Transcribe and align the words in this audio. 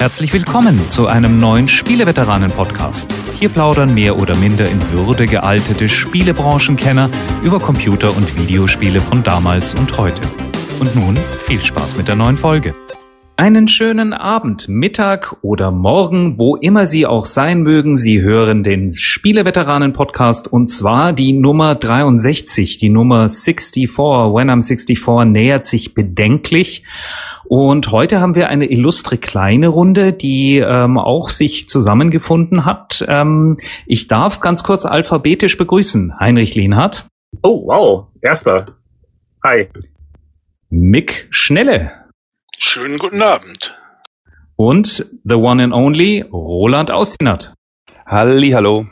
Herzlich 0.00 0.32
willkommen 0.32 0.88
zu 0.88 1.08
einem 1.08 1.40
neuen 1.40 1.68
Spieleveteranen-Podcast. 1.68 3.18
Hier 3.38 3.50
plaudern 3.50 3.92
mehr 3.92 4.18
oder 4.18 4.34
minder 4.34 4.66
in 4.66 4.80
Würde 4.92 5.26
gealtete 5.26 5.90
Spielebranchenkenner 5.90 7.10
über 7.44 7.60
Computer- 7.60 8.16
und 8.16 8.38
Videospiele 8.38 9.02
von 9.02 9.22
damals 9.22 9.74
und 9.74 9.98
heute. 9.98 10.22
Und 10.78 10.96
nun 10.96 11.18
viel 11.18 11.60
Spaß 11.60 11.98
mit 11.98 12.08
der 12.08 12.16
neuen 12.16 12.38
Folge. 12.38 12.74
Einen 13.36 13.68
schönen 13.68 14.14
Abend, 14.14 14.70
Mittag 14.70 15.36
oder 15.42 15.70
Morgen, 15.70 16.38
wo 16.38 16.56
immer 16.56 16.86
Sie 16.86 17.04
auch 17.04 17.26
sein 17.26 17.60
mögen. 17.60 17.98
Sie 17.98 18.22
hören 18.22 18.62
den 18.62 18.94
Spieleveteranen-Podcast 18.94 20.50
und 20.50 20.68
zwar 20.68 21.12
die 21.12 21.34
Nummer 21.34 21.74
63, 21.74 22.78
die 22.78 22.88
Nummer 22.88 23.28
64. 23.28 23.98
When 23.98 24.50
I'm 24.50 24.66
64 24.66 25.26
nähert 25.26 25.66
sich 25.66 25.92
bedenklich. 25.92 26.84
Und 27.50 27.90
heute 27.90 28.20
haben 28.20 28.36
wir 28.36 28.48
eine 28.48 28.70
illustre 28.70 29.18
kleine 29.18 29.66
Runde, 29.66 30.12
die 30.12 30.58
ähm, 30.58 30.96
auch 30.98 31.30
sich 31.30 31.68
zusammengefunden 31.68 32.64
hat. 32.64 33.04
Ähm, 33.08 33.58
ich 33.86 34.06
darf 34.06 34.38
ganz 34.38 34.62
kurz 34.62 34.86
alphabetisch 34.86 35.58
begrüßen. 35.58 36.20
Heinrich 36.20 36.54
Lehnhardt. 36.54 37.08
Oh, 37.42 37.66
wow. 37.66 38.06
Erster. 38.22 38.76
Hi. 39.42 39.68
Mick 40.68 41.26
Schnelle. 41.30 41.90
Schönen 42.56 42.98
guten 42.98 43.20
Abend. 43.20 43.76
Und 44.54 45.06
the 45.24 45.34
one 45.34 45.60
and 45.60 45.72
only 45.72 46.24
Roland 46.32 46.92
Austinat. 46.92 47.54
Halli, 48.06 48.50
hallo. 48.50 48.86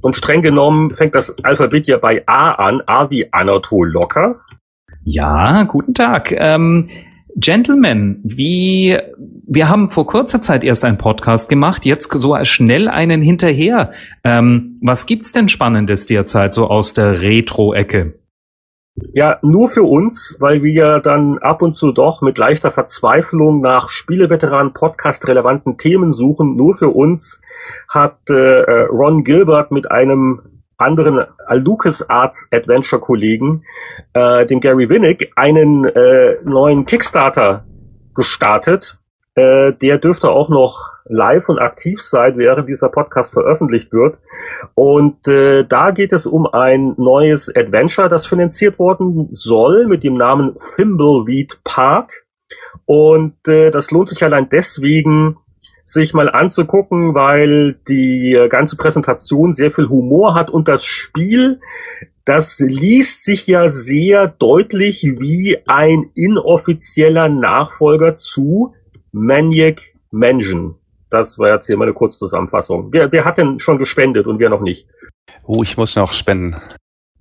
Und 0.00 0.16
streng 0.16 0.40
genommen 0.40 0.88
fängt 0.88 1.14
das 1.14 1.44
Alphabet 1.44 1.86
ja 1.86 1.98
bei 1.98 2.22
A 2.26 2.52
an. 2.52 2.80
A 2.86 3.10
wie 3.10 3.30
Anatol 3.30 3.90
Locker. 3.90 4.40
Ja, 5.04 5.64
guten 5.64 5.92
Tag. 5.92 6.32
Ähm, 6.32 6.88
Gentlemen, 7.36 8.20
wie 8.24 8.98
wir 9.46 9.68
haben 9.68 9.90
vor 9.90 10.06
kurzer 10.06 10.40
Zeit 10.40 10.62
erst 10.62 10.84
einen 10.84 10.98
Podcast 10.98 11.48
gemacht, 11.48 11.84
jetzt 11.84 12.12
so 12.12 12.36
schnell 12.44 12.88
einen 12.88 13.20
hinterher. 13.20 13.92
Ähm, 14.22 14.78
was 14.82 15.06
gibt's 15.06 15.32
denn 15.32 15.48
Spannendes 15.48 16.06
derzeit 16.06 16.54
so 16.54 16.68
aus 16.68 16.94
der 16.94 17.20
Retro-Ecke? 17.20 18.14
Ja, 19.12 19.38
nur 19.42 19.68
für 19.68 19.82
uns, 19.82 20.36
weil 20.40 20.62
wir 20.62 21.00
dann 21.00 21.38
ab 21.38 21.62
und 21.62 21.74
zu 21.74 21.92
doch 21.92 22.22
mit 22.22 22.38
leichter 22.38 22.70
Verzweiflung 22.70 23.60
nach 23.60 23.88
Spieleveteranen 23.88 24.72
Podcast 24.72 25.26
relevanten 25.26 25.78
Themen 25.78 26.12
suchen. 26.12 26.56
Nur 26.56 26.74
für 26.74 26.90
uns 26.90 27.40
hat 27.88 28.18
äh, 28.28 28.32
Ron 28.32 29.24
Gilbert 29.24 29.70
mit 29.70 29.90
einem 29.90 30.42
anderen 30.80 31.24
LucasArts 31.48 32.48
Adventure 32.52 33.00
Kollegen, 33.00 33.64
äh, 34.12 34.46
dem 34.46 34.60
Gary 34.60 34.88
Winnick, 34.88 35.32
einen 35.36 35.84
äh, 35.84 36.36
neuen 36.44 36.86
Kickstarter 36.86 37.64
gestartet. 38.14 38.98
Äh, 39.34 39.72
der 39.74 39.98
dürfte 39.98 40.30
auch 40.30 40.48
noch 40.48 40.90
live 41.04 41.48
und 41.48 41.58
aktiv 41.58 42.02
sein, 42.02 42.36
während 42.36 42.68
dieser 42.68 42.88
Podcast 42.88 43.32
veröffentlicht 43.32 43.92
wird. 43.92 44.18
Und 44.74 45.26
äh, 45.28 45.64
da 45.64 45.90
geht 45.90 46.12
es 46.12 46.26
um 46.26 46.46
ein 46.46 46.94
neues 46.96 47.54
Adventure, 47.54 48.08
das 48.08 48.26
finanziert 48.26 48.78
worden 48.78 49.28
soll 49.32 49.86
mit 49.86 50.04
dem 50.04 50.14
Namen 50.14 50.56
Thimbleweed 50.76 51.60
Park. 51.64 52.26
Und 52.84 53.34
äh, 53.46 53.70
das 53.70 53.90
lohnt 53.90 54.08
sich 54.08 54.22
allein 54.24 54.48
deswegen, 54.50 55.36
sich 55.92 56.14
mal 56.14 56.30
anzugucken, 56.30 57.14
weil 57.14 57.76
die 57.88 58.34
äh, 58.34 58.48
ganze 58.48 58.76
Präsentation 58.76 59.54
sehr 59.54 59.70
viel 59.70 59.88
Humor 59.88 60.34
hat 60.34 60.50
und 60.50 60.68
das 60.68 60.84
Spiel, 60.84 61.60
das 62.24 62.60
liest 62.60 63.24
sich 63.24 63.46
ja 63.46 63.70
sehr 63.70 64.28
deutlich 64.28 65.02
wie 65.18 65.58
ein 65.66 66.10
inoffizieller 66.14 67.28
Nachfolger 67.28 68.18
zu 68.18 68.74
Maniac 69.12 69.80
Mansion. 70.10 70.76
Das 71.10 71.38
war 71.38 71.52
jetzt 71.52 71.66
hier 71.66 71.76
mal 71.76 71.84
eine 71.84 71.94
Kurzzusammenfassung. 71.94 72.92
Wer, 72.92 73.10
wer 73.10 73.24
hat 73.24 73.38
denn 73.38 73.58
schon 73.58 73.78
gespendet 73.78 74.26
und 74.26 74.38
wer 74.38 74.48
noch 74.48 74.60
nicht? 74.60 74.86
Oh, 75.44 75.62
ich 75.62 75.76
muss 75.76 75.96
noch 75.96 76.12
spenden. 76.12 76.56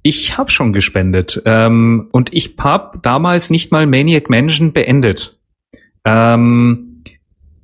Ich 0.04 0.38
habe 0.38 0.52
schon 0.52 0.74
gespendet 0.74 1.42
ähm, 1.46 2.08
und 2.12 2.34
ich 2.34 2.56
habe 2.60 3.00
damals 3.02 3.50
nicht 3.50 3.72
mal 3.72 3.86
Maniac 3.86 4.30
Mansion 4.30 4.72
beendet. 4.72 5.38
Ähm, 6.06 6.89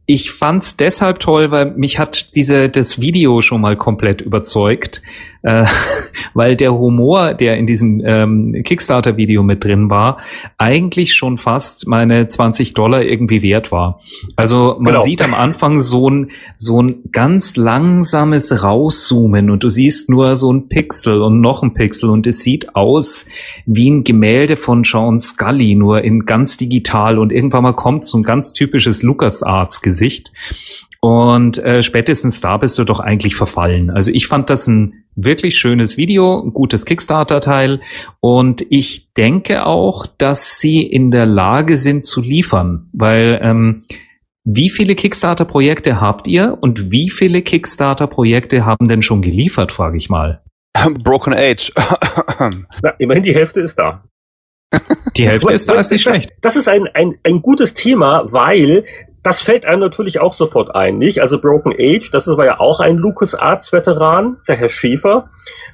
ich 0.06 0.32
fand's 0.32 0.78
deshalb 0.78 1.20
toll, 1.20 1.52
weil 1.52 1.72
mich 1.72 1.98
hat 1.98 2.36
diese 2.36 2.70
das 2.70 3.02
Video 3.02 3.42
schon 3.42 3.62
mal 3.62 3.76
komplett 3.76 4.22
überzeugt, 4.22 5.02
äh, 5.46 5.66
weil 6.34 6.56
der 6.56 6.74
Humor, 6.74 7.34
der 7.34 7.58
in 7.58 7.68
diesem 7.68 8.02
ähm, 8.04 8.62
Kickstarter-Video 8.64 9.44
mit 9.44 9.64
drin 9.64 9.90
war, 9.90 10.18
eigentlich 10.58 11.14
schon 11.14 11.38
fast 11.38 11.88
meine 11.88 12.28
20 12.28 12.74
Dollar 12.74 13.04
irgendwie 13.04 13.42
wert 13.42 13.72
war. 13.72 14.02
Also 14.36 14.76
man 14.80 14.94
genau. 14.94 15.04
sieht 15.04 15.22
am 15.22 15.34
Anfang 15.34 15.82
so 15.82 16.10
ein 16.10 16.32
so 16.56 16.82
ein 16.82 17.04
ganz 17.12 17.56
langsames 17.56 18.64
Rauszoomen 18.64 19.50
und 19.50 19.64
du 19.64 19.70
siehst 19.70 20.10
nur 20.10 20.36
so 20.36 20.52
ein 20.52 20.68
Pixel 20.68 21.22
und 21.22 21.42
noch 21.42 21.64
ein 21.64 21.74
Pixel 21.74 22.10
und 22.10 22.26
es 22.28 22.40
sieht 22.40 22.76
aus 22.76 23.30
wie 23.66 23.90
ein 23.90 24.04
Gemälde 24.04 24.58
von 24.58 24.84
Sean 24.84 25.20
Scully, 25.20 25.76
nur 25.76 26.04
in 26.04 26.26
ganz 26.26 26.58
digital 26.58 27.20
und 27.20 27.32
irgendwann 27.32 27.64
mal 27.64 27.74
kommt 27.74 28.04
so 28.04 28.18
ein 28.18 28.24
ganz 28.24 28.54
typisches 28.54 29.04
LucasArts 29.04 29.82
Gesicht. 29.82 30.32
Und 31.02 31.60
äh, 31.60 31.84
spätestens 31.84 32.42
da 32.42 32.58
bist 32.58 32.80
du 32.80 32.84
doch 32.84 33.00
eigentlich 33.00 33.36
verfallen. 33.36 33.92
Also 33.92 34.10
ich 34.10 34.26
fand 34.26 34.50
das 34.50 34.66
ein 34.66 35.05
wirklich 35.16 35.58
schönes 35.58 35.98
Video, 35.98 36.42
ein 36.42 36.54
gutes 36.54 36.86
Kickstarter-Teil. 36.86 37.82
Und 38.20 38.66
ich 38.70 39.14
denke 39.14 39.66
auch, 39.66 40.08
dass 40.08 40.60
sie 40.60 40.82
in 40.84 41.12
der 41.12 41.26
Lage 41.26 41.78
sind 41.78 42.06
zu 42.06 42.22
liefern, 42.22 42.90
weil 42.94 43.40
ähm, 43.42 43.84
wie 44.44 44.70
viele 44.70 44.96
Kickstarter-Projekte 44.96 46.00
habt 46.00 46.28
ihr 46.28 46.58
und 46.62 46.92
wie 46.92 47.10
viele 47.10 47.42
Kickstarter-Projekte 47.42 48.66
haben 48.66 48.88
denn 48.88 49.02
schon 49.02 49.22
geliefert, 49.22 49.72
frage 49.72 49.98
ich 49.98 50.10
mal. 50.10 50.44
Broken 51.04 51.34
Age. 51.34 51.72
Na, 52.40 52.90
immerhin 53.00 53.24
die 53.24 53.34
Hälfte 53.34 53.62
ist 53.62 53.80
da. 53.80 54.04
Die 55.16 55.28
Hälfte 55.28 55.54
ist 55.54 55.70
da, 55.70 55.80
ist 55.80 55.92
nicht 55.92 56.06
das, 56.06 56.16
schlecht. 56.16 56.34
Das 56.42 56.56
ist 56.56 56.68
ein, 56.68 56.88
ein, 56.94 57.16
ein 57.24 57.42
gutes 57.42 57.74
Thema, 57.74 58.32
weil 58.32 58.86
das 59.26 59.42
fällt 59.42 59.66
einem 59.66 59.80
natürlich 59.80 60.20
auch 60.22 60.34
sofort 60.34 60.76
ein, 60.76 61.00
nicht? 61.00 61.20
Also 61.20 61.42
Broken 61.42 61.74
Age, 61.74 62.12
das 62.12 62.28
war 62.28 62.46
ja 62.46 62.60
auch 62.60 62.80
ein 62.80 62.98
LucasArts-Veteran, 62.98 64.38
der 64.48 64.56
Herr 64.56 64.70
Schäfer. 64.70 65.28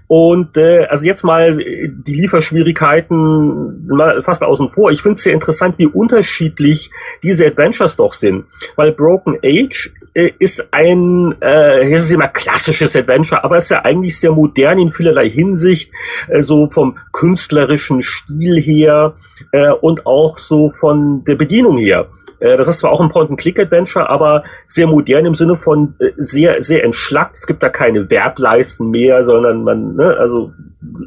Und 0.08 0.56
äh, 0.56 0.86
also 0.86 1.06
jetzt 1.06 1.24
mal 1.24 1.58
die 1.58 2.14
Lieferschwierigkeiten 2.14 3.88
mal 3.88 4.24
fast 4.24 4.42
außen 4.42 4.70
vor. 4.70 4.92
Ich 4.92 5.02
finde 5.02 5.18
es 5.18 5.24
sehr 5.24 5.34
interessant, 5.34 5.76
wie 5.78 5.86
unterschiedlich 5.86 6.92
diese 7.24 7.46
Adventures 7.46 7.98
doch 7.98 8.14
sind. 8.14 8.46
Weil 8.78 8.94
Broken 8.94 9.38
Age 9.44 9.94
äh, 10.14 10.32
ist 10.40 10.70
ein, 10.72 11.36
äh, 11.42 11.94
es 11.94 12.04
ist 12.04 12.12
immer 12.14 12.30
klassisches 12.30 12.96
Adventure, 12.96 13.44
aber 13.44 13.58
es 13.58 13.66
ist 13.66 13.72
ja 13.72 13.84
eigentlich 13.84 14.18
sehr 14.18 14.32
modern 14.32 14.80
in 14.80 14.92
vielerlei 14.92 15.30
Hinsicht, 15.30 15.92
äh, 16.30 16.42
so 16.42 16.70
vom 16.72 16.98
künstlerischen 17.12 18.02
Stil 18.02 18.62
her 18.62 19.16
äh, 19.52 19.72
und 19.72 20.06
auch 20.06 20.40
so 20.40 20.70
von 20.70 21.26
der 21.26 21.36
Bedienung 21.36 21.78
her. 21.78 22.08
Äh, 22.42 22.58
das 22.58 22.68
ist 22.68 22.80
zwar 22.80 22.92
auch 22.92 23.00
ein 23.00 23.10
Point-and-Click-Adventure, 23.10 24.10
aber 24.10 24.44
sehr 24.66 24.88
modern 24.88 25.26
im 25.26 25.36
Sinne 25.36 25.56
von 25.56 25.96
äh, 26.00 26.12
sehr, 26.18 26.62
sehr 26.62 26.84
entschlackt. 26.84 27.38
Es 27.38 27.48
gibt 27.48 27.64
da 27.64 27.70
keine 27.70 28.10
Wertleisten 28.10 28.90
mehr, 28.90 29.24
sondern 29.24 29.64
man, 29.64 29.96
ne, 29.96 30.18
also 30.18 30.52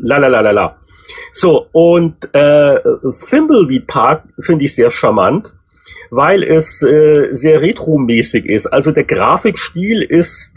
la 0.02 0.18
la 0.18 0.28
la 0.28 0.40
la 0.40 0.50
la. 0.52 0.76
So, 1.32 1.66
und 1.72 2.14
äh, 2.32 2.80
Thimbleweed 3.28 3.86
Park 3.86 4.22
finde 4.38 4.64
ich 4.64 4.74
sehr 4.74 4.90
charmant, 4.90 5.54
weil 6.10 6.42
es 6.42 6.82
äh, 6.82 7.28
sehr 7.32 7.60
retromäßig 7.60 8.46
ist. 8.46 8.66
Also 8.66 8.92
der 8.92 9.04
Grafikstil 9.04 10.02
ist 10.02 10.54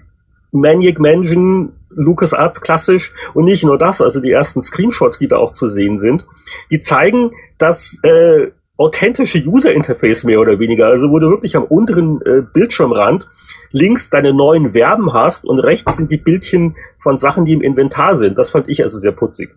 Maniac 0.51 0.99
Mansion 0.99 1.73
LucasArts 1.89 2.61
klassisch 2.61 3.13
und 3.33 3.45
nicht 3.45 3.63
nur 3.63 3.77
das, 3.77 4.01
also 4.01 4.21
die 4.21 4.31
ersten 4.31 4.61
Screenshots, 4.61 5.17
die 5.17 5.27
da 5.27 5.37
auch 5.37 5.53
zu 5.53 5.67
sehen 5.67 5.97
sind, 5.97 6.27
die 6.69 6.79
zeigen, 6.79 7.31
dass 7.57 7.99
äh, 8.03 8.51
authentische 8.77 9.43
User 9.45 9.73
Interface 9.73 10.23
mehr 10.23 10.39
oder 10.39 10.59
weniger, 10.59 10.87
also 10.87 11.09
wo 11.09 11.19
du 11.19 11.29
wirklich 11.29 11.55
am 11.55 11.63
unteren 11.63 12.21
äh, 12.21 12.41
Bildschirmrand 12.53 13.27
links 13.71 14.09
deine 14.09 14.33
neuen 14.33 14.71
Verben 14.71 15.13
hast 15.13 15.45
und 15.45 15.59
rechts 15.59 15.97
sind 15.97 16.11
die 16.11 16.17
Bildchen 16.17 16.75
von 16.99 17.17
Sachen, 17.17 17.45
die 17.45 17.53
im 17.53 17.61
Inventar 17.61 18.15
sind. 18.15 18.37
Das 18.37 18.51
fand 18.51 18.69
ich 18.69 18.83
also 18.83 18.97
sehr 18.97 19.11
putzig. 19.11 19.49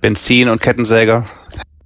Benzin 0.00 0.48
und 0.48 0.60
Kettensäger. 0.60 1.26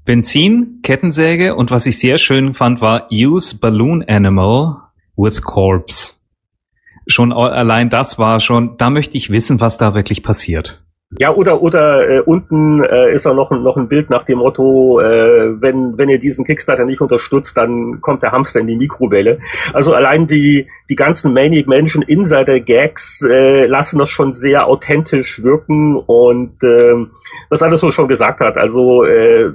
Benzin, 0.05 0.81
Kettensäge 0.83 1.57
und 1.57 1.71
was 1.71 1.85
ich 1.87 1.99
sehr 1.99 2.19
schön 2.19 2.55
fand 2.55 2.81
war 2.81 3.09
Use 3.11 3.59
Balloon 3.59 4.05
Animal 4.07 4.77
with 5.17 5.43
Corpse. 5.43 6.15
Schon 7.09 7.33
allein 7.33 7.91
das 7.91 8.19
war 8.19 8.41
schon, 8.41 8.77
da 8.79 8.91
möchte 8.91 9.17
ich 9.17 9.31
wissen, 9.31 9.61
was 9.61 9.79
da 9.79 9.95
wirklich 9.95 10.23
passiert. 10.23 10.86
Ja, 11.13 11.33
oder 11.33 11.63
oder 11.63 12.09
äh, 12.09 12.21
unten 12.21 12.83
äh, 12.83 13.15
ist 13.15 13.27
auch 13.27 13.35
noch 13.35 13.53
ein, 13.53 13.63
noch 13.63 13.77
ein 13.77 13.87
Bild 13.87 14.11
nach 14.11 14.25
dem 14.25 14.39
Motto, 14.39 15.01
äh, 15.01 15.61
wenn 15.61 15.97
wenn 15.97 16.09
ihr 16.09 16.19
diesen 16.19 16.45
Kickstarter 16.45 16.85
nicht 16.85 17.01
unterstützt, 17.01 17.57
dann 17.57 18.01
kommt 18.01 18.25
der 18.25 18.33
Hamster 18.33 18.59
in 18.59 18.67
die 18.67 18.77
Mikrowelle. 18.77 19.39
Also 19.73 19.95
allein 19.95 20.27
die 20.27 20.69
die 20.89 20.95
ganzen 20.95 21.33
Maniac 21.33 21.67
Mansion 21.67 22.03
Insider 22.03 22.61
Gags 22.61 23.23
äh, 23.23 23.67
lassen 23.67 23.99
das 23.99 24.11
schon 24.11 24.33
sehr 24.33 24.67
authentisch 24.67 25.43
wirken 25.43 25.97
und 25.97 26.63
ähm, 26.63 27.13
was 27.51 27.63
Anderson 27.63 27.93
schon 27.93 28.09
gesagt 28.09 28.41
hat, 28.41 28.57
also 28.57 29.05
äh, 29.05 29.51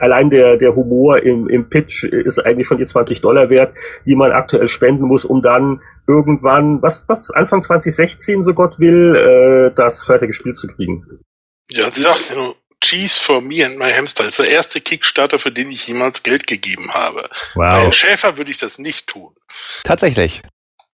allein 0.00 0.30
der 0.30 0.56
der 0.56 0.74
Humor 0.74 1.22
im, 1.22 1.48
im 1.48 1.68
Pitch 1.68 2.04
ist 2.04 2.38
eigentlich 2.38 2.66
schon 2.66 2.78
die 2.78 2.86
20 2.86 3.20
Dollar 3.20 3.50
wert, 3.50 3.74
die 4.06 4.16
man 4.16 4.32
aktuell 4.32 4.68
spenden 4.68 5.04
muss, 5.04 5.24
um 5.24 5.42
dann 5.42 5.80
irgendwann, 6.08 6.80
was 6.82 7.04
was 7.08 7.30
Anfang 7.30 7.62
2016 7.62 8.42
so 8.42 8.54
Gott 8.54 8.78
will, 8.78 9.14
äh, 9.16 9.74
das 9.74 10.04
fertige 10.04 10.32
Spiel 10.32 10.54
zu 10.54 10.66
kriegen. 10.68 11.04
Ja, 11.68 11.90
sie 11.92 12.00
sagt 12.00 12.34
nur, 12.34 12.56
Cheese 12.82 13.20
for 13.20 13.40
Me 13.40 13.64
and 13.64 13.78
My 13.78 13.90
Hamster 13.90 14.26
ist 14.26 14.38
der 14.38 14.48
erste 14.48 14.80
Kickstarter, 14.80 15.38
für 15.38 15.52
den 15.52 15.70
ich 15.70 15.86
jemals 15.86 16.22
Geld 16.22 16.46
gegeben 16.46 16.92
habe. 16.94 17.28
Wow. 17.54 17.68
Bei 17.70 17.80
den 17.80 17.92
Schäfer 17.92 18.38
würde 18.38 18.50
ich 18.50 18.56
das 18.56 18.78
nicht 18.78 19.06
tun. 19.06 19.34
Tatsächlich. 19.84 20.42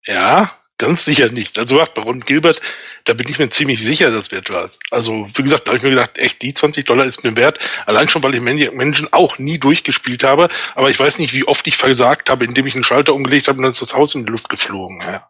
Ja, 0.07 0.51
ganz 0.77 1.05
sicher 1.05 1.29
nicht. 1.31 1.59
Also 1.59 1.77
bei 1.93 2.01
Ron 2.01 2.21
Gilbert, 2.21 2.59
da 3.03 3.13
bin 3.13 3.27
ich 3.29 3.37
mir 3.37 3.49
ziemlich 3.49 3.81
sicher, 3.83 4.09
das 4.09 4.31
wird 4.31 4.49
was. 4.49 4.79
Also, 4.89 5.27
wie 5.35 5.43
gesagt, 5.43 5.67
da 5.67 5.69
habe 5.69 5.77
ich 5.77 5.83
mir 5.83 5.91
gedacht, 5.91 6.17
echt, 6.17 6.41
die 6.41 6.53
20 6.53 6.85
Dollar 6.85 7.05
ist 7.05 7.23
mir 7.23 7.37
wert. 7.37 7.59
Allein 7.85 8.09
schon, 8.09 8.23
weil 8.23 8.33
ich 8.33 8.41
Menschen 8.41 9.13
auch 9.13 9.37
nie 9.37 9.59
durchgespielt 9.59 10.23
habe. 10.23 10.49
Aber 10.75 10.89
ich 10.89 10.99
weiß 10.99 11.19
nicht, 11.19 11.33
wie 11.33 11.47
oft 11.47 11.67
ich 11.67 11.77
versagt 11.77 12.29
habe, 12.29 12.45
indem 12.45 12.65
ich 12.65 12.73
einen 12.75 12.83
Schalter 12.83 13.13
umgelegt 13.13 13.47
habe 13.47 13.57
und 13.57 13.63
dann 13.63 13.71
ist 13.71 13.81
das 13.81 13.93
Haus 13.93 14.15
in 14.15 14.25
die 14.25 14.31
Luft 14.31 14.49
geflogen. 14.49 15.01
Ja. 15.01 15.27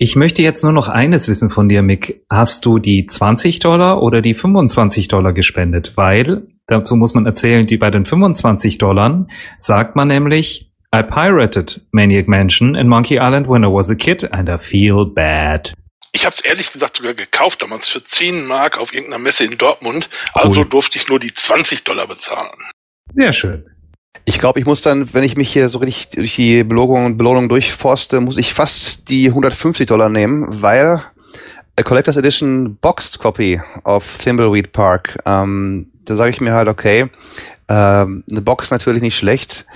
Ich 0.00 0.14
möchte 0.14 0.42
jetzt 0.42 0.62
nur 0.62 0.72
noch 0.72 0.88
eines 0.88 1.26
wissen 1.28 1.50
von 1.50 1.68
dir, 1.68 1.82
Mick. 1.82 2.22
Hast 2.30 2.64
du 2.64 2.78
die 2.78 3.04
20 3.04 3.58
Dollar 3.58 4.00
oder 4.00 4.22
die 4.22 4.34
25 4.34 5.08
Dollar 5.08 5.32
gespendet? 5.32 5.94
Weil, 5.96 6.46
dazu 6.68 6.94
muss 6.94 7.14
man 7.14 7.26
erzählen, 7.26 7.66
die 7.66 7.78
bei 7.78 7.90
den 7.90 8.06
25 8.06 8.78
Dollar 8.78 9.26
sagt 9.58 9.96
man 9.96 10.06
nämlich, 10.06 10.67
I 10.94 11.02
pirated 11.02 11.82
Maniac 11.92 12.28
Mansion 12.28 12.74
in 12.74 12.88
Monkey 12.88 13.18
Island 13.18 13.46
when 13.46 13.62
I 13.62 13.68
was 13.68 13.90
a 13.90 13.94
kid 13.94 14.24
and 14.32 14.48
I 14.48 14.56
feel 14.56 15.04
bad. 15.04 15.74
Ich 16.12 16.24
habe 16.24 16.32
es 16.32 16.40
ehrlich 16.40 16.72
gesagt 16.72 16.96
sogar 16.96 17.12
gekauft, 17.12 17.62
damals 17.62 17.88
für 17.88 18.02
10 18.02 18.46
Mark 18.46 18.78
auf 18.80 18.94
irgendeiner 18.94 19.22
Messe 19.22 19.44
in 19.44 19.58
Dortmund. 19.58 20.08
Also 20.32 20.62
cool. 20.62 20.68
durfte 20.70 20.96
ich 20.96 21.08
nur 21.08 21.18
die 21.18 21.34
20 21.34 21.84
Dollar 21.84 22.06
bezahlen. 22.06 22.56
Sehr 23.12 23.34
schön. 23.34 23.66
Ich 24.24 24.38
glaube, 24.38 24.60
ich 24.60 24.66
muss 24.66 24.80
dann, 24.80 25.12
wenn 25.12 25.24
ich 25.24 25.36
mich 25.36 25.52
hier 25.52 25.68
so 25.68 25.78
richtig 25.78 26.10
durch 26.10 26.36
die 26.36 26.64
Belohnung 26.64 27.04
und 27.04 27.18
Belohnung 27.18 27.50
durchforste, 27.50 28.22
muss 28.22 28.38
ich 28.38 28.54
fast 28.54 29.10
die 29.10 29.28
150 29.28 29.86
Dollar 29.86 30.08
nehmen, 30.08 30.62
weil 30.62 31.02
a 31.76 31.82
Collectors 31.82 32.16
Edition 32.16 32.76
Boxed 32.76 33.18
Copy 33.18 33.60
of 33.84 34.18
Thimbleweed 34.18 34.72
Park, 34.72 35.18
ähm, 35.26 35.92
da 36.08 36.16
sage 36.16 36.30
ich 36.30 36.40
mir 36.40 36.52
halt, 36.52 36.68
okay, 36.68 37.08
ähm, 37.68 38.24
eine 38.30 38.40
Box 38.40 38.70
natürlich 38.70 39.02
nicht 39.02 39.16
schlecht, 39.16 39.66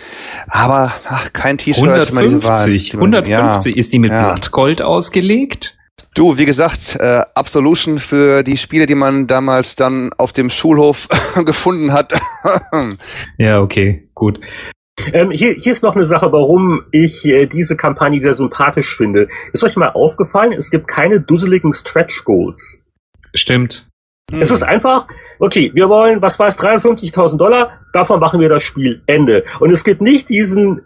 aber 0.49 0.93
ach, 1.05 1.33
kein 1.33 1.59
T-Shirt. 1.59 1.85
150, 1.85 2.95
150 2.95 3.75
ja, 3.75 3.79
ist 3.79 3.93
die 3.93 3.99
mit 3.99 4.13
ja. 4.13 4.33
Blattgold 4.33 4.81
ausgelegt? 4.81 5.77
Du, 6.15 6.37
wie 6.39 6.45
gesagt, 6.45 6.97
äh, 7.01 7.23
Absolution 7.35 7.99
für 7.99 8.43
die 8.43 8.57
Spiele, 8.57 8.87
die 8.87 8.95
man 8.95 9.27
damals 9.27 9.77
dann 9.77 10.11
auf 10.19 10.33
dem 10.33 10.51
Schulhof 10.51 11.09
gefunden 11.47 11.93
hat. 11.93 12.13
ja, 13.39 13.61
okay, 13.61 14.09
gut. 14.15 14.41
Ähm, 15.13 15.31
hier, 15.31 15.55
hier 15.55 15.73
ist 15.73 15.83
noch 15.83 15.97
eine 15.97 16.05
Sache, 16.05 16.33
warum 16.33 16.83
ich 16.93 17.25
äh, 17.25 17.47
diese 17.47 17.77
Kampagne 17.77 18.21
sehr 18.21 18.35
sympathisch 18.35 18.97
finde. 18.97 19.29
Ist 19.53 19.65
euch 19.65 19.77
mal 19.77 19.91
aufgefallen, 19.91 20.53
es 20.53 20.71
gibt 20.71 20.87
keine 20.87 21.21
dusseligen 21.21 21.73
Stretch 21.73 22.25
Goals. 22.25 22.85
Stimmt. 23.35 23.89
Es 24.31 24.51
ist 24.51 24.63
einfach, 24.63 25.09
okay, 25.43 25.73
wir 25.75 25.89
wollen, 25.89 26.23
was 26.23 26.39
war 26.39 26.47
es, 26.47 26.57
53.000 26.57 27.37
Dollar, 27.37 27.81
davon 27.93 28.21
machen 28.21 28.39
wir 28.39 28.49
das 28.49 28.63
Spiel, 28.63 29.03
Ende. 29.07 29.43
Und 29.59 29.73
es 29.73 29.83
gibt 29.83 30.01
nicht 30.01 30.29
diesen 30.29 30.83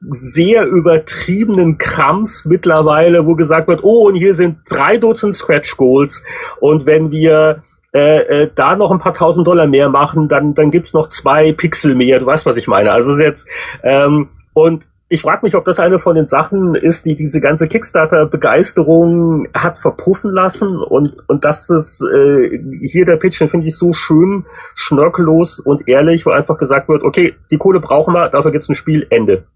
sehr 0.00 0.64
übertriebenen 0.64 1.76
Krampf 1.76 2.46
mittlerweile, 2.46 3.26
wo 3.26 3.34
gesagt 3.34 3.68
wird, 3.68 3.84
oh, 3.84 4.06
und 4.08 4.14
hier 4.14 4.32
sind 4.32 4.60
drei 4.66 4.96
Dutzend 4.96 5.34
Scratch 5.34 5.76
Goals 5.76 6.22
und 6.60 6.86
wenn 6.86 7.10
wir 7.10 7.62
äh, 7.92 8.44
äh, 8.44 8.50
da 8.54 8.76
noch 8.76 8.90
ein 8.90 8.98
paar 8.98 9.12
tausend 9.12 9.46
Dollar 9.46 9.66
mehr 9.66 9.90
machen, 9.90 10.28
dann, 10.28 10.54
dann 10.54 10.70
gibt's 10.70 10.94
noch 10.94 11.08
zwei 11.08 11.52
Pixel 11.52 11.94
mehr. 11.94 12.18
Du 12.18 12.26
weißt, 12.26 12.46
was 12.46 12.56
ich 12.56 12.66
meine. 12.66 12.92
Also 12.92 13.14
jetzt 13.18 13.46
ähm, 13.82 14.28
und 14.54 14.84
ich 15.10 15.22
frage 15.22 15.40
mich, 15.42 15.54
ob 15.54 15.64
das 15.64 15.78
eine 15.78 15.98
von 15.98 16.14
den 16.16 16.26
Sachen 16.26 16.74
ist, 16.74 17.06
die 17.06 17.16
diese 17.16 17.40
ganze 17.40 17.66
Kickstarter-Begeisterung 17.66 19.48
hat 19.54 19.78
verpuffen 19.78 20.32
lassen 20.32 20.78
und 20.78 21.28
und 21.28 21.44
das 21.44 21.70
ist 21.70 22.02
äh, 22.02 22.60
hier 22.82 23.06
der 23.06 23.16
Pitch, 23.16 23.40
den 23.40 23.48
finde 23.48 23.68
ich 23.68 23.76
so 23.76 23.92
schön, 23.92 24.44
schnörkellos 24.74 25.60
und 25.60 25.88
ehrlich, 25.88 26.26
wo 26.26 26.30
einfach 26.30 26.58
gesagt 26.58 26.88
wird, 26.88 27.02
okay, 27.02 27.34
die 27.50 27.56
Kohle 27.56 27.80
brauchen 27.80 28.12
wir, 28.12 28.28
dafür 28.28 28.52
gibt's 28.52 28.68
ein 28.68 28.74
Spiel, 28.74 29.06
Ende. 29.08 29.46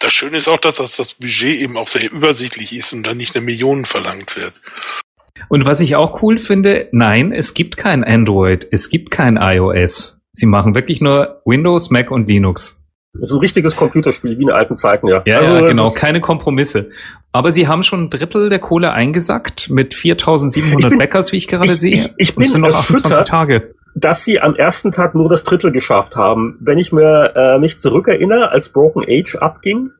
Das 0.00 0.12
Schöne 0.12 0.36
ist 0.36 0.48
auch, 0.48 0.58
dass 0.58 0.76
das, 0.76 0.96
das 0.96 1.14
Budget 1.14 1.60
eben 1.60 1.76
auch 1.76 1.88
sehr 1.88 2.10
übersichtlich 2.10 2.76
ist 2.76 2.92
und 2.92 3.06
dann 3.06 3.16
nicht 3.16 3.36
eine 3.36 3.44
Million 3.44 3.84
verlangt 3.84 4.36
wird. 4.36 4.54
Und 5.48 5.64
was 5.64 5.80
ich 5.80 5.94
auch 5.94 6.22
cool 6.22 6.38
finde, 6.38 6.88
nein, 6.92 7.32
es 7.32 7.54
gibt 7.54 7.76
kein 7.76 8.02
Android, 8.02 8.66
es 8.70 8.90
gibt 8.90 9.10
kein 9.10 9.36
iOS. 9.36 10.20
Sie 10.32 10.46
machen 10.46 10.74
wirklich 10.74 11.00
nur 11.00 11.40
Windows, 11.44 11.90
Mac 11.90 12.10
und 12.10 12.28
Linux. 12.28 12.77
So 13.20 13.36
ein 13.36 13.40
richtiges 13.40 13.76
Computerspiel 13.76 14.38
wie 14.38 14.42
in 14.42 14.50
alten 14.50 14.76
Zeiten, 14.76 15.08
ja. 15.08 15.22
Ja, 15.24 15.38
also, 15.38 15.56
ja 15.56 15.66
genau, 15.66 15.90
keine 15.90 16.20
Kompromisse. 16.20 16.90
Aber 17.32 17.52
sie 17.52 17.68
haben 17.68 17.82
schon 17.82 18.04
ein 18.04 18.10
Drittel 18.10 18.48
der 18.48 18.58
Kohle 18.58 18.92
eingesackt 18.92 19.70
mit 19.70 19.94
4700 19.94 20.90
bin, 20.90 20.98
Backers, 20.98 21.32
wie 21.32 21.36
ich 21.36 21.48
gerade 21.48 21.72
ich, 21.72 21.80
sehe. 21.80 21.92
Ich, 21.92 22.12
ich 22.16 22.34
bin 22.34 22.60
noch 22.60 22.74
28 22.74 23.24
Tage 23.24 23.74
dass 23.94 24.24
sie 24.24 24.40
am 24.40 24.54
ersten 24.54 24.92
Tag 24.92 25.14
nur 25.14 25.28
das 25.28 25.42
Drittel 25.44 25.72
geschafft 25.72 26.14
haben. 26.14 26.56
Wenn 26.60 26.78
ich 26.78 26.92
mir 26.92 27.32
äh, 27.34 27.58
mich 27.58 27.80
zurückerinnere, 27.80 28.50
als 28.50 28.68
Broken 28.68 29.04
Age 29.08 29.36
abging, 29.36 29.90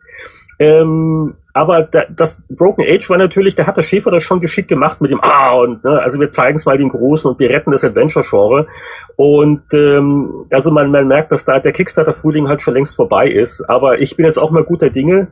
ähm, 0.58 1.34
aber 1.58 1.82
da, 1.82 2.04
das 2.08 2.40
Broken 2.48 2.84
Age 2.86 3.10
war 3.10 3.18
natürlich, 3.18 3.56
da 3.56 3.66
hat 3.66 3.76
der 3.76 3.82
Schäfer 3.82 4.12
das 4.12 4.22
schon 4.22 4.38
geschickt 4.38 4.68
gemacht 4.68 5.00
mit 5.00 5.10
dem 5.10 5.20
Ah 5.20 5.54
und 5.54 5.82
ne, 5.82 6.00
also 6.00 6.20
wir 6.20 6.30
zeigen 6.30 6.56
es 6.56 6.66
mal 6.66 6.78
den 6.78 6.88
Großen 6.88 7.28
und 7.28 7.40
wir 7.40 7.50
retten 7.50 7.72
das 7.72 7.84
Adventure-Genre. 7.84 8.68
Und 9.16 9.62
ähm, 9.72 10.46
also 10.52 10.70
man, 10.70 10.92
man 10.92 11.08
merkt, 11.08 11.32
dass 11.32 11.44
da 11.44 11.58
der 11.58 11.72
Kickstarter-Frühling 11.72 12.46
halt 12.46 12.62
schon 12.62 12.74
längst 12.74 12.94
vorbei 12.94 13.28
ist. 13.28 13.68
Aber 13.68 13.98
ich 14.00 14.14
bin 14.14 14.24
jetzt 14.24 14.38
auch 14.38 14.52
mal 14.52 14.62
guter 14.62 14.88
Dinge, 14.88 15.28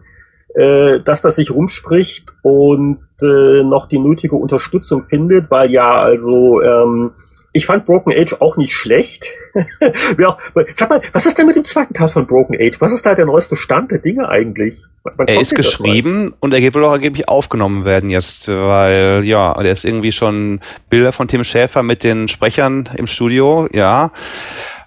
äh, 0.57 0.99
dass 0.99 1.23
das 1.23 1.37
sich 1.37 1.53
rumspricht 1.53 2.33
und 2.43 2.99
äh, 3.23 3.63
noch 3.63 3.87
die 3.87 4.01
nötige 4.01 4.35
Unterstützung 4.35 5.05
findet, 5.05 5.49
weil 5.49 5.71
ja, 5.71 5.95
also 5.95 6.61
ähm, 6.61 7.13
ich 7.57 7.65
fand 7.65 7.87
Broken 7.87 8.13
Age 8.13 8.37
auch 8.41 8.59
nicht 8.59 8.75
schlecht. 8.75 9.25
ja, 10.19 10.37
sag 10.75 10.91
mal, 10.91 11.01
was 11.13 11.25
ist 11.25 11.39
denn 11.39 11.47
mit 11.47 11.57
dem 11.57 11.65
zweiten 11.65 11.95
Teil 11.95 12.09
von 12.09 12.27
Broken 12.27 12.55
Age? 12.55 12.81
Was 12.81 12.93
ist 12.93 13.07
da 13.07 13.15
der 13.15 13.25
neueste 13.25 13.57
Stand 13.57 13.91
der 13.91 13.99
Dinge 13.99 14.29
eigentlich? 14.29 14.77
Wann 15.05 15.27
er 15.27 15.41
ist 15.41 15.55
geschrieben 15.55 16.35
und 16.41 16.53
er 16.53 16.61
will 16.75 16.85
auch 16.85 16.93
angeblich 16.93 17.29
aufgenommen 17.29 17.87
werden 17.87 18.11
jetzt, 18.11 18.49
weil 18.49 19.25
ja, 19.25 19.55
der 19.55 19.73
ist 19.73 19.85
irgendwie 19.85 20.13
schon 20.13 20.61
Bilder 20.91 21.13
von 21.13 21.29
Tim 21.29 21.45
Schäfer 21.45 21.83
mit 21.83 22.05
den 22.05 22.29
Sprechern 22.29 22.91
im 22.97 23.07
Studio, 23.07 23.69
ja. 23.73 24.11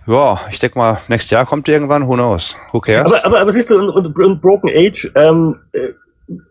Ja, 0.05 0.39
ich 0.51 0.59
denke 0.59 0.77
mal, 0.77 0.99
nächstes 1.07 1.31
Jahr 1.31 1.45
kommt 1.45 1.67
irgendwann, 1.67 2.07
who 2.07 2.13
knows, 2.13 2.55
who 2.71 2.79
cares? 2.79 3.11
Aber, 3.11 3.25
aber, 3.25 3.39
aber 3.41 3.51
siehst 3.51 3.69
du, 3.69 3.77
und, 3.77 3.89
und 3.89 4.41
Broken 4.41 4.69
Age, 4.69 5.11
ähm, 5.15 5.55
äh, 5.71 5.89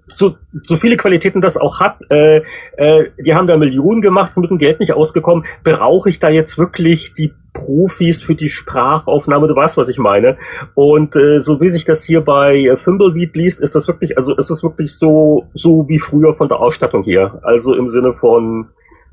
so, 0.07 0.37
so 0.63 0.77
viele 0.77 0.97
Qualitäten 0.97 1.41
das 1.41 1.57
auch 1.57 1.81
hat, 1.81 1.99
äh, 2.11 2.43
äh, 2.77 3.11
die 3.19 3.35
haben 3.35 3.47
da 3.47 3.57
Millionen 3.57 4.01
gemacht, 4.01 4.35
sind 4.35 4.43
mit 4.43 4.51
dem 4.51 4.59
Geld 4.59 4.81
nicht 4.81 4.93
ausgekommen. 4.93 5.45
Brauche 5.63 6.09
ich 6.09 6.19
da 6.19 6.29
jetzt 6.29 6.59
wirklich 6.59 7.15
die 7.15 7.33
Profis 7.53 8.23
für 8.23 8.35
die 8.35 8.49
Sprachaufnahme? 8.49 9.47
Du 9.47 9.55
weißt, 9.55 9.77
was 9.77 9.89
ich 9.89 9.99
meine. 9.99 10.37
Und 10.75 11.15
äh, 11.17 11.41
so 11.41 11.61
wie 11.61 11.71
sich 11.71 11.85
das 11.85 12.05
hier 12.05 12.23
bei 12.23 12.57
äh, 12.57 12.75
Thimbleweed 12.75 13.37
liest, 13.37 13.61
ist 13.61 13.75
das 13.75 13.87
wirklich, 13.87 14.17
also 14.17 14.37
ist 14.37 14.51
es 14.51 14.63
wirklich 14.63 14.97
so, 14.97 15.47
so 15.55 15.89
wie 15.89 15.99
früher 15.99 16.35
von 16.35 16.49
der 16.49 16.61
Ausstattung 16.61 17.05
her. 17.05 17.41
Also 17.43 17.75
im 17.75 17.89
Sinne 17.89 18.13
von 18.13 18.69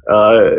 äh, 0.07 0.51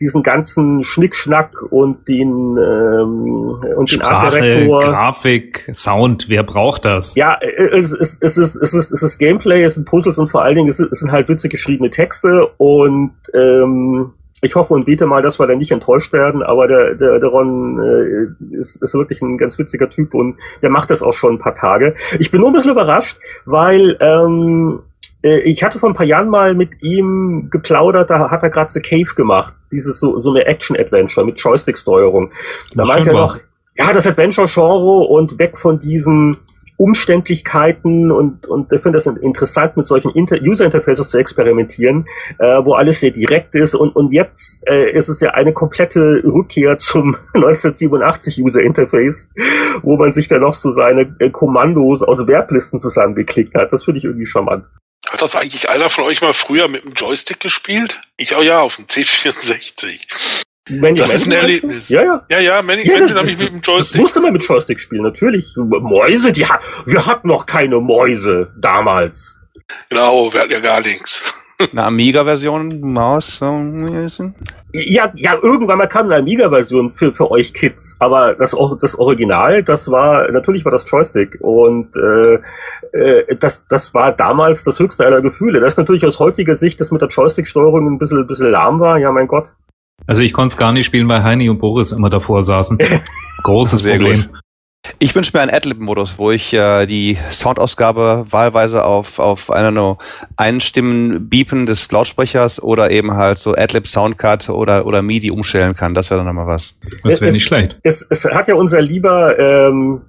diesen 0.00 0.22
ganzen 0.22 0.82
Schnickschnack 0.82 1.62
und 1.70 2.06
den 2.08 2.56
ähm, 2.56 3.58
und 3.76 3.90
Sprache, 3.90 4.40
den 4.40 4.72
Art 4.72 4.84
Grafik, 4.84 5.70
Sound, 5.72 6.28
wer 6.28 6.42
braucht 6.42 6.84
das? 6.84 7.14
Ja, 7.14 7.38
es, 7.40 7.92
es, 7.92 8.18
es, 8.20 8.36
ist, 8.36 8.56
es, 8.56 8.74
ist, 8.74 8.92
es 8.92 9.02
ist 9.02 9.18
Gameplay, 9.18 9.64
es 9.64 9.74
sind 9.74 9.86
Puzzles 9.86 10.18
und 10.18 10.28
vor 10.28 10.42
allen 10.42 10.56
Dingen 10.56 10.68
es, 10.68 10.78
es 10.78 11.00
sind 11.00 11.10
halt 11.10 11.28
witzig 11.28 11.50
geschriebene 11.50 11.90
Texte 11.90 12.48
und 12.58 13.12
ähm, 13.32 14.12
ich 14.42 14.54
hoffe 14.54 14.74
und 14.74 14.84
bete 14.84 15.06
mal, 15.06 15.22
dass 15.22 15.40
wir 15.40 15.46
da 15.46 15.54
nicht 15.54 15.72
enttäuscht 15.72 16.12
werden, 16.12 16.42
aber 16.42 16.68
der, 16.68 16.94
der, 16.94 17.18
der 17.18 17.28
Ron 17.28 17.78
äh, 17.78 18.56
ist, 18.56 18.82
ist 18.82 18.94
wirklich 18.94 19.22
ein 19.22 19.38
ganz 19.38 19.58
witziger 19.58 19.88
Typ 19.88 20.14
und 20.14 20.36
der 20.62 20.68
macht 20.68 20.90
das 20.90 21.02
auch 21.02 21.12
schon 21.12 21.36
ein 21.36 21.38
paar 21.38 21.54
Tage. 21.54 21.94
Ich 22.18 22.30
bin 22.30 22.40
nur 22.40 22.50
ein 22.50 22.52
bisschen 22.52 22.72
überrascht, 22.72 23.18
weil 23.46 23.96
ähm, 24.00 24.80
äh, 25.22 25.40
ich 25.40 25.62
hatte 25.62 25.78
vor 25.78 25.90
ein 25.90 25.94
paar 25.94 26.06
Jahren 26.06 26.28
mal 26.28 26.54
mit 26.54 26.82
ihm 26.82 27.48
geplaudert, 27.50 28.10
da 28.10 28.30
hat 28.30 28.42
er 28.42 28.50
gerade 28.50 28.70
The 28.70 28.80
Cave 28.80 29.14
gemacht. 29.14 29.54
Dieses 29.72 30.00
so, 30.00 30.20
so 30.20 30.30
eine 30.30 30.46
Action-Adventure 30.46 31.26
mit 31.26 31.38
Joystick-Steuerung. 31.38 32.32
Da 32.74 32.84
meinte 32.84 33.10
er 33.10 33.16
noch, 33.16 33.38
ja, 33.76 33.92
das 33.92 34.06
Adventure-Genre 34.06 35.06
und 35.06 35.38
weg 35.38 35.58
von 35.58 35.78
diesen 35.78 36.38
Umständlichkeiten 36.78 38.12
und, 38.12 38.46
und 38.46 38.70
ich 38.70 38.82
finde 38.82 38.98
das 38.98 39.06
interessant, 39.06 39.76
mit 39.76 39.86
solchen 39.86 40.10
Inter 40.10 40.36
User-Interfaces 40.42 41.08
zu 41.08 41.18
experimentieren, 41.18 42.06
äh, 42.38 42.64
wo 42.64 42.74
alles 42.74 43.00
sehr 43.00 43.12
direkt 43.12 43.54
ist 43.54 43.74
und, 43.74 43.96
und 43.96 44.12
jetzt 44.12 44.62
äh, 44.68 44.90
ist 44.92 45.08
es 45.08 45.20
ja 45.20 45.30
eine 45.30 45.52
komplette 45.54 46.22
Rückkehr 46.24 46.76
zum 46.76 47.16
1987 47.34 48.42
User-Interface, 48.42 49.30
wo 49.82 49.96
man 49.96 50.12
sich 50.12 50.28
dann 50.28 50.42
noch 50.42 50.54
so 50.54 50.70
seine 50.72 51.16
äh, 51.18 51.30
Kommandos 51.30 52.02
aus 52.02 52.26
Werblisten 52.26 52.78
zusammengeklickt 52.78 53.54
hat. 53.54 53.72
Das 53.72 53.84
finde 53.84 53.98
ich 53.98 54.04
irgendwie 54.04 54.26
charmant. 54.26 54.66
Hat 55.10 55.22
das 55.22 55.36
eigentlich 55.36 55.68
einer 55.68 55.88
von 55.88 56.04
euch 56.04 56.20
mal 56.20 56.32
früher 56.32 56.68
mit 56.68 56.84
dem 56.84 56.92
Joystick 56.94 57.40
gespielt? 57.40 58.00
Ich 58.16 58.34
auch 58.34 58.42
ja, 58.42 58.60
auf 58.60 58.76
dem 58.76 58.86
C64. 58.86 60.00
Manic 60.68 60.98
Das 60.98 61.14
ist 61.14 61.26
ein 61.26 61.32
Erlebnis. 61.32 61.88
Ja, 61.88 62.02
ja. 62.02 62.26
Ja, 62.28 62.40
ja, 62.40 62.62
Manic 62.62 62.86
Ja, 62.86 62.98
Mansion 62.98 63.08
das- 63.10 63.18
habe 63.18 63.30
ich 63.30 63.38
mit 63.38 63.48
dem 63.48 63.60
Das 63.60 63.66
Joystick. 63.66 64.00
musste 64.00 64.20
man 64.20 64.32
mit 64.32 64.42
Joystick 64.42 64.80
spielen, 64.80 65.02
natürlich. 65.02 65.44
Mäuse, 65.56 66.32
die 66.32 66.46
hat, 66.46 66.60
wir 66.86 67.06
hatten 67.06 67.28
noch 67.28 67.46
keine 67.46 67.78
Mäuse 67.80 68.52
damals. 68.58 69.40
Genau, 69.88 70.32
wir 70.32 70.40
hatten 70.40 70.52
ja 70.52 70.60
gar 70.60 70.80
nichts. 70.80 71.34
Eine 71.72 71.84
Amiga-Version, 71.84 72.80
Maus, 72.92 73.38
so, 73.38 73.46
ein 73.46 74.34
Ja, 74.74 75.10
ja, 75.14 75.34
irgendwann 75.42 75.78
mal 75.78 75.86
kam 75.86 76.06
eine 76.06 76.16
Amiga-Version 76.16 76.92
für, 76.92 77.14
für 77.14 77.30
euch 77.30 77.54
Kids, 77.54 77.96
aber 77.98 78.34
das, 78.34 78.54
das 78.80 78.98
Original, 78.98 79.62
das 79.62 79.90
war, 79.90 80.30
natürlich 80.30 80.66
war 80.66 80.72
das 80.72 80.90
Joystick 80.90 81.38
und 81.40 81.96
äh, 81.96 82.34
äh, 82.92 83.36
das, 83.36 83.66
das 83.68 83.94
war 83.94 84.12
damals 84.12 84.64
das 84.64 84.78
höchste 84.78 85.06
aller 85.06 85.22
Gefühle. 85.22 85.60
Das 85.60 85.72
ist 85.72 85.78
natürlich 85.78 86.04
aus 86.04 86.20
heutiger 86.20 86.56
Sicht, 86.56 86.78
das 86.80 86.90
mit 86.90 87.00
der 87.00 87.08
Joystick-Steuerung 87.08 87.86
ein 87.86 87.98
bisschen, 87.98 88.26
bisschen 88.26 88.50
lahm 88.50 88.78
war, 88.80 88.98
ja 88.98 89.10
mein 89.10 89.26
Gott. 89.26 89.54
Also 90.06 90.22
ich 90.22 90.34
konnte 90.34 90.52
es 90.52 90.56
gar 90.58 90.72
nicht 90.72 90.86
spielen, 90.86 91.08
weil 91.08 91.22
Heini 91.22 91.48
und 91.48 91.58
Boris 91.58 91.92
immer 91.92 92.10
davor 92.10 92.42
saßen. 92.42 92.78
Großes 93.42 93.82
Problem. 93.84 94.14
gut. 94.14 94.30
Ich 94.98 95.14
wünsche 95.14 95.32
mir 95.36 95.42
einen 95.42 95.50
Adlib-Modus, 95.52 96.18
wo 96.18 96.30
ich 96.30 96.52
äh, 96.54 96.86
die 96.86 97.18
Soundausgabe 97.30 98.24
wahlweise 98.30 98.84
auf, 98.84 99.18
auf 99.18 99.50
eine 99.50 99.72
nur 99.72 99.98
Einstimmen 100.36 101.28
Beepen 101.28 101.66
des 101.66 101.90
Lautsprechers 101.90 102.62
oder 102.62 102.90
eben 102.90 103.12
halt 103.14 103.38
so 103.38 103.54
Adlib 103.54 103.88
Soundcard 103.88 104.48
oder, 104.48 104.86
oder 104.86 105.02
MIDI 105.02 105.30
umstellen 105.32 105.74
kann. 105.74 105.92
Das 105.94 106.10
wäre 106.10 106.18
dann 106.18 106.26
nochmal 106.26 106.46
was. 106.46 106.78
Das 107.02 107.20
wäre 107.20 107.32
nicht 107.32 107.44
schlecht. 107.44 107.76
Es, 107.82 108.06
es 108.08 108.24
hat 108.24 108.46
ja 108.48 108.54
unser 108.54 108.80
lieber 108.80 109.36
ähm, 109.38 110.02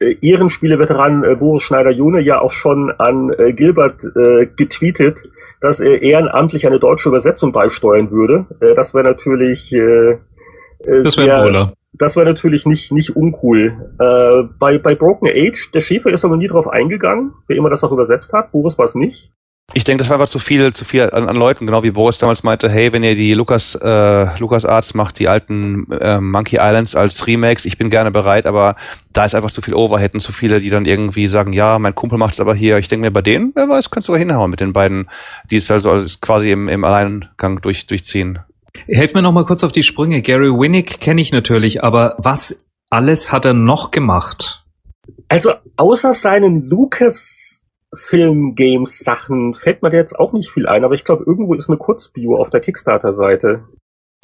äh, 0.00 0.14
Ehrenspiele-Veteran 0.20 1.24
äh, 1.24 1.34
Boris 1.36 1.62
Schneider-June 1.62 2.20
ja 2.20 2.40
auch 2.40 2.52
schon 2.52 2.92
an 2.98 3.32
äh, 3.38 3.52
Gilbert 3.54 4.02
äh, 4.04 4.46
getweetet, 4.54 5.18
dass 5.62 5.80
er 5.80 6.02
ehrenamtlich 6.02 6.66
eine 6.66 6.78
deutsche 6.78 7.08
Übersetzung 7.08 7.52
beisteuern 7.52 8.10
würde. 8.10 8.46
Äh, 8.60 8.74
das 8.74 8.92
wäre 8.94 9.04
natürlich 9.04 9.72
äh, 9.72 9.78
äh, 9.78 10.18
Das 11.02 11.16
wäre 11.16 11.26
sehr- 11.26 11.36
ein 11.36 11.42
Brüller. 11.42 11.72
Das 11.92 12.16
war 12.16 12.24
natürlich 12.24 12.66
nicht, 12.66 12.92
nicht 12.92 13.16
uncool. 13.16 13.94
Äh, 13.98 14.48
bei, 14.58 14.78
bei 14.78 14.94
Broken 14.94 15.28
Age, 15.28 15.70
der 15.72 15.80
Schäfer 15.80 16.10
ist 16.10 16.24
aber 16.24 16.36
nie 16.36 16.46
drauf 16.46 16.68
eingegangen, 16.68 17.32
wer 17.46 17.56
immer 17.56 17.70
das 17.70 17.84
auch 17.84 17.92
übersetzt 17.92 18.32
hat. 18.32 18.52
Boris 18.52 18.78
war 18.78 18.84
es 18.84 18.94
nicht. 18.94 19.32
Ich 19.72 19.84
denke, 19.84 20.02
das 20.02 20.08
war 20.08 20.16
einfach 20.16 20.28
zu 20.28 20.40
viel, 20.40 20.72
zu 20.72 20.84
viel 20.84 21.02
an, 21.10 21.28
an 21.28 21.36
Leuten, 21.36 21.64
genau 21.64 21.84
wie 21.84 21.92
Boris 21.92 22.18
damals 22.18 22.42
meinte, 22.42 22.68
hey, 22.68 22.92
wenn 22.92 23.04
ihr 23.04 23.14
die 23.14 23.34
Lukas, 23.34 23.76
äh, 23.76 24.38
Lukas 24.38 24.64
Arts 24.64 24.94
macht, 24.94 25.20
die 25.20 25.28
alten 25.28 25.86
äh, 25.92 26.20
Monkey 26.20 26.56
Islands 26.56 26.96
als 26.96 27.24
Remakes, 27.28 27.64
ich 27.66 27.78
bin 27.78 27.88
gerne 27.88 28.10
bereit, 28.10 28.46
aber 28.46 28.74
da 29.12 29.24
ist 29.24 29.36
einfach 29.36 29.52
zu 29.52 29.62
viel 29.62 29.74
Overhead 29.74 30.14
und 30.14 30.20
zu 30.20 30.32
viele, 30.32 30.58
die 30.58 30.70
dann 30.70 30.86
irgendwie 30.86 31.28
sagen, 31.28 31.52
ja, 31.52 31.78
mein 31.78 31.94
Kumpel 31.94 32.18
macht 32.18 32.34
es 32.34 32.40
aber 32.40 32.54
hier. 32.54 32.78
Ich 32.78 32.88
denke 32.88 33.06
mir, 33.06 33.12
bei 33.12 33.22
denen, 33.22 33.52
wer 33.54 33.68
weiß, 33.68 33.90
kannst 33.90 34.08
du 34.08 34.12
aber 34.12 34.18
hinhauen 34.18 34.50
mit 34.50 34.60
den 34.60 34.72
beiden, 34.72 35.08
die 35.52 35.56
es 35.56 35.70
also 35.70 35.92
als 35.92 36.20
quasi 36.20 36.50
im, 36.50 36.68
im 36.68 36.82
Alleingang 36.82 37.60
durch, 37.60 37.86
durchziehen. 37.86 38.40
Helft 38.86 39.14
mir 39.14 39.22
noch 39.22 39.32
mal 39.32 39.44
kurz 39.44 39.64
auf 39.64 39.72
die 39.72 39.82
Sprünge. 39.82 40.22
Gary 40.22 40.50
Winnick 40.50 41.00
kenne 41.00 41.20
ich 41.20 41.32
natürlich, 41.32 41.82
aber 41.82 42.14
was 42.18 42.72
alles 42.90 43.32
hat 43.32 43.44
er 43.44 43.54
noch 43.54 43.90
gemacht? 43.90 44.64
Also 45.28 45.54
außer 45.76 46.12
seinen 46.12 46.68
Lucas-Film-Games-Sachen 46.68 49.54
fällt 49.54 49.82
mir 49.82 49.90
da 49.90 49.96
jetzt 49.96 50.16
auch 50.18 50.32
nicht 50.32 50.50
viel 50.50 50.66
ein, 50.66 50.84
aber 50.84 50.94
ich 50.94 51.04
glaube, 51.04 51.24
irgendwo 51.26 51.54
ist 51.54 51.68
eine 51.68 51.78
Kurzbio 51.78 52.36
auf 52.36 52.50
der 52.50 52.60
Kickstarter-Seite. 52.60 53.64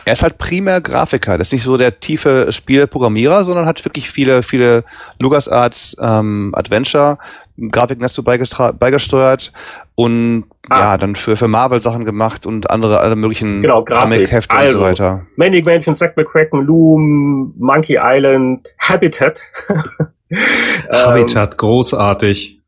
Er 0.04 0.12
ist 0.12 0.22
halt 0.22 0.38
primär 0.38 0.80
Grafiker. 0.80 1.38
Das 1.38 1.48
ist 1.48 1.52
nicht 1.52 1.64
so 1.64 1.76
der 1.76 2.00
tiefe 2.00 2.52
Spielprogrammierer, 2.52 3.44
sondern 3.44 3.66
hat 3.66 3.84
wirklich 3.84 4.10
viele, 4.10 4.42
viele 4.42 4.84
LucasArts 5.18 5.96
ähm, 6.00 6.52
Adventure 6.54 7.18
Grafiken 7.58 8.02
dazu 8.02 8.22
beigesteuert 8.22 9.52
und 9.96 10.44
Ah. 10.68 10.80
ja, 10.80 10.96
dann 10.98 11.14
für, 11.16 11.36
für 11.36 11.48
Marvel 11.48 11.80
Sachen 11.80 12.04
gemacht 12.04 12.44
und 12.46 12.70
andere, 12.70 13.00
alle 13.00 13.14
möglichen 13.16 13.62
Genau. 13.62 13.84
Comic-Hefte 13.84 14.54
und 14.54 14.60
Also. 14.62 14.78
so 14.78 14.84
weiter. 14.84 15.26
Manic 15.36 15.64
Mansion, 15.66 15.94
Zack 15.96 16.16
McCracken, 16.16 16.64
Loom, 16.64 17.54
Monkey 17.58 17.98
Island, 18.00 18.68
Habitat. 18.78 19.40
Habitat, 20.90 21.56
großartig. 21.58 22.60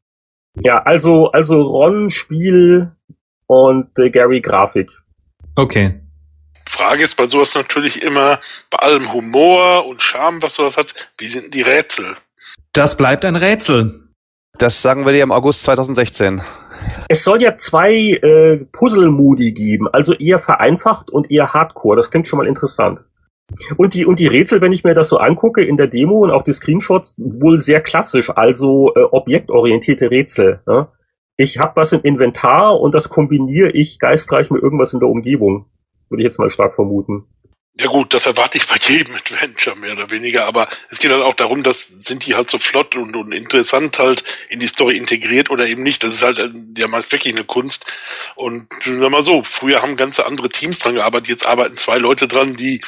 Ja, 0.61 0.83
also, 0.83 1.31
also 1.33 1.61
Ron 1.63 2.11
Spiel 2.11 2.93
und 3.47 3.89
äh, 3.99 4.11
Gary 4.11 4.41
Grafik. 4.41 4.91
Okay. 5.57 6.01
Frage 6.67 7.03
ist 7.03 7.17
bei 7.17 7.27
sowas 7.27 7.55
natürlich 7.55 8.03
immer, 8.03 8.39
bei 8.71 8.79
allem 8.79 9.13
Humor 9.13 9.87
und 9.87 10.03
Charme, 10.03 10.43
was 10.43 10.55
sowas 10.55 10.77
hat, 10.77 11.11
wie 11.19 11.27
sind 11.27 11.55
die 11.55 11.63
Rätsel? 11.63 12.17
Das 12.73 12.97
bleibt 12.97 13.25
ein 13.25 13.37
Rätsel. 13.37 14.08
Das 14.57 14.83
sagen 14.83 15.05
wir 15.05 15.13
dir 15.13 15.23
im 15.23 15.33
August 15.33 15.65
2016. 15.65 16.41
Es 17.09 17.25
soll 17.25 17.43
ja 17.43 17.55
zwei 17.55 17.93
äh, 17.93 18.65
Puzzle-Modi 18.73 19.53
geben, 19.53 19.89
also 19.89 20.15
eher 20.15 20.39
vereinfacht 20.39 21.11
und 21.11 21.31
eher 21.31 21.53
Hardcore. 21.53 21.97
Das 21.97 22.11
klingt 22.11 22.27
schon 22.27 22.39
mal 22.39 22.47
interessant. 22.47 23.05
Und 23.77 23.95
die, 23.95 24.05
und 24.05 24.19
die 24.19 24.27
Rätsel, 24.27 24.61
wenn 24.61 24.73
ich 24.73 24.85
mir 24.85 24.95
das 24.95 25.09
so 25.09 25.19
angucke 25.19 25.65
in 25.65 25.77
der 25.77 25.87
Demo 25.87 26.19
und 26.23 26.31
auch 26.31 26.45
die 26.45 26.53
Screenshots, 26.53 27.15
wohl 27.19 27.59
sehr 27.59 27.81
klassisch, 27.81 28.31
also 28.31 28.93
äh, 28.95 29.03
objektorientierte 29.03 30.11
Rätsel. 30.11 30.61
Ne? 30.67 30.89
Ich 31.37 31.59
habe 31.59 31.77
was 31.77 31.93
im 31.93 32.03
Inventar 32.03 32.79
und 32.79 32.95
das 32.95 33.09
kombiniere 33.09 33.71
ich 33.71 33.99
geistreich 33.99 34.51
mit 34.51 34.63
irgendwas 34.63 34.93
in 34.93 35.01
der 35.01 35.09
Umgebung. 35.09 35.67
Würde 36.11 36.23
ich 36.23 36.27
jetzt 36.27 36.39
mal 36.39 36.51
stark 36.51 36.75
vermuten. 36.75 37.25
Ja 37.81 37.87
gut, 37.87 38.13
das 38.13 38.27
erwarte 38.27 38.59
ich 38.59 38.67
bei 38.67 38.75
jedem 38.89 39.15
Adventure 39.15 39.77
mehr 39.77 39.93
oder 39.93 40.11
weniger, 40.11 40.47
aber 40.47 40.69
es 40.91 40.99
geht 40.99 41.13
halt 41.13 41.23
auch 41.23 41.35
darum, 41.35 41.63
dass 41.63 41.87
sind 41.87 42.27
die 42.27 42.35
halt 42.35 42.51
so 42.51 42.59
flott 42.59 42.97
und, 42.97 43.15
und 43.15 43.33
interessant 43.33 43.99
halt 44.01 44.25
in 44.49 44.59
die 44.59 44.67
Story 44.67 44.97
integriert 44.97 45.49
oder 45.51 45.67
eben 45.67 45.85
nicht. 45.85 46.03
Das 46.03 46.13
ist 46.13 46.23
halt 46.23 46.39
äh, 46.39 46.51
ja 46.77 46.89
meist 46.89 47.13
wirklich 47.13 47.35
eine 47.35 47.45
Kunst. 47.45 47.87
Und 48.35 48.67
sag 48.85 49.11
mal 49.11 49.21
so, 49.21 49.45
früher 49.45 49.81
haben 49.81 49.97
ganze 49.97 50.27
andere 50.27 50.51
Teams 50.51 50.81
dran 50.81 50.95
gearbeitet, 50.95 51.29
jetzt 51.29 51.47
arbeiten 51.47 51.77
zwei 51.77 51.99
Leute 51.99 52.27
dran, 52.27 52.57
die 52.57 52.81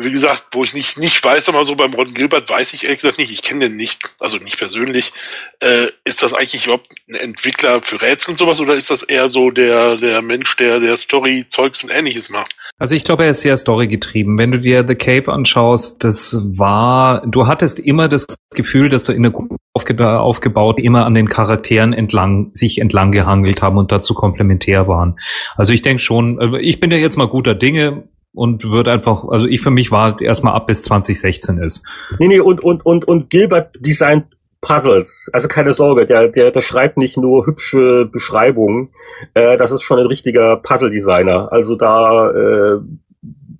wie 0.00 0.12
gesagt, 0.12 0.44
wo 0.52 0.62
ich 0.62 0.74
nicht, 0.74 0.96
nicht 0.98 1.24
weiß, 1.24 1.48
aber 1.48 1.64
so 1.64 1.74
beim 1.74 1.92
Ron 1.92 2.14
Gilbert 2.14 2.48
weiß 2.48 2.72
ich 2.72 2.84
ehrlich 2.84 3.00
gesagt 3.00 3.18
nicht, 3.18 3.32
ich 3.32 3.42
kenne 3.42 3.68
den 3.68 3.76
nicht, 3.76 4.14
also 4.20 4.38
nicht 4.38 4.56
persönlich. 4.56 5.12
Äh, 5.58 5.88
ist 6.04 6.22
das 6.22 6.34
eigentlich 6.34 6.66
überhaupt 6.66 6.94
ein 7.08 7.16
Entwickler 7.16 7.82
für 7.82 8.00
Rätsel 8.00 8.30
und 8.30 8.38
sowas 8.38 8.60
oder 8.60 8.74
ist 8.74 8.92
das 8.92 9.02
eher 9.02 9.28
so 9.28 9.50
der, 9.50 9.96
der 9.96 10.22
Mensch, 10.22 10.56
der, 10.56 10.78
der 10.78 10.96
Story, 10.96 11.46
Zeugs 11.48 11.82
und 11.82 11.90
ähnliches 11.90 12.30
macht? 12.30 12.54
Also 12.78 12.94
ich 12.94 13.02
glaube, 13.02 13.24
er 13.24 13.30
ist 13.30 13.40
sehr 13.40 13.56
storygetrieben. 13.56 14.38
Wenn 14.38 14.52
du 14.52 14.60
dir 14.60 14.86
The 14.86 14.94
Cave 14.94 15.32
anschaust, 15.32 16.04
das 16.04 16.40
war, 16.56 17.26
du 17.26 17.48
hattest 17.48 17.80
immer 17.80 18.08
das 18.08 18.24
Gefühl, 18.54 18.90
dass 18.90 19.02
du 19.02 19.12
in 19.12 19.24
der 19.24 19.32
Gruppe 19.32 19.56
aufge 19.74 20.08
aufgebaut, 20.08 20.80
immer 20.80 21.06
an 21.06 21.14
den 21.14 21.28
Charakteren 21.28 21.92
entlang, 21.92 22.50
sich 22.52 22.78
entlang 22.78 23.10
gehangelt 23.10 23.62
haben 23.62 23.78
und 23.78 23.90
dazu 23.90 24.14
komplementär 24.14 24.86
waren. 24.86 25.18
Also 25.56 25.72
ich 25.72 25.82
denke 25.82 26.02
schon, 26.02 26.40
also 26.40 26.56
ich 26.56 26.78
bin 26.78 26.90
ja 26.92 26.98
jetzt 26.98 27.16
mal 27.16 27.26
guter 27.26 27.54
Dinge 27.54 28.04
und 28.38 28.64
würde 28.64 28.92
einfach, 28.92 29.24
also 29.28 29.46
ich 29.46 29.60
für 29.60 29.70
mich 29.70 29.90
war 29.90 30.20
erstmal 30.20 30.54
ab 30.54 30.68
bis 30.68 30.82
2016 30.84 31.58
ist. 31.58 31.84
Nee, 32.18 32.28
nee, 32.28 32.40
und, 32.40 32.62
und, 32.62 32.86
und, 32.86 33.06
und 33.06 33.30
Gilbert 33.30 33.76
designt 33.80 34.26
Puzzles. 34.60 35.30
Also 35.32 35.48
keine 35.48 35.72
Sorge, 35.72 36.06
der, 36.06 36.28
der, 36.28 36.50
der 36.50 36.60
schreibt 36.60 36.96
nicht 36.96 37.16
nur 37.16 37.46
hübsche 37.46 38.08
Beschreibungen. 38.10 38.90
Äh, 39.34 39.56
das 39.56 39.70
ist 39.70 39.82
schon 39.82 39.98
ein 39.98 40.06
richtiger 40.06 40.56
Puzzle-Designer. 40.56 41.52
Also 41.52 41.76
da, 41.76 42.30
äh, 42.30 42.78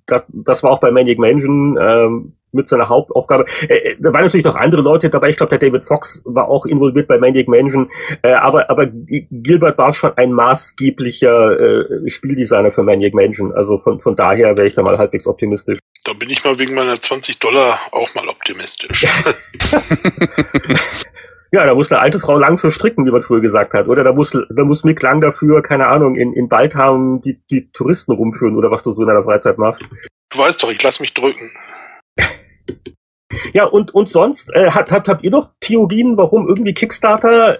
das, 0.05 0.25
das 0.29 0.63
war 0.63 0.71
auch 0.71 0.79
bei 0.79 0.91
Maniac 0.91 1.19
Mansion 1.19 1.77
ähm, 1.79 2.33
mit 2.51 2.67
seiner 2.67 2.89
Hauptaufgabe. 2.89 3.45
Äh, 3.67 3.95
da 3.99 4.13
waren 4.13 4.25
natürlich 4.25 4.45
noch 4.45 4.55
andere 4.55 4.81
Leute 4.81 5.09
dabei. 5.09 5.29
Ich 5.29 5.37
glaube, 5.37 5.57
der 5.57 5.69
David 5.69 5.85
Fox 5.85 6.21
war 6.25 6.47
auch 6.47 6.65
involviert 6.65 7.07
bei 7.07 7.17
Maniac 7.17 7.47
Mansion. 7.47 7.89
Äh, 8.21 8.33
aber, 8.33 8.69
aber 8.69 8.87
Gilbert 8.87 9.77
war 9.77 9.91
schon 9.91 10.11
ein 10.17 10.31
maßgeblicher 10.31 11.59
äh, 11.59 12.09
Spieldesigner 12.09 12.71
für 12.71 12.83
Maniac 12.83 13.13
Mansion. 13.13 13.53
Also 13.53 13.79
von, 13.79 13.99
von 13.99 14.15
daher 14.15 14.57
wäre 14.57 14.67
ich 14.67 14.75
da 14.75 14.81
mal 14.81 14.97
halbwegs 14.97 15.27
optimistisch. 15.27 15.79
Da 16.05 16.13
bin 16.13 16.29
ich 16.29 16.43
mal 16.43 16.57
wegen 16.57 16.75
meiner 16.75 16.99
20 16.99 17.39
Dollar 17.39 17.79
auch 17.91 18.15
mal 18.15 18.27
optimistisch. 18.27 19.05
Ja, 21.51 21.65
da 21.65 21.73
muss 21.73 21.91
eine 21.91 21.99
alte 21.99 22.19
Frau 22.19 22.37
lang 22.37 22.59
für 22.59 22.69
stricken, 22.69 23.07
wie 23.07 23.11
man 23.11 23.23
früher 23.23 23.41
gesagt 23.41 23.73
hat. 23.73 23.87
Oder 23.87 24.03
da 24.03 24.13
muss, 24.13 24.31
da 24.31 24.63
muss 24.63 24.83
Mick 24.83 25.01
lang 25.01 25.19
dafür, 25.19 25.63
keine 25.63 25.87
Ahnung, 25.87 26.15
in, 26.15 26.31
in 26.33 26.47
Baldhaven 26.47 27.21
die, 27.21 27.41
die 27.49 27.71
Touristen 27.71 28.11
rumführen 28.11 28.55
oder 28.55 28.69
was 28.69 28.83
du 28.83 28.93
so 28.93 29.01
in 29.01 29.07
deiner 29.07 29.23
Freizeit 29.23 29.57
machst. 29.57 29.83
Du 30.29 30.37
weißt 30.37 30.61
doch, 30.61 30.69
ich 30.69 30.81
lass 30.83 30.99
mich 30.99 31.15
drücken. 31.15 31.49
Ja, 33.53 33.65
und, 33.65 33.93
und 33.93 34.09
sonst, 34.09 34.49
äh, 34.53 34.71
habt, 34.71 34.91
habt, 34.91 35.07
habt 35.07 35.23
ihr 35.23 35.31
noch 35.31 35.51
Theorien, 35.59 36.17
warum 36.17 36.47
irgendwie 36.47 36.73
Kickstarter 36.73 37.59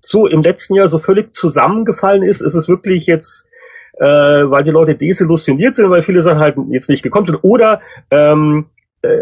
so 0.00 0.26
im 0.26 0.40
letzten 0.40 0.74
Jahr 0.74 0.88
so 0.88 0.98
völlig 0.98 1.34
zusammengefallen 1.34 2.22
ist? 2.22 2.40
Ist 2.40 2.54
es 2.54 2.68
wirklich 2.68 3.06
jetzt, 3.06 3.48
äh, 3.98 4.04
weil 4.04 4.64
die 4.64 4.70
Leute 4.70 4.94
desillusioniert 4.94 5.76
sind, 5.76 5.90
weil 5.90 6.02
viele 6.02 6.22
Sachen 6.22 6.40
halt 6.40 6.56
jetzt 6.70 6.88
nicht 6.88 7.02
gekommen 7.02 7.26
sind? 7.26 7.40
Oder 7.42 7.82
ähm, 8.10 8.66
äh, 8.75 8.75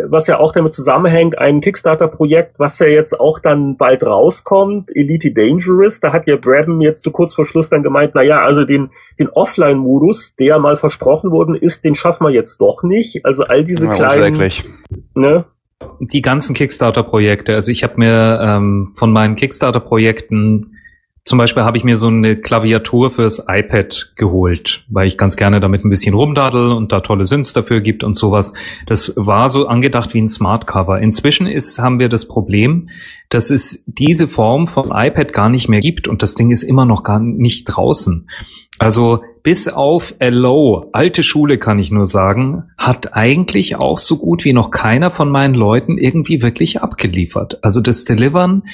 was 0.09 0.27
ja 0.27 0.39
auch 0.39 0.53
damit 0.53 0.75
zusammenhängt, 0.75 1.39
ein 1.39 1.61
Kickstarter-Projekt, 1.61 2.59
was 2.59 2.79
ja 2.79 2.87
jetzt 2.87 3.19
auch 3.19 3.39
dann 3.39 3.77
bald 3.77 4.05
rauskommt, 4.05 4.91
Elite 4.95 5.33
Dangerous, 5.33 6.01
da 6.01 6.13
hat 6.13 6.29
ja 6.29 6.37
Brabham 6.37 6.81
jetzt 6.81 7.03
so 7.03 7.11
kurz 7.11 7.35
vor 7.35 7.45
Schluss 7.45 7.69
dann 7.69 7.83
gemeint, 7.83 8.13
na 8.15 8.23
ja, 8.23 8.43
also 8.43 8.65
den, 8.65 8.91
den 9.19 9.29
Offline-Modus, 9.29 10.37
der 10.37 10.59
mal 10.59 10.77
versprochen 10.77 11.31
worden 11.31 11.55
ist, 11.55 11.85
den 11.85 11.95
schaffen 11.95 12.27
wir 12.27 12.31
jetzt 12.31 12.61
doch 12.61 12.83
nicht. 12.83 13.25
Also 13.25 13.45
all 13.45 13.65
diese 13.65 13.87
Ja, 13.87 13.95
kleinen, 13.95 14.35
unsäglich. 14.35 14.65
ne? 15.15 15.45
Die 16.01 16.23
ganzen 16.23 16.55
Kickstarter-Projekte, 16.55 17.55
also 17.55 17.71
ich 17.71 17.83
habe 17.85 17.95
mir 17.99 18.41
ähm, 18.43 18.93
von 18.97 19.13
meinen 19.13 19.37
Kickstarter-Projekten 19.37 20.74
Zum 21.27 21.39
Beispiel 21.39 21.63
habe 21.63 21.79
ich 21.79 21.85
mir 21.85 21.97
so 21.97 22.09
eine 22.09 22.37
Klaviatur 22.37 23.11
fürs 23.11 23.47
iPad 23.49 24.13
geholt, 24.17 24.85
weil 24.89 25.09
ich 25.09 25.17
ganz 25.17 25.37
gerne 25.37 25.59
damit 25.59 25.83
ein 25.83 25.89
bisschen 25.89 26.15
rumdaddel 26.15 26.73
und 26.73 26.93
da 26.93 27.01
tolle 27.01 27.25
Synths 27.25 27.55
dafür 27.55 27.81
gibt 27.81 28.05
und 28.05 28.15
sowas. 28.15 28.53
Das 28.87 29.15
war 29.17 29.49
so 29.49 29.67
angedacht 29.67 30.13
wie 30.13 30.21
ein 30.21 30.29
Smart 30.29 30.67
Cover. 30.67 31.01
Inzwischen 31.01 31.47
ist, 31.47 31.79
haben 31.79 31.99
wir 31.99 32.11
das 32.11 32.29
Problem, 32.29 32.91
dass 33.31 33.49
es 33.49 33.87
diese 33.87 34.29
Form 34.29 34.67
vom 34.67 34.93
iPad 34.95 35.33
gar 35.33 35.49
nicht 35.49 35.67
mehr 35.67 35.81
gibt 35.81 36.09
und 36.09 36.23
das 36.23 36.35
Ding 36.35 36.51
ist 36.51 36.63
immer 36.63 36.85
noch 36.85 37.03
gar 37.03 37.21
nicht 37.21 37.65
draußen. 37.65 38.29
Also 38.79 39.23
bis 39.43 39.69
auf 39.69 40.15
Hello, 40.19 40.91
alte 40.93 41.23
Schule 41.23 41.57
kann 41.57 41.79
ich 41.79 41.91
nur 41.91 42.07
sagen, 42.07 42.65
hat 42.77 43.15
eigentlich 43.15 43.77
auch 43.77 43.97
so 43.97 44.19
gut 44.19 44.45
wie 44.45 44.53
noch 44.53 44.71
keiner 44.71 45.11
von 45.11 45.31
meinen 45.31 45.55
Leuten 45.55 45.97
irgendwie 45.97 46.43
wirklich 46.43 46.83
abgeliefert. 46.83 47.65
Also 47.65 47.81
das 47.81 48.05
Delivern 48.05 48.65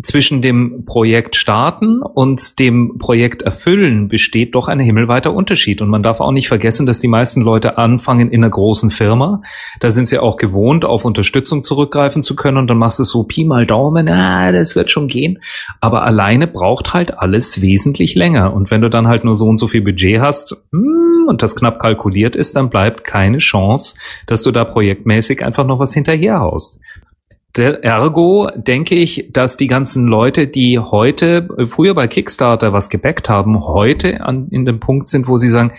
zwischen 0.00 0.42
dem 0.42 0.84
Projekt 0.84 1.36
starten 1.36 2.02
und 2.02 2.58
dem 2.58 2.98
Projekt 2.98 3.42
erfüllen 3.42 4.08
besteht 4.08 4.54
doch 4.54 4.68
ein 4.68 4.80
himmelweiter 4.80 5.32
Unterschied. 5.32 5.80
Und 5.80 5.88
man 5.90 6.02
darf 6.02 6.20
auch 6.20 6.32
nicht 6.32 6.48
vergessen, 6.48 6.86
dass 6.86 6.98
die 6.98 7.08
meisten 7.08 7.42
Leute 7.42 7.78
anfangen 7.78 8.30
in 8.30 8.42
einer 8.42 8.50
großen 8.50 8.90
Firma. 8.90 9.42
Da 9.80 9.90
sind 9.90 10.08
sie 10.08 10.18
auch 10.18 10.36
gewohnt, 10.36 10.84
auf 10.84 11.04
Unterstützung 11.04 11.62
zurückgreifen 11.62 12.22
zu 12.22 12.34
können. 12.36 12.56
Und 12.56 12.68
dann 12.68 12.78
machst 12.78 12.98
du 12.98 13.04
so 13.04 13.24
Pi 13.24 13.44
mal 13.44 13.66
Daumen, 13.66 14.08
ah, 14.08 14.50
das 14.50 14.74
wird 14.74 14.90
schon 14.90 15.08
gehen. 15.08 15.38
Aber 15.80 16.02
alleine 16.04 16.46
braucht 16.46 16.92
halt 16.92 17.18
alles 17.18 17.62
wesentlich 17.62 18.14
länger. 18.14 18.54
Und 18.54 18.70
wenn 18.70 18.80
du 18.80 18.90
dann 18.90 19.08
halt 19.08 19.24
nur 19.24 19.34
so 19.34 19.46
und 19.46 19.58
so 19.58 19.68
viel 19.68 19.82
Budget 19.82 20.20
hast, 20.20 20.64
hm, 20.72 21.26
und 21.28 21.42
das 21.42 21.56
knapp 21.56 21.78
kalkuliert 21.78 22.36
ist, 22.36 22.56
dann 22.56 22.70
bleibt 22.70 23.04
keine 23.04 23.38
Chance, 23.38 23.96
dass 24.26 24.42
du 24.42 24.50
da 24.50 24.64
projektmäßig 24.64 25.44
einfach 25.44 25.66
noch 25.66 25.78
was 25.78 25.94
hinterherhaust. 25.94 26.80
Ergo 27.58 28.50
denke 28.54 28.94
ich, 28.94 29.28
dass 29.32 29.56
die 29.56 29.66
ganzen 29.66 30.06
Leute, 30.06 30.46
die 30.46 30.78
heute, 30.78 31.48
äh, 31.58 31.66
früher 31.66 31.94
bei 31.94 32.08
Kickstarter 32.08 32.72
was 32.72 32.88
gebackt 32.88 33.28
haben, 33.28 33.64
heute 33.64 34.24
an, 34.24 34.48
in 34.50 34.64
dem 34.64 34.80
Punkt 34.80 35.08
sind, 35.08 35.28
wo 35.28 35.36
sie 35.36 35.50
sagen, 35.50 35.72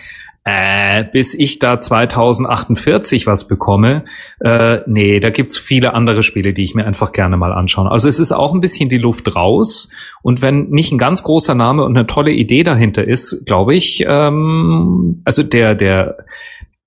äh, 0.46 1.04
bis 1.10 1.32
ich 1.32 1.58
da 1.58 1.80
2048 1.80 3.26
was 3.26 3.48
bekomme, 3.48 4.04
äh, 4.40 4.80
nee, 4.86 5.18
da 5.18 5.30
gibt's 5.30 5.56
viele 5.56 5.94
andere 5.94 6.22
Spiele, 6.22 6.52
die 6.52 6.64
ich 6.64 6.74
mir 6.74 6.84
einfach 6.84 7.12
gerne 7.12 7.38
mal 7.38 7.52
anschaue. 7.52 7.90
Also 7.90 8.10
es 8.10 8.20
ist 8.20 8.30
auch 8.30 8.52
ein 8.52 8.60
bisschen 8.60 8.90
die 8.90 8.98
Luft 8.98 9.34
raus 9.34 9.88
und 10.22 10.42
wenn 10.42 10.68
nicht 10.68 10.92
ein 10.92 10.98
ganz 10.98 11.22
großer 11.22 11.54
Name 11.54 11.82
und 11.82 11.96
eine 11.96 12.06
tolle 12.06 12.30
Idee 12.30 12.62
dahinter 12.62 13.04
ist, 13.04 13.46
glaube 13.46 13.74
ich, 13.74 14.04
ähm, 14.06 15.22
also 15.24 15.42
der, 15.42 15.74
der 15.74 16.18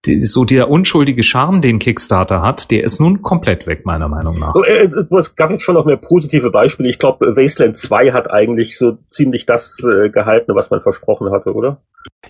so 0.05 0.45
der 0.45 0.69
unschuldige 0.69 1.23
Charme, 1.23 1.61
den 1.61 1.79
Kickstarter 1.79 2.41
hat, 2.41 2.71
der 2.71 2.83
ist 2.83 2.99
nun 2.99 3.21
komplett 3.21 3.67
weg, 3.67 3.85
meiner 3.85 4.07
Meinung 4.07 4.39
nach. 4.39 4.55
Äh, 4.55 4.89
es 5.17 5.35
gab 5.35 5.51
jetzt 5.51 5.63
schon 5.63 5.75
noch 5.75 5.85
mehr 5.85 5.97
positive 5.97 6.49
Beispiele. 6.49 6.89
Ich 6.89 6.99
glaube, 6.99 7.35
Wasteland 7.35 7.77
2 7.77 8.11
hat 8.11 8.31
eigentlich 8.31 8.77
so 8.77 8.97
ziemlich 9.09 9.45
das 9.45 9.77
äh, 9.83 10.09
gehalten, 10.09 10.55
was 10.55 10.69
man 10.69 10.81
versprochen 10.81 11.31
hatte, 11.31 11.53
oder? 11.53 11.81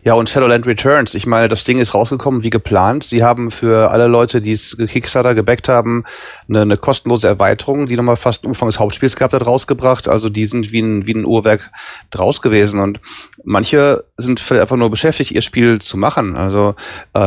Ja, 0.04 0.14
und 0.14 0.30
Shadowland 0.30 0.66
Returns. 0.66 1.16
Ich 1.16 1.26
meine, 1.26 1.48
das 1.48 1.64
Ding 1.64 1.80
ist 1.80 1.94
rausgekommen 1.94 2.44
wie 2.44 2.50
geplant. 2.50 3.04
Sie 3.04 3.24
haben 3.24 3.52
für 3.52 3.92
alle 3.92 4.08
Leute, 4.08 4.42
die 4.42 4.52
es 4.52 4.78
Kickstarter 4.78 5.36
gebackt 5.36 5.70
haben, 5.70 6.04
eine, 6.48 6.62
eine 6.62 6.78
kostenlose 6.78 7.28
Erweiterung, 7.28 7.88
die 7.88 7.96
nochmal 7.96 8.16
fast 8.16 8.44
den 8.44 8.50
Umfang 8.50 8.70
des 8.70 8.80
Hauptspiels 8.80 9.16
gehabt 9.16 9.34
hat, 9.34 9.46
rausgebracht. 9.46 10.08
Also 10.08 10.30
die 10.30 10.46
sind 10.46 10.72
wie 10.72 10.82
ein, 10.82 11.06
wie 11.08 11.14
ein 11.14 11.26
Uhrwerk 11.26 11.72
draus 12.12 12.42
gewesen. 12.42 12.80
Und 12.80 13.02
manche 13.44 14.06
sind 14.18 14.40
vielleicht 14.40 14.62
einfach 14.62 14.78
nur 14.78 14.90
beschäftigt, 14.90 15.32
ihr 15.32 15.42
Spiel 15.42 15.80
zu 15.80 15.98
machen. 15.98 16.36
Also 16.36 16.76
äh, 17.14 17.20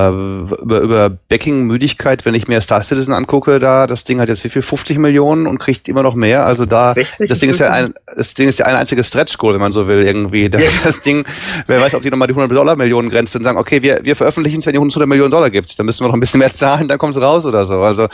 über, 0.62 0.80
über 0.80 1.10
Backing-Müdigkeit, 1.10 2.24
wenn 2.24 2.34
ich 2.34 2.48
mir 2.48 2.60
Star 2.60 2.82
Citizen 2.82 3.12
angucke, 3.12 3.58
da 3.58 3.86
das 3.86 4.04
Ding 4.04 4.20
hat 4.20 4.28
jetzt 4.28 4.44
wie 4.44 4.48
viel? 4.48 4.62
50 4.62 4.98
Millionen 4.98 5.46
und 5.46 5.58
kriegt 5.58 5.88
immer 5.88 6.02
noch 6.02 6.14
mehr. 6.14 6.46
Also 6.46 6.66
da 6.66 6.92
60 6.92 7.28
das 7.28 7.38
Ding 7.38 7.50
ist 7.50 7.58
ja 7.58 7.70
ein 7.70 7.94
das 8.16 8.34
Ding 8.34 8.48
ist 8.48 8.58
ja 8.58 8.66
ein 8.66 8.76
einziges 8.76 9.08
Stretch-Goal, 9.08 9.54
wenn 9.54 9.60
man 9.60 9.72
so 9.72 9.86
will, 9.86 10.02
irgendwie. 10.02 10.48
Das, 10.50 10.62
ja. 10.62 10.70
das 10.84 11.00
Ding, 11.02 11.24
wer 11.66 11.80
weiß, 11.80 11.94
ob 11.94 12.02
die 12.02 12.10
nochmal 12.10 12.28
die 12.28 12.34
100 12.34 12.56
Dollar 12.56 12.76
Millionen 12.76 13.10
Grenze 13.10 13.38
und 13.38 13.44
sagen, 13.44 13.58
okay, 13.58 13.82
wir, 13.82 14.00
wir 14.02 14.16
veröffentlichen 14.16 14.60
es, 14.60 14.66
wenn 14.66 14.74
ihr 14.74 14.80
100 14.80 15.06
Millionen 15.06 15.30
Dollar 15.30 15.50
gibt, 15.50 15.78
dann 15.78 15.86
müssen 15.86 16.04
wir 16.04 16.08
noch 16.08 16.14
ein 16.14 16.20
bisschen 16.20 16.38
mehr 16.38 16.50
zahlen, 16.50 16.88
dann 16.88 16.98
kommt 16.98 17.16
es 17.16 17.22
raus 17.22 17.44
oder 17.44 17.64
so. 17.64 17.80
Also 17.80 18.08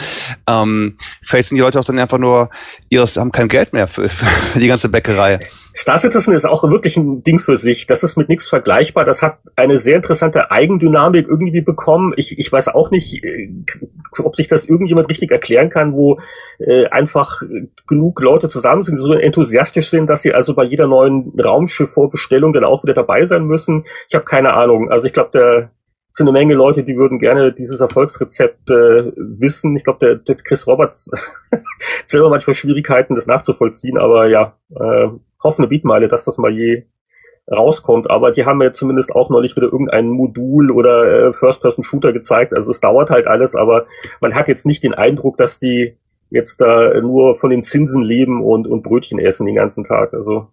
ähm, 0.47 0.97
vielleicht 1.23 1.49
sind 1.49 1.57
die 1.57 1.63
Leute 1.63 1.79
auch 1.81 1.85
dann 1.85 1.99
einfach 1.99 2.19
nur, 2.19 2.51
ihres 2.89 3.17
haben 3.17 3.33
kein 3.33 3.49
Geld 3.49 3.73
mehr 3.73 3.89
für, 3.89 4.09
für 4.09 4.59
die 4.59 4.69
ganze 4.69 4.89
Bäckerei. 4.89 5.41
Star 5.77 5.99
Citizen 5.99 6.35
ist 6.35 6.47
auch 6.47 6.63
wirklich 6.71 6.97
ein 6.97 7.23
Ding 7.23 7.39
für 7.39 7.57
sich. 7.57 7.87
Das 7.87 8.03
ist 8.03 8.17
mit 8.17 8.31
nichts 8.31 8.49
vergleichbar. 8.49 9.05
Das 9.05 9.23
hat 9.23 9.41
eine 9.57 9.79
sehr 9.79 9.97
interessante 9.97 10.51
Eigendynamik 10.51 11.29
irgendwie 11.29 11.61
bekommen. 11.61 12.15
Ich, 12.17 12.39
ich 12.39 12.51
weiß 12.51 12.69
auch 12.69 12.91
nicht, 12.91 13.23
äh, 13.23 13.51
ob 14.19 14.37
sich 14.37 14.49
das 14.49 14.65
irgendjemand 14.65 15.11
richtig 15.11 15.31
erklären 15.31 15.69
kann, 15.69 15.93
wo 15.93 16.19
äh, 16.59 16.87
einfach 16.87 17.43
genug 17.87 18.23
Leute 18.23 18.49
zusammen 18.49 18.85
sind, 18.85 18.97
die 18.97 19.03
so 19.03 19.13
enthusiastisch 19.13 19.91
sind, 19.91 20.07
dass 20.07 20.23
sie 20.23 20.33
also 20.33 20.55
bei 20.55 20.65
jeder 20.65 20.87
neuen 20.87 21.33
Raumschiff-Vorbestellung 21.39 22.55
dann 22.55 22.65
auch 22.65 22.83
wieder 22.83 22.95
dabei 22.95 23.27
sein 23.27 23.45
müssen. 23.45 23.85
Ich 24.09 24.15
habe 24.15 24.25
keine 24.25 24.55
Ahnung. 24.55 24.91
Also 24.91 25.07
ich 25.07 25.13
glaube, 25.13 25.31
der 25.35 25.71
sind 26.11 26.27
eine 26.27 26.39
Menge 26.39 26.55
Leute, 26.55 26.85
die 26.85 26.97
würden 26.97 27.19
gerne 27.19 27.53
dieses 27.53 27.83
Erfolgsrezept 27.83 28.71
äh, 28.71 29.13
wissen. 29.15 29.77
Ich 29.77 29.85
glaube, 29.85 29.99
der, 30.01 30.15
der 30.15 30.37
Chris 30.37 30.67
Roberts 30.67 31.11
selber 32.07 32.31
manchmal 32.31 32.55
Schwierigkeiten, 32.55 33.15
das 33.15 33.27
nachzuvollziehen, 33.27 33.99
aber 33.99 34.27
ja, 34.27 34.57
äh, 34.71 35.09
hoffende 35.47 35.69
Beatmeile, 35.69 36.09
dass 36.09 36.25
das 36.25 36.39
mal 36.39 36.53
je 36.53 36.85
rauskommt. 37.51 38.11
Aber 38.11 38.33
die 38.33 38.45
haben 38.45 38.61
ja 38.61 38.73
zumindest 38.73 39.13
auch 39.13 39.31
neulich 39.31 39.57
wieder 39.57 39.67
irgendein 39.67 40.09
Modul 40.09 40.71
oder 40.71 41.29
äh, 41.29 41.33
First-Person-Shooter 41.33 42.13
gezeigt. 42.13 42.53
Also 42.53 42.71
es 42.71 42.81
dauert 42.81 43.11
halt 43.11 43.27
alles, 43.27 43.55
aber 43.55 43.87
man 44.21 44.35
hat 44.35 44.49
jetzt 44.49 44.67
nicht 44.67 44.83
den 44.83 44.95
Eindruck, 44.95 45.37
dass 45.37 45.59
die 45.59 45.97
jetzt 46.31 46.61
da 46.61 47.01
nur 47.01 47.37
von 47.37 47.51
den 47.51 47.63
Zinsen 47.63 48.03
leben 48.03 48.43
und, 48.43 48.67
und 48.67 48.83
Brötchen 48.83 49.19
essen 49.19 49.47
den 49.47 49.55
ganzen 49.55 49.85
Tag. 49.85 50.13
Also. 50.13 50.49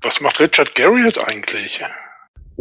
Was 0.00 0.20
macht 0.22 0.40
Richard 0.40 0.74
Garriott 0.74 1.22
eigentlich? 1.22 1.84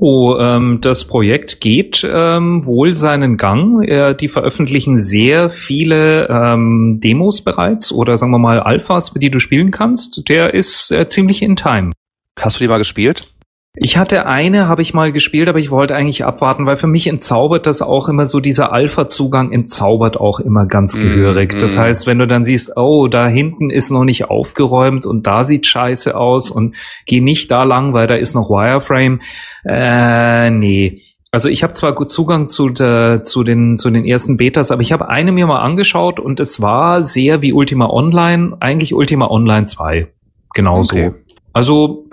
Oh, 0.04 0.36
ähm, 0.40 0.80
das 0.82 1.06
Projekt 1.06 1.62
geht 1.62 2.04
ähm, 2.12 2.66
wohl 2.66 2.96
seinen 2.96 3.38
Gang. 3.38 3.84
Äh, 3.84 4.16
die 4.16 4.30
veröffentlichen 4.30 4.98
sehr 4.98 5.52
viele 5.52 6.28
ähm, 6.28 7.00
Demos 7.00 7.44
bereits 7.44 7.92
oder 7.92 8.18
sagen 8.18 8.32
wir 8.32 8.40
mal 8.40 8.60
Alphas, 8.60 9.14
die 9.14 9.30
du 9.30 9.38
spielen 9.38 9.70
kannst. 9.70 10.28
Der 10.28 10.56
ist 10.56 10.90
äh, 10.90 11.06
ziemlich 11.06 11.44
in 11.44 11.56
Time. 11.56 11.92
Hast 12.40 12.60
du 12.60 12.64
die 12.64 12.68
mal 12.68 12.80
gespielt? 12.80 13.32
Ich 13.74 13.96
hatte 13.96 14.26
eine, 14.26 14.68
habe 14.68 14.82
ich 14.82 14.94
mal 14.94 15.14
gespielt, 15.14 15.48
aber 15.48 15.60
ich 15.60 15.72
wollte 15.72 15.96
eigentlich 15.96 16.26
abwarten, 16.26 16.66
weil 16.66 16.76
für 16.76 16.88
mich 16.88 17.08
entzaubert 17.08 17.66
das 17.66 17.82
auch 17.82 18.10
immer 18.10 18.26
so, 18.26 18.42
dieser 18.42 18.74
Alpha-Zugang 18.74 19.54
entzaubert 19.54 20.20
auch 20.20 20.42
immer 20.42 20.66
ganz 20.66 20.98
mhm, 20.98 21.04
gehörig. 21.04 21.54
Mm, 21.54 21.60
Das 21.60 21.78
heißt, 21.78 22.06
wenn 22.06 22.20
du 22.20 22.28
dann 22.28 22.44
siehst, 22.44 22.76
oh, 22.76 23.08
da 23.08 23.28
hinten 23.30 23.70
ist 23.70 23.90
noch 23.90 24.04
nicht 24.04 24.30
aufgeräumt 24.30 25.06
und 25.06 25.26
da 25.26 25.46
sieht 25.46 25.68
scheiße 25.68 26.18
aus 26.18 26.52
und 26.52 26.76
geh 27.06 27.22
nicht 27.22 27.50
da 27.50 27.64
lang, 27.64 27.94
weil 27.94 28.08
da 28.08 28.16
ist 28.16 28.36
noch 28.36 28.50
Wireframe. 28.50 29.22
Äh, 29.64 30.50
nee. 30.50 31.04
Also 31.32 31.48
ich 31.48 31.64
habe 31.64 31.72
zwar 31.72 31.96
gut 31.96 32.10
Zugang 32.10 32.50
zu, 32.50 32.68
der, 32.72 33.24
zu, 33.24 33.46
den, 33.46 33.78
zu 33.78 33.90
den 33.90 34.04
ersten 34.04 34.36
Betas, 34.36 34.72
aber 34.72 34.82
ich 34.82 34.92
habe 34.92 35.08
eine 35.08 35.32
mir 35.32 35.48
mal 35.48 35.62
angeschaut 35.62 36.20
und 36.20 36.42
es 36.42 36.62
war 36.62 37.06
sehr 37.06 37.42
wie 37.42 37.54
Ultima 37.54 37.90
Online, 37.90 38.58
eigentlich 38.60 38.94
Ultima 38.94 39.28
Online 39.28 39.66
2. 39.66 40.08
Genauso. 40.54 40.98
Okay. 40.98 41.14
Also 41.54 42.10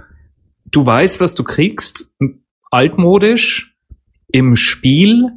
du 0.70 0.84
weißt, 0.84 1.20
was 1.20 1.34
du 1.34 1.44
kriegst, 1.44 2.14
altmodisch 2.70 3.76
im 4.28 4.56
Spiel, 4.56 5.30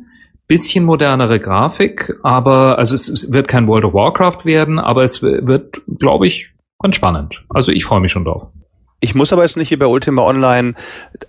bisschen 0.48 0.84
modernere 0.84 1.40
Grafik, 1.40 2.14
aber 2.24 2.78
also 2.78 2.94
es, 2.94 3.08
es 3.08 3.32
wird 3.32 3.48
kein 3.48 3.68
World 3.68 3.86
of 3.86 3.94
Warcraft 3.94 4.44
werden, 4.44 4.80
aber 4.80 5.04
es 5.04 5.24
wird, 5.24 5.82
glaube 6.00 6.28
ich, 6.28 6.50
ganz 6.80 6.96
spannend. 6.98 7.42
Also 7.48 7.72
ich 7.72 7.86
freue 7.86 8.02
mich 8.02 8.12
schon 8.12 8.26
drauf. 8.26 8.48
Ich 9.04 9.16
muss 9.16 9.34
aber 9.34 9.42
jetzt 9.42 9.58
nicht 9.58 9.70
hier 9.70 9.80
bei 9.80 9.88
Ultima 9.88 10.24
Online 10.24 10.76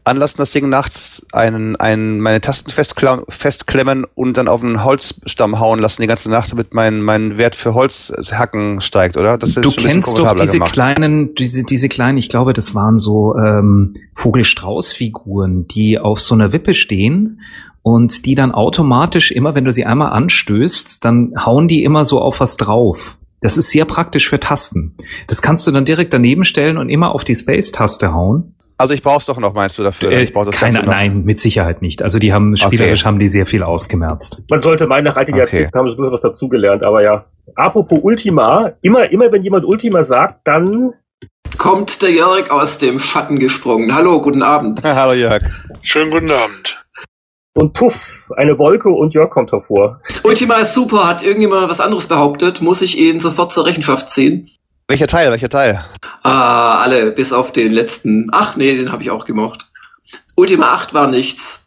anlassen, 0.04 0.36
das 0.36 0.52
Ding 0.52 0.68
nachts 0.68 1.26
einen, 1.32 1.74
einen, 1.76 2.20
meine 2.20 2.42
Tasten 2.42 2.70
festklemmen 2.70 4.06
und 4.14 4.36
dann 4.36 4.46
auf 4.46 4.62
einen 4.62 4.84
Holzstamm 4.84 5.58
hauen 5.58 5.78
lassen 5.78 6.02
die 6.02 6.06
ganze 6.06 6.30
Nacht, 6.30 6.52
damit 6.52 6.74
mein, 6.74 7.00
mein 7.00 7.38
Wert 7.38 7.54
für 7.54 7.72
Holzhacken 7.72 8.82
steigt, 8.82 9.16
oder? 9.16 9.38
Das 9.38 9.56
ist 9.56 9.64
du 9.64 9.70
kennst 9.70 10.18
doch 10.18 10.36
diese 10.36 10.58
gemacht. 10.58 10.74
kleinen, 10.74 11.34
diese, 11.34 11.64
diese 11.64 11.88
kleinen, 11.88 12.18
ich 12.18 12.28
glaube, 12.28 12.52
das 12.52 12.74
waren 12.74 12.98
so 12.98 13.34
ähm, 13.36 13.96
Vogelstrauß-Figuren, 14.12 15.66
die 15.66 15.98
auf 15.98 16.20
so 16.20 16.34
einer 16.34 16.52
Wippe 16.52 16.74
stehen 16.74 17.40
und 17.80 18.26
die 18.26 18.34
dann 18.34 18.52
automatisch 18.52 19.32
immer, 19.32 19.54
wenn 19.54 19.64
du 19.64 19.72
sie 19.72 19.86
einmal 19.86 20.12
anstößt, 20.12 21.02
dann 21.02 21.32
hauen 21.38 21.68
die 21.68 21.84
immer 21.84 22.04
so 22.04 22.20
auf 22.20 22.40
was 22.40 22.58
drauf. 22.58 23.16
Das 23.42 23.56
ist 23.56 23.70
sehr 23.70 23.84
praktisch 23.84 24.30
für 24.30 24.40
Tasten. 24.40 24.94
Das 25.26 25.42
kannst 25.42 25.66
du 25.66 25.72
dann 25.72 25.84
direkt 25.84 26.14
daneben 26.14 26.44
stellen 26.44 26.78
und 26.78 26.88
immer 26.88 27.12
auf 27.12 27.24
die 27.24 27.34
Space-Taste 27.34 28.14
hauen. 28.14 28.54
Also 28.78 28.94
ich 28.94 29.02
brauch's 29.02 29.26
doch 29.26 29.38
noch, 29.38 29.52
meinst 29.52 29.78
du 29.78 29.82
dafür? 29.82 30.10
Äh, 30.10 30.22
ich 30.22 30.32
brauch 30.32 30.44
das 30.44 30.54
keine, 30.54 30.82
nein, 30.84 31.24
mit 31.24 31.40
Sicherheit 31.40 31.82
nicht. 31.82 32.02
Also 32.02 32.18
die 32.18 32.32
haben 32.32 32.56
spielerisch 32.56 33.02
okay. 33.02 33.08
haben 33.08 33.18
die 33.18 33.28
sehr 33.28 33.46
viel 33.46 33.62
ausgemerzt. 33.62 34.42
Man 34.48 34.62
sollte 34.62 34.86
meinen, 34.86 35.04
nach 35.04 35.16
einigen 35.16 35.34
okay. 35.34 35.40
Jahrzehnten 35.40 35.78
haben 35.78 35.88
sie 35.88 35.94
ein 35.94 35.98
bisschen 35.98 36.12
was 36.12 36.20
dazugelernt, 36.20 36.84
aber 36.84 37.02
ja. 37.02 37.26
Apropos 37.54 37.98
Ultima, 38.02 38.72
immer, 38.80 39.10
immer 39.10 39.30
wenn 39.30 39.42
jemand 39.42 39.64
Ultima 39.64 40.04
sagt, 40.04 40.46
dann 40.46 40.94
kommt 41.58 42.00
der 42.02 42.10
Jörg 42.10 42.50
aus 42.50 42.78
dem 42.78 42.98
Schatten 42.98 43.38
gesprungen. 43.38 43.94
Hallo, 43.94 44.20
guten 44.22 44.42
Abend. 44.42 44.82
Hallo 44.84 45.12
Jörg. 45.12 45.42
Schönen 45.82 46.10
guten 46.10 46.30
Abend 46.30 46.81
und 47.54 47.72
puff, 47.74 48.30
eine 48.36 48.58
Wolke 48.58 48.88
und 48.88 49.14
Jörg 49.14 49.30
kommt 49.30 49.52
hervor. 49.52 50.00
Ultima 50.24 50.56
ist 50.56 50.74
super, 50.74 51.08
hat 51.08 51.22
irgendjemand 51.22 51.68
was 51.70 51.80
anderes 51.80 52.06
behauptet, 52.06 52.60
muss 52.60 52.82
ich 52.82 52.98
ihn 52.98 53.20
sofort 53.20 53.52
zur 53.52 53.66
Rechenschaft 53.66 54.08
ziehen? 54.10 54.48
Welcher 54.88 55.06
Teil? 55.06 55.30
Welcher 55.30 55.48
Teil? 55.48 55.84
Ah, 56.22 56.82
alle, 56.82 57.12
bis 57.12 57.32
auf 57.32 57.52
den 57.52 57.72
letzten. 57.72 58.28
Ach 58.32 58.56
nee, 58.56 58.76
den 58.76 58.92
habe 58.92 59.02
ich 59.02 59.10
auch 59.10 59.24
gemocht. 59.24 59.70
Ultima 60.36 60.72
8 60.72 60.94
war 60.94 61.06
nichts. 61.08 61.66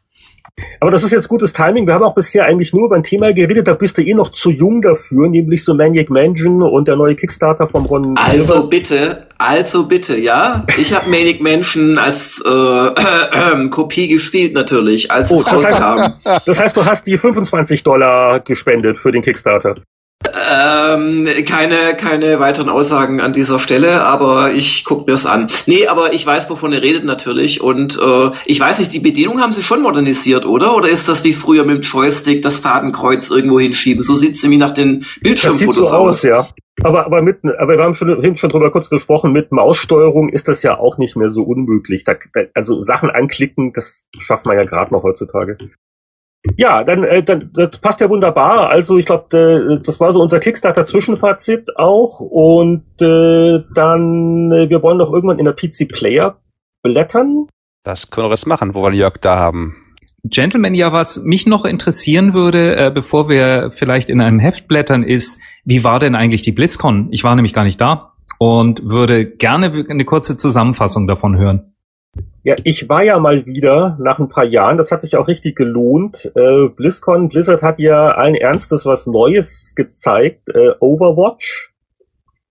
Aber 0.80 0.92
das 0.92 1.04
ist 1.04 1.12
jetzt 1.12 1.28
gutes 1.28 1.52
Timing. 1.52 1.86
Wir 1.86 1.94
haben 1.94 2.04
auch 2.04 2.16
bisher 2.16 2.46
eigentlich 2.46 2.74
nur 2.74 2.86
über 2.86 2.96
ein 2.96 3.04
Thema 3.04 3.34
geredet, 3.34 3.68
da 3.68 3.74
bist 3.74 3.98
du 3.98 4.02
eh 4.02 4.14
noch 4.14 4.32
zu 4.32 4.52
jung 4.52 4.82
dafür, 4.82 5.28
nämlich 5.28 5.66
so 5.66 5.74
Maniac 5.74 6.10
Mansion 6.10 6.62
und 6.64 6.88
der 6.88 6.96
neue 6.96 7.16
Kickstarter 7.16 7.68
vom 7.68 7.86
Ron. 7.86 8.16
Also 8.18 8.54
Gilbert. 8.54 8.70
bitte, 8.70 9.25
also 9.38 9.86
bitte, 9.88 10.18
ja. 10.20 10.66
Ich 10.78 10.94
habe 10.94 11.10
Manic 11.10 11.42
Mansion 11.42 11.98
als 11.98 12.42
äh, 12.46 12.50
äh, 12.50 13.64
äh, 13.66 13.70
Kopie 13.70 14.08
gespielt 14.08 14.54
natürlich, 14.54 15.12
als 15.12 15.32
Oh, 15.32 15.40
es 15.40 15.46
das 15.46 15.66
heißt- 15.66 15.82
rauskam. 15.82 16.40
Das 16.46 16.60
heißt, 16.60 16.78
du 16.78 16.86
hast 16.86 17.06
die 17.08 17.18
25 17.18 17.84
Dollar 17.84 18.40
gespendet 18.40 18.98
für 18.98 19.12
den 19.12 19.22
Kickstarter. 19.22 19.76
Ähm, 20.48 21.28
keine, 21.46 21.96
keine 21.98 22.40
weiteren 22.40 22.70
Aussagen 22.70 23.22
an 23.22 23.34
dieser 23.34 23.60
Stelle, 23.60 24.04
aber 24.04 24.52
ich 24.52 24.84
guck 24.86 25.08
mir's 25.08 25.26
an. 25.26 25.48
Nee, 25.66 25.88
aber 25.88 26.14
ich 26.14 26.26
weiß, 26.26 26.50
wovon 26.50 26.74
ihr 26.74 26.82
redet 26.82 27.04
natürlich. 27.04 27.62
Und 27.62 28.00
äh, 28.00 28.32
ich 28.46 28.60
weiß 28.60 28.80
nicht, 28.80 28.94
die 28.94 29.00
Bedienung 29.00 29.42
haben 29.42 29.52
sie 29.52 29.64
schon 29.64 29.82
modernisiert, 29.82 30.46
oder? 30.46 30.76
Oder 30.76 30.90
ist 30.90 31.08
das 31.08 31.24
wie 31.24 31.34
früher 31.34 31.66
mit 31.66 31.78
dem 31.78 31.82
Joystick 31.82 32.42
das 32.42 32.60
Fadenkreuz 32.60 33.30
irgendwo 33.30 33.60
hinschieben? 33.60 34.04
So 34.04 34.16
sieht's 34.16 34.42
nämlich 34.44 34.60
nach 34.60 34.72
den 34.72 35.00
Das 35.00 35.10
sieht 35.10 35.24
Bildschirmfotos 35.24 35.90
so 35.90 35.96
aus, 35.96 36.24
ja. 36.24 36.48
Aber, 36.84 37.06
aber 37.06 37.22
mit, 37.22 37.38
aber 37.58 37.78
wir 37.78 37.84
haben 37.84 37.94
schon, 37.94 38.22
eben 38.24 38.36
schon 38.36 38.50
drüber 38.50 38.70
kurz 38.70 38.90
gesprochen, 38.90 39.32
mit 39.32 39.52
Maussteuerung 39.52 40.30
ist 40.30 40.48
das 40.48 40.62
ja 40.62 40.78
auch 40.78 40.98
nicht 40.98 41.16
mehr 41.16 41.30
so 41.30 41.44
unmöglich. 41.44 42.04
Da, 42.04 42.16
also 42.54 42.82
Sachen 42.82 43.10
anklicken, 43.10 43.72
das 43.74 44.08
schafft 44.18 44.46
man 44.46 44.58
ja 44.58 44.66
gerade 44.66 44.94
noch 44.94 45.04
heutzutage. 45.04 45.58
Ja, 46.58 46.84
dann, 46.84 47.04
äh, 47.04 47.24
dann 47.24 47.52
das 47.54 47.78
passt 47.80 48.02
ja 48.02 48.10
wunderbar. 48.10 48.70
Also 48.70 48.98
ich 48.98 49.06
glaube, 49.06 49.78
äh, 49.78 49.84
das 49.84 50.00
war 50.00 50.14
so 50.14 50.22
unser 50.22 50.40
Kickstarter-Zwischenfazit 50.40 51.78
auch. 51.78 52.20
Und 52.20 52.84
äh, 53.02 53.64
dann, 53.74 54.52
äh, 54.52 54.70
wir 54.70 54.82
wollen 54.84 55.00
doch 55.00 55.12
irgendwann 55.12 55.40
in 55.40 55.46
der 55.46 55.54
PC 55.54 55.88
Player 55.92 56.38
blättern. 56.82 57.48
Das 57.84 58.10
können 58.10 58.28
wir 58.28 58.32
jetzt 58.32 58.48
machen, 58.48 58.74
wo 58.74 58.84
wir 58.84 58.94
Jörg 58.94 59.18
da 59.18 59.38
haben. 59.38 59.76
Gentlemen, 60.24 60.74
ja, 60.74 60.92
was 60.92 61.24
mich 61.24 61.46
noch 61.46 61.66
interessieren 61.66 62.34
würde, 62.34 62.76
äh, 62.76 62.92
bevor 62.92 63.30
wir 63.30 63.72
vielleicht 63.72 64.10
in 64.10 64.22
einem 64.22 64.40
Heft 64.40 64.68
blättern, 64.68 65.04
ist, 65.04 65.40
wie 65.66 65.84
war 65.84 66.00
denn 66.00 66.16
eigentlich 66.16 66.42
die 66.42 66.52
BlizzCon? 66.52 67.10
Ich 67.12 67.24
war 67.24 67.36
nämlich 67.36 67.54
gar 67.54 67.64
nicht 67.64 67.80
da 67.80 68.14
und 68.40 68.90
würde 68.90 69.26
gerne 69.26 69.86
eine 69.88 70.06
kurze 70.06 70.36
Zusammenfassung 70.36 71.06
davon 71.06 71.38
hören. 71.38 71.75
Ja, 72.44 72.56
ich 72.64 72.88
war 72.90 73.04
ja 73.04 73.18
mal 73.18 73.48
wieder 73.48 73.98
nach 74.00 74.20
ein 74.20 74.30
paar 74.30 74.46
Jahren, 74.46 74.78
das 74.78 74.92
hat 74.92 75.02
sich 75.02 75.18
auch 75.18 75.28
richtig 75.28 75.56
gelohnt. 75.56 76.32
Äh, 76.36 76.70
BlizzCon, 76.70 77.30
Blizzard 77.30 77.64
hat 77.64 77.80
ja 77.80 78.12
allen 78.12 78.36
Ernstes 78.36 78.86
was 78.86 79.08
Neues 79.08 79.74
gezeigt, 79.76 80.48
äh, 80.50 80.74
Overwatch. 80.80 81.74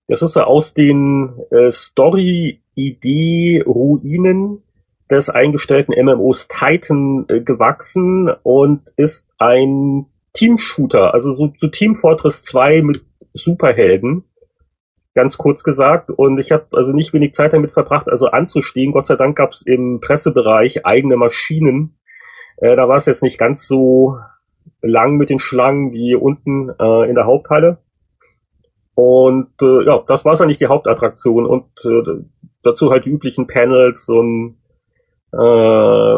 Das 0.08 0.22
ist 0.22 0.34
ja 0.36 0.44
aus 0.44 0.74
den 0.74 1.32
äh, 1.50 1.70
Story-Idee-Ruinen 1.70 4.62
des 5.10 5.30
eingestellten 5.30 5.94
MMOs 6.04 6.48
Titan 6.48 7.24
äh, 7.28 7.40
gewachsen 7.40 8.30
und 8.42 8.92
ist 8.96 9.30
ein 9.38 10.06
Team-Shooter, 10.32 11.14
also 11.14 11.32
so 11.32 11.46
zu 11.48 11.68
Team 11.68 11.94
Fortress 11.94 12.42
2 12.42 12.82
mit 12.82 13.04
Superhelden 13.32 14.24
ganz 15.14 15.38
kurz 15.38 15.62
gesagt. 15.62 16.10
Und 16.10 16.38
ich 16.38 16.52
habe 16.52 16.66
also 16.72 16.92
nicht 16.92 17.12
wenig 17.12 17.32
Zeit 17.32 17.52
damit 17.52 17.72
verbracht, 17.72 18.08
also 18.08 18.28
anzustehen. 18.28 18.92
Gott 18.92 19.06
sei 19.06 19.16
Dank 19.16 19.36
gab 19.36 19.52
es 19.52 19.62
im 19.62 20.00
Pressebereich 20.00 20.84
eigene 20.84 21.16
Maschinen. 21.16 21.96
Äh, 22.56 22.76
da 22.76 22.88
war 22.88 22.96
es 22.96 23.06
jetzt 23.06 23.22
nicht 23.22 23.38
ganz 23.38 23.66
so 23.66 24.18
lang 24.82 25.16
mit 25.16 25.30
den 25.30 25.38
Schlangen 25.38 25.92
wie 25.92 26.14
unten 26.14 26.70
äh, 26.78 27.08
in 27.08 27.14
der 27.14 27.26
Haupthalle. 27.26 27.78
Und 28.94 29.50
äh, 29.60 29.84
ja, 29.84 30.02
das 30.06 30.24
war 30.24 30.40
eigentlich 30.40 30.58
die 30.58 30.66
Hauptattraktion. 30.66 31.46
Und 31.46 31.66
äh, 31.84 32.24
dazu 32.62 32.90
halt 32.90 33.06
die 33.06 33.10
üblichen 33.10 33.46
Panels, 33.46 34.08
ein 34.08 34.58
äh, 35.34 36.16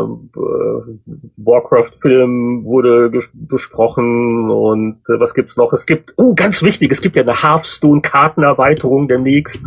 Warcraft-Film 1.37 2.64
wurde 2.64 3.11
besprochen 3.33 4.50
und 4.50 5.00
äh, 5.09 5.18
was 5.18 5.35
gibt's 5.35 5.57
noch? 5.57 5.72
Es 5.72 5.87
gibt, 5.87 6.12
oh, 6.16 6.35
ganz 6.35 6.62
wichtig, 6.62 6.90
es 6.92 7.00
gibt 7.00 7.16
ja 7.16 7.22
eine 7.22 7.42
Hearthstone-Kartenerweiterung 7.42 9.09
demnächst 9.09 9.64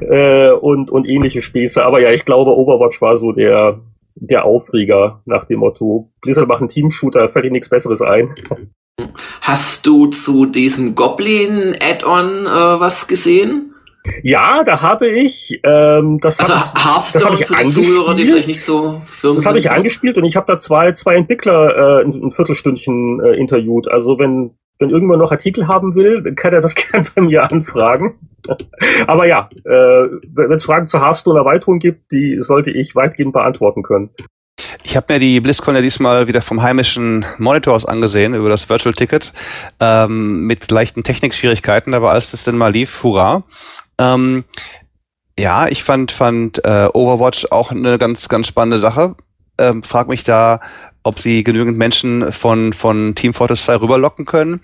äh, 0.00 0.50
und, 0.50 0.90
und 0.90 1.06
ähnliche 1.06 1.42
Späße. 1.42 1.84
Aber 1.84 2.00
ja, 2.00 2.10
ich 2.10 2.24
glaube, 2.24 2.56
Overwatch 2.56 3.00
war 3.00 3.16
so 3.16 3.32
der, 3.32 3.80
der 4.14 4.44
Aufreger 4.44 5.22
nach 5.24 5.44
dem 5.44 5.60
Motto, 5.60 6.12
Blizzard 6.20 6.48
macht 6.48 6.60
einen 6.60 6.68
Team-Shooter, 6.68 7.30
fällt 7.30 7.46
ihnen 7.46 7.52
nichts 7.52 7.70
Besseres 7.70 8.02
ein. 8.02 8.34
Hast 9.40 9.86
du 9.86 10.06
zu 10.06 10.46
diesem 10.46 10.94
Goblin-Add-on 10.94 12.46
äh, 12.46 12.80
was 12.80 13.08
gesehen? 13.08 13.73
Ja, 14.22 14.64
da 14.64 14.82
habe 14.82 15.08
ich, 15.08 15.60
ähm, 15.64 16.20
das 16.20 16.38
Also 16.38 16.54
hab 16.54 16.64
ich, 16.64 16.72
das 16.72 16.84
Hearthstone 16.84 17.24
hab 17.24 17.40
ich 17.40 17.46
für 17.46 17.54
die 17.54 17.66
Zuhörer, 17.66 18.14
die 18.14 18.22
angespielt. 18.22 18.28
vielleicht 18.28 18.48
nicht 18.48 18.64
so 18.64 19.00
firm 19.04 19.36
Das 19.36 19.46
habe 19.46 19.58
ich 19.58 19.70
angespielt 19.70 20.16
und 20.18 20.24
ich 20.24 20.36
habe 20.36 20.50
da 20.52 20.58
zwei, 20.58 20.92
zwei 20.92 21.14
Entwickler 21.14 22.00
äh, 22.00 22.04
ein, 22.04 22.24
ein 22.24 22.30
Viertelstündchen 22.30 23.20
äh, 23.20 23.36
interviewt. 23.36 23.88
Also 23.88 24.18
wenn, 24.18 24.50
wenn 24.78 24.90
irgendjemand 24.90 25.20
noch 25.20 25.32
Artikel 25.32 25.68
haben 25.68 25.94
will, 25.94 26.22
dann 26.22 26.34
kann 26.34 26.52
er 26.52 26.60
das 26.60 26.74
gern 26.92 27.06
bei 27.14 27.22
mir 27.22 27.50
anfragen. 27.50 28.18
Aber 29.06 29.26
ja, 29.26 29.48
äh, 29.64 29.70
wenn 29.70 30.52
es 30.52 30.64
Fragen 30.64 30.86
zur 30.86 31.00
Hearthstone-Erweiterung 31.00 31.78
gibt, 31.78 32.12
die 32.12 32.38
sollte 32.40 32.70
ich 32.70 32.94
weitgehend 32.94 33.32
beantworten 33.32 33.82
können. 33.82 34.10
Ich 34.82 34.96
habe 34.96 35.14
mir 35.14 35.18
die 35.18 35.40
BlizzCon 35.40 35.74
ja 35.74 35.80
diesmal 35.80 36.28
wieder 36.28 36.42
vom 36.42 36.62
heimischen 36.62 37.24
Monitor 37.38 37.74
aus 37.74 37.86
angesehen, 37.86 38.34
über 38.34 38.50
das 38.50 38.68
Virtual 38.68 38.94
Ticket, 38.94 39.32
ähm, 39.80 40.46
mit 40.46 40.70
leichten 40.70 41.02
Technikschwierigkeiten, 41.02 41.94
aber 41.94 42.12
als 42.12 42.30
das 42.30 42.44
denn 42.44 42.58
mal 42.58 42.72
lief, 42.72 43.02
hurra. 43.02 43.44
Ähm, 43.98 44.44
ja, 45.38 45.68
ich 45.68 45.82
fand, 45.82 46.12
fand 46.12 46.64
äh, 46.64 46.88
Overwatch 46.92 47.46
auch 47.50 47.70
eine 47.70 47.98
ganz, 47.98 48.28
ganz 48.28 48.46
spannende 48.46 48.78
Sache. 48.78 49.16
Ähm, 49.58 49.82
frag 49.82 50.08
mich 50.08 50.24
da, 50.24 50.60
ob 51.04 51.20
sie 51.20 51.44
genügend 51.44 51.78
Menschen 51.78 52.32
von, 52.32 52.72
von 52.72 53.14
Team 53.14 53.34
Fortress 53.34 53.64
2 53.64 53.76
rüberlocken 53.76 54.24
können. 54.24 54.60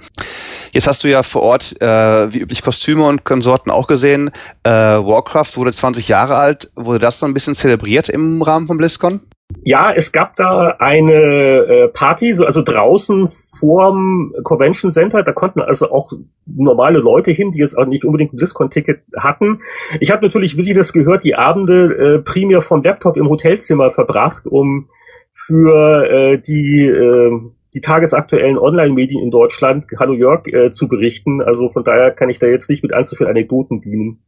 Jetzt 0.73 0.87
hast 0.87 1.05
du 1.05 1.09
ja 1.09 1.23
vor 1.23 1.43
Ort, 1.43 1.81
äh, 1.81 2.33
wie 2.33 2.41
üblich, 2.41 2.63
Kostüme 2.63 3.07
und 3.07 3.25
Konsorten 3.25 3.71
auch 3.71 3.87
gesehen. 3.87 4.31
Äh, 4.65 4.71
Warcraft 4.71 5.57
wurde 5.57 5.73
20 5.73 6.09
Jahre 6.09 6.37
alt. 6.37 6.71
Wurde 6.75 6.99
das 6.99 7.19
so 7.19 7.27
ein 7.27 7.35
bisschen 7.35 7.55
zelebriert 7.55 8.09
im 8.09 8.43
Rahmen 8.43 8.67
von 8.67 8.79
BlizzCon? 8.79 9.21
Ja, 9.65 9.93
es 9.93 10.13
gab 10.13 10.37
da 10.37 10.77
eine 10.79 11.13
äh, 11.13 11.89
Party, 11.89 12.33
so, 12.33 12.47
also 12.47 12.63
draußen 12.63 13.29
vorm 13.29 14.33
Convention 14.43 14.93
Center. 14.93 15.23
Da 15.23 15.33
konnten 15.33 15.61
also 15.61 15.91
auch 15.91 16.13
normale 16.47 17.01
Leute 17.01 17.33
hin, 17.33 17.51
die 17.51 17.59
jetzt 17.59 17.77
auch 17.77 17.85
nicht 17.85 18.05
unbedingt 18.05 18.33
ein 18.33 18.37
BlizzCon-Ticket 18.37 19.03
hatten. 19.19 19.61
Ich 19.99 20.11
habe 20.11 20.25
natürlich, 20.25 20.57
wie 20.57 20.63
Sie 20.63 20.75
das 20.75 20.93
gehört, 20.93 21.25
die 21.25 21.35
Abende 21.35 21.95
äh, 21.95 22.19
primär 22.23 22.63
vom 22.63 22.83
Laptop 22.83 23.17
im 23.17 23.29
Hotelzimmer 23.29 23.91
verbracht, 23.91 24.47
um 24.47 24.89
für 25.33 26.05
äh, 26.11 26.39
die 26.41 26.87
äh, 26.87 27.41
die 27.73 27.81
tagesaktuellen 27.81 28.59
Online-Medien 28.59 29.23
in 29.23 29.31
Deutschland, 29.31 29.87
Hallo 29.99 30.15
Jörg, 30.15 30.47
äh, 30.49 30.73
zu 30.73 30.89
berichten. 30.89 31.41
Also 31.41 31.69
von 31.69 31.85
daher 31.85 32.11
kann 32.11 32.29
ich 32.29 32.39
da 32.39 32.47
jetzt 32.47 32.69
nicht 32.69 32.83
mit 32.83 32.93
allzu 32.93 33.17
vielen 33.17 33.31
Anekdoten 33.31 33.81
dienen. 33.81 34.25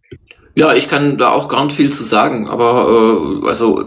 Ja, 0.55 0.75
ich 0.75 0.89
kann 0.91 1.17
da 1.17 1.31
auch 1.31 1.49
gar 1.49 1.65
nicht 1.65 1.77
viel 1.77 1.91
zu 1.91 2.05
sagen, 2.05 2.47
aber 2.47 3.41
äh, 3.43 3.47
also 3.47 3.85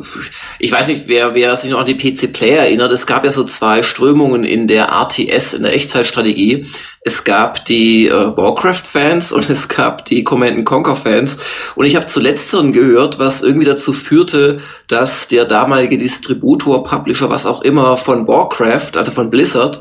ich 0.57 0.71
weiß 0.71 0.87
nicht, 0.87 1.07
wer, 1.07 1.35
wer 1.35 1.55
sich 1.55 1.69
noch 1.69 1.79
an 1.79 1.85
die 1.85 1.93
PC 1.93 2.33
Player 2.33 2.63
erinnert. 2.63 2.91
Es 2.91 3.05
gab 3.05 3.23
ja 3.23 3.29
so 3.29 3.43
zwei 3.43 3.83
Strömungen 3.83 4.43
in 4.43 4.67
der 4.67 4.87
RTS, 4.89 5.53
in 5.53 5.61
der 5.61 5.73
Echtzeitstrategie. 5.73 6.65
Es 7.01 7.23
gab 7.23 7.65
die 7.65 8.07
äh, 8.07 8.11
Warcraft-Fans 8.11 9.31
und 9.31 9.47
es 9.51 9.67
gab 9.67 10.05
die 10.05 10.23
Command 10.23 10.65
Conquer-Fans. 10.65 11.37
Und 11.75 11.85
ich 11.85 11.95
habe 11.95 12.07
zu 12.07 12.19
letzteren 12.19 12.71
gehört, 12.71 13.19
was 13.19 13.43
irgendwie 13.43 13.67
dazu 13.67 13.93
führte, 13.93 14.59
dass 14.87 15.27
der 15.27 15.45
damalige 15.45 15.99
Distributor, 15.99 16.83
Publisher, 16.83 17.29
was 17.29 17.45
auch 17.45 17.61
immer 17.61 17.95
von 17.95 18.27
Warcraft, 18.27 18.97
also 18.97 19.11
von 19.11 19.29
Blizzard, 19.29 19.79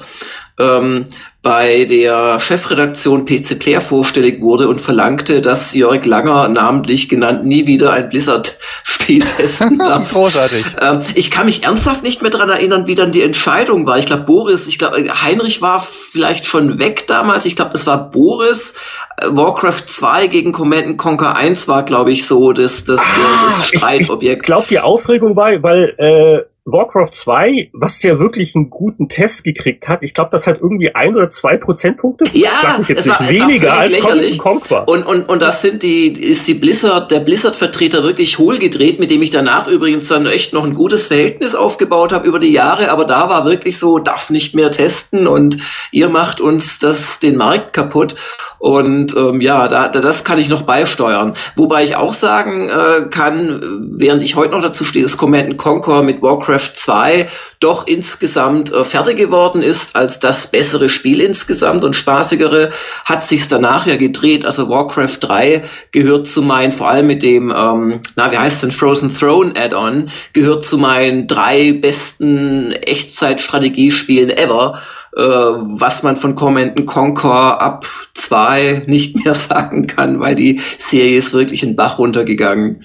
ähm, 0.58 1.04
bei 1.44 1.84
der 1.84 2.40
Chefredaktion 2.40 3.26
PC 3.26 3.58
Player 3.60 3.80
vorstellig 3.82 4.40
wurde 4.40 4.66
und 4.66 4.80
verlangte, 4.80 5.42
dass 5.42 5.74
Jörg 5.74 6.04
Langer, 6.06 6.48
namentlich 6.48 7.08
genannt, 7.10 7.44
nie 7.44 7.66
wieder 7.66 7.92
ein 7.92 8.08
Blizzard-Spiel 8.08 9.20
testen 9.36 9.78
darf. 9.78 10.10
Großartig. 10.10 10.64
Ähm, 10.80 11.00
ich 11.14 11.30
kann 11.30 11.44
mich 11.44 11.62
ernsthaft 11.62 12.02
nicht 12.02 12.22
mehr 12.22 12.30
dran 12.30 12.48
erinnern, 12.48 12.86
wie 12.86 12.94
dann 12.94 13.12
die 13.12 13.20
Entscheidung 13.22 13.86
war. 13.86 13.98
Ich 13.98 14.06
glaube, 14.06 14.22
Boris, 14.24 14.66
ich 14.66 14.78
glaube, 14.78 15.04
Heinrich 15.22 15.60
war 15.60 15.78
vielleicht 15.80 16.46
schon 16.46 16.78
weg 16.78 17.06
damals. 17.06 17.44
Ich 17.44 17.54
glaube, 17.56 17.72
es 17.74 17.86
war 17.86 18.10
Boris. 18.10 18.72
Äh, 19.18 19.26
Warcraft 19.28 19.82
2 19.86 20.26
gegen 20.28 20.52
Command 20.52 20.96
Conquer 20.96 21.36
1 21.36 21.68
war, 21.68 21.82
glaube 21.84 22.10
ich, 22.10 22.26
so 22.26 22.52
das, 22.54 22.84
das, 22.86 22.96
das 23.00 23.64
ich- 23.66 23.72
Ich 23.74 23.78
Streitobjekt. 23.80 24.42
glaube, 24.44 24.66
die 24.70 24.80
Aufregung 24.80 25.36
war, 25.36 25.50
weil 25.62 25.94
äh, 25.98 26.53
Warcraft 26.66 27.10
2, 27.12 27.70
was 27.74 28.02
ja 28.02 28.18
wirklich 28.18 28.54
einen 28.56 28.70
guten 28.70 29.10
Test 29.10 29.44
gekriegt 29.44 29.86
hat, 29.86 30.02
ich 30.02 30.14
glaube, 30.14 30.30
das 30.32 30.46
hat 30.46 30.60
irgendwie 30.62 30.94
ein 30.94 31.14
oder 31.14 31.28
zwei 31.28 31.58
Prozentpunkte. 31.58 32.24
Ja, 32.32 32.48
Sag 32.62 32.78
mich 32.78 32.88
jetzt 32.88 33.06
nicht. 33.06 33.20
war- 33.20 33.20
war 33.20 33.28
weniger 33.48 33.72
als 33.74 33.90
lächerlich. 33.90 34.38
Conquer. 34.38 34.88
Und, 34.88 35.02
und, 35.06 35.28
und 35.28 35.42
das 35.42 35.60
sind 35.60 35.82
die, 35.82 36.06
ist 36.08 36.48
die 36.48 36.54
Blizzard, 36.54 37.10
der 37.10 37.20
Blizzard-Vertreter 37.20 38.02
wirklich 38.02 38.38
hohl 38.38 38.58
gedreht, 38.58 38.98
mit 38.98 39.10
dem 39.10 39.20
ich 39.20 39.28
danach 39.28 39.66
übrigens 39.68 40.08
dann 40.08 40.24
echt 40.24 40.54
noch 40.54 40.64
ein 40.64 40.72
gutes 40.72 41.08
Verhältnis 41.08 41.54
aufgebaut 41.54 42.14
habe 42.14 42.26
über 42.26 42.38
die 42.38 42.52
Jahre, 42.52 42.90
aber 42.90 43.04
da 43.04 43.28
war 43.28 43.44
wirklich 43.44 43.78
so, 43.78 43.98
darf 43.98 44.30
nicht 44.30 44.54
mehr 44.54 44.70
testen 44.70 45.26
und 45.26 45.58
ihr 45.92 46.08
macht 46.08 46.40
uns 46.40 46.78
das, 46.78 47.18
den 47.18 47.36
Markt 47.36 47.74
kaputt. 47.74 48.14
Und 48.58 49.14
ähm, 49.14 49.42
ja, 49.42 49.68
da, 49.68 49.88
da, 49.88 50.00
das 50.00 50.24
kann 50.24 50.38
ich 50.38 50.48
noch 50.48 50.62
beisteuern. 50.62 51.34
Wobei 51.56 51.84
ich 51.84 51.96
auch 51.96 52.14
sagen 52.14 52.70
äh, 52.70 53.02
kann, 53.10 53.90
während 53.92 54.22
ich 54.22 54.36
heute 54.36 54.52
noch 54.52 54.62
dazu 54.62 54.84
stehe, 54.84 55.02
dass 55.04 55.18
Command 55.18 55.58
Conquer 55.58 56.02
mit 56.02 56.22
Warcraft 56.22 56.53
2 56.58 57.28
doch 57.60 57.86
insgesamt 57.86 58.72
äh, 58.72 58.84
fertig 58.84 59.16
geworden 59.16 59.62
ist 59.62 59.96
als 59.96 60.20
das 60.20 60.46
bessere 60.48 60.88
Spiel 60.88 61.20
insgesamt 61.20 61.84
und 61.84 61.94
spaßigere, 61.94 62.70
hat 63.04 63.24
sich's 63.24 63.48
danach 63.48 63.86
ja 63.86 63.96
gedreht. 63.96 64.44
Also 64.44 64.68
Warcraft 64.68 65.18
3 65.20 65.64
gehört 65.92 66.26
zu 66.26 66.42
meinen, 66.42 66.72
vor 66.72 66.88
allem 66.88 67.06
mit 67.06 67.22
dem, 67.22 67.52
ähm, 67.56 68.00
na, 68.16 68.30
wie 68.32 68.38
heißt 68.38 68.62
denn, 68.62 68.72
Frozen 68.72 69.14
Throne 69.16 69.54
Add-on, 69.56 70.10
gehört 70.32 70.64
zu 70.64 70.78
meinen 70.78 71.26
drei 71.26 71.72
besten 71.72 72.72
Echtzeitstrategiespielen 72.72 74.30
ever 74.30 74.80
äh, 75.16 75.20
was 75.20 76.02
man 76.02 76.16
von 76.16 76.34
Command 76.34 76.86
Conquer 76.86 77.60
ab 77.60 77.86
zwei 78.14 78.82
nicht 78.86 79.14
mehr 79.24 79.34
sagen 79.34 79.86
kann, 79.86 80.20
weil 80.20 80.34
die 80.34 80.60
Serie 80.78 81.18
ist 81.18 81.32
wirklich 81.32 81.62
in 81.62 81.76
Bach 81.76 81.98
runtergegangen. 81.98 82.84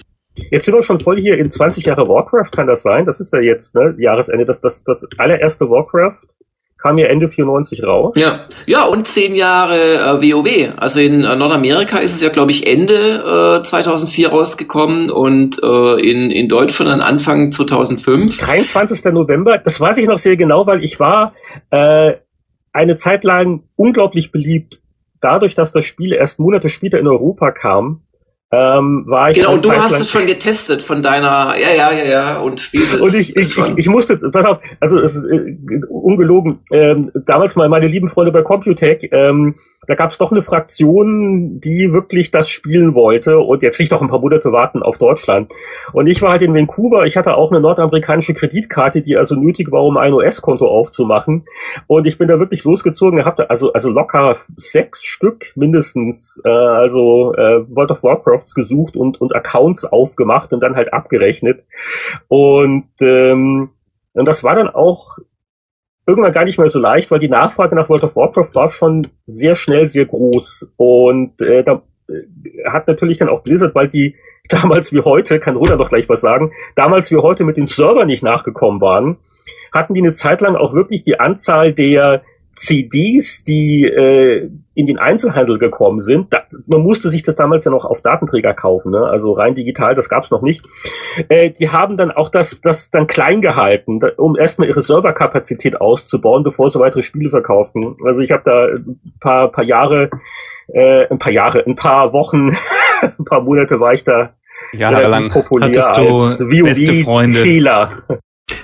Jetzt 0.50 0.66
sind 0.66 0.74
wir 0.74 0.82
schon 0.82 1.00
voll 1.00 1.20
hier 1.20 1.38
in 1.38 1.50
20 1.50 1.86
Jahre 1.86 2.08
Warcraft, 2.08 2.50
kann 2.52 2.66
das 2.66 2.82
sein? 2.82 3.06
Das 3.06 3.20
ist 3.20 3.32
ja 3.32 3.40
jetzt, 3.40 3.74
ne, 3.74 3.94
Jahresende, 3.98 4.44
das, 4.44 4.60
das, 4.60 4.84
das 4.84 5.06
allererste 5.18 5.68
Warcraft 5.68 6.26
kam 6.80 6.98
ja 6.98 7.06
Ende 7.06 7.28
94 7.28 7.84
raus. 7.84 8.14
Ja, 8.16 8.46
ja 8.66 8.84
und 8.84 9.06
zehn 9.06 9.34
Jahre 9.34 9.76
äh, 9.76 10.22
WoW. 10.22 10.72
Also 10.76 11.00
in 11.00 11.24
äh, 11.24 11.36
Nordamerika 11.36 11.98
ist 11.98 12.14
es 12.14 12.22
ja, 12.22 12.30
glaube 12.30 12.50
ich, 12.50 12.66
Ende 12.66 13.60
äh, 13.60 13.62
2004 13.62 14.30
rausgekommen 14.30 15.10
und 15.10 15.62
äh, 15.62 16.00
in, 16.00 16.30
in 16.30 16.48
Deutschland 16.48 16.90
dann 16.90 17.00
Anfang 17.00 17.52
2005. 17.52 18.38
23. 18.38 19.04
November, 19.12 19.58
das 19.58 19.80
weiß 19.80 19.98
ich 19.98 20.06
noch 20.06 20.18
sehr 20.18 20.36
genau, 20.36 20.66
weil 20.66 20.82
ich 20.82 20.98
war 20.98 21.34
äh, 21.70 22.14
eine 22.72 22.96
Zeit 22.96 23.24
lang 23.24 23.64
unglaublich 23.76 24.32
beliebt. 24.32 24.80
Dadurch, 25.20 25.54
dass 25.54 25.72
das 25.72 25.84
Spiel 25.84 26.12
erst 26.12 26.40
Monate 26.40 26.70
später 26.70 26.98
in 26.98 27.06
Europa 27.06 27.50
kam, 27.50 28.02
ähm, 28.52 29.04
war 29.06 29.30
ich 29.30 29.36
genau, 29.36 29.52
und 29.54 29.64
du 29.64 29.70
hast 29.70 30.00
es 30.00 30.10
schon 30.10 30.26
getestet 30.26 30.82
von 30.82 31.02
deiner, 31.02 31.54
ja, 31.56 31.72
ja, 31.72 31.92
ja, 31.92 32.04
ja, 32.04 32.38
und 32.40 32.60
spielst 32.60 32.94
es. 32.94 33.00
Und 33.00 33.14
ich, 33.14 33.36
ich, 33.36 33.56
ich, 33.56 33.72
ich 33.76 33.88
musste, 33.88 34.16
pass 34.16 34.44
auf, 34.44 34.58
also 34.80 34.98
es 35.00 35.14
ist 35.14 35.24
äh, 35.30 35.56
ungelogen, 35.88 36.58
ähm, 36.72 37.12
damals 37.26 37.54
mal 37.54 37.68
meine 37.68 37.86
lieben 37.86 38.08
Freunde 38.08 38.32
bei 38.32 38.42
Computech, 38.42 39.08
ähm, 39.12 39.54
da 39.86 39.94
gab 39.94 40.10
es 40.10 40.18
doch 40.18 40.30
eine 40.30 40.42
Fraktion, 40.42 41.60
die 41.60 41.92
wirklich 41.92 42.30
das 42.30 42.50
spielen 42.50 42.94
wollte 42.94 43.38
und 43.38 43.62
jetzt 43.62 43.78
nicht 43.80 43.92
doch 43.92 44.02
ein 44.02 44.08
paar 44.08 44.20
Monate 44.20 44.52
warten 44.52 44.82
auf 44.82 44.98
Deutschland. 44.98 45.50
Und 45.92 46.06
ich 46.06 46.20
war 46.20 46.32
halt 46.32 46.42
in 46.42 46.54
Vancouver, 46.54 47.06
ich 47.06 47.16
hatte 47.16 47.36
auch 47.36 47.50
eine 47.50 47.60
nordamerikanische 47.60 48.34
Kreditkarte, 48.34 49.00
die 49.00 49.16
also 49.16 49.36
nötig 49.36 49.72
war, 49.72 49.82
um 49.84 49.96
ein 49.96 50.12
US-Konto 50.12 50.66
aufzumachen. 50.68 51.44
Und 51.86 52.06
ich 52.06 52.18
bin 52.18 52.28
da 52.28 52.38
wirklich 52.38 52.64
losgezogen, 52.64 53.24
hab 53.24 53.36
da 53.36 53.44
also, 53.44 53.72
also 53.72 53.90
locker 53.90 54.36
sechs 54.56 55.02
Stück 55.02 55.52
mindestens, 55.56 56.40
äh, 56.44 56.48
also 56.48 57.34
äh, 57.34 57.64
World 57.68 57.90
of 57.90 58.02
Warcraft 58.02 58.39
Microsofts 58.40 58.54
gesucht 58.54 58.96
und, 58.96 59.20
und 59.20 59.34
Accounts 59.34 59.84
aufgemacht 59.84 60.52
und 60.52 60.60
dann 60.60 60.76
halt 60.76 60.92
abgerechnet. 60.92 61.64
Und, 62.28 62.88
ähm, 63.00 63.70
und 64.12 64.24
das 64.26 64.42
war 64.42 64.54
dann 64.54 64.68
auch 64.68 65.18
irgendwann 66.06 66.32
gar 66.32 66.44
nicht 66.44 66.58
mehr 66.58 66.70
so 66.70 66.80
leicht, 66.80 67.10
weil 67.10 67.20
die 67.20 67.28
Nachfrage 67.28 67.76
nach 67.76 67.88
World 67.88 68.04
of 68.04 68.16
Warcraft 68.16 68.54
war 68.54 68.68
schon 68.68 69.06
sehr 69.26 69.54
schnell 69.54 69.88
sehr 69.88 70.06
groß. 70.06 70.72
Und 70.76 71.40
äh, 71.40 71.62
da 71.62 71.82
äh, 72.08 72.68
hat 72.68 72.88
natürlich 72.88 73.18
dann 73.18 73.28
auch 73.28 73.42
Blizzard, 73.42 73.74
weil 73.74 73.88
die 73.88 74.16
damals 74.48 74.92
wie 74.92 75.00
heute, 75.00 75.38
kann 75.38 75.56
Ruder 75.56 75.76
noch 75.76 75.90
gleich 75.90 76.08
was 76.08 76.22
sagen, 76.22 76.52
damals 76.74 77.10
wie 77.12 77.16
heute 77.16 77.44
mit 77.44 77.56
den 77.56 77.68
Servern 77.68 78.08
nicht 78.08 78.22
nachgekommen 78.22 78.80
waren, 78.80 79.18
hatten 79.72 79.94
die 79.94 80.00
eine 80.00 80.14
Zeit 80.14 80.40
lang 80.40 80.56
auch 80.56 80.74
wirklich 80.74 81.04
die 81.04 81.20
Anzahl 81.20 81.72
der 81.72 82.22
CDs, 82.60 83.42
die 83.42 83.84
äh, 83.84 84.50
in 84.74 84.86
den 84.86 84.98
Einzelhandel 84.98 85.58
gekommen 85.58 86.02
sind, 86.02 86.30
da, 86.30 86.42
man 86.66 86.82
musste 86.82 87.10
sich 87.10 87.22
das 87.22 87.34
damals 87.34 87.64
ja 87.64 87.70
noch 87.70 87.86
auf 87.86 88.02
Datenträger 88.02 88.52
kaufen, 88.52 88.92
ne? 88.92 89.06
also 89.06 89.32
rein 89.32 89.54
digital, 89.54 89.94
das 89.94 90.10
gab's 90.10 90.30
noch 90.30 90.42
nicht. 90.42 90.62
Äh, 91.30 91.50
die 91.50 91.70
haben 91.70 91.96
dann 91.96 92.10
auch 92.10 92.28
das, 92.28 92.60
das 92.60 92.90
dann 92.90 93.06
klein 93.06 93.40
gehalten, 93.40 93.98
da, 93.98 94.10
um 94.18 94.36
erstmal 94.36 94.68
ihre 94.68 94.82
Serverkapazität 94.82 95.80
auszubauen, 95.80 96.44
bevor 96.44 96.70
sie 96.70 96.78
weitere 96.78 97.00
Spiele 97.00 97.30
verkauften. 97.30 97.96
Also 98.04 98.20
ich 98.20 98.30
habe 98.30 98.42
da 98.44 98.64
ein 98.66 99.00
paar, 99.20 99.50
paar 99.50 99.64
Jahre, 99.64 100.10
äh, 100.68 101.06
ein 101.08 101.18
paar 101.18 101.32
Jahre, 101.32 101.64
ein 101.66 101.76
paar 101.76 102.12
Wochen, 102.12 102.54
ein 103.00 103.24
paar 103.24 103.40
Monate 103.40 103.80
war 103.80 103.94
ich 103.94 104.04
da 104.04 104.34
jahrelang 104.74 105.30
populär 105.30 105.68
Hattest 105.68 105.96
du 105.96 106.20
als 106.20 106.46
beste 106.46 106.94
Freunde. 107.04 107.38
Fehler. 107.38 108.02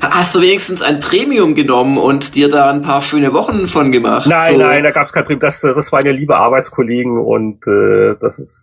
Hast 0.01 0.35
du 0.35 0.41
wenigstens 0.41 0.83
ein 0.83 1.01
Premium 1.01 1.55
genommen 1.55 1.99
und 1.99 2.35
dir 2.35 2.49
da 2.49 2.71
ein 2.71 2.83
paar 2.83 3.01
schöne 3.01 3.33
Wochen 3.33 3.67
von 3.67 3.93
gemacht? 3.93 4.27
Nein, 4.29 4.55
so. 4.55 4.61
nein, 4.61 4.85
da 4.85 4.91
gab 4.91 5.07
es 5.07 5.13
kein 5.13 5.25
Premium. 5.25 5.41
Das, 5.41 5.61
das 5.61 5.93
waren 5.93 6.07
ja 6.07 6.13
liebe 6.13 6.37
Arbeitskollegen 6.37 7.19
und 7.19 7.67
äh, 7.67 8.17
das 8.21 8.39
ist. 8.39 8.63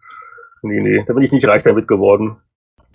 Nee, 0.61 0.79
nee, 0.79 1.03
da 1.05 1.13
bin 1.13 1.23
ich 1.23 1.31
nicht 1.33 1.45
reich 1.45 1.63
damit 1.63 1.87
geworden. 1.89 2.37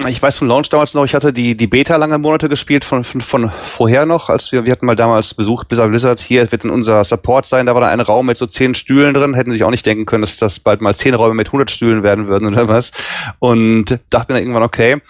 Ich 0.06 0.22
weiß 0.22 0.38
vom 0.38 0.46
Launch 0.46 0.68
damals 0.68 0.94
noch, 0.94 1.04
ich 1.04 1.14
hatte 1.14 1.32
die, 1.32 1.56
die 1.56 1.66
Beta 1.66 1.96
lange 1.96 2.18
Monate 2.18 2.48
gespielt 2.48 2.84
von, 2.84 3.02
von, 3.02 3.20
von 3.20 3.50
vorher 3.50 4.06
noch, 4.06 4.28
als 4.28 4.52
wir, 4.52 4.64
wir 4.64 4.70
hatten 4.70 4.86
mal 4.86 4.94
damals 4.94 5.34
besucht, 5.34 5.66
Blizzard 5.66 5.90
Blizzard, 5.90 6.20
hier 6.20 6.52
wird 6.52 6.64
in 6.64 6.70
unser 6.70 7.02
Support 7.02 7.48
sein, 7.48 7.66
da 7.66 7.74
war 7.74 7.80
da 7.80 7.88
ein 7.88 8.00
Raum 8.00 8.26
mit 8.26 8.36
so 8.36 8.46
zehn 8.46 8.76
Stühlen 8.76 9.12
drin, 9.12 9.34
hätten 9.34 9.50
sich 9.50 9.64
auch 9.64 9.72
nicht 9.72 9.84
denken 9.84 10.06
können, 10.06 10.22
dass 10.22 10.36
das 10.36 10.60
bald 10.60 10.82
mal 10.82 10.94
zehn 10.94 11.14
Räume 11.14 11.34
mit 11.34 11.48
100 11.48 11.68
Stühlen 11.68 12.04
werden 12.04 12.28
würden 12.28 12.46
oder 12.46 12.68
was. 12.68 12.92
Und 13.40 13.98
dachte 14.10 14.32
mir 14.32 14.38
dann 14.38 14.44
irgendwann, 14.44 14.62
okay, 14.62 15.02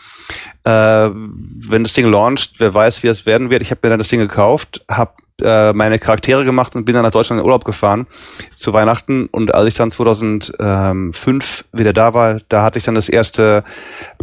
äh, 0.64 1.10
wenn 1.10 1.82
das 1.82 1.92
Ding 1.92 2.06
launcht, 2.06 2.54
wer 2.58 2.72
weiß, 2.72 3.02
wie 3.02 3.08
es 3.08 3.26
werden 3.26 3.50
wird. 3.50 3.60
Ich 3.60 3.70
habe 3.70 3.80
mir 3.82 3.90
dann 3.90 3.98
das 3.98 4.08
Ding 4.08 4.20
gekauft, 4.20 4.84
habe 4.90 5.12
äh, 5.42 5.72
meine 5.72 5.98
Charaktere 5.98 6.44
gemacht 6.44 6.74
und 6.74 6.84
bin 6.84 6.94
dann 6.94 7.04
nach 7.04 7.12
Deutschland 7.12 7.40
in 7.40 7.44
Urlaub 7.44 7.64
gefahren 7.64 8.06
zu 8.54 8.72
Weihnachten. 8.72 9.26
Und 9.26 9.54
als 9.54 9.66
ich 9.66 9.74
dann 9.74 9.90
2005 9.90 11.64
wieder 11.72 11.92
da 11.92 12.14
war, 12.14 12.40
da 12.48 12.62
hatte 12.62 12.78
ich 12.78 12.84
dann 12.84 12.94
das 12.94 13.08
erste 13.08 13.64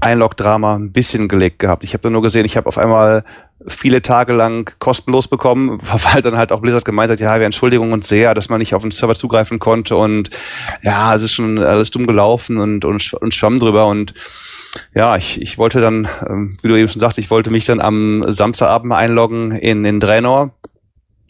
Einlog-Drama 0.01 0.75
ein 0.75 0.91
bisschen 0.91 1.27
gelegt 1.27 1.59
gehabt. 1.59 1.83
Ich 1.83 1.93
habe 1.93 2.01
dann 2.01 2.13
nur 2.13 2.21
gesehen, 2.21 2.45
ich 2.45 2.57
habe 2.57 2.67
auf 2.67 2.77
einmal 2.77 3.23
viele 3.67 4.01
Tage 4.01 4.33
lang 4.33 4.71
kostenlos 4.79 5.27
bekommen, 5.27 5.79
weil 6.13 6.21
dann 6.21 6.37
halt 6.37 6.51
auch 6.51 6.61
Blizzard 6.61 6.85
gemeint 6.85 7.11
hat, 7.11 7.19
ja, 7.19 7.39
wir 7.39 7.45
Entschuldigung 7.45 7.93
und 7.93 8.03
sehr, 8.05 8.33
dass 8.33 8.49
man 8.49 8.59
nicht 8.59 8.75
auf 8.75 8.81
den 8.81 8.91
Server 8.91 9.15
zugreifen 9.15 9.59
konnte 9.59 9.95
und 9.95 10.29
ja, 10.81 11.15
es 11.15 11.23
ist 11.23 11.33
schon 11.33 11.59
alles 11.59 11.91
dumm 11.91 12.07
gelaufen 12.07 12.57
und, 12.57 12.85
und, 12.85 13.13
und 13.13 13.33
schwamm 13.33 13.59
drüber 13.59 13.87
und 13.87 14.13
ja, 14.93 15.15
ich, 15.15 15.41
ich 15.41 15.57
wollte 15.57 15.79
dann, 15.79 16.07
ähm, 16.27 16.57
wie 16.61 16.67
du 16.67 16.75
eben 16.75 16.89
schon 16.89 16.99
sagst, 16.99 17.17
ich 17.17 17.31
wollte 17.31 17.49
mich 17.49 17.65
dann 17.65 17.79
am 17.79 18.25
Samstagabend 18.27 18.91
einloggen 18.91 19.51
in, 19.51 19.85
in 19.85 20.01
Draenor 20.01 20.51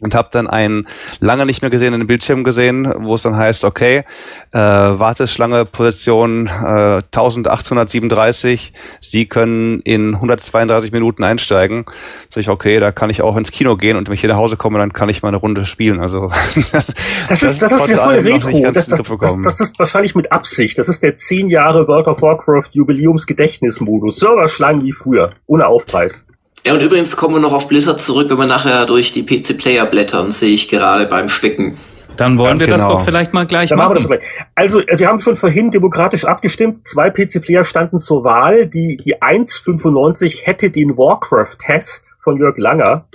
und 0.01 0.13
habe 0.13 0.27
dann 0.31 0.47
einen 0.47 0.87
lange 1.19 1.45
nicht 1.45 1.61
mehr 1.61 1.71
gesehenen 1.71 2.05
Bildschirm 2.05 2.43
gesehen, 2.43 2.93
wo 2.99 3.15
es 3.15 3.23
dann 3.23 3.37
heißt, 3.37 3.63
okay, 3.63 4.03
äh, 4.51 4.57
Warteschlange 4.59 5.65
Position 5.65 6.47
äh, 6.47 7.01
1837, 7.01 8.73
Sie 8.99 9.25
können 9.25 9.79
in 9.81 10.15
132 10.15 10.91
Minuten 10.91 11.23
einsteigen. 11.23 11.85
Sag 12.29 12.41
ich, 12.41 12.49
okay, 12.49 12.79
da 12.79 12.91
kann 12.91 13.09
ich 13.09 13.21
auch 13.21 13.37
ins 13.37 13.51
Kino 13.51 13.77
gehen 13.77 13.95
und 13.95 14.07
wenn 14.07 14.15
ich 14.15 14.21
hier 14.21 14.29
nach 14.29 14.37
Hause 14.37 14.57
komme, 14.57 14.79
dann 14.79 14.91
kann 14.91 15.07
ich 15.07 15.21
mal 15.23 15.29
eine 15.29 15.37
Runde 15.37 15.65
spielen. 15.65 16.01
Also 16.01 16.29
das, 16.71 16.93
das 17.29 17.43
ist 17.43 17.61
das, 17.61 17.71
ist 17.71 17.89
ja 17.91 17.97
voll 17.97 18.19
Retro. 18.19 18.71
Das, 18.71 18.87
das, 18.87 19.01
das, 19.01 19.41
das, 19.43 19.59
ist 19.61 19.79
wahrscheinlich 19.79 20.13
mit 20.13 20.31
Absicht. 20.31 20.77
Das 20.77 20.89
ist 20.89 21.03
der 21.03 21.15
10 21.15 21.49
Jahre 21.49 21.87
World 21.87 22.07
of 22.07 22.21
Warcraft 22.21 22.69
Jubiläumsgedächtnismodus. 22.73 24.17
Serverschlangen 24.17 24.83
wie 24.83 24.91
früher, 24.91 25.31
ohne 25.47 25.67
Aufpreis. 25.67 26.25
Ja, 26.65 26.73
und 26.73 26.81
übrigens 26.81 27.15
kommen 27.15 27.35
wir 27.35 27.41
noch 27.41 27.53
auf 27.53 27.67
Blizzard 27.67 28.01
zurück, 28.01 28.31
wenn 28.31 28.37
wir 28.37 28.47
nachher 28.47 28.87
durch 28.87 29.11
die 29.11 29.23
PC-Player 29.23 29.85
blättern, 29.85 30.31
sehe 30.31 30.49
ich 30.51 30.67
gerade 30.67 31.05
beim 31.05 31.29
Spicken. 31.29 31.77
Dann 32.17 32.39
wollen 32.39 32.57
Ganz 32.57 32.61
wir 32.61 32.67
genau. 32.67 32.77
das 32.77 32.87
doch 32.87 33.01
vielleicht 33.03 33.33
mal 33.33 33.45
gleich 33.45 33.69
Dann 33.69 33.77
machen. 33.77 34.01
machen 34.01 34.17
also, 34.55 34.79
äh, 34.79 34.97
wir 34.97 35.07
haben 35.07 35.19
schon 35.19 35.37
vorhin 35.37 35.69
demokratisch 35.69 36.25
abgestimmt. 36.25 36.87
Zwei 36.87 37.11
PC-Player 37.11 37.63
standen 37.63 37.99
zur 37.99 38.23
Wahl. 38.23 38.65
Die, 38.67 38.97
die 38.97 39.21
1.95 39.21 40.43
hätte 40.43 40.71
den 40.71 40.97
Warcraft-Test 40.97 42.15
von 42.23 42.37
Jörg 42.37 42.57
Langer. 42.57 43.05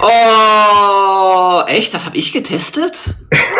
Oh, 0.00 1.62
echt? 1.66 1.94
Das 1.94 2.04
habe 2.04 2.16
ich 2.16 2.32
getestet? 2.32 3.14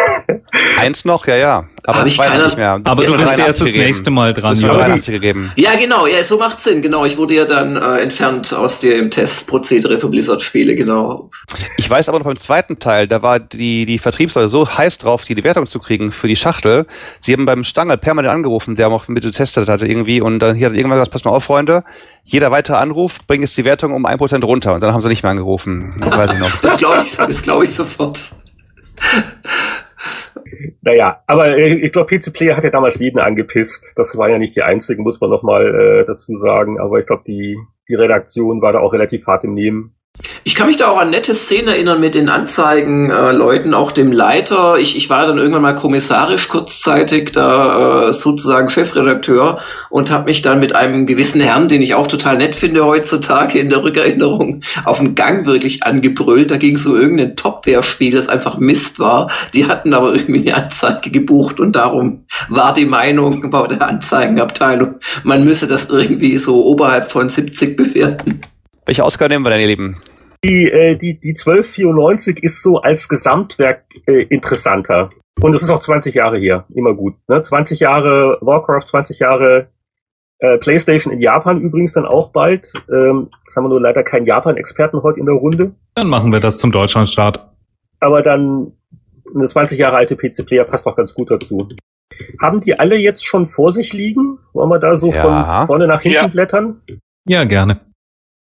Eins 0.81 1.05
noch, 1.05 1.27
ja, 1.27 1.37
ja. 1.37 1.65
Aber 1.85 2.07
ich 2.07 2.19
keine, 2.19 2.45
nicht 2.45 2.57
mehr. 2.57 2.81
Aber 2.85 3.03
du 3.03 3.17
bist 3.17 3.39
erst 3.39 3.63
das 3.63 3.73
nächste 3.73 4.11
Mal 4.11 4.35
dran. 4.35 4.51
Das 4.51 4.61
83 4.61 5.15
gegeben. 5.15 5.53
Ja, 5.57 5.75
genau. 5.77 6.07
Ja, 6.07 6.23
so 6.23 6.37
macht 6.37 6.61
Sinn. 6.61 6.83
Genau. 6.83 7.07
Ich 7.07 7.17
wurde 7.17 7.35
ja 7.35 7.47
dann 7.47 7.77
äh, 7.77 8.01
entfernt 8.01 8.53
aus 8.53 8.81
dem 8.81 9.11
Testprozedere 9.11 9.99
für 9.99 10.09
Blizzard-Spiele. 10.09 10.77
Genau. 10.77 11.31
Ich 11.79 11.89
weiß 11.89 12.09
aber 12.11 12.19
noch 12.19 12.27
beim 12.27 12.37
zweiten 12.37 12.79
Teil, 12.79 13.09
da 13.09 13.23
war 13.23 13.41
die, 13.41 13.87
die 13.87 13.99
Vertriebsleute 13.99 14.51
so 14.51 14.69
heiß 14.69 14.99
drauf, 14.99 15.25
die, 15.25 15.35
die 15.35 15.45
Wertung 15.45 15.67
zu 15.67 15.79
kriegen 15.79 16.13
für 16.13 16.29
die 16.29 16.37
Schachtel. 16.37 16.87
Sie 17.21 17.33
haben 17.33 17.47
beim 17.47 17.65
Stangel 17.65 17.97
permanent 17.97 18.35
angerufen, 18.35 18.77
der 18.77 18.89
auch 18.89 19.09
mit 19.09 19.23
getestet 19.23 19.69
hatte 19.69 19.87
irgendwie. 19.87 20.21
Und 20.21 20.41
dann 20.41 20.57
hier 20.57 20.67
hat 20.67 20.75
irgendwann 20.75 20.99
gesagt, 20.99 21.13
pass 21.13 21.25
mal 21.25 21.31
auf, 21.31 21.45
Freunde. 21.45 21.85
Jeder 22.25 22.51
weitere 22.51 22.77
Anruf 22.77 23.21
bringt 23.27 23.43
jetzt 23.43 23.57
die 23.57 23.65
Wertung 23.65 23.95
um 23.95 24.05
ein 24.05 24.19
Prozent 24.19 24.45
runter. 24.45 24.75
Und 24.75 24.83
dann 24.83 24.93
haben 24.93 25.01
sie 25.01 25.09
nicht 25.09 25.23
mehr 25.23 25.31
angerufen. 25.31 25.95
Das 25.99 26.17
weiß 26.17 26.33
ich 26.33 26.39
noch. 26.39 26.55
das 26.61 26.77
glaube 26.77 27.03
ich, 27.07 27.17
das 27.17 27.43
glaube 27.43 27.65
ich 27.65 27.75
sofort. 27.75 28.21
Naja, 30.81 31.23
aber 31.27 31.59
ich 31.59 31.93
glaube, 31.93 32.17
PC 32.17 32.33
Player 32.33 32.57
hat 32.57 32.65
ja 32.65 32.71
damals 32.71 32.99
jeden 32.99 33.19
angepisst. 33.19 33.93
Das 33.97 34.17
waren 34.17 34.31
ja 34.31 34.39
nicht 34.39 34.57
die 34.57 34.63
einzigen, 34.63 35.03
muss 35.03 35.21
man 35.21 35.31
nochmal 35.31 35.75
äh, 35.75 36.05
dazu 36.05 36.37
sagen. 36.37 36.79
Aber 36.81 36.99
ich 37.01 37.07
glaube, 37.07 37.25
die, 37.27 37.59
die 37.89 37.95
Redaktion 37.95 38.63
war 38.63 38.73
da 38.73 38.81
auch 38.81 38.93
relativ 38.93 39.27
hart 39.27 39.45
im 39.45 39.55
Nehmen. 39.55 39.95
Ich 40.43 40.57
kann 40.57 40.67
mich 40.67 40.77
da 40.77 40.89
auch 40.89 40.99
an 40.99 41.11
nette 41.11 41.35
Szenen 41.35 41.69
erinnern 41.69 42.01
mit 42.01 42.15
den 42.15 42.29
Anzeigenleuten, 42.29 43.73
äh, 43.73 43.77
auch 43.77 43.93
dem 43.93 44.11
Leiter. 44.11 44.77
Ich, 44.79 44.97
ich 44.97 45.09
war 45.11 45.27
dann 45.27 45.39
irgendwann 45.39 45.63
mal 45.63 45.75
kommissarisch 45.75 46.49
kurzzeitig 46.49 47.31
da 47.33 48.09
äh, 48.09 48.13
sozusagen 48.13 48.69
Chefredakteur 48.69 49.61
und 49.91 50.11
habe 50.11 50.25
mich 50.25 50.43
dann 50.43 50.59
mit 50.59 50.75
einem 50.75 51.07
gewissen 51.07 51.41
Herrn, 51.41 51.69
den 51.69 51.83
ich 51.83 51.95
auch 51.95 52.09
total 52.09 52.39
nett 52.39 52.57
finde 52.57 52.85
heutzutage 52.85 53.59
in 53.59 53.71
der 53.71 53.83
Rückerinnerung, 53.85 54.63
auf 54.85 54.99
dem 54.99 55.15
Gang 55.15 55.47
wirklich 55.47 55.85
angebrüllt. 55.85 56.51
Da 56.51 56.57
ging 56.57 56.75
es 56.75 56.87
um 56.87 56.97
irgendein 56.97 57.37
Topware-Spiel, 57.37 58.13
das 58.13 58.29
einfach 58.29 58.59
Mist 58.59 58.99
war. 58.99 59.31
Die 59.55 59.67
hatten 59.67 59.95
aber 59.95 60.15
irgendwie 60.15 60.51
eine 60.51 60.65
Anzeige 60.65 61.11
gebucht 61.11 61.61
und 61.61 61.77
darum 61.77 62.25
war 62.49 62.75
die 62.75 62.87
Meinung 62.87 63.51
bei 63.51 63.67
der 63.69 63.89
Anzeigenabteilung, 63.89 64.97
man 65.23 65.45
müsse 65.45 65.67
das 65.67 65.91
irgendwie 65.91 66.39
so 66.39 66.65
oberhalb 66.65 67.11
von 67.11 67.29
70 67.29 67.77
bewerten. 67.77 68.41
Welche 68.89 69.05
Ausgabe 69.05 69.29
nehmen 69.35 69.45
wir 69.45 69.51
denn, 69.51 69.61
ihr 69.61 69.67
Lieben? 69.67 69.97
Die, 70.43 70.65
äh, 70.71 70.97
die, 70.97 71.21
die 71.21 71.33
1294 71.37 72.43
ist 72.43 72.63
so 72.63 72.79
als 72.81 73.07
Gesamtwerk 73.11 73.85
äh, 74.07 74.23
interessanter. 74.23 75.11
Und 75.43 75.53
es 75.55 75.63
ist 75.63 75.69
auch 75.69 75.81
20 75.81 76.15
Jahre 76.15 76.39
hier. 76.39 76.65
Immer 76.75 76.95
gut. 76.95 77.17
Ne? 77.29 77.43
20 77.43 77.81
Jahre 77.81 78.39
Warcraft, 78.41 78.87
20 78.89 79.19
Jahre 79.19 79.69
äh, 80.39 80.57
PlayStation 80.57 81.13
in 81.13 81.21
Japan 81.21 81.61
übrigens 81.61 81.93
dann 81.93 82.07
auch 82.07 82.33
bald. 82.33 82.67
Ähm, 82.91 83.29
jetzt 83.45 83.57
haben 83.57 83.65
wir 83.65 83.69
nur 83.69 83.83
leider 83.83 84.03
keinen 84.03 84.25
Japan-Experten 84.25 85.03
heute 85.03 85.21
in 85.21 85.27
der 85.27 85.35
Runde. 85.35 85.73
Dann 85.95 86.09
machen 86.09 86.33
wir 86.33 86.41
das 86.41 86.57
zum 86.59 86.73
Deutschlandstart. 86.73 87.47
Aber 88.01 88.23
dann 88.23 88.73
eine 89.35 89.49
20 89.49 89.79
Jahre 89.79 89.97
alte 89.99 90.17
PC-Player 90.17 90.65
passt 90.65 90.87
auch 90.87 90.97
ganz 90.97 91.13
gut 91.13 91.31
dazu. 91.31 91.69
Haben 92.41 92.61
die 92.61 92.79
alle 92.79 92.97
jetzt 92.97 93.27
schon 93.27 93.47
vor 93.47 93.71
sich 93.71 93.93
liegen? 93.93 94.39
Wollen 94.55 94.71
wir 94.71 94.79
da 94.79 94.97
so 94.97 95.13
Ja. 95.13 95.57
von 95.59 95.67
vorne 95.67 95.87
nach 95.87 96.01
hinten 96.01 96.17
Ja. 96.17 96.27
blättern? 96.29 96.81
Ja, 97.27 97.45
gerne. 97.45 97.81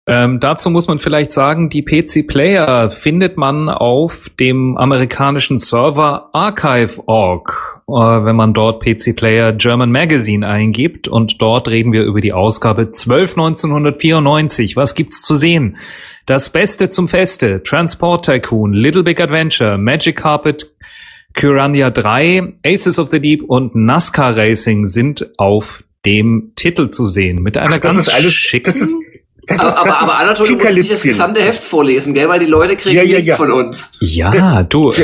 Ähm, 0.08 0.40
dazu 0.40 0.68
muss 0.68 0.88
man 0.88 0.98
vielleicht 0.98 1.30
sagen, 1.30 1.70
die 1.70 1.82
PC 1.82 2.26
Player 2.26 2.90
findet 2.90 3.36
man 3.36 3.68
auf 3.68 4.30
dem 4.40 4.76
amerikanischen 4.76 5.58
Server 5.58 6.28
archive.org, 6.32 7.82
äh, 7.86 7.92
wenn 7.92 8.34
man 8.34 8.52
dort 8.52 8.82
PC 8.82 9.14
Player 9.14 9.52
German 9.52 9.92
Magazine 9.92 10.44
eingibt 10.46 11.06
und 11.06 11.40
dort 11.40 11.68
reden 11.68 11.92
wir 11.92 12.02
über 12.02 12.20
die 12.20 12.32
Ausgabe 12.32 12.90
12 12.90 13.36
1994. 13.36 14.74
Was 14.76 14.96
gibt's 14.96 15.22
zu 15.22 15.36
sehen? 15.36 15.76
Das 16.26 16.50
Beste 16.50 16.88
zum 16.88 17.08
Feste, 17.08 17.62
Transport 17.62 18.24
Tycoon, 18.24 18.72
Little 18.72 19.04
Big 19.04 19.20
Adventure, 19.20 19.78
Magic 19.78 20.16
Carpet, 20.16 20.74
Kyrandia 21.34 21.90
3, 21.90 22.54
Aces 22.66 22.98
of 22.98 23.10
the 23.10 23.20
Deep 23.20 23.44
und 23.44 23.76
NASCAR 23.76 24.36
Racing 24.36 24.86
sind 24.86 25.30
auf 25.38 25.84
dem 26.04 26.52
Titel 26.56 26.88
zu 26.88 27.06
sehen. 27.06 27.40
Mit 27.42 27.56
einer 27.56 27.74
Ach, 27.76 27.78
das 27.78 27.80
ganz 27.80 27.98
ist 28.08 28.14
alles- 28.14 28.34
schicken 28.34 28.66
das 28.66 28.76
ist- 28.80 28.94
Das 29.46 29.59
Aber, 29.59 29.68
ist- 29.70 29.76
aber, 29.76 30.00
aber 30.02 30.18
Anatol, 30.20 30.46
du 30.46 30.55
musst 30.55 30.76
nicht 30.76 30.92
das 30.92 31.02
gesamte 31.02 31.40
Heft 31.42 31.64
vorlesen, 31.64 32.14
gell? 32.14 32.28
Weil 32.28 32.38
die 32.38 32.46
Leute 32.46 32.76
kriegen 32.76 32.96
Ja, 32.96 33.02
ja, 33.02 33.18
ja. 33.18 33.35
von 33.37 33.50
uns. 33.50 33.90
Ja, 34.00 34.62
du. 34.62 34.94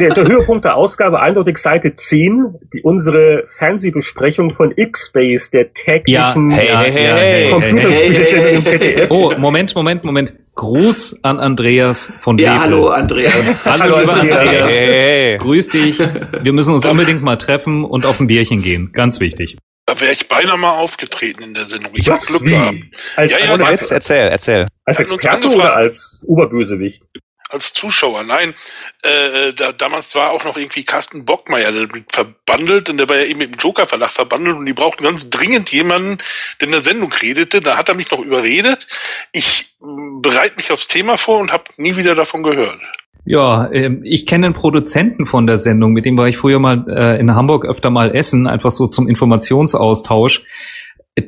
der, 0.00 0.12
der 0.12 0.26
Höhepunkt 0.26 0.64
der 0.64 0.74
Ausgabe 0.74 1.20
eindeutig 1.20 1.58
Seite 1.58 1.94
10, 1.94 2.46
die, 2.74 2.82
unsere 2.82 3.44
Fernsehbesprechung 3.58 4.50
von 4.50 4.72
X-Base, 4.76 5.50
der 5.52 5.72
täglichen 5.72 6.50
Hey, 6.50 6.68
ja, 6.68 6.80
hey, 6.80 7.04
ja, 7.06 7.14
hey, 7.14 7.50
Computerspielsendung 7.50 8.48
im 8.48 8.62
hey, 8.64 8.78
hey, 8.78 8.78
ZDF. 8.94 9.10
Oh, 9.10 9.32
Moment, 9.38 9.74
Moment, 9.76 10.04
Moment. 10.04 10.32
Gruß 10.56 11.20
an 11.22 11.38
Andreas 11.38 12.12
von 12.20 12.38
Ja, 12.38 12.54
Wefel. 12.54 12.60
hallo 12.62 12.88
Andreas. 12.88 13.66
Hallo, 13.66 13.82
Hallo, 13.82 13.98
lieber 14.00 14.14
Andreas. 14.14 14.38
Andreas. 14.40 14.68
Hey. 14.70 15.38
Grüß 15.38 15.68
dich. 15.68 15.98
Wir 16.42 16.52
müssen 16.52 16.74
uns 16.74 16.84
unbedingt 16.86 17.22
mal 17.22 17.36
treffen 17.36 17.84
und 17.84 18.04
auf 18.06 18.18
ein 18.18 18.26
Bierchen 18.26 18.60
gehen. 18.62 18.90
Ganz 18.92 19.20
wichtig. 19.20 19.58
Da 19.86 20.00
wäre 20.00 20.12
ich 20.12 20.28
beinahe 20.28 20.58
mal 20.58 20.72
aufgetreten 20.78 21.44
in 21.44 21.54
der 21.54 21.64
Sendung. 21.64 21.92
Ich 21.94 22.08
habe? 22.08 22.20
Glück 22.20 22.42
gehabt. 22.42 22.78
Als, 23.14 23.30
Ja, 23.30 23.38
ja, 23.38 23.54
als, 23.64 23.90
erzähl, 23.90 24.28
erzähl. 24.28 24.66
als 24.84 24.98
Experte 24.98 25.46
oder 25.46 25.76
als 25.76 26.24
Oberbösewicht? 26.26 27.06
Als 27.48 27.72
Zuschauer. 27.72 28.22
Nein, 28.24 28.54
äh, 29.02 29.52
da, 29.52 29.72
damals 29.72 30.14
war 30.14 30.32
auch 30.32 30.44
noch 30.44 30.56
irgendwie 30.56 30.84
Carsten 30.84 31.24
Bockmeier 31.24 31.72
damit 31.72 32.12
verbandelt 32.12 32.90
und 32.90 32.98
der 32.98 33.08
war 33.08 33.16
ja 33.16 33.24
eben 33.24 33.38
mit 33.38 33.54
dem 33.54 33.58
Joker 33.58 33.86
Verlag 33.86 34.10
verbandelt 34.10 34.56
und 34.56 34.66
die 34.66 34.72
brauchten 34.72 35.04
ganz 35.04 35.30
dringend 35.30 35.70
jemanden, 35.72 36.18
der 36.60 36.66
in 36.66 36.72
der 36.72 36.82
Sendung 36.82 37.12
redete. 37.12 37.60
Da 37.60 37.76
hat 37.76 37.88
er 37.88 37.94
mich 37.94 38.10
noch 38.10 38.20
überredet. 38.20 38.86
Ich 39.32 39.74
mh, 39.80 40.20
bereite 40.22 40.56
mich 40.56 40.72
aufs 40.72 40.88
Thema 40.88 41.16
vor 41.16 41.38
und 41.38 41.52
habe 41.52 41.64
nie 41.76 41.96
wieder 41.96 42.14
davon 42.14 42.42
gehört. 42.42 42.80
Ja, 43.24 43.68
ähm, 43.72 44.00
ich 44.04 44.24
kenne 44.24 44.46
einen 44.46 44.54
Produzenten 44.54 45.26
von 45.26 45.48
der 45.48 45.58
Sendung, 45.58 45.92
mit 45.92 46.04
dem 46.04 46.16
war 46.16 46.28
ich 46.28 46.36
früher 46.36 46.60
mal 46.60 46.84
äh, 46.88 47.20
in 47.20 47.34
Hamburg 47.34 47.66
öfter 47.66 47.90
mal 47.90 48.14
essen, 48.14 48.46
einfach 48.46 48.70
so 48.70 48.86
zum 48.86 49.08
Informationsaustausch. 49.08 50.44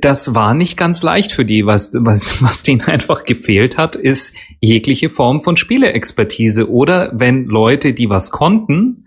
Das 0.00 0.34
war 0.34 0.52
nicht 0.52 0.76
ganz 0.76 1.02
leicht 1.02 1.32
für 1.32 1.46
die. 1.46 1.64
Was, 1.64 1.92
was, 1.94 2.42
was 2.42 2.62
denen 2.62 2.82
einfach 2.82 3.24
gefehlt 3.24 3.76
hat, 3.76 3.96
ist 3.96 4.36
jegliche 4.60 5.10
Form 5.10 5.42
von 5.42 5.56
Spieleexpertise. 5.56 6.70
Oder 6.70 7.10
wenn 7.14 7.46
Leute, 7.46 7.94
die 7.94 8.10
was 8.10 8.30
konnten, 8.30 9.04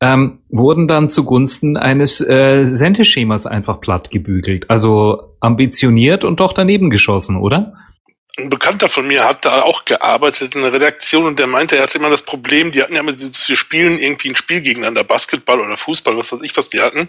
ähm, 0.00 0.38
wurden 0.48 0.88
dann 0.88 1.10
zugunsten 1.10 1.76
eines 1.76 2.20
äh, 2.20 2.64
Sendeschemas 2.64 3.46
einfach 3.46 3.80
platt 3.80 4.10
gebügelt. 4.10 4.70
Also 4.70 5.34
ambitioniert 5.40 6.24
und 6.24 6.40
doch 6.40 6.52
daneben 6.52 6.90
geschossen, 6.90 7.36
oder? 7.36 7.74
Ein 8.38 8.48
Bekannter 8.48 8.88
von 8.88 9.06
mir 9.06 9.24
hat 9.24 9.44
da 9.44 9.62
auch 9.62 9.84
gearbeitet 9.84 10.54
in 10.54 10.62
der 10.62 10.72
Redaktion 10.72 11.26
und 11.26 11.38
der 11.38 11.46
meinte, 11.46 11.76
er 11.76 11.82
hatte 11.82 11.98
immer 11.98 12.10
das 12.10 12.22
Problem, 12.22 12.72
die 12.72 12.82
hatten 12.82 12.94
ja 12.94 13.02
mit 13.02 13.20
wir 13.20 13.56
spielen 13.56 13.98
irgendwie 13.98 14.30
ein 14.30 14.36
Spiel 14.36 14.60
gegeneinander, 14.60 15.04
Basketball 15.04 15.60
oder 15.60 15.76
Fußball, 15.76 16.16
was 16.16 16.32
weiß 16.32 16.42
ich, 16.42 16.56
was 16.56 16.70
die 16.70 16.80
hatten. 16.80 17.08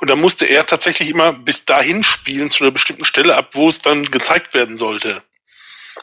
Und 0.00 0.10
da 0.10 0.16
musste 0.16 0.46
er 0.46 0.66
tatsächlich 0.66 1.10
immer 1.10 1.32
bis 1.32 1.64
dahin 1.64 2.02
spielen 2.02 2.50
zu 2.50 2.64
einer 2.64 2.72
bestimmten 2.72 3.04
Stelle 3.04 3.36
ab, 3.36 3.50
wo 3.52 3.68
es 3.68 3.78
dann 3.78 4.10
gezeigt 4.10 4.54
werden 4.54 4.76
sollte. 4.76 5.22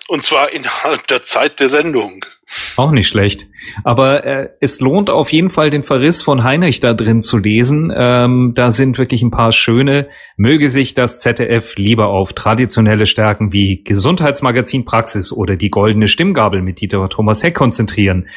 Und 0.07 0.23
zwar 0.23 0.51
innerhalb 0.51 1.07
der 1.07 1.21
Zeit 1.21 1.59
der 1.59 1.69
Sendung. 1.69 2.25
Auch 2.77 2.91
nicht 2.91 3.07
schlecht. 3.07 3.47
Aber 3.83 4.23
äh, 4.23 4.49
es 4.59 4.79
lohnt 4.79 5.09
auf 5.09 5.31
jeden 5.31 5.49
Fall 5.49 5.71
den 5.71 5.81
Verriss 5.81 6.21
von 6.21 6.43
Heinrich 6.43 6.79
da 6.79 6.93
drin 6.93 7.23
zu 7.23 7.37
lesen. 7.37 7.91
Ähm, 7.95 8.51
da 8.53 8.71
sind 8.71 8.99
wirklich 8.99 9.23
ein 9.23 9.31
paar 9.31 9.51
schöne. 9.51 10.07
Möge 10.37 10.69
sich 10.69 10.93
das 10.93 11.21
ZDF 11.21 11.75
lieber 11.77 12.07
auf 12.07 12.33
traditionelle 12.33 13.07
Stärken 13.07 13.51
wie 13.51 13.83
Gesundheitsmagazin 13.83 14.85
Praxis 14.85 15.31
oder 15.31 15.55
die 15.55 15.71
goldene 15.71 16.07
Stimmgabel 16.07 16.61
mit 16.61 16.81
Dieter 16.81 17.09
Thomas 17.09 17.41
Heck 17.41 17.55
konzentrieren. 17.55 18.27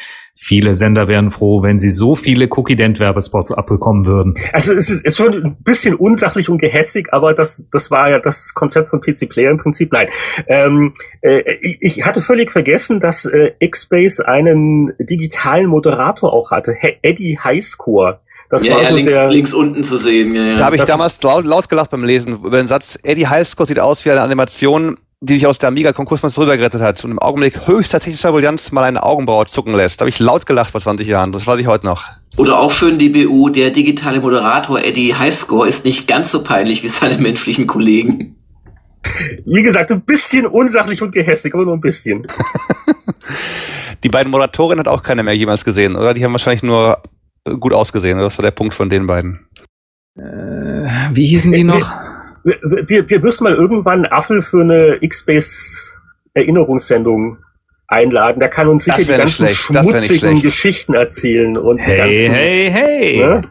Viele 0.41 0.73
Sender 0.73 1.09
wären 1.09 1.31
froh, 1.31 1.63
wenn 1.63 1.79
sie 1.79 1.89
so 1.89 2.15
viele 2.15 2.47
Cookie-Dent-Werbespots 2.49 3.51
abbekommen 3.51 4.05
würden. 4.05 4.35
Also 4.53 4.73
es 4.73 4.89
ist, 4.89 5.05
ist 5.05 5.17
schon 5.17 5.33
ein 5.33 5.57
bisschen 5.59 5.95
unsachlich 5.95 6.47
und 6.47 6.59
gehässig, 6.59 7.09
aber 7.11 7.33
das, 7.33 7.67
das 7.73 7.91
war 7.91 8.09
ja 8.09 8.19
das 8.19 8.53
Konzept 8.53 8.89
von 8.89 9.01
PC 9.01 9.27
Player 9.27 9.51
im 9.51 9.57
Prinzip. 9.57 9.91
Nein, 9.91 10.07
ähm, 10.47 10.93
äh, 11.21 11.57
ich, 11.61 11.77
ich 11.81 12.05
hatte 12.05 12.21
völlig 12.21 12.51
vergessen, 12.51 13.01
dass 13.01 13.25
äh, 13.25 13.51
X-Base 13.59 14.25
einen 14.29 14.93
digitalen 14.97 15.65
Moderator 15.65 16.31
auch 16.31 16.51
hatte, 16.51 16.73
He 16.73 16.93
Eddie 17.01 17.37
Highscore. 17.43 18.21
Das 18.49 18.65
ja, 18.65 18.75
war 18.75 18.83
ja 18.83 18.89
so 18.91 18.95
links, 18.95 19.13
der, 19.13 19.29
links 19.29 19.53
unten 19.53 19.83
zu 19.83 19.97
sehen. 19.97 20.33
Ja, 20.33 20.43
ja. 20.43 20.55
Da 20.55 20.65
habe 20.67 20.77
ich 20.77 20.81
Das- 20.81 20.89
damals 20.89 21.21
laut, 21.21 21.43
laut 21.43 21.67
gelacht 21.67 21.91
beim 21.91 22.05
Lesen 22.05 22.37
über 22.45 22.57
den 22.57 22.67
Satz, 22.67 22.97
Eddie 23.03 23.27
Highscore 23.27 23.67
sieht 23.67 23.79
aus 23.79 24.05
wie 24.05 24.11
eine 24.11 24.21
Animation, 24.21 24.97
die 25.21 25.33
sich 25.33 25.47
aus 25.47 25.59
der 25.59 25.67
Amiga-Konkursmasse 25.67 26.41
rübergerettet 26.41 26.81
hat 26.81 27.03
und 27.03 27.11
im 27.11 27.19
Augenblick 27.19 27.67
höchster 27.67 27.99
technischer 27.99 28.31
Brillanz 28.31 28.71
mal 28.71 28.83
eine 28.83 29.03
Augenbraue 29.03 29.45
zucken 29.47 29.75
lässt. 29.75 29.99
Da 29.99 30.03
habe 30.03 30.09
ich 30.09 30.19
laut 30.19 30.45
gelacht 30.45 30.71
vor 30.71 30.79
20 30.79 31.07
Jahren. 31.07 31.33
Das 31.33 31.45
weiß 31.45 31.59
ich 31.59 31.67
heute 31.67 31.85
noch. 31.85 32.05
Oder 32.37 32.57
auch 32.57 32.71
schön 32.71 32.97
die 32.97 33.09
BU, 33.09 33.49
der 33.49 33.71
digitale 33.71 34.21
Moderator 34.21 34.79
Eddie 34.79 35.13
Highscore 35.15 35.67
ist 35.67 35.83
nicht 35.83 36.07
ganz 36.07 36.31
so 36.31 36.41
peinlich 36.43 36.83
wie 36.83 36.87
seine 36.87 37.17
menschlichen 37.17 37.67
Kollegen. 37.67 38.37
wie 39.45 39.63
gesagt, 39.63 39.91
ein 39.91 40.01
bisschen 40.01 40.45
unsachlich 40.45 41.01
und 41.01 41.11
gehässig, 41.11 41.53
aber 41.53 41.65
nur 41.65 41.73
ein 41.73 41.81
bisschen. 41.81 42.25
Die 44.03 44.09
beiden 44.09 44.31
Moderatorinnen 44.31 44.79
hat 44.79 44.87
auch 44.87 45.03
keiner 45.03 45.23
mehr 45.23 45.35
jemals 45.35 45.65
gesehen, 45.65 45.97
oder? 45.97 46.13
Die 46.13 46.23
haben 46.23 46.31
wahrscheinlich 46.31 46.63
nur 46.63 47.03
gut 47.59 47.73
ausgesehen. 47.73 48.17
oder? 48.17 48.27
Das 48.27 48.37
war 48.37 48.43
der 48.43 48.51
Punkt 48.51 48.73
von 48.73 48.89
den 48.89 49.05
beiden. 49.07 49.45
Äh, 50.17 51.09
wie 51.11 51.25
hießen 51.27 51.51
die 51.51 51.65
noch? 51.65 51.91
Wir, 52.43 52.87
wir, 52.87 53.09
wir 53.09 53.19
müssen 53.19 53.43
mal 53.43 53.55
irgendwann 53.55 54.05
Affel 54.05 54.41
für 54.41 54.61
eine 54.61 54.97
X-Base 55.01 55.99
Erinnerungssendung 56.33 57.37
einladen. 57.87 58.39
Der 58.39 58.49
kann 58.49 58.67
uns 58.67 58.85
sicher 58.85 58.97
die 58.97 59.07
ganzen 59.07 59.47
schmutzigen. 59.49 60.39
Geschichten 60.39 60.93
erzählen 60.93 61.57
und 61.57 61.77
die 61.77 61.83
Hey, 61.83 61.97
ganzen, 61.97 62.33
hey, 62.33 62.71
hey. 62.71 63.17
ne? 63.17 63.41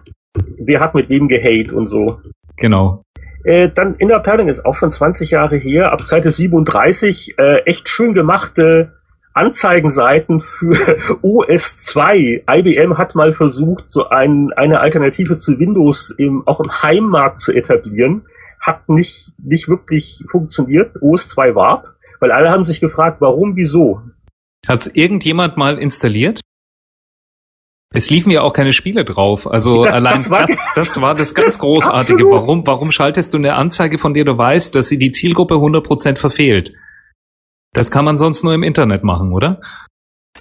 Wer 0.59 0.81
hat 0.81 0.95
mit 0.95 1.09
wem 1.09 1.29
gehate 1.29 1.75
und 1.75 1.89
so. 1.89 2.21
Genau. 2.57 3.03
Äh, 3.45 3.71
dann 3.75 3.95
in 3.97 4.09
der 4.09 4.19
Abteilung 4.19 4.49
ist 4.49 4.65
auch 4.65 4.75
schon 4.75 4.91
20 4.91 5.31
Jahre 5.31 5.57
her, 5.57 5.93
ab 5.93 6.03
Seite 6.03 6.31
37, 6.31 7.35
äh, 7.39 7.63
echt 7.65 7.89
schön 7.89 8.13
gemachte 8.13 8.93
Anzeigenseiten 9.33 10.41
für 10.41 10.73
OS2. 11.23 12.43
IBM 12.51 12.99
hat 12.99 13.15
mal 13.15 13.33
versucht, 13.33 13.85
so 13.89 14.09
ein, 14.09 14.53
eine 14.57 14.81
Alternative 14.81 15.39
zu 15.39 15.59
Windows 15.59 16.11
im, 16.11 16.43
auch 16.47 16.61
im 16.61 16.83
Heimmarkt 16.83 17.41
zu 17.41 17.53
etablieren. 17.53 18.27
Hat 18.61 18.89
nicht, 18.89 19.33
nicht 19.39 19.69
wirklich 19.69 20.23
funktioniert. 20.29 20.97
OS2 20.97 21.55
Warp. 21.55 21.95
Weil 22.21 22.33
alle 22.33 22.51
haben 22.51 22.65
sich 22.65 22.81
gefragt, 22.81 23.21
warum, 23.21 23.55
wieso. 23.57 24.03
Hat's 24.67 24.89
irgendjemand 24.89 25.57
mal 25.57 25.79
installiert? 25.79 26.41
Es 27.95 28.11
liefen 28.11 28.31
ja 28.31 28.43
auch 28.43 28.53
keine 28.53 28.73
Spiele 28.73 29.05
drauf. 29.05 29.51
Also 29.51 29.83
Das- 29.83 29.95
allein 29.95 30.13
das 30.15 30.31
war 30.31 30.45
das, 30.47 30.67
das- 30.75 31.01
war 31.01 31.15
das 31.15 31.35
ganz 31.35 31.59
Großartige. 31.61 32.15
Absolut. 32.15 32.33
Warum, 32.33 32.67
warum 32.67 32.93
schaltest 32.93 33.33
du 33.33 33.39
eine 33.39 33.55
Anzeige, 33.55 33.99
von 33.99 34.13
der 34.15 34.25
du 34.25 34.37
weißt, 34.37 34.75
dass 34.75 34.89
sie 34.89 34.99
die 34.99 35.11
Zielgruppe 35.11 35.55
100% 35.55 36.19
verfehlt? 36.19 36.75
Das 37.73 37.91
kann 37.91 38.05
man 38.05 38.19
sonst 38.19 38.43
nur 38.43 38.53
im 38.55 38.63
Internet 38.63 39.05
machen, 39.05 39.33
oder? 39.33 39.61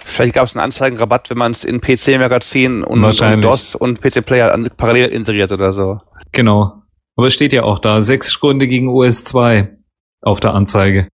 Vielleicht 0.04 0.34
gab 0.34 0.44
es 0.46 0.54
einen 0.56 0.64
Anzeigenrabatt, 0.64 1.30
wenn 1.30 1.38
man 1.38 1.52
es 1.52 1.64
in 1.64 1.80
PC-Magazin 1.80 2.84
und, 2.84 3.02
und. 3.04 3.42
DOS 3.42 3.74
und 3.74 4.00
PC-Player 4.00 4.68
parallel 4.76 5.08
inseriert 5.10 5.50
oder 5.52 5.72
so. 5.72 6.00
Genau. 6.32 6.77
Aber 7.18 7.26
es 7.26 7.34
steht 7.34 7.52
ja 7.52 7.64
auch 7.64 7.80
da, 7.80 8.00
sechs 8.00 8.38
Gründe 8.38 8.68
gegen 8.68 8.88
OS 8.88 9.24
2 9.24 9.76
auf 10.22 10.38
der 10.38 10.54
Anzeige. 10.54 11.08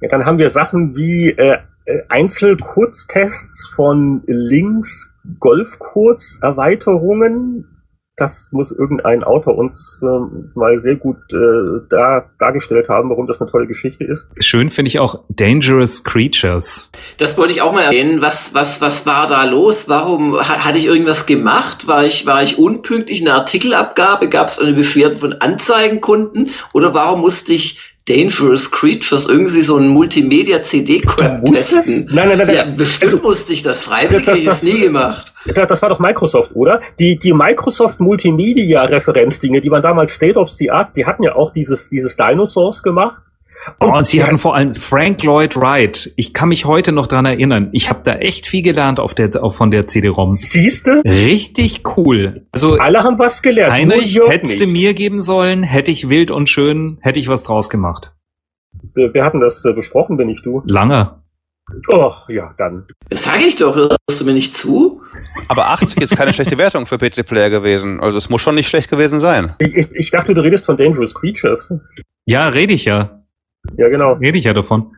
Ja, 0.00 0.08
dann 0.08 0.24
haben 0.24 0.38
wir 0.38 0.50
Sachen 0.50 0.94
wie 0.94 1.30
äh, 1.30 1.58
äh, 1.84 2.02
Einzelkurztests 2.08 3.72
von 3.74 4.22
Links, 4.28 5.12
Golfkurs-Erweiterungen. 5.40 7.77
Das 8.18 8.48
muss 8.50 8.72
irgendein 8.72 9.22
Autor 9.22 9.56
uns 9.56 10.00
ähm, 10.02 10.50
mal 10.54 10.78
sehr 10.78 10.96
gut 10.96 11.16
äh, 11.32 11.86
da, 11.88 12.28
dargestellt 12.38 12.88
haben, 12.88 13.10
warum 13.10 13.26
das 13.28 13.40
eine 13.40 13.48
tolle 13.50 13.66
Geschichte 13.68 14.02
ist. 14.04 14.28
Schön 14.40 14.70
finde 14.70 14.88
ich 14.88 14.98
auch 14.98 15.20
Dangerous 15.28 16.02
Creatures. 16.02 16.90
Das 17.18 17.38
wollte 17.38 17.52
ich 17.52 17.62
auch 17.62 17.72
mal 17.72 17.82
erwähnen. 17.82 18.20
Was, 18.20 18.54
was, 18.54 18.80
was 18.80 19.06
war 19.06 19.26
da 19.28 19.44
los? 19.44 19.88
Warum 19.88 20.36
ha- 20.36 20.64
hatte 20.64 20.78
ich 20.78 20.86
irgendwas 20.86 21.26
gemacht? 21.26 21.86
War 21.86 22.04
ich, 22.04 22.26
war 22.26 22.42
ich 22.42 22.58
unpünktlich 22.58 23.20
in 23.20 23.26
der 23.26 23.34
Artikelabgabe? 23.36 24.28
Gab 24.28 24.48
es 24.48 24.58
eine 24.58 24.72
Beschwerde 24.72 25.14
von 25.14 25.34
Anzeigenkunden? 25.34 26.50
Oder 26.72 26.94
warum 26.94 27.20
musste 27.20 27.52
ich 27.52 27.78
Dangerous 28.08 28.70
Creatures 28.70 29.26
irgendwie 29.26 29.62
so 29.62 29.76
ein 29.76 29.88
Multimedia-CD-Crap 29.88 31.44
testen? 31.44 32.08
Nein, 32.12 32.28
nein, 32.28 32.38
nein, 32.38 32.54
Ja, 32.54 32.64
bestimmt 32.64 33.12
Also- 33.14 33.22
musste 33.28 33.52
ich 33.52 33.62
das. 33.62 33.82
Freiwillig 33.82 34.24
Das- 34.24 34.36
das 34.44 34.44
das- 34.44 34.62
nie 34.62 34.80
gemacht. 34.80 35.32
Da- 35.54 35.66
Das 35.66 35.80
war 35.82 35.88
doch 35.88 35.98
Microsoft, 35.98 36.50
oder? 36.54 36.80
Die, 36.98 37.18
die 37.18 37.32
Microsoft 37.32 38.00
Multimedia-Referenzdinge, 38.00 39.60
die 39.60 39.70
waren 39.70 39.82
damals 39.82 40.14
State 40.14 40.38
of 40.38 40.50
the 40.50 40.70
Art, 40.70 40.96
die 40.96 41.06
hatten 41.06 41.22
ja 41.22 41.34
auch 41.34 41.52
dieses, 41.52 41.88
dieses 41.88 42.16
Dinosaurs 42.16 42.82
gemacht. 42.82 43.22
Oh, 43.80 43.86
und 43.96 44.06
sie 44.06 44.18
die 44.18 44.24
hatten 44.24 44.38
vor 44.38 44.54
allem 44.54 44.74
Frank 44.74 45.22
Lloyd 45.22 45.56
Wright. 45.56 46.12
Ich 46.16 46.32
kann 46.32 46.48
mich 46.48 46.64
heute 46.64 46.92
noch 46.92 47.06
dran 47.06 47.26
erinnern. 47.26 47.68
Ich 47.72 47.90
habe 47.90 48.00
da 48.04 48.14
echt 48.16 48.46
viel 48.46 48.62
gelernt 48.62 49.00
auf 49.00 49.14
der, 49.14 49.42
auf, 49.42 49.56
von 49.56 49.70
der 49.70 49.84
CD-ROM. 49.84 50.34
Siehste, 50.34 51.02
Richtig 51.04 51.82
cool. 51.96 52.46
Also 52.52 52.78
alle 52.78 53.02
haben 53.02 53.18
was 53.18 53.42
gelernt. 53.42 53.72
Heinrich, 53.72 54.20
hättest 54.26 54.60
du 54.60 54.66
mir 54.66 54.94
geben 54.94 55.20
sollen, 55.20 55.62
hätte 55.62 55.90
ich 55.90 56.08
wild 56.08 56.30
und 56.30 56.48
schön, 56.48 56.98
hätte 57.00 57.18
ich 57.18 57.28
was 57.28 57.44
draus 57.44 57.68
gemacht. 57.70 58.12
Wir 58.94 59.12
wir 59.12 59.24
hatten 59.24 59.40
das 59.40 59.64
äh, 59.64 59.72
besprochen, 59.72 60.16
bin 60.16 60.28
ich 60.28 60.42
du. 60.42 60.62
Lange. 60.66 61.22
Oh, 61.88 62.12
ja, 62.28 62.54
dann. 62.56 62.86
Das 63.10 63.24
sage 63.24 63.44
ich 63.46 63.56
doch. 63.56 63.76
Hörst 63.76 64.20
du 64.20 64.24
mir 64.24 64.32
nicht 64.32 64.54
zu? 64.54 65.02
Aber 65.48 65.68
80 65.68 66.00
ist 66.02 66.16
keine 66.16 66.32
schlechte 66.32 66.56
Wertung 66.56 66.86
für 66.86 66.96
PC-Player 66.98 67.50
gewesen. 67.50 68.00
Also 68.00 68.16
es 68.16 68.30
muss 68.30 68.40
schon 68.40 68.54
nicht 68.54 68.68
schlecht 68.68 68.90
gewesen 68.90 69.20
sein. 69.20 69.54
Ich, 69.58 69.74
ich, 69.74 69.92
ich 69.92 70.10
dachte, 70.10 70.32
du 70.32 70.40
redest 70.40 70.64
von 70.64 70.76
Dangerous 70.76 71.14
Creatures. 71.14 71.74
Ja, 72.24 72.48
rede 72.48 72.72
ich 72.72 72.86
ja. 72.86 73.17
Ja, 73.76 73.88
genau. 73.88 74.14
Rede 74.14 74.38
ich 74.38 74.44
ja 74.44 74.54
davon. 74.54 74.96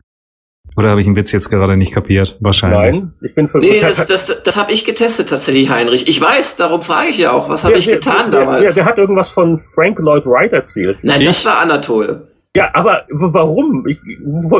Oder 0.77 0.89
habe 0.91 1.01
ich 1.01 1.07
einen 1.07 1.15
Witz 1.17 1.31
jetzt 1.33 1.49
gerade 1.49 1.75
nicht 1.75 1.91
kapiert? 1.93 2.37
Wahrscheinlich. 2.39 3.01
Nein, 3.01 3.13
ich 3.21 3.35
bin 3.35 3.49
für 3.49 3.57
Nee, 3.59 3.81
das, 3.81 4.05
das, 4.07 4.41
das 4.43 4.55
habe 4.55 4.71
ich 4.71 4.85
getestet 4.85 5.27
tatsächlich, 5.29 5.69
Heinrich. 5.69 6.07
Ich 6.07 6.21
weiß, 6.21 6.55
darum 6.55 6.81
frage 6.81 7.09
ich 7.09 7.17
ja 7.17 7.33
auch. 7.33 7.49
Was 7.49 7.65
habe 7.65 7.75
ich 7.75 7.87
wer- 7.87 7.95
getan 7.95 8.31
wer, 8.31 8.39
damals? 8.41 8.63
Wer, 8.63 8.75
wer 8.77 8.85
hat 8.85 8.97
irgendwas 8.97 9.29
von 9.29 9.59
Frank 9.59 9.99
Lloyd 9.99 10.25
Wright 10.25 10.53
erzählt? 10.53 10.99
Nein, 11.03 11.23
das 11.25 11.39
Ich? 11.41 11.45
war 11.45 11.59
Anatol. 11.61 12.27
Ja, 12.55 12.69
aber 12.73 13.05
warum? 13.09 13.85
Ich, 13.87 13.97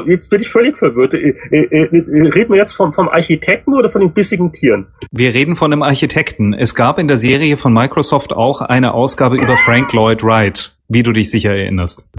jetzt 0.07 0.29
bin 0.29 0.39
ich 0.41 0.49
völlig 0.49 0.77
verwirrt. 0.77 1.13
Äh, 1.13 1.35
äh, 1.51 1.65
äh, 1.85 2.27
reden 2.29 2.51
wir 2.51 2.57
jetzt 2.57 2.71
vom, 2.73 2.93
vom 2.93 3.09
Architekten 3.09 3.73
oder 3.73 3.89
von 3.89 3.99
den 4.01 4.11
bissigen 4.11 4.51
Tieren? 4.53 4.87
Wir 5.11 5.33
reden 5.33 5.57
von 5.57 5.71
einem 5.73 5.83
Architekten. 5.83 6.53
Es 6.53 6.73
gab 6.73 6.99
in 6.99 7.09
der 7.09 7.17
Serie 7.17 7.57
von 7.57 7.73
Microsoft 7.73 8.31
auch 8.31 8.61
eine 8.61 8.93
Ausgabe 8.93 9.35
über 9.35 9.57
Frank 9.57 9.91
Lloyd 9.91 10.23
Wright, 10.23 10.73
wie 10.87 11.03
du 11.03 11.11
dich 11.11 11.29
sicher 11.31 11.53
erinnerst. 11.53 12.09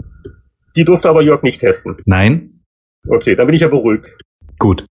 Die 0.77 0.85
durfte 0.85 1.09
aber 1.09 1.23
Jörg 1.23 1.43
nicht 1.43 1.61
testen. 1.61 1.97
Nein? 2.07 2.65
Okay, 3.09 3.35
dann 3.35 3.47
bin 3.47 3.55
ich 3.55 3.63
ja 3.63 3.69
beruhigt. 3.69 4.07
Gut. 4.59 4.85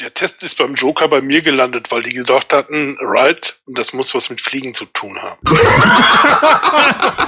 Der 0.00 0.14
Test 0.14 0.42
ist 0.42 0.56
beim 0.58 0.74
Joker 0.74 1.06
bei 1.08 1.20
mir 1.20 1.42
gelandet, 1.42 1.92
weil 1.92 2.02
die 2.02 2.14
gedacht 2.14 2.52
hatten, 2.52 2.96
right, 3.00 3.60
das 3.66 3.92
muss 3.92 4.14
was 4.14 4.30
mit 4.30 4.40
Fliegen 4.40 4.72
zu 4.74 4.86
tun 4.86 5.18
haben. 5.20 5.38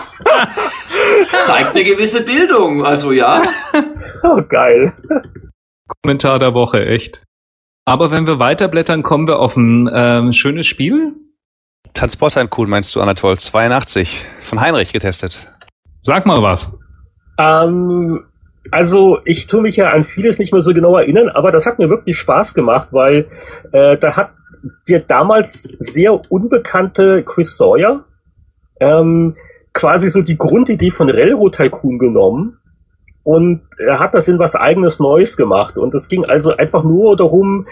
Zeigt 1.44 1.70
eine 1.70 1.84
gewisse 1.84 2.24
Bildung, 2.24 2.84
also 2.84 3.12
ja. 3.12 3.42
Oh, 4.22 4.40
geil. 4.48 4.94
Kommentar 6.02 6.38
der 6.38 6.54
Woche, 6.54 6.86
echt. 6.86 7.22
Aber 7.84 8.10
wenn 8.10 8.26
wir 8.26 8.38
weiterblättern, 8.38 9.02
kommen 9.02 9.28
wir 9.28 9.38
auf 9.38 9.54
ein 9.54 9.90
ähm, 9.92 10.32
schönes 10.32 10.66
Spiel. 10.66 11.12
Transporter 11.92 12.48
cool 12.56 12.66
meinst 12.66 12.94
du, 12.94 13.02
Anatol? 13.02 13.38
82. 13.38 14.24
Von 14.40 14.62
Heinrich 14.62 14.94
getestet. 14.94 15.46
Sag 16.00 16.24
mal 16.24 16.40
was. 16.40 16.74
Ähm, 17.38 18.24
also 18.70 19.18
ich 19.24 19.46
tue 19.46 19.62
mich 19.62 19.76
ja 19.76 19.90
an 19.90 20.04
vieles 20.04 20.38
nicht 20.38 20.52
mehr 20.52 20.62
so 20.62 20.72
genau 20.72 20.96
erinnern, 20.96 21.28
aber 21.28 21.52
das 21.52 21.66
hat 21.66 21.78
mir 21.78 21.90
wirklich 21.90 22.16
Spaß 22.16 22.54
gemacht, 22.54 22.88
weil 22.92 23.26
äh, 23.72 23.96
da 23.98 24.16
hat 24.16 24.30
der 24.88 25.00
damals 25.00 25.62
sehr 25.78 26.30
unbekannte 26.30 27.22
Chris 27.22 27.56
Sawyer 27.56 28.04
ähm, 28.80 29.36
quasi 29.74 30.08
so 30.08 30.22
die 30.22 30.38
Grundidee 30.38 30.90
von 30.90 31.10
Railroad 31.10 31.56
Tycoon 31.56 31.98
genommen 31.98 32.58
und 33.24 33.62
er 33.78 33.98
hat 33.98 34.14
das 34.14 34.28
in 34.28 34.38
was 34.38 34.54
eigenes 34.54 35.00
Neues 35.00 35.36
gemacht. 35.36 35.78
Und 35.78 35.94
es 35.94 36.08
ging 36.08 36.24
also 36.26 36.56
einfach 36.56 36.84
nur 36.84 37.16
darum, 37.16 37.66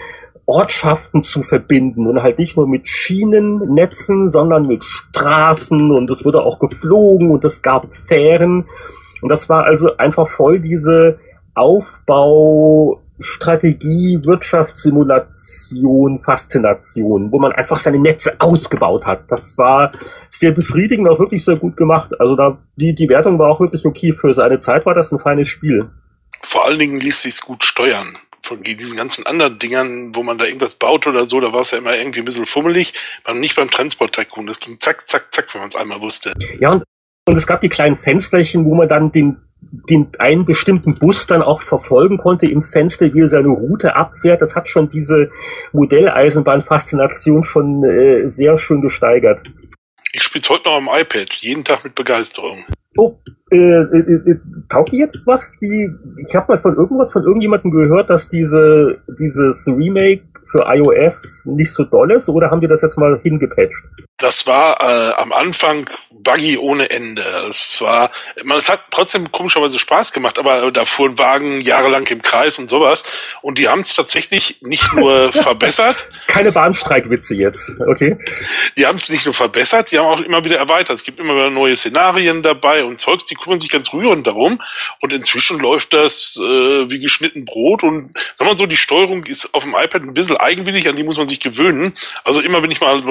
Ortschaften 0.45 1.23
zu 1.23 1.41
verbinden 1.41 2.05
und 2.07 2.21
halt 2.21 2.37
nicht 2.39 2.57
nur 2.57 2.67
mit 2.67 2.87
Schienennetzen, 2.87 4.27
sondern 4.27 4.67
mit 4.67 4.83
Straßen 4.83 5.91
und 5.91 6.09
es 6.09 6.25
wurde 6.25 6.41
auch 6.41 6.59
geflogen 6.59 7.31
und 7.31 7.45
es 7.45 7.61
gab 7.61 7.95
Fähren 7.95 8.65
und 9.23 9.29
das 9.29 9.47
war 9.47 9.63
also 9.63 9.95
einfach 9.95 10.27
voll 10.27 10.59
diese 10.59 11.17
Aufbau, 11.55 13.01
Strategie, 13.19 14.19
Wirtschaftssimulation, 14.23 16.19
Faszination, 16.19 17.31
wo 17.31 17.39
man 17.39 17.53
einfach 17.53 17.79
seine 17.79 17.99
Netze 17.99 18.35
ausgebaut 18.39 19.05
hat. 19.05 19.31
Das 19.31 19.57
war 19.57 19.93
sehr 20.29 20.51
befriedigend, 20.51 21.07
auch 21.07 21.19
wirklich 21.19 21.45
sehr 21.45 21.55
gut 21.55 21.77
gemacht. 21.77 22.19
Also 22.19 22.35
da, 22.35 22.57
die, 22.75 22.93
die 22.93 23.07
Wertung 23.07 23.39
war 23.39 23.49
auch 23.49 23.61
wirklich 23.61 23.85
okay. 23.85 24.11
Für 24.11 24.33
seine 24.33 24.59
Zeit 24.59 24.85
war 24.85 24.93
das 24.93 25.13
ein 25.13 25.19
feines 25.19 25.47
Spiel. 25.47 25.89
Vor 26.41 26.65
allen 26.65 26.79
Dingen 26.79 26.99
ließ 26.99 27.21
sich's 27.21 27.39
gut 27.39 27.63
steuern. 27.63 28.17
Von 28.41 28.61
diesen 28.61 28.97
ganzen 28.97 29.25
anderen 29.25 29.57
Dingern, 29.57 30.13
wo 30.15 30.23
man 30.23 30.37
da 30.37 30.43
irgendwas 30.43 30.75
baut 30.75 31.07
oder 31.07 31.23
so, 31.23 31.39
da 31.39 31.53
war 31.53 31.61
es 31.61 31.71
ja 31.71 31.77
immer 31.77 31.95
irgendwie 31.95 32.19
ein 32.19 32.25
bisschen 32.25 32.45
fummelig. 32.45 32.93
Beim, 33.23 33.39
nicht 33.39 33.55
beim 33.55 33.71
Transport 33.71 34.13
Tycoon. 34.13 34.47
Das 34.47 34.59
ging 34.59 34.81
zack, 34.81 35.07
zack, 35.07 35.33
zack, 35.33 35.53
wenn 35.53 35.61
man 35.61 35.69
es 35.69 35.77
einmal 35.77 36.01
wusste. 36.01 36.33
Ja, 36.59 36.73
und, 36.73 36.83
und 37.27 37.37
es 37.37 37.47
gab 37.47 37.61
die 37.61 37.69
kleinen 37.69 37.95
Fensterchen, 37.95 38.65
wo 38.65 38.75
man 38.75 38.87
dann 38.87 39.11
den, 39.11 39.37
den 39.89 40.09
einen 40.19 40.45
bestimmten 40.45 40.99
Bus 40.99 41.25
dann 41.25 41.41
auch 41.41 41.61
verfolgen 41.61 42.17
konnte 42.17 42.45
im 42.47 42.63
Fenster, 42.63 43.13
wie 43.13 43.21
er 43.21 43.29
seine 43.29 43.49
Route 43.49 43.95
abfährt. 43.95 44.41
Das 44.41 44.55
hat 44.55 44.67
schon 44.67 44.89
diese 44.89 45.31
Modelleisenbahn-Faszination 45.71 47.43
schon 47.43 47.83
äh, 47.83 48.27
sehr 48.27 48.57
schön 48.57 48.81
gesteigert. 48.81 49.41
Ich 50.11 50.23
spiele 50.23 50.43
heute 50.49 50.65
noch 50.65 50.75
am 50.75 50.89
iPad, 50.91 51.31
jeden 51.33 51.63
Tag 51.63 51.83
mit 51.83 51.95
Begeisterung. 51.95 52.57
Oh, 52.95 53.17
äh, 53.49 53.57
äh, 53.57 54.31
äh, 54.31 54.39
taugt 54.69 54.91
die 54.91 54.97
jetzt 54.97 55.25
was? 55.25 55.53
Die, 55.59 55.89
ich 56.27 56.35
habe 56.35 56.53
mal 56.53 56.61
von 56.61 56.75
irgendwas 56.75 57.11
von 57.11 57.23
irgendjemandem 57.23 57.71
gehört, 57.71 58.11
dass 58.11 58.29
diese 58.29 59.01
dieses 59.19 59.67
Remake 59.67 60.21
für 60.53 60.65
iOS 60.67 61.45
nicht 61.45 61.73
so 61.73 61.83
doll 61.83 62.11
ist, 62.11 62.29
oder 62.29 62.51
haben 62.51 62.61
die 62.61 62.67
das 62.67 62.83
jetzt 62.83 62.97
mal 62.97 63.19
hingepatcht? 63.21 63.73
Das 64.17 64.45
war 64.45 64.79
äh, 64.79 65.13
am 65.15 65.33
Anfang 65.33 65.89
buggy 66.11 66.57
ohne 66.57 66.89
Ende. 66.91 67.23
Es 67.49 67.81
war, 67.81 68.11
man, 68.43 68.59
es 68.59 68.69
hat 68.71 68.85
trotzdem 68.91 69.31
komischerweise 69.31 69.79
Spaß 69.79 70.13
gemacht, 70.13 70.37
aber 70.37 70.71
da 70.71 70.85
fuhren 70.85 71.17
Wagen 71.17 71.59
jahrelang 71.59 72.05
im 72.07 72.21
Kreis 72.21 72.59
und 72.59 72.69
sowas. 72.69 73.03
Und 73.41 73.57
die 73.57 73.67
haben 73.67 73.81
es 73.81 73.93
tatsächlich 73.93 74.61
nicht 74.61 74.93
nur 74.93 75.33
verbessert, 75.33 76.09
Keine 76.27 76.51
Bahnstreikwitze 76.51 77.35
jetzt, 77.35 77.71
okay? 77.87 78.17
die 78.77 78.85
haben 78.85 78.95
es 78.95 79.09
nicht 79.09 79.25
nur 79.25 79.33
verbessert, 79.33 79.91
die 79.91 79.97
haben 79.97 80.05
auch 80.05 80.21
immer 80.21 80.45
wieder 80.45 80.57
erweitert. 80.57 80.95
Es 80.95 81.03
gibt 81.03 81.19
immer 81.19 81.33
wieder 81.33 81.49
neue 81.49 81.75
Szenarien 81.75 82.43
dabei 82.43 82.85
und 82.85 82.99
Zeugs, 82.99 83.25
die 83.25 83.35
kümmern 83.35 83.59
sich 83.59 83.69
ganz 83.69 83.91
rührend 83.91 84.27
darum. 84.27 84.59
Und 85.01 85.11
inzwischen 85.11 85.59
läuft 85.59 85.93
das 85.93 86.39
äh, 86.39 86.89
wie 86.89 86.99
geschnitten 86.99 87.45
Brot 87.45 87.83
und 87.83 88.11
sag 88.37 88.47
mal 88.47 88.57
so, 88.57 88.67
die 88.67 88.77
Steuerung 88.77 89.25
ist 89.25 89.53
auf 89.53 89.63
dem 89.63 89.73
iPad 89.73 90.03
ein 90.03 90.13
bisschen 90.13 90.37
eigenwillig, 90.43 90.87
an 90.87 90.95
die 90.95 91.03
muss 91.03 91.17
man 91.17 91.27
sich 91.27 91.39
gewöhnen. 91.39 91.93
Also 92.23 92.41
immer 92.41 92.61
wenn 92.61 92.71
ich 92.71 92.81
mal 92.81 93.01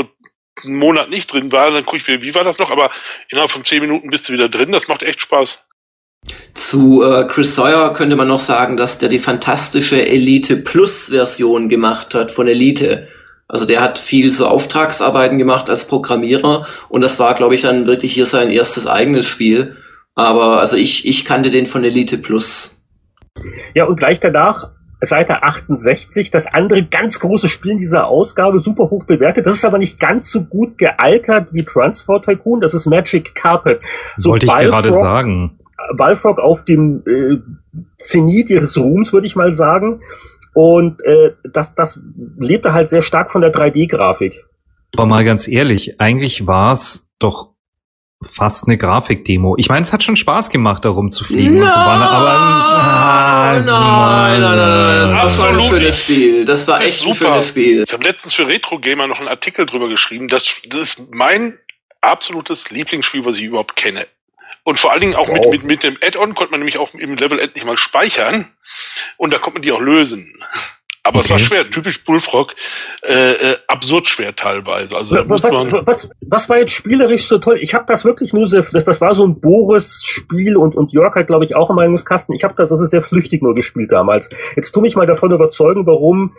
einen 0.65 0.77
Monat 0.77 1.11
nicht 1.11 1.33
drin 1.33 1.51
war, 1.53 1.71
dann 1.71 1.85
gucke 1.85 1.97
ich 1.97 2.07
wieder, 2.07 2.23
wie 2.23 2.35
war 2.35 2.45
das 2.45 2.59
noch, 2.59 2.71
aber 2.71 2.91
innerhalb 3.31 3.51
von 3.51 3.65
zehn 3.65 3.81
Minuten 3.81 4.11
bist 4.11 4.29
du 4.29 4.33
wieder 4.33 4.49
drin, 4.49 4.73
das 4.73 4.89
macht 4.89 5.03
echt 5.03 5.21
Spaß. 5.21 5.69
Zu 6.55 7.03
äh, 7.03 7.27
Chris 7.27 7.55
Sawyer 7.55 7.93
könnte 7.95 8.15
man 8.15 8.29
noch 8.29 8.39
sagen, 8.39 8.77
dass 8.77 8.99
der 8.99 9.09
die 9.09 9.19
fantastische 9.19 10.07
Elite 10.07 10.57
Plus 10.57 11.09
Version 11.09 11.69
gemacht 11.69 12.15
hat 12.15 12.31
von 12.31 12.47
Elite. 12.47 13.09
Also 13.49 13.65
der 13.65 13.81
hat 13.81 13.99
viel 13.99 14.31
so 14.31 14.47
Auftragsarbeiten 14.47 15.39
gemacht 15.39 15.69
als 15.69 15.87
Programmierer 15.87 16.67
und 16.89 17.01
das 17.01 17.19
war, 17.19 17.35
glaube 17.35 17.55
ich, 17.55 17.63
dann 17.63 17.87
wirklich 17.87 18.15
hier 18.15 18.27
sein 18.27 18.51
erstes 18.51 18.87
eigenes 18.87 19.27
Spiel. 19.27 19.77
Aber 20.15 20.61
also 20.61 20.77
ich, 20.77 21.07
ich 21.07 21.25
kannte 21.25 21.51
den 21.51 21.67
von 21.67 21.85
Elite 21.85 22.19
Plus. 22.19 22.83
Ja, 23.75 23.85
und 23.85 23.97
gleich 23.97 24.21
danach, 24.21 24.71
Seite 25.03 25.43
68, 25.43 26.31
das 26.31 26.47
andere 26.53 26.85
ganz 26.85 27.21
große 27.21 27.49
Spiel 27.49 27.73
in 27.73 27.79
dieser 27.79 28.07
Ausgabe, 28.07 28.61
super 28.61 28.91
hoch 28.91 29.05
bewertet. 29.05 29.47
Das 29.47 29.55
ist 29.55 29.65
aber 29.65 29.79
nicht 29.79 29.99
ganz 29.99 30.31
so 30.31 30.45
gut 30.45 30.79
gealtert 30.79 31.49
wie 31.53 31.65
Transport 31.65 32.25
Tycoon, 32.25 32.61
das 32.61 32.75
ist 32.75 32.87
Magic 32.87 33.35
Carpet. 33.35 33.81
So 34.17 34.31
Wollte 34.31 34.47
ich 34.47 34.53
gerade 34.53 34.71
Balfrog 34.71 34.95
sagen. 34.95 35.59
Balfrog 35.97 36.39
auf 36.39 36.65
dem 36.65 37.03
äh, 37.07 37.39
Zenit 37.99 38.51
ihres 38.51 38.79
Ruhms, 38.79 39.13
würde 39.13 39.27
ich 39.27 39.37
mal 39.37 39.55
sagen. 39.55 40.01
Und 40.55 41.03
äh, 41.05 41.33
das, 41.51 41.75
das 41.75 42.01
lebte 42.39 42.73
halt 42.73 42.89
sehr 42.89 43.01
stark 43.01 43.33
von 43.33 43.41
der 43.41 43.53
3D-Grafik. 43.53 44.45
Aber 44.97 45.07
mal 45.07 45.25
ganz 45.25 45.49
ehrlich, 45.49 46.01
eigentlich 46.01 46.47
war 46.47 46.73
es 46.73 47.11
doch 47.19 47.52
fast 48.31 48.67
eine 48.69 48.79
Grafikdemo. 48.79 49.57
Ich 49.59 49.69
meine, 49.69 49.83
es 49.83 49.93
hat 49.93 50.03
schon 50.03 50.17
Spaß 50.17 50.51
gemacht, 50.51 50.85
da 50.85 50.91
rumzufliegen 50.91 51.59
no, 51.59 51.65
und 51.65 51.71
so 51.73 51.79
weiter, 51.79 52.11
aber 52.11 52.31
ah, 52.31 53.53
nein, 53.53 53.65
nein, 53.65 54.41
nein, 54.41 54.57
nein, 54.59 54.97
das 55.01 55.15
war 55.15 55.31
schon 55.31 55.47
ein 55.49 55.55
Absolut 55.55 55.71
schönes. 55.71 55.99
Spiel. 55.99 56.45
Das 56.45 56.69
war 56.69 56.79
Das 56.79 56.85
echt 56.87 57.01
ein 57.07 57.15
super. 57.15 57.31
schönes 57.33 57.49
Spiel. 57.49 57.85
Ich 57.87 57.93
habe 57.93 58.05
letztens 58.05 58.35
für 58.35 58.47
Retro 58.47 58.79
Gamer 58.79 59.07
noch 59.07 59.19
einen 59.19 59.29
Artikel 59.29 59.67
drüber 59.67 59.89
geschrieben. 59.89 60.29
Das, 60.29 60.61
das 60.67 60.81
ist 60.81 61.15
mein 61.15 61.59
absolutes 62.01 62.71
Lieblingsspiel, 62.71 63.25
was 63.25 63.37
ich 63.37 63.45
überhaupt 63.45 63.77
kenne. 63.77 64.07
Und 64.65 64.79
vor 64.79 64.93
allen 64.93 65.01
Dingen 65.01 65.15
auch 65.17 65.29
mit, 65.29 65.45
Wow. 65.45 65.53
mit, 65.53 65.65
mit 65.65 65.83
dem 65.83 65.97
Add-on 66.01 66.35
konnte 66.35 66.53
man 66.53 66.61
nämlich 66.61 66.79
auch 66.79 66.95
im 66.95 67.17
Level 67.17 67.39
endlich 67.41 67.65
mal 67.65 67.77
speichern. 67.77 68.47
Und 69.17 69.33
da 69.33 69.39
konnte 69.39 69.55
man 69.55 69.63
die 69.63 69.73
auch 69.73 69.81
lösen. 69.81 70.33
Aber 71.05 71.19
es 71.19 71.31
war 71.31 71.37
Okay. 71.37 71.45
schwer, 71.47 71.69
typisch 71.69 72.05
Bullfrog, 72.05 72.55
äh, 73.03 73.33
äh, 73.33 73.57
absurd 73.67 74.07
schwer 74.07 74.37
teilweise. 74.37 74.97
Also 74.97 75.17
Was, 75.29 75.43
was, 75.43 76.11
was 76.21 76.49
war 76.49 76.59
jetzt 76.59 76.73
spielerisch 76.75 77.27
so 77.27 77.39
toll? 77.39 77.59
Ich 77.61 77.75
habe 77.75 77.87
das 77.89 78.05
wirklich 78.05 78.33
nur 78.33 78.47
sehr, 78.47 78.65
das, 78.73 78.85
das 78.85 79.01
war 79.01 79.15
so 79.17 79.27
ein 79.27 79.41
Boris-Spiel 79.41 80.57
und, 80.57 80.77
und 80.77 80.93
Jörg 80.93 81.15
hat, 81.17 81.27
glaube 81.27 81.45
ich, 81.45 81.57
auch 81.57 81.71
im 81.71 81.77
Meinungskasten. 81.77 82.35
Ich 82.37 82.45
habe 82.45 82.55
das, 82.57 82.71
das 82.71 82.81
ist 82.81 82.91
sehr 82.91 83.03
flüchtig 83.03 83.43
nur 83.43 83.55
gespielt 83.57 83.91
damals. 83.91 84.31
Jetzt 84.55 84.71
tu 84.71 84.81
mich 84.81 84.95
mal 84.95 85.07
davon 85.07 85.33
überzeugen, 85.33 85.87
warum, 85.87 86.37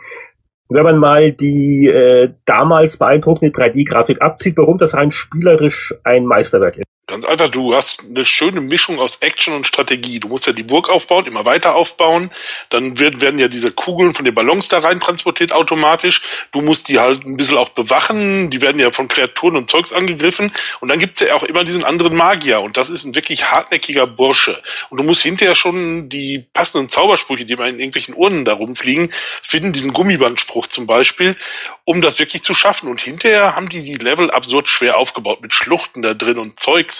wenn 0.69 0.83
man 0.83 0.97
mal 0.97 1.33
die 1.33 1.87
äh, 1.87 2.33
damals 2.45 2.95
beeindruckende 2.95 3.53
3D-Grafik 3.53 4.21
abzieht, 4.21 4.55
warum 4.57 4.77
das 4.77 4.93
rein 4.93 5.11
spielerisch 5.11 5.93
ein 6.05 6.25
Meisterwerk 6.25 6.77
ist. 6.77 6.85
Ganz 7.05 7.25
einfach, 7.25 7.49
du 7.49 7.75
hast 7.75 8.05
eine 8.05 8.23
schöne 8.23 8.61
Mischung 8.61 8.97
aus 8.97 9.17
Action 9.17 9.53
und 9.53 9.67
Strategie. 9.67 10.21
Du 10.21 10.29
musst 10.29 10.47
ja 10.47 10.53
die 10.53 10.63
Burg 10.63 10.89
aufbauen, 10.89 11.25
immer 11.25 11.43
weiter 11.43 11.75
aufbauen. 11.75 12.31
Dann 12.69 12.97
werden, 12.97 13.19
werden 13.19 13.39
ja 13.39 13.49
diese 13.49 13.71
Kugeln 13.71 14.13
von 14.13 14.23
den 14.23 14.33
Ballons 14.33 14.69
da 14.69 14.79
rein 14.79 15.01
transportiert 15.01 15.51
automatisch. 15.51 16.21
Du 16.53 16.61
musst 16.61 16.87
die 16.87 16.99
halt 16.99 17.25
ein 17.25 17.35
bisschen 17.35 17.57
auch 17.57 17.69
bewachen. 17.69 18.49
Die 18.51 18.61
werden 18.61 18.79
ja 18.79 18.89
von 18.91 19.09
Kreaturen 19.09 19.57
und 19.57 19.69
Zeugs 19.69 19.91
angegriffen. 19.91 20.53
Und 20.79 20.87
dann 20.87 20.97
gibt's 20.97 21.19
ja 21.19 21.35
auch 21.35 21.43
immer 21.43 21.65
diesen 21.65 21.83
anderen 21.83 22.15
Magier. 22.15 22.61
Und 22.61 22.77
das 22.77 22.89
ist 22.89 23.03
ein 23.03 23.15
wirklich 23.15 23.51
hartnäckiger 23.51 24.07
Bursche. 24.07 24.63
Und 24.89 24.97
du 24.97 25.03
musst 25.03 25.23
hinterher 25.23 25.55
schon 25.55 26.07
die 26.07 26.45
passenden 26.53 26.89
Zaubersprüche, 26.89 27.43
die 27.43 27.57
mal 27.57 27.69
in 27.69 27.79
irgendwelchen 27.79 28.15
Urnen 28.15 28.45
da 28.45 28.53
rumfliegen, 28.53 29.11
finden. 29.41 29.73
Diesen 29.73 29.91
Gummibandspruch 29.91 30.67
zum 30.67 30.87
Beispiel, 30.87 31.35
um 31.83 32.01
das 32.01 32.17
wirklich 32.19 32.43
zu 32.43 32.53
schaffen. 32.53 32.87
Und 32.87 33.01
hinterher 33.01 33.57
haben 33.57 33.67
die 33.67 33.81
die 33.81 33.95
Level 33.95 34.31
absurd 34.31 34.69
schwer 34.69 34.95
aufgebaut 34.95 35.41
mit 35.41 35.53
Schluchten 35.53 36.01
da 36.01 36.13
drin 36.13 36.37
und 36.37 36.61
Zeugs. 36.61 36.92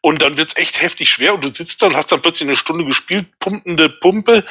Und 0.00 0.22
dann 0.22 0.36
wird's 0.36 0.56
echt 0.56 0.80
heftig 0.80 1.08
schwer 1.08 1.34
und 1.34 1.42
du 1.42 1.48
sitzt 1.48 1.82
da 1.82 1.86
und 1.86 1.96
hast 1.96 2.12
dann 2.12 2.22
plötzlich 2.22 2.48
eine 2.48 2.56
Stunde 2.56 2.84
gespielt, 2.84 3.26
pumpende 3.40 3.88
Pumpe 3.88 4.44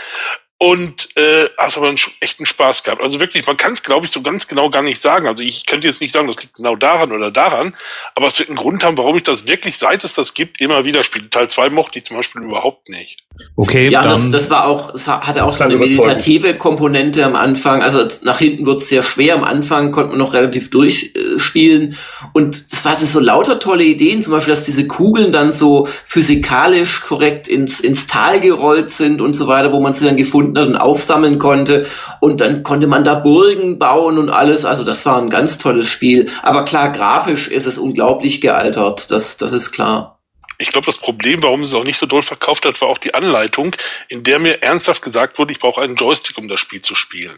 und 0.58 1.10
äh, 1.18 1.50
hast 1.58 1.78
aber 1.78 1.90
einen 1.90 2.00
echten 2.22 2.46
Spaß 2.46 2.84
gehabt. 2.84 3.02
Also 3.02 3.20
wirklich, 3.20 3.46
man 3.46 3.58
kann 3.58 3.74
es, 3.74 3.84
glaube 3.84 4.06
ich, 4.06 4.14
so 4.14 4.22
ganz 4.22 4.48
genau 4.48 4.70
gar 4.70 4.82
nicht 4.82 5.02
sagen. 5.02 5.28
Also 5.28 5.44
ich 5.44 5.66
könnte 5.66 5.88
jetzt 5.88 6.00
nicht 6.00 6.14
sagen, 6.14 6.28
das 6.28 6.42
liegt 6.42 6.56
genau 6.56 6.78
daran 6.78 7.12
oder 7.12 7.32
daran, 7.32 7.76
aber 8.16 8.28
es 8.28 8.40
wird 8.40 8.48
einen 8.48 8.58
Grund 8.58 8.84
haben, 8.86 8.98
warum 8.98 9.18
ich 9.18 9.24
das 9.24 9.46
wirklich, 9.46 9.78
seit 9.78 10.06
es 10.06 10.14
das 10.14 10.34
gibt, 10.34 10.62
immer 10.62 10.86
wieder 10.86 11.04
spiele. 11.04 11.30
Teil 11.30 11.50
2 11.50 11.70
mochte 11.70 12.00
ich 12.00 12.06
zum 12.06 12.16
Beispiel 12.16 12.44
überhaupt 12.44 12.88
nicht. 12.88 13.24
Okay, 13.56 13.90
Ja, 13.90 14.04
dann, 14.04 14.12
das, 14.12 14.32
das 14.32 14.50
war 14.52 14.68
auch, 14.68 14.94
es 14.94 15.08
hatte 15.08 15.44
auch 15.44 15.54
so 15.54 15.64
eine 15.64 15.76
meditative 15.76 16.58
Komponente 16.58 17.26
am 17.26 17.36
Anfang. 17.36 17.82
Also 17.82 18.08
nach 18.24 18.38
hinten 18.38 18.66
wird 18.66 18.82
es 18.82 18.90
sehr 18.90 19.04
schwer. 19.04 19.36
Am 19.36 19.44
Anfang 19.44 19.92
konnte 19.92 20.10
man 20.10 20.20
noch 20.20 20.34
relativ 20.34 20.70
durchspielen. 20.70 21.98
Und 22.32 22.56
es 22.72 22.86
hatte 22.86 23.06
so 23.06 23.20
lauter 23.20 23.60
tolle 23.60 23.84
Ideen, 23.84 24.22
zum 24.22 24.34
Beispiel, 24.34 24.54
dass 24.54 24.64
diese 24.64 24.88
Kugeln 24.88 25.32
dann 25.32 25.52
so 25.52 25.88
physikalisch 26.06 27.02
korrekt 27.02 27.48
ins, 27.48 27.80
ins 27.80 28.08
Tal 28.08 28.40
gerollt 28.40 28.90
sind 28.90 29.20
und 29.20 29.34
so 29.34 29.48
weiter, 29.48 29.74
wo 29.74 29.80
man 29.80 29.94
sie 29.94 30.06
dann 30.06 30.16
gefunden 30.16 30.53
und 30.62 30.76
aufsammeln 30.76 31.40
konnte. 31.40 31.86
Und 32.20 32.42
dann 32.42 32.64
konnte 32.64 32.88
man 32.88 33.04
da 33.04 33.16
Burgen 33.16 33.80
bauen 33.80 34.18
und 34.18 34.30
alles. 34.30 34.66
Also 34.66 34.84
das 34.84 35.06
war 35.06 35.22
ein 35.22 35.30
ganz 35.30 35.58
tolles 35.58 35.88
Spiel. 35.88 36.30
Aber 36.42 36.64
klar, 36.64 36.92
grafisch 36.92 37.48
ist 37.48 37.66
es 37.66 37.78
unglaublich 37.78 38.42
gealtert. 38.42 39.12
Das, 39.12 39.38
das 39.38 39.54
ist 39.54 39.72
klar. 39.72 40.20
Ich 40.60 40.70
glaube, 40.70 40.86
das 40.86 40.98
Problem, 40.98 41.44
warum 41.44 41.62
es 41.62 41.74
auch 41.74 41.84
nicht 41.84 41.98
so 41.98 42.06
doll 42.06 42.22
verkauft 42.22 42.66
hat, 42.66 42.80
war 42.82 42.88
auch 42.88 42.98
die 42.98 43.14
Anleitung, 43.14 43.76
in 44.08 44.24
der 44.24 44.40
mir 44.40 44.62
ernsthaft 44.62 45.02
gesagt 45.02 45.40
wurde, 45.40 45.52
ich 45.52 45.60
brauche 45.60 45.82
einen 45.82 45.96
Joystick, 45.96 46.38
um 46.38 46.48
das 46.48 46.60
Spiel 46.60 46.82
zu 46.82 46.96
spielen. 46.96 47.38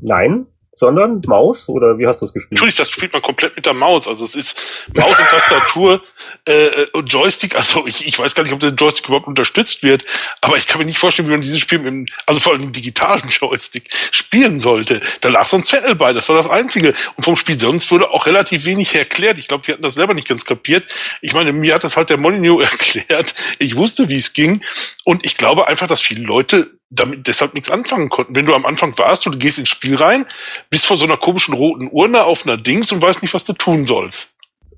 Nein, 0.00 0.46
sondern 0.82 1.20
Maus 1.26 1.68
oder 1.68 1.98
wie 1.98 2.06
hast 2.06 2.20
du 2.20 2.26
es 2.26 2.32
gespielt? 2.32 2.52
Natürlich, 2.52 2.76
das 2.76 2.90
spielt 2.90 3.12
man 3.12 3.22
komplett 3.22 3.54
mit 3.54 3.66
der 3.66 3.74
Maus. 3.74 4.08
Also 4.08 4.24
es 4.24 4.34
ist 4.34 4.88
Maus 4.94 5.18
und 5.18 5.28
Tastatur 5.28 6.02
äh, 6.44 6.86
und 6.92 7.12
Joystick. 7.12 7.54
Also 7.56 7.86
ich, 7.86 8.06
ich 8.06 8.18
weiß 8.18 8.34
gar 8.34 8.42
nicht, 8.42 8.52
ob 8.52 8.60
der 8.60 8.70
Joystick 8.70 9.06
überhaupt 9.06 9.26
unterstützt 9.26 9.82
wird, 9.82 10.04
aber 10.40 10.56
ich 10.56 10.66
kann 10.66 10.78
mir 10.78 10.84
nicht 10.84 10.98
vorstellen, 10.98 11.28
wie 11.28 11.32
man 11.32 11.42
dieses 11.42 11.60
Spiel 11.60 11.78
mit 11.78 11.86
dem, 11.86 12.06
also 12.26 12.40
vor 12.40 12.52
allem 12.52 12.62
im 12.62 12.72
digitalen 12.72 13.28
Joystick 13.28 13.88
spielen 14.10 14.58
sollte. 14.58 15.00
Da 15.20 15.28
lag 15.28 15.46
so 15.46 15.56
ein 15.56 15.64
Zettel 15.64 15.94
bei, 15.94 16.12
das 16.12 16.28
war 16.28 16.36
das 16.36 16.48
Einzige. 16.48 16.94
Und 17.16 17.24
vom 17.24 17.36
Spiel 17.36 17.58
sonst 17.58 17.90
wurde 17.90 18.10
auch 18.10 18.26
relativ 18.26 18.64
wenig 18.64 18.94
erklärt. 18.94 19.38
Ich 19.38 19.48
glaube, 19.48 19.64
die 19.64 19.72
hatten 19.72 19.82
das 19.82 19.94
selber 19.94 20.14
nicht 20.14 20.28
ganz 20.28 20.44
kapiert. 20.44 20.84
Ich 21.20 21.32
meine, 21.34 21.52
mir 21.52 21.74
hat 21.74 21.84
das 21.84 21.96
halt 21.96 22.10
der 22.10 22.18
Molyneux 22.18 22.62
erklärt. 22.70 23.34
Ich 23.58 23.76
wusste, 23.76 24.08
wie 24.08 24.16
es 24.16 24.32
ging. 24.32 24.62
Und 25.04 25.24
ich 25.24 25.36
glaube 25.36 25.68
einfach, 25.68 25.86
dass 25.86 26.00
viele 26.00 26.24
Leute 26.24 26.70
damit 26.92 27.26
deshalb 27.26 27.54
nichts 27.54 27.70
anfangen 27.70 28.10
konnten. 28.10 28.36
Wenn 28.36 28.46
du 28.46 28.54
am 28.54 28.66
Anfang 28.66 28.96
warst 28.98 29.26
und 29.26 29.32
du 29.32 29.38
gehst 29.38 29.58
ins 29.58 29.70
Spiel 29.70 29.96
rein, 29.96 30.26
bist 30.68 30.86
vor 30.86 30.96
so 30.96 31.06
einer 31.06 31.16
komischen 31.16 31.54
roten 31.54 31.88
Urne 31.90 32.24
auf 32.24 32.46
einer 32.46 32.58
Dings 32.58 32.92
und 32.92 33.02
weißt 33.02 33.22
nicht, 33.22 33.34
was 33.34 33.44
du 33.44 33.54
tun 33.54 33.86
sollst. 33.86 34.31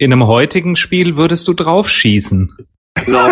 In 0.05 0.13
einem 0.13 0.27
heutigen 0.27 0.77
Spiel 0.77 1.17
würdest 1.17 1.49
du 1.49 1.55
draufschießen. 1.55 2.51
Genau. 3.07 3.29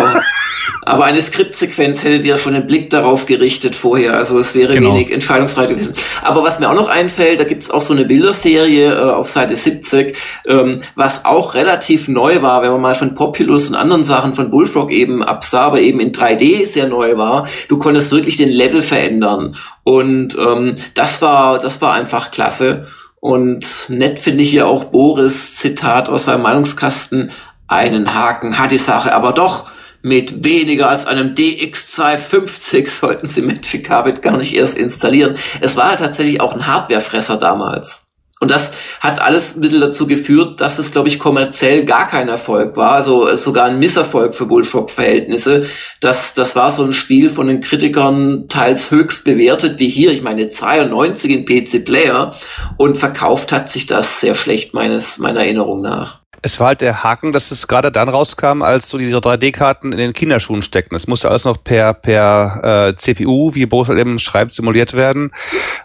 Aber 0.85 1.05
eine 1.05 1.21
Skriptsequenz 1.21 2.03
hätte 2.03 2.19
dir 2.19 2.37
schon 2.37 2.53
den 2.53 2.67
Blick 2.67 2.89
darauf 2.89 3.25
gerichtet 3.25 3.75
vorher. 3.75 4.15
Also 4.15 4.37
es 4.37 4.53
wäre 4.55 4.73
Genau. 4.73 4.89
wenig 4.93 5.11
entscheidungsfrei 5.11 5.67
gewesen. 5.67 5.95
Aber 6.21 6.43
was 6.43 6.59
mir 6.59 6.69
auch 6.69 6.75
noch 6.75 6.89
einfällt, 6.89 7.39
da 7.39 7.45
gibt's 7.45 7.69
auch 7.71 7.81
so 7.81 7.93
eine 7.93 8.05
Bilderserie 8.05 8.93
äh, 8.93 9.11
auf 9.11 9.29
Seite 9.29 9.55
70, 9.55 10.17
ähm, 10.47 10.81
was 10.95 11.23
auch 11.25 11.53
relativ 11.53 12.07
neu 12.09 12.41
war, 12.41 12.61
wenn 12.61 12.71
man 12.71 12.81
mal 12.81 12.95
von 12.95 13.13
Populous 13.15 13.69
und 13.69 13.75
anderen 13.75 14.03
Sachen 14.03 14.33
von 14.33 14.49
Bullfrog 14.49 14.91
eben 14.91 15.23
absah, 15.23 15.61
aber 15.67 15.79
eben 15.79 15.99
in 16.01 16.11
3D 16.11 16.65
sehr 16.65 16.87
neu 16.87 17.17
war. 17.17 17.47
Du 17.69 17.77
konntest 17.77 18.11
wirklich 18.11 18.37
den 18.37 18.49
Level 18.49 18.81
verändern. 18.81 19.55
Und 19.83 20.37
ähm, 20.37 20.75
das 20.95 21.21
war, 21.21 21.59
das 21.59 21.81
war 21.81 21.93
einfach 21.93 22.31
klasse. 22.31 22.87
Und 23.23 23.85
nett 23.87 24.19
finde 24.19 24.43
ich 24.43 24.49
hier 24.49 24.67
auch 24.67 24.83
Boris 24.83 25.55
Zitat 25.55 26.09
aus 26.09 26.25
seinem 26.25 26.41
Meinungskasten. 26.41 27.31
Einen 27.69 28.13
Haken 28.13 28.59
hat 28.59 28.71
die 28.71 28.77
Sache 28.77 29.15
aber 29.15 29.31
doch. 29.31 29.71
Mit 30.01 30.43
weniger 30.43 30.89
als 30.89 31.07
einem 31.07 31.33
DX250 31.33 32.89
sollten 32.89 33.27
sie 33.27 33.41
Magic 33.41 33.85
Carpet 33.85 34.21
gar 34.21 34.35
nicht 34.35 34.53
erst 34.53 34.77
installieren. 34.77 35.37
Es 35.61 35.77
war 35.77 35.87
halt 35.87 35.99
tatsächlich 35.99 36.41
auch 36.41 36.53
ein 36.53 36.67
Hardwarefresser 36.67 37.37
damals. 37.37 38.02
Und 38.43 38.51
das 38.51 38.73
hat 38.99 39.21
alles 39.21 39.55
ein 39.55 39.61
bisschen 39.61 39.79
dazu 39.79 40.05
geführt, 40.05 40.59
dass 40.59 40.77
es, 40.77 40.91
glaube 40.91 41.07
ich, 41.07 41.17
kommerziell 41.17 41.85
gar 41.85 42.07
kein 42.09 42.27
Erfolg 42.27 42.75
war. 42.75 42.91
Also 42.91 43.29
äh, 43.29 43.37
sogar 43.37 43.65
ein 43.65 43.79
Misserfolg 43.79 44.35
für 44.35 44.45
Bullfrog-Verhältnisse. 44.45 45.65
Das, 46.01 46.33
das 46.33 46.55
war 46.55 46.69
so 46.69 46.83
ein 46.83 46.93
Spiel 46.93 47.29
von 47.29 47.47
den 47.47 47.61
Kritikern 47.61 48.49
teils 48.49 48.91
höchst 48.91 49.23
bewertet, 49.23 49.79
wie 49.79 49.87
hier. 49.87 50.11
Ich 50.11 50.21
meine, 50.21 50.47
92 50.47 51.31
in 51.31 51.45
PC-Player. 51.45 52.35
Und 52.77 52.97
verkauft 52.97 53.53
hat 53.53 53.69
sich 53.69 53.85
das 53.85 54.19
sehr 54.19 54.35
schlecht, 54.35 54.73
meines, 54.73 55.19
meiner 55.19 55.39
Erinnerung 55.39 55.81
nach. 55.81 56.22
Es 56.45 56.59
war 56.59 56.67
halt 56.67 56.81
der 56.81 57.03
Haken, 57.03 57.31
dass 57.31 57.51
es 57.51 57.67
gerade 57.69 57.89
dann 57.91 58.09
rauskam, 58.09 58.61
als 58.61 58.89
so 58.89 58.97
diese 58.97 59.17
3D-Karten 59.17 59.93
in 59.93 59.97
den 59.97 60.11
Kinderschuhen 60.13 60.61
steckten. 60.61 60.95
Es 60.95 61.07
musste 61.07 61.29
alles 61.29 61.45
noch 61.45 61.63
per, 61.63 61.93
per 61.93 62.89
äh, 62.89 62.95
CPU, 62.95 63.55
wie 63.55 63.65
Boris 63.65 63.87
halt 63.87 63.97
eben 63.97 64.19
schreibt, 64.19 64.53
simuliert 64.53 64.93
werden. 64.93 65.31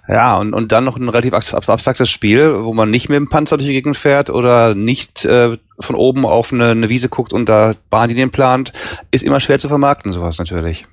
Ja, 0.08 0.36
und, 0.36 0.54
und 0.54 0.72
dann 0.72 0.84
noch 0.84 0.96
ein 0.96 1.08
relativ 1.08 1.32
abs- 1.32 1.54
abstraktes 1.54 2.10
Spiel, 2.10 2.64
wo 2.64 2.74
man 2.74 2.90
nicht 2.90 3.08
mit 3.08 3.16
dem 3.16 3.28
Panzer 3.28 3.56
durch 3.56 3.68
die 3.68 3.72
Gegend 3.72 3.96
fährt 3.96 4.30
oder 4.30 4.74
nicht 4.74 5.24
äh, 5.24 5.56
von 5.78 5.94
oben 5.94 6.26
auf 6.26 6.52
eine, 6.52 6.70
eine 6.72 6.88
Wiese 6.88 7.08
guckt 7.08 7.32
und 7.32 7.48
da 7.48 7.74
Bahnlinien 7.88 8.30
plant, 8.30 8.72
ist 9.12 9.22
immer 9.22 9.38
schwer 9.38 9.60
zu 9.60 9.68
vermarkten, 9.68 10.12
sowas 10.12 10.38
natürlich. 10.38 10.86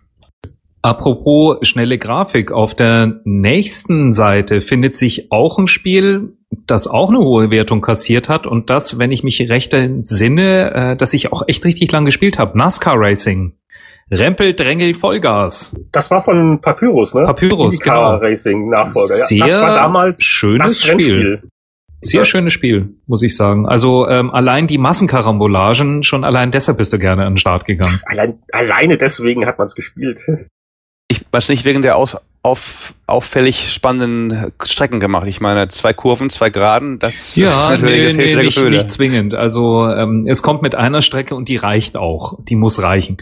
Apropos 0.85 1.57
schnelle 1.67 1.97
Grafik, 1.97 2.51
auf 2.51 2.75
der 2.75 3.19
nächsten 3.23 4.13
Seite 4.13 4.61
findet 4.61 4.95
sich 4.95 5.31
auch 5.31 5.57
ein 5.57 5.67
Spiel, 5.67 6.33
das 6.67 6.87
auch 6.87 7.09
eine 7.09 7.17
hohe 7.17 7.49
Wertung 7.49 7.81
kassiert 7.81 8.29
hat 8.29 8.45
und 8.45 8.69
das, 8.69 8.99
wenn 8.99 9.11
ich 9.11 9.23
mich 9.23 9.49
recht 9.49 9.73
entsinne, 9.73 10.91
äh, 10.91 10.95
dass 10.95 11.15
ich 11.15 11.33
auch 11.33 11.47
echt 11.47 11.65
richtig 11.65 11.91
lang 11.91 12.05
gespielt 12.05 12.37
habe. 12.37 12.55
NASCAR 12.55 12.99
Racing. 12.99 13.53
Rempel, 14.11 14.53
Drängel, 14.53 14.93
Vollgas. 14.93 15.75
Das 15.91 16.11
war 16.11 16.21
von 16.21 16.61
Papyrus, 16.61 17.15
ne? 17.15 17.23
Papyrus, 17.23 17.73
IndyCar 17.73 18.19
genau. 18.19 18.29
Racing 18.29 18.69
Nachfolger. 18.69 19.17
Ja, 19.17 19.25
Sehr 19.25 19.39
das 19.39 19.55
war 19.59 19.73
damals 19.73 20.23
schönes 20.23 20.85
Spiel. 20.85 21.49
Sehr 22.01 22.19
Ja. 22.19 22.25
schönes 22.25 22.53
Spiel, 22.53 22.93
muss 23.07 23.23
ich 23.23 23.35
sagen. 23.35 23.65
Also 23.65 24.07
ähm, 24.07 24.29
allein 24.29 24.67
die 24.67 24.77
Massenkarambolagen, 24.77 26.03
schon 26.03 26.23
allein 26.23 26.51
deshalb 26.51 26.77
bist 26.77 26.93
du 26.93 26.99
gerne 26.99 27.25
an 27.25 27.31
den 27.33 27.37
Start 27.37 27.65
gegangen. 27.65 27.99
Allein, 28.05 28.37
alleine 28.51 28.99
deswegen 28.99 29.47
hat 29.47 29.57
man 29.57 29.65
es 29.65 29.73
gespielt. 29.73 30.19
Weiß 31.35 31.49
nicht 31.49 31.65
wegen 31.65 31.81
der 31.81 31.97
aus, 31.97 32.15
auf, 32.43 32.93
auffällig 33.07 33.69
spannenden 33.69 34.53
Strecken 34.63 35.01
gemacht. 35.01 35.27
Ich 35.27 35.41
meine, 35.41 35.67
zwei 35.67 35.91
Kurven, 35.91 36.29
zwei 36.29 36.49
Geraden, 36.49 36.97
das 36.97 37.35
Ja, 37.35 37.49
ist 37.49 37.81
natürlich 37.81 38.15
nee, 38.15 38.33
das 38.33 38.37
nee, 38.37 38.41
nicht, 38.41 38.69
nicht 38.69 38.89
zwingend. 38.89 39.33
Also 39.33 39.85
ähm, 39.89 40.25
es 40.29 40.41
kommt 40.41 40.61
mit 40.61 40.75
einer 40.75 41.01
Strecke 41.01 41.35
und 41.35 41.49
die 41.49 41.57
reicht 41.57 41.97
auch. 41.97 42.39
Die 42.45 42.55
muss 42.55 42.81
reichen. 42.81 43.17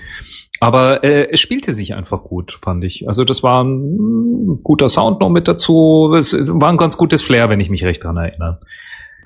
Aber 0.59 1.03
äh, 1.03 1.28
es 1.32 1.39
spielte 1.39 1.74
sich 1.74 1.95
einfach 1.95 2.22
gut, 2.22 2.59
fand 2.61 2.84
ich. 2.84 3.07
Also 3.07 3.26
das 3.26 3.41
war 3.41 3.64
ein 3.64 4.59
guter 4.61 4.89
Sound 4.89 5.22
noch 5.22 5.30
mit 5.30 5.47
dazu. 5.47 6.14
Es 6.16 6.38
war 6.38 6.70
ein 6.70 6.78
ganz 6.78 6.95
gutes 6.95 7.24
Flair, 7.24 7.49
wenn 7.49 7.59
ich 7.59 7.72
mich 7.72 7.84
recht 7.84 8.03
dran 8.03 8.18
erinnere. 8.18 8.59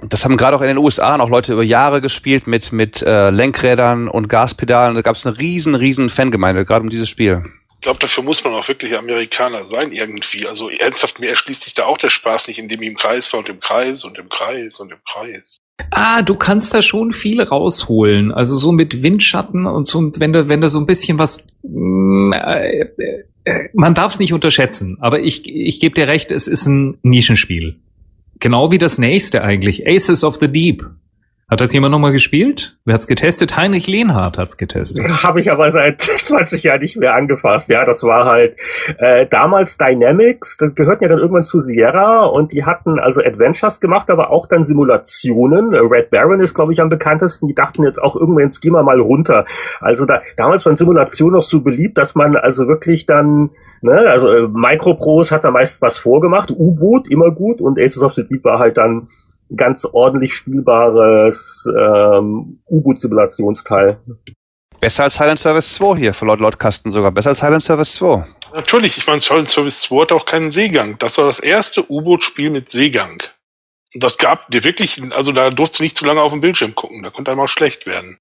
Das 0.08 0.24
haben 0.24 0.38
gerade 0.38 0.56
auch 0.56 0.62
in 0.62 0.70
den 0.70 0.78
USA 0.78 1.18
noch 1.18 1.30
Leute 1.30 1.52
über 1.52 1.64
Jahre 1.64 2.00
gespielt 2.00 2.48
mit, 2.48 2.72
mit 2.72 3.02
äh, 3.02 3.32
Lenkrädern 3.32 4.08
und 4.08 4.30
Gaspedalen. 4.30 4.96
Da 4.96 5.02
gab 5.02 5.18
es 5.18 5.28
eine 5.28 5.38
riesen, 5.38 5.76
riesen 5.76 6.10
Fangemeinde, 6.10 6.64
gerade 6.64 6.84
um 6.84 6.90
dieses 6.90 7.10
Spiel. 7.10 7.44
Ich 7.80 7.82
glaube, 7.82 8.00
dafür 8.00 8.24
muss 8.24 8.44
man 8.44 8.54
auch 8.54 8.68
wirklich 8.68 8.98
Amerikaner 8.98 9.64
sein 9.66 9.92
irgendwie. 9.92 10.48
Also 10.48 10.70
ernsthaft, 10.70 11.20
mir 11.20 11.30
erschließt 11.30 11.64
sich 11.64 11.76
da 11.76 11.86
auch 11.86 12.00
der 12.00 12.10
Spaß 12.10 12.48
nicht, 12.48 12.58
indem 12.58 12.82
ich 12.82 12.88
im 12.88 12.96
Kreis 12.96 13.32
war 13.32 13.40
und 13.40 13.50
im 13.50 13.60
Kreis 13.60 14.04
und 14.04 14.18
im 14.18 14.30
Kreis 14.30 14.80
und 14.80 14.92
im 14.92 14.98
Kreis. 15.08 15.60
Ah, 15.92 16.24
du 16.24 16.36
kannst 16.36 16.74
da 16.74 16.82
schon 16.82 17.14
viel 17.14 17.42
rausholen. 17.42 18.32
Also 18.32 18.58
so 18.58 18.72
mit 18.72 19.04
Windschatten 19.04 19.68
und 19.68 19.86
so, 19.86 20.12
wenn 20.18 20.34
du, 20.34 20.48
wenn 20.50 20.60
du 20.60 20.70
so 20.70 20.80
ein 20.80 20.88
bisschen 20.88 21.20
was, 21.20 21.60
mm, 21.62 22.34
äh, 22.34 22.88
äh, 23.44 23.70
man 23.74 23.94
darf 23.94 24.14
es 24.14 24.20
nicht 24.20 24.34
unterschätzen. 24.34 24.98
Aber 25.00 25.20
ich, 25.20 25.48
ich 25.48 25.80
gebe 25.80 25.94
dir 25.96 26.08
recht, 26.08 26.32
es 26.32 26.48
ist 26.48 26.66
ein 26.66 26.98
Nischenspiel. 27.04 27.80
Genau 28.40 28.72
wie 28.72 28.80
das 28.80 28.98
nächste 28.98 29.44
eigentlich, 29.44 29.88
Aces 29.88 30.24
of 30.24 30.36
the 30.36 30.48
Deep. 30.48 30.84
Hat 31.50 31.62
das 31.62 31.72
jemand 31.72 31.94
nochmal 31.94 32.12
gespielt? 32.12 32.78
Wer 32.84 32.96
hat's 32.96 33.08
getestet? 33.08 33.56
Heinrich 33.56 33.88
Lehnhardt 33.88 34.38
hat's 34.38 34.58
getestet. 34.58 35.08
Habe 35.24 35.40
ich 35.40 35.50
aber 35.50 35.72
seit 35.72 36.02
20 36.02 36.62
Jahren 36.64 36.82
nicht 36.82 36.98
mehr 36.98 37.16
angefasst. 37.16 37.70
Ja, 37.70 37.86
das 37.86 38.04
war 38.04 38.26
halt 38.26 38.58
äh, 38.98 39.26
damals 39.28 39.78
Dynamics, 39.78 40.58
das 40.58 40.76
gehörten 40.76 41.04
ja 41.06 41.10
dann 41.10 41.20
irgendwann 41.20 41.44
zu 41.44 41.62
Sierra 41.62 42.26
und 42.26 42.52
die 42.52 42.66
hatten 42.66 43.00
also 43.00 43.24
Adventures 43.24 43.80
gemacht, 43.80 44.10
aber 44.10 44.30
auch 44.30 44.48
dann 44.48 44.64
Simulationen. 44.64 45.74
Red 45.74 46.10
Baron 46.10 46.42
ist, 46.42 46.54
glaube 46.54 46.74
ich, 46.74 46.82
am 46.82 46.90
bekanntesten. 46.90 47.48
Die 47.48 47.56
dachten 47.56 47.84
jetzt 47.84 48.02
auch 48.04 48.18
irgendwann, 48.18 48.44
jetzt 48.44 48.60
gehen 48.60 48.74
wir 48.74 48.84
mal 48.84 49.00
runter. 49.00 49.46
Also 49.80 50.06
da 50.06 50.22
damals 50.36 50.66
waren 50.66 50.76
Simulationen 50.76 51.36
noch 51.36 51.44
so 51.44 51.62
beliebt, 51.62 51.98
dass 51.98 52.14
man 52.14 52.36
also 52.36 52.68
wirklich 52.68 53.06
dann 53.06 53.52
Ne, 53.80 53.94
also 54.10 54.34
äh, 54.34 54.48
Microprose 54.48 55.36
hat 55.36 55.44
da 55.44 55.52
meist 55.52 55.84
was 55.84 56.00
vorgemacht, 56.00 56.50
U-Boot 56.50 57.08
immer 57.12 57.30
gut 57.30 57.62
und 57.62 57.80
Aces 57.80 58.02
of 58.02 58.16
the 58.16 58.26
Deep 58.26 58.44
war 58.44 58.58
halt 58.58 58.76
dann 58.76 59.08
ganz 59.56 59.86
ordentlich 59.86 60.34
spielbares 60.34 61.68
ähm, 61.70 62.60
U-Boot-Simulationsteil. 62.68 64.00
Besser 64.80 65.04
als 65.04 65.16
Silent 65.16 65.40
Service 65.40 65.74
2 65.76 65.98
hier, 65.98 66.14
für 66.14 66.26
Lord 66.26 66.40
Lord 66.40 66.60
Kasten 66.60 66.92
sogar. 66.92 67.12
Besser 67.12 67.30
als 67.30 67.40
Silent 67.40 67.64
Service 67.64 67.94
2. 67.94 68.26
Natürlich, 68.54 68.98
ich 68.98 69.08
meine, 69.08 69.20
Silent 69.20 69.50
Service 69.50 69.82
2 69.82 70.02
hat 70.02 70.12
auch 70.12 70.26
keinen 70.26 70.50
Seegang. 70.50 70.98
Das 71.00 71.18
war 71.18 71.26
das 71.26 71.40
erste 71.40 71.90
U-Boot-Spiel 71.90 72.50
mit 72.50 72.72
Seegang. 72.72 73.22
Und 73.94 74.04
das 74.04 74.18
gab 74.18 74.50
dir 74.52 74.64
wirklich, 74.64 75.02
also 75.14 75.32
da 75.32 75.50
durfte 75.50 75.82
nicht 75.82 75.98
zu 75.98 76.06
lange 76.06 76.22
auf 76.22 76.32
dem 76.32 76.42
Bildschirm 76.42 76.76
gucken, 76.76 77.02
da 77.02 77.10
konnte 77.10 77.32
einmal 77.32 77.48
schlecht 77.48 77.88
werden. 77.88 78.20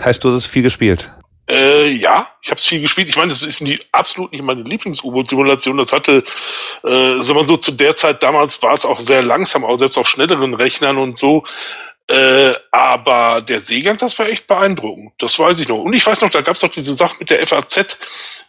Heißt, 0.00 0.22
du 0.22 0.28
hast 0.28 0.36
es 0.36 0.46
viel 0.46 0.62
gespielt? 0.62 1.10
Äh, 1.48 1.88
ja, 1.88 2.26
ich 2.42 2.50
habe 2.50 2.58
es 2.58 2.66
viel 2.66 2.80
gespielt. 2.80 3.08
Ich 3.08 3.16
meine, 3.16 3.30
das 3.30 3.42
ist 3.42 3.60
die, 3.60 3.80
absolut 3.92 4.32
nicht 4.32 4.42
meine 4.42 4.62
Lieblings-U-Boot-Simulation. 4.62 5.78
Das 5.78 5.92
hatte, 5.92 6.22
äh, 6.84 7.20
sagen 7.20 7.40
wir 7.40 7.46
so, 7.46 7.56
zu 7.56 7.72
der 7.72 7.96
Zeit 7.96 8.22
damals 8.22 8.62
war 8.62 8.74
es 8.74 8.84
auch 8.84 8.98
sehr 8.98 9.22
langsam, 9.22 9.64
auch 9.64 9.76
selbst 9.76 9.96
auf 9.96 10.08
schnelleren 10.08 10.54
Rechnern 10.54 10.98
und 10.98 11.16
so. 11.16 11.44
Äh, 12.08 12.54
aber 12.70 13.42
der 13.42 13.60
Seegang, 13.60 13.96
das 13.98 14.18
war 14.18 14.28
echt 14.28 14.46
beeindruckend. 14.46 15.12
Das 15.18 15.38
weiß 15.38 15.60
ich 15.60 15.68
noch. 15.68 15.78
Und 15.78 15.92
ich 15.94 16.06
weiß 16.06 16.20
noch, 16.20 16.30
da 16.30 16.42
gab 16.42 16.56
es 16.56 16.62
noch 16.62 16.70
diese 16.70 16.94
Sache 16.94 17.16
mit 17.18 17.30
der 17.30 17.46
FAZ, 17.46 17.98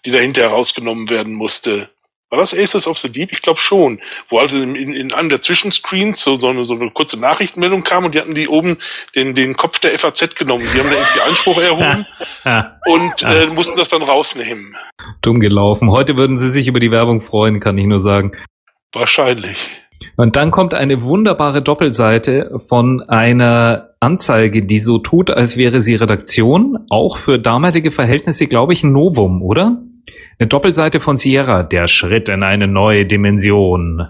die 0.06 0.12
dahinter 0.12 0.42
herausgenommen 0.44 1.10
werden 1.10 1.34
musste. 1.34 1.90
War 2.30 2.38
das 2.38 2.56
Aces 2.56 2.88
of 2.88 3.00
the 3.00 3.12
Deep? 3.12 3.32
Ich 3.32 3.42
glaube 3.42 3.60
schon. 3.60 4.00
Wo 4.28 4.40
in, 4.40 4.76
in, 4.76 4.94
in 4.94 5.14
einem 5.14 5.30
der 5.30 5.42
Zwischenscreens 5.42 6.24
so, 6.24 6.36
so, 6.36 6.50
eine, 6.50 6.64
so 6.64 6.76
eine 6.76 6.92
kurze 6.92 7.20
Nachrichtenmeldung 7.20 7.84
kam 7.84 8.06
und 8.06 8.14
die 8.14 8.20
hatten 8.20 8.36
die 8.36 8.48
oben 8.48 8.78
den, 9.16 9.34
den 9.34 9.56
Kopf 9.56 9.80
der 9.80 9.98
FAZ 9.98 10.36
genommen. 10.36 10.64
Die 10.74 10.80
haben 10.80 10.92
da 10.92 10.96
irgendwie 10.96 11.22
Einspruch 11.22 11.60
erhoben 11.60 12.06
und 12.86 13.24
äh, 13.24 13.48
mussten 13.48 13.78
das 13.78 13.90
dann 13.90 14.04
rausnehmen. 14.04 14.76
Dumm 15.24 15.40
gelaufen. 15.40 15.90
Heute 15.90 16.18
würden 16.18 16.38
sie 16.38 16.50
sich 16.50 16.68
über 16.68 16.80
die 16.80 16.92
Werbung 16.92 17.22
freuen, 17.22 17.60
kann 17.60 17.78
ich 17.80 17.88
nur 17.88 18.00
sagen. 18.00 18.34
Wahrscheinlich. 18.94 19.68
Und 20.16 20.36
dann 20.36 20.52
kommt 20.52 20.76
eine 20.76 21.02
wunderbare 21.02 21.64
Doppelseite 21.64 22.60
von 22.68 23.02
einer 23.02 23.96
Anzeige, 24.00 24.64
die 24.64 24.80
so 24.80 25.00
tut, 25.00 25.32
als 25.32 25.58
wäre 25.58 25.82
sie 25.82 25.96
Redaktion. 25.96 26.86
Auch 26.90 27.18
für 27.18 27.40
damalige 27.40 27.90
Verhältnisse, 27.90 28.48
glaube 28.48 28.74
ich, 28.74 28.84
ein 28.84 28.92
Novum, 28.92 29.42
oder? 29.42 29.82
Eine 30.42 30.48
Doppelseite 30.48 31.02
von 31.02 31.18
Sierra, 31.18 31.64
der 31.64 31.88
Schritt 31.88 32.30
in 32.30 32.44
eine 32.44 32.66
neue 32.66 33.06
Dimension. 33.06 34.08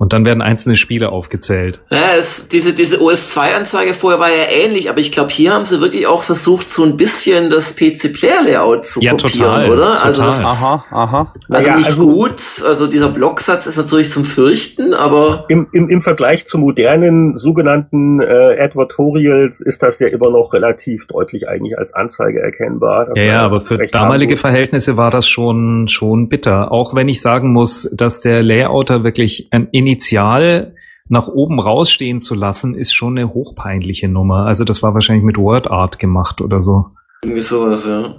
Und 0.00 0.12
dann 0.12 0.24
werden 0.24 0.42
einzelne 0.42 0.76
Spiele 0.76 1.10
aufgezählt. 1.10 1.80
Ja, 1.90 2.14
es, 2.16 2.46
diese, 2.46 2.72
diese 2.72 2.98
OS2-Anzeige 2.98 3.92
vorher 3.92 4.20
war 4.20 4.28
ja 4.28 4.48
ähnlich, 4.48 4.88
aber 4.88 5.00
ich 5.00 5.10
glaube, 5.10 5.30
hier 5.30 5.52
haben 5.52 5.64
sie 5.64 5.80
wirklich 5.80 6.06
auch 6.06 6.22
versucht, 6.22 6.68
so 6.70 6.84
ein 6.84 6.96
bisschen 6.96 7.50
das 7.50 7.74
PC-Player-Layout 7.74 8.86
zu 8.86 9.00
ja, 9.00 9.10
kopieren, 9.12 9.40
total, 9.40 9.70
oder? 9.70 9.90
Total. 9.92 10.06
Also 10.06 10.22
das, 10.22 10.44
Aha, 10.44 10.84
aha. 10.90 11.34
also 11.48 11.66
Ja, 11.68 11.76
nicht 11.76 11.88
also- 11.88 12.06
gut, 12.06 12.40
also 12.64 12.86
dieser 12.86 13.08
Blocksatz 13.08 13.66
ist 13.66 13.76
natürlich 13.76 14.10
zum 14.12 14.24
Fürchten, 14.24 14.94
aber 14.94 15.46
Im, 15.48 15.66
im, 15.72 15.88
Im 15.90 16.00
Vergleich 16.00 16.46
zu 16.46 16.58
modernen 16.58 17.36
sogenannten 17.36 18.20
äh, 18.20 18.60
Advertorials 18.60 19.60
ist 19.60 19.82
das 19.82 19.98
ja 19.98 20.08
immer 20.08 20.30
noch 20.30 20.52
relativ 20.52 21.06
deutlich 21.08 21.48
eigentlich 21.48 21.76
als 21.76 21.92
Anzeige 21.92 22.40
erkennbar. 22.40 23.08
Ja, 23.16 23.22
ja, 23.24 23.40
aber 23.42 23.62
für 23.62 23.76
damalige. 23.78 24.36
Verhältnisse 24.36 24.96
war 24.96 25.10
das 25.10 25.26
schon, 25.28 25.88
schon 25.88 26.28
bitter. 26.28 26.70
Auch 26.70 26.94
wenn 26.94 27.08
ich 27.08 27.20
sagen 27.20 27.52
muss, 27.52 27.92
dass 27.96 28.20
der 28.20 28.42
Layouter 28.42 29.02
wirklich 29.02 29.48
ein 29.50 29.66
Initial 29.88 30.74
nach 31.08 31.28
oben 31.28 31.58
rausstehen 31.58 32.20
zu 32.20 32.34
lassen, 32.34 32.74
ist 32.74 32.92
schon 32.92 33.16
eine 33.16 33.32
hochpeinliche 33.32 34.08
Nummer. 34.08 34.46
Also 34.46 34.64
das 34.64 34.82
war 34.82 34.94
wahrscheinlich 34.94 35.24
mit 35.24 35.38
WordArt 35.38 35.98
gemacht 35.98 36.40
oder 36.40 36.60
so. 36.60 36.86
irgendwie 37.24 37.40
sowas, 37.40 37.86
ja. 37.86 38.14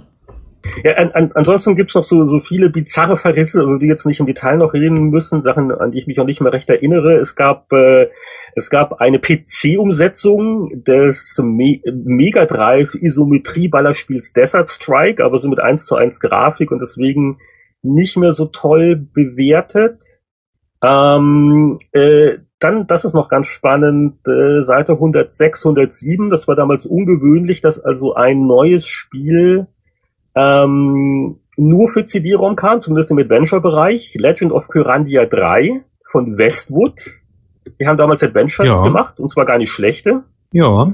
Ja, 0.84 0.92
an, 0.96 1.10
an, 1.12 1.30
ansonsten 1.34 1.74
gibt's 1.74 1.94
noch 1.94 2.04
so, 2.04 2.26
so 2.26 2.40
viele 2.40 2.68
bizarre 2.68 3.16
Verrisse, 3.16 3.62
über 3.62 3.78
die 3.78 3.86
jetzt 3.86 4.04
nicht 4.04 4.20
im 4.20 4.26
Detail 4.26 4.58
noch 4.58 4.74
reden 4.74 5.08
müssen, 5.08 5.40
Sachen, 5.40 5.72
an 5.72 5.92
die 5.92 5.98
ich 5.98 6.06
mich 6.06 6.18
noch 6.18 6.26
nicht 6.26 6.40
mehr 6.40 6.52
recht 6.52 6.68
erinnere. 6.68 7.16
Es 7.18 7.34
gab, 7.34 7.72
äh, 7.72 8.08
es 8.54 8.68
gab 8.68 9.00
eine 9.00 9.20
PC-Umsetzung 9.20 10.82
des 10.84 11.40
Me 11.42 11.80
Mega 11.84 12.44
Drive 12.44 12.94
Isometrie-Ballerspiels 12.94 14.34
Desert 14.34 14.68
Strike, 14.68 15.24
aber 15.24 15.38
so 15.38 15.48
mit 15.48 15.60
1 15.60 15.86
zu 15.86 15.94
1 15.96 16.20
Grafik 16.20 16.70
und 16.70 16.80
deswegen 16.80 17.38
nicht 17.82 18.18
mehr 18.18 18.32
so 18.32 18.46
toll 18.46 18.96
bewertet. 18.96 19.98
Ähm, 20.82 21.78
äh, 21.92 22.38
dann, 22.58 22.86
das 22.86 23.04
ist 23.04 23.14
noch 23.14 23.28
ganz 23.28 23.46
spannend, 23.46 24.26
äh, 24.26 24.62
Seite 24.62 24.92
106, 24.92 25.64
107, 25.64 26.30
das 26.30 26.46
war 26.46 26.56
damals 26.56 26.86
ungewöhnlich, 26.86 27.60
dass 27.60 27.82
also 27.82 28.14
ein 28.14 28.46
neues 28.46 28.86
Spiel 28.86 29.66
ähm, 30.34 31.40
nur 31.56 31.88
für 31.88 32.04
CD-ROM 32.04 32.56
kam, 32.56 32.80
zumindest 32.80 33.10
im 33.10 33.18
Adventure-Bereich. 33.18 34.14
Legend 34.14 34.52
of 34.52 34.68
Kyrandia 34.68 35.26
3 35.26 35.82
von 36.10 36.38
Westwood. 36.38 36.94
Die 37.78 37.86
haben 37.86 37.98
damals 37.98 38.22
Adventures 38.22 38.68
Ja. 38.68 38.82
gemacht, 38.82 39.20
und 39.20 39.30
zwar 39.30 39.44
gar 39.44 39.58
nicht 39.58 39.70
schlechte. 39.70 40.22
Ja. 40.52 40.90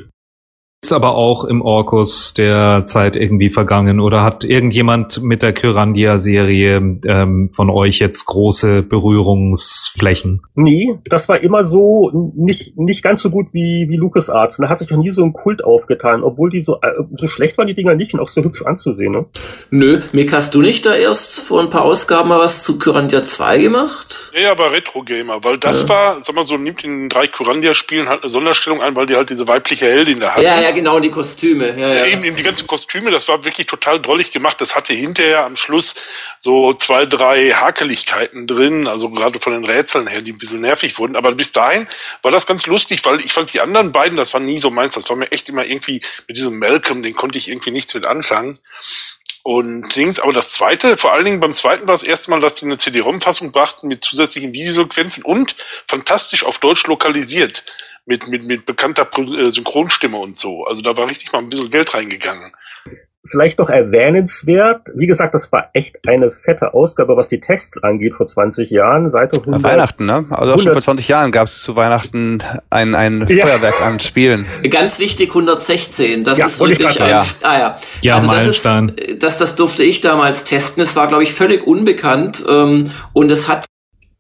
Ist 0.87 0.93
aber 0.93 1.17
auch 1.17 1.43
im 1.43 1.63
Orkus 1.63 2.33
der 2.33 2.85
Zeit 2.85 3.17
irgendwie 3.17 3.49
vergangen 3.49 3.99
oder 3.99 4.23
hat 4.23 4.45
irgendjemand 4.45 5.21
mit 5.21 5.43
der 5.43 5.53
Kyrandia-Serie 5.53 6.77
ähm, 7.05 7.51
von 7.53 7.71
euch 7.71 7.99
jetzt 7.99 8.25
große 8.27 8.83
Berührungsflächen? 8.83 10.43
Nee, 10.55 10.95
das 11.05 11.29
war 11.29 11.41
immer 11.41 11.67
so 11.67 12.33
nicht, 12.37 12.79
nicht 12.79 13.03
ganz 13.03 13.23
so 13.23 13.31
gut 13.31 13.49
wie, 13.51 13.87
wie 13.89 13.97
LucasArts. 13.97 14.59
Da 14.59 14.69
hat 14.69 14.79
sich 14.79 14.89
noch 14.93 14.99
nie 14.99 15.11
so 15.11 15.25
ein 15.25 15.33
Kult 15.33 15.65
aufgetan, 15.65 16.23
obwohl 16.23 16.51
die 16.51 16.63
so, 16.63 16.75
äh, 16.77 17.03
so 17.17 17.27
schlecht 17.27 17.59
waren 17.59 17.67
die 17.67 17.75
Dinger 17.75 17.97
nicht 17.97 18.15
und 18.15 18.21
auch 18.21 18.29
so 18.29 18.45
hübsch 18.45 18.63
anzusehen. 18.63 19.11
Ne? 19.11 19.25
Nö, 19.71 20.01
Mick, 20.13 20.33
hast 20.33 20.55
du 20.55 20.63
nicht 20.63 20.87
da 20.87 20.95
erst 20.95 21.41
vor 21.41 21.63
ein 21.63 21.71
paar 21.71 21.83
Ausgaben 21.83 22.29
mal 22.29 22.39
was 22.39 22.63
zu 22.63 22.79
Kyrandia 22.79 23.25
2 23.25 23.59
gemacht? 23.59 24.31
Ja, 24.35 24.41
ja, 24.43 24.51
aber 24.53 24.71
Retro-Gamer, 24.71 25.43
weil 25.43 25.59
das 25.59 25.83
Ja. 25.83 25.89
war, 25.89 26.21
sag 26.23 26.37
mal 26.37 26.43
so, 26.45 26.57
nimmt 26.57 26.85
in 26.85 26.91
den 27.01 27.09
drei 27.09 27.27
Kurandia-Spielen 27.27 28.09
halt 28.09 28.23
eine 28.23 28.29
Sonderstellung 28.29 28.81
ein, 28.83 28.95
weil 28.95 29.07
die 29.07 29.17
halt 29.17 29.31
diese 29.31 29.49
weibliche 29.49 29.87
Heldin 29.87 30.21
da 30.21 30.31
hatten. 30.31 30.45
Ja, 30.45 30.61
ja, 30.61 30.76
genau, 30.77 31.01
die 31.01 31.11
Kostüme. 31.11 31.77
Ja, 31.77 31.93
ja. 31.93 32.07
Eben, 32.07 32.23
eben 32.23 32.37
die 32.37 32.45
ganzen 32.45 32.69
Kostüme, 32.69 33.11
das 33.11 33.27
war 33.27 33.45
wirklich 33.45 33.67
total 33.67 34.01
drollig 34.01 34.31
gemacht. 34.31 34.61
Das 34.61 34.77
hatte 34.77 34.95
hinterher 34.95 35.45
am 35.45 35.57
Schluss 35.57 35.97
so 36.39 36.73
zwei, 36.73 37.07
drei 37.07 37.51
Hakeligkeiten 37.51 38.47
drin, 38.47 38.87
also 38.87 39.11
gerade 39.11 39.41
von 39.41 39.55
den 39.55 39.65
Rätseln 39.65 40.07
her, 40.07 40.23
die 40.23 40.33
ein 40.33 40.39
bisschen 40.39 40.61
nervig 40.61 40.99
wurden. 40.99 41.17
Aber 41.17 41.33
bis 41.33 41.51
dahin 41.51 41.89
war 42.23 42.31
das 42.31 42.47
ganz 42.47 42.67
lustig, 42.67 43.05
weil 43.05 43.19
ich 43.21 43.33
fand 43.33 43.53
die 43.53 43.61
anderen 43.61 43.91
beiden, 43.91 44.17
das 44.17 44.33
war 44.33 44.41
nie 44.41 44.61
so 44.61 44.71
meins. 44.71 44.95
Das 44.95 45.09
war 45.09 45.17
mir 45.17 45.33
echt 45.33 45.49
immer 45.49 45.67
irgendwie 45.67 46.01
mit 46.29 46.37
diesem 46.37 46.59
Malcolm, 46.61 47.03
den 47.03 47.17
konnte 47.17 47.39
ich 47.39 47.49
irgendwie 47.49 47.73
nichts 47.73 47.95
mit 47.95 48.05
anfangen. 48.05 48.61
Und 49.43 49.95
Dings, 49.95 50.19
aber 50.19 50.33
das 50.33 50.51
zweite, 50.51 50.97
vor 50.97 51.13
allen 51.13 51.25
Dingen 51.25 51.39
beim 51.41 51.55
zweiten 51.55 51.87
war 51.87 51.95
das 51.95 52.03
erste 52.03 52.31
Mal, 52.31 52.41
dass 52.41 52.57
die 52.57 52.65
eine 52.65 52.79
CD-ROM-Fassung 52.79 53.53
brachten 53.53 53.87
mit 53.87 54.03
zusätzlichen 54.03 54.53
Videosequenzen 54.53 55.23
und 55.23 55.55
fantastisch 55.87 56.45
auf 56.45 56.59
Deutsch 56.59 56.85
lokalisiert. 56.89 57.65
Mit, 58.07 58.29
mit, 58.29 58.47
mit 58.47 58.67
bekannter 58.67 59.09
äh, 59.19 59.51
Synchronstimme 59.51 60.17
und 60.17 60.39
so. 60.39 60.65
Also 60.65 60.83
da 60.83 60.97
war 60.97 61.09
richtig 61.09 61.33
mal 61.33 61.41
ein 61.41 61.51
bisschen 61.51 61.71
Geld 61.71 61.93
reingegangen. 61.93 62.53
vielleicht 63.31 63.59
noch 63.59 63.69
erwähnenswert, 63.69 64.89
wie 64.95 65.07
gesagt, 65.07 65.35
das 65.35 65.51
war 65.53 65.71
echt 65.73 65.97
eine 66.07 66.31
fette 66.31 66.75
Ausgabe, 66.75 67.17
was 67.17 67.29
die 67.29 67.41
Tests 67.41 67.83
angeht 67.83 68.15
vor 68.15 68.27
20 68.27 68.71
Jahren, 68.71 69.11
Seite 69.11 69.39
100. 69.39 69.63
Weihnachten, 69.63 70.07
ne? 70.07 70.25
Also 70.31 70.55
auch 70.55 70.59
schon 70.61 70.73
vor 70.73 70.83
20 70.83 71.09
Jahren 71.09 71.33
gab 71.33 71.49
es 71.49 71.61
zu 71.63 71.77
Weihnachten 71.77 72.43
ein, 72.71 72.95
ein 72.95 73.27
ja. 73.29 73.47
Feuerwerk 73.47 73.81
an 73.81 74.01
Spielen. 74.01 74.47
Ganz 74.71 74.99
wichtig, 74.99 75.31
116. 75.31 76.25
Das 76.25 76.39
ja, 76.39 76.47
ist 76.47 76.61
wirklich 76.61 77.01
ein, 77.01 77.09
ja. 77.09 77.27
Ah, 77.43 77.59
ja. 77.59 77.77
ja 78.03 78.15
also 78.15 78.31
das 78.31 78.47
ist, 78.47 78.65
das, 79.19 79.39
das 79.39 79.57
durfte 79.57 79.83
ich 79.83 80.01
damals 80.01 80.45
testen. 80.45 80.83
Es 80.83 80.97
war, 80.97 81.09
glaube 81.09 81.23
ich, 81.23 81.35
völlig 81.35 81.67
unbekannt 81.67 82.45
ähm, 82.49 82.91
und 83.13 83.31
es 83.31 83.49
hat 83.49 83.67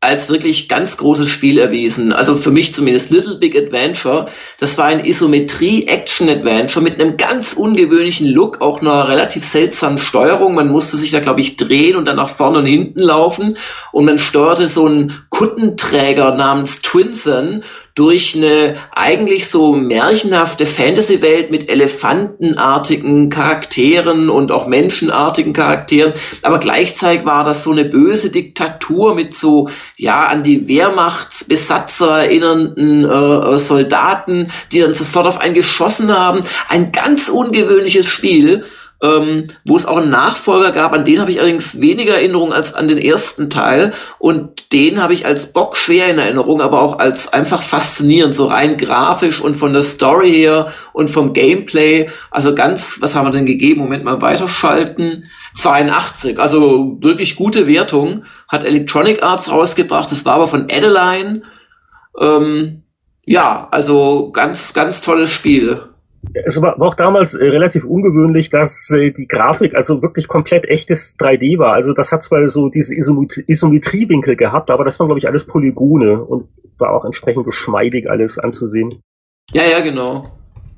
als 0.00 0.28
wirklich 0.28 0.68
ganz 0.68 0.98
großes 0.98 1.28
Spiel 1.28 1.58
erwiesen. 1.58 2.12
Also 2.12 2.36
für 2.36 2.50
mich 2.50 2.74
zumindest 2.74 3.10
Little 3.10 3.36
Big 3.36 3.56
Adventure. 3.56 4.26
Das 4.58 4.76
war 4.78 4.84
ein 4.84 5.04
Isometrie-Action-Adventure 5.04 6.82
mit 6.82 7.00
einem 7.00 7.16
ganz 7.16 7.54
ungewöhnlichen 7.54 8.28
Look, 8.28 8.60
auch 8.60 8.80
einer 8.80 9.08
relativ 9.08 9.44
seltsamen 9.44 9.98
Steuerung. 9.98 10.54
Man 10.54 10.68
musste 10.68 10.96
sich 10.96 11.10
da, 11.10 11.20
glaube 11.20 11.40
ich, 11.40 11.56
drehen 11.56 11.96
und 11.96 12.04
dann 12.04 12.16
nach 12.16 12.28
vorne 12.28 12.58
und 12.58 12.66
hinten 12.66 13.00
laufen. 13.00 13.56
Und 13.90 14.04
man 14.04 14.18
steuerte 14.18 14.68
so 14.68 14.86
einen 14.86 15.26
Kuttenträger 15.30 16.34
namens 16.34 16.82
Twinson 16.82 17.64
durch 17.96 18.36
eine 18.36 18.76
eigentlich 18.94 19.48
so 19.48 19.72
märchenhafte 19.72 20.66
Fantasy-Welt 20.66 21.50
mit 21.50 21.70
elefantenartigen 21.70 23.30
Charakteren 23.30 24.28
und 24.28 24.52
auch 24.52 24.66
menschenartigen 24.66 25.54
Charakteren. 25.54 26.12
Aber 26.42 26.58
gleichzeitig 26.58 27.24
war 27.24 27.42
das 27.42 27.64
so 27.64 27.72
eine 27.72 27.86
böse 27.86 28.28
Diktatur 28.28 29.14
mit 29.14 29.34
so, 29.34 29.70
ja, 29.96 30.26
an 30.26 30.42
die 30.42 30.68
Wehrmachtsbesatzer 30.68 32.24
erinnernden 32.24 33.04
äh, 33.04 33.56
Soldaten, 33.56 34.48
die 34.72 34.80
dann 34.80 34.92
sofort 34.92 35.26
auf 35.26 35.40
einen 35.40 35.54
geschossen 35.54 36.14
haben. 36.16 36.42
Ein 36.68 36.92
ganz 36.92 37.30
ungewöhnliches 37.30 38.06
Spiel 38.06 38.66
ähm, 39.06 39.44
wo 39.64 39.76
es 39.76 39.86
auch 39.86 39.98
einen 39.98 40.08
Nachfolger 40.08 40.72
gab, 40.72 40.92
an 40.92 41.04
den 41.04 41.20
habe 41.20 41.30
ich 41.30 41.38
allerdings 41.38 41.80
weniger 41.80 42.14
Erinnerung 42.14 42.52
als 42.52 42.74
an 42.74 42.88
den 42.88 42.98
ersten 42.98 43.50
Teil 43.50 43.92
und 44.18 44.72
den 44.72 45.00
habe 45.00 45.12
ich 45.12 45.26
als 45.26 45.52
Bock 45.52 45.76
schwer 45.76 46.08
in 46.08 46.18
Erinnerung, 46.18 46.60
aber 46.60 46.80
auch 46.80 46.98
als 46.98 47.32
einfach 47.32 47.62
faszinierend, 47.62 48.34
so 48.34 48.46
rein 48.46 48.76
grafisch 48.76 49.40
und 49.40 49.56
von 49.56 49.72
der 49.72 49.82
Story 49.82 50.32
her 50.32 50.66
und 50.92 51.10
vom 51.10 51.32
Gameplay, 51.32 52.08
also 52.30 52.54
ganz, 52.54 53.00
was 53.00 53.14
haben 53.14 53.26
wir 53.26 53.32
denn 53.32 53.46
gegeben? 53.46 53.80
Moment 53.80 54.04
mal 54.04 54.22
weiterschalten. 54.22 55.24
82, 55.56 56.38
also 56.38 56.98
wirklich 57.00 57.34
gute 57.36 57.66
Wertung, 57.66 58.24
hat 58.48 58.62
Electronic 58.62 59.22
Arts 59.22 59.50
rausgebracht, 59.50 60.12
das 60.12 60.26
war 60.26 60.34
aber 60.34 60.48
von 60.48 60.64
Adeline. 60.70 61.42
Ähm, 62.20 62.82
ja, 63.24 63.66
also 63.70 64.30
ganz, 64.32 64.74
ganz 64.74 65.00
tolles 65.00 65.30
Spiel. 65.30 65.80
Es 66.44 66.60
war 66.60 66.80
auch 66.80 66.94
damals 66.94 67.34
äh, 67.34 67.44
relativ 67.46 67.84
ungewöhnlich, 67.84 68.50
dass 68.50 68.90
äh, 68.90 69.10
die 69.10 69.26
Grafik 69.26 69.74
also 69.74 70.02
wirklich 70.02 70.28
komplett 70.28 70.66
echtes 70.66 71.16
3D 71.18 71.58
war. 71.58 71.72
Also 71.72 71.92
das 71.92 72.12
hat 72.12 72.22
zwar 72.22 72.48
so 72.48 72.68
diese 72.68 72.94
Isometriewinkel 72.94 74.36
gehabt, 74.36 74.70
aber 74.70 74.84
das 74.84 74.98
waren 75.00 75.06
glaube 75.06 75.18
ich 75.18 75.28
alles 75.28 75.46
Polygone 75.46 76.22
und 76.22 76.48
war 76.78 76.92
auch 76.92 77.04
entsprechend 77.04 77.44
geschmeidig 77.44 78.10
alles 78.10 78.38
anzusehen. 78.38 79.00
Ja, 79.52 79.62
ja, 79.62 79.80
genau. 79.80 80.24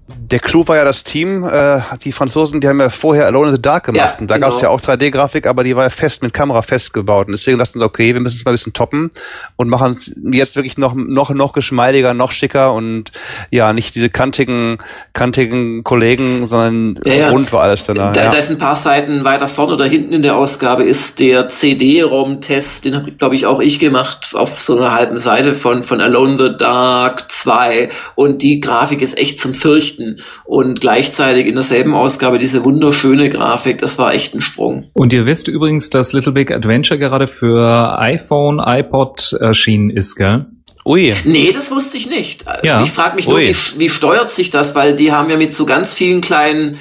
Der 0.09 0.39
Clou 0.39 0.67
war 0.67 0.77
ja 0.77 0.85
das 0.85 1.05
Team, 1.05 1.45
äh, 1.45 1.81
die 2.03 2.13
Franzosen, 2.13 2.61
die 2.61 2.69
haben 2.69 2.81
ja 2.81 2.89
vorher 2.89 3.27
Alone 3.27 3.49
in 3.49 3.55
the 3.57 3.63
Dark 3.63 3.85
gemacht. 3.85 4.15
Ja, 4.15 4.19
und 4.19 4.31
da 4.31 4.37
genau. 4.37 4.49
gab 4.49 4.55
es 4.55 4.63
ja 4.63 4.71
auch 4.71 4.81
3D-Grafik, 4.81 5.47
aber 5.47 5.65
die 5.65 5.77
war 5.77 5.85
ja 5.85 5.91
fest 5.91 6.23
mit 6.23 6.33
Kamera 6.33 6.63
festgebaut. 6.63 7.27
Und 7.27 7.33
deswegen 7.33 7.59
dachten 7.59 7.79
sie, 7.79 7.85
okay, 7.85 8.15
wir 8.15 8.21
müssen 8.21 8.37
es 8.37 8.45
mal 8.45 8.53
ein 8.53 8.55
bisschen 8.55 8.73
toppen 8.73 9.11
und 9.57 9.69
machen 9.69 9.97
es 9.99 10.13
jetzt 10.33 10.57
wirklich 10.57 10.79
noch, 10.79 10.95
noch, 10.95 11.31
noch 11.31 11.53
geschmeidiger, 11.53 12.15
noch 12.15 12.33
schicker 12.33 12.73
und 12.73 13.13
ja, 13.51 13.73
nicht 13.75 13.95
diese 13.95 14.09
kantigen, 14.09 14.79
kantigen 15.13 15.85
Kollegen, 15.85 16.47
sondern 16.47 17.01
ja, 17.05 17.15
ja. 17.15 17.31
rund 17.31 17.53
war 17.53 17.63
alles 17.63 17.85
danach. 17.85 18.13
Da, 18.15 18.25
ja. 18.25 18.31
da 18.31 18.39
ist 18.39 18.51
ein 18.51 18.59
paar 18.59 18.77
Seiten 18.77 19.25
weiter 19.25 19.49
vorne 19.49 19.75
oder 19.75 19.87
hinten 19.87 20.15
in 20.15 20.23
der 20.23 20.37
Ausgabe 20.37 20.85
ist 20.85 21.21
der 21.21 21.49
CD-ROM-Test, 21.49 22.87
den 22.87 22.97
habe, 22.97 23.13
glaube 23.13 23.35
ich, 23.35 23.45
auch 23.45 23.61
ich 23.61 23.79
gemacht, 23.79 24.31
auf 24.33 24.59
so 24.59 24.79
einer 24.79 24.95
halben 24.95 25.19
Seite 25.19 25.53
von, 25.53 25.83
von 25.83 26.01
Alone 26.01 26.33
in 26.33 26.39
the 26.39 26.57
Dark 26.57 27.31
2. 27.31 27.91
Und 28.15 28.43
die 28.43 28.61
Grafik 28.61 29.03
ist 29.03 29.19
echt 29.19 29.39
zum 29.39 29.55
Fürchten 29.55 29.98
verzichten. 29.99 30.17
Und 30.45 30.81
gleichzeitig 30.81 31.47
in 31.47 31.55
derselben 31.55 31.95
Ausgabe 31.95 32.39
diese 32.39 32.65
wunderschöne 32.65 33.29
Grafik, 33.29 33.79
das 33.79 33.99
war 33.99 34.15
echt 34.15 34.35
ein 34.35 34.41
Sprung. 34.41 34.85
Und 34.95 35.13
ihr 35.13 35.27
wisst 35.27 35.49
übrigens, 35.49 35.91
dass 35.91 36.13
Little 36.13 36.33
Big 36.33 36.51
Adventure 36.51 36.99
gerade 36.99 37.27
für 37.27 37.99
iPhone, 37.99 38.61
iPod 38.61 39.33
erschienen 39.41 39.91
ist, 39.91 40.17
gell? 40.17 40.47
Ui. 40.85 41.15
Nee, 41.25 41.53
das 41.53 41.71
wusste 41.71 41.99
ich 41.99 42.09
nicht. 42.09 42.45
Ja. 42.63 42.81
Ich 42.81 42.91
frage 42.91 43.17
mich 43.17 43.29
nur, 43.29 43.39
wie, 43.39 43.55
wie 43.77 43.89
steuert 43.91 44.31
sich 44.31 44.51
das? 44.51 44.75
Weil 44.75 44.97
die 44.97 45.13
haben 45.13 45.29
ja 45.29 45.37
mit 45.37 45.53
so 45.53 45.67
ganz 45.67 45.93
vielen 45.93 46.23
kleinen 46.23 46.79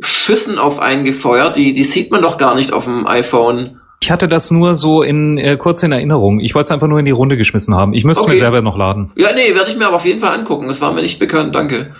Schüssen 0.00 0.58
auf 0.58 0.80
einen 0.80 1.04
gefeuert. 1.04 1.56
Die, 1.56 1.72
die 1.72 1.84
sieht 1.84 2.10
man 2.10 2.20
doch 2.20 2.36
gar 2.36 2.54
nicht 2.54 2.72
auf 2.72 2.84
dem 2.84 3.06
iPhone. 3.06 3.80
Ich 4.00 4.10
hatte 4.10 4.28
das 4.28 4.50
nur 4.50 4.74
so 4.74 5.02
in 5.02 5.38
äh, 5.38 5.56
kurz 5.56 5.82
in 5.82 5.92
Erinnerung. 5.92 6.40
Ich 6.40 6.54
wollte 6.54 6.66
es 6.66 6.70
einfach 6.72 6.86
nur 6.86 6.98
in 6.98 7.04
die 7.04 7.10
Runde 7.10 7.36
geschmissen 7.36 7.74
haben. 7.74 7.94
Ich 7.94 8.04
müsste 8.04 8.24
okay. 8.24 8.34
mir 8.34 8.38
selber 8.38 8.62
noch 8.62 8.76
laden. 8.76 9.12
Ja, 9.16 9.30
nee, 9.34 9.54
werde 9.54 9.70
ich 9.70 9.76
mir 9.76 9.86
aber 9.86 9.96
auf 9.96 10.04
jeden 10.04 10.20
Fall 10.20 10.38
angucken. 10.38 10.66
Das 10.66 10.80
war 10.80 10.92
mir 10.92 11.02
nicht 11.02 11.18
bekannt. 11.18 11.54
Danke 11.54 11.92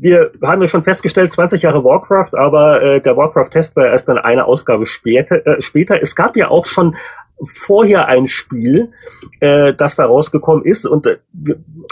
wir 0.00 0.30
haben 0.42 0.60
ja 0.60 0.66
schon 0.66 0.82
festgestellt, 0.82 1.30
20 1.30 1.62
Jahre 1.62 1.84
Warcraft, 1.84 2.34
aber 2.34 2.82
äh, 2.82 3.00
der 3.00 3.16
Warcraft-Test 3.16 3.76
war 3.76 3.86
erst 3.86 4.08
dann 4.08 4.18
eine 4.18 4.46
Ausgabe 4.46 4.86
später, 4.86 5.46
äh, 5.46 5.60
später. 5.60 6.00
Es 6.00 6.16
gab 6.16 6.36
ja 6.36 6.48
auch 6.48 6.64
schon 6.64 6.96
vorher 7.44 8.06
ein 8.06 8.26
Spiel, 8.26 8.92
äh, 9.40 9.74
das 9.74 9.96
da 9.96 10.06
rausgekommen 10.06 10.64
ist 10.64 10.86
und 10.86 11.06
äh, 11.06 11.18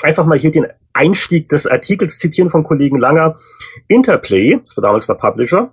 einfach 0.03 0.25
mal 0.25 0.39
hier 0.39 0.51
den 0.51 0.67
Einstieg 0.93 1.49
des 1.49 1.67
Artikels 1.67 2.19
zitieren 2.19 2.51
von 2.51 2.65
Kollegen 2.65 2.99
Langer. 2.99 3.37
Interplay, 3.89 4.59
das 4.63 4.77
war 4.77 4.83
damals 4.83 5.07
der 5.07 5.15
Publisher, 5.15 5.73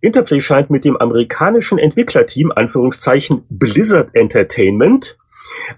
Interplay 0.00 0.40
scheint 0.40 0.70
mit 0.70 0.84
dem 0.84 0.96
amerikanischen 0.96 1.78
Entwicklerteam, 1.78 2.52
Anführungszeichen 2.52 3.44
Blizzard 3.48 4.14
Entertainment, 4.14 5.16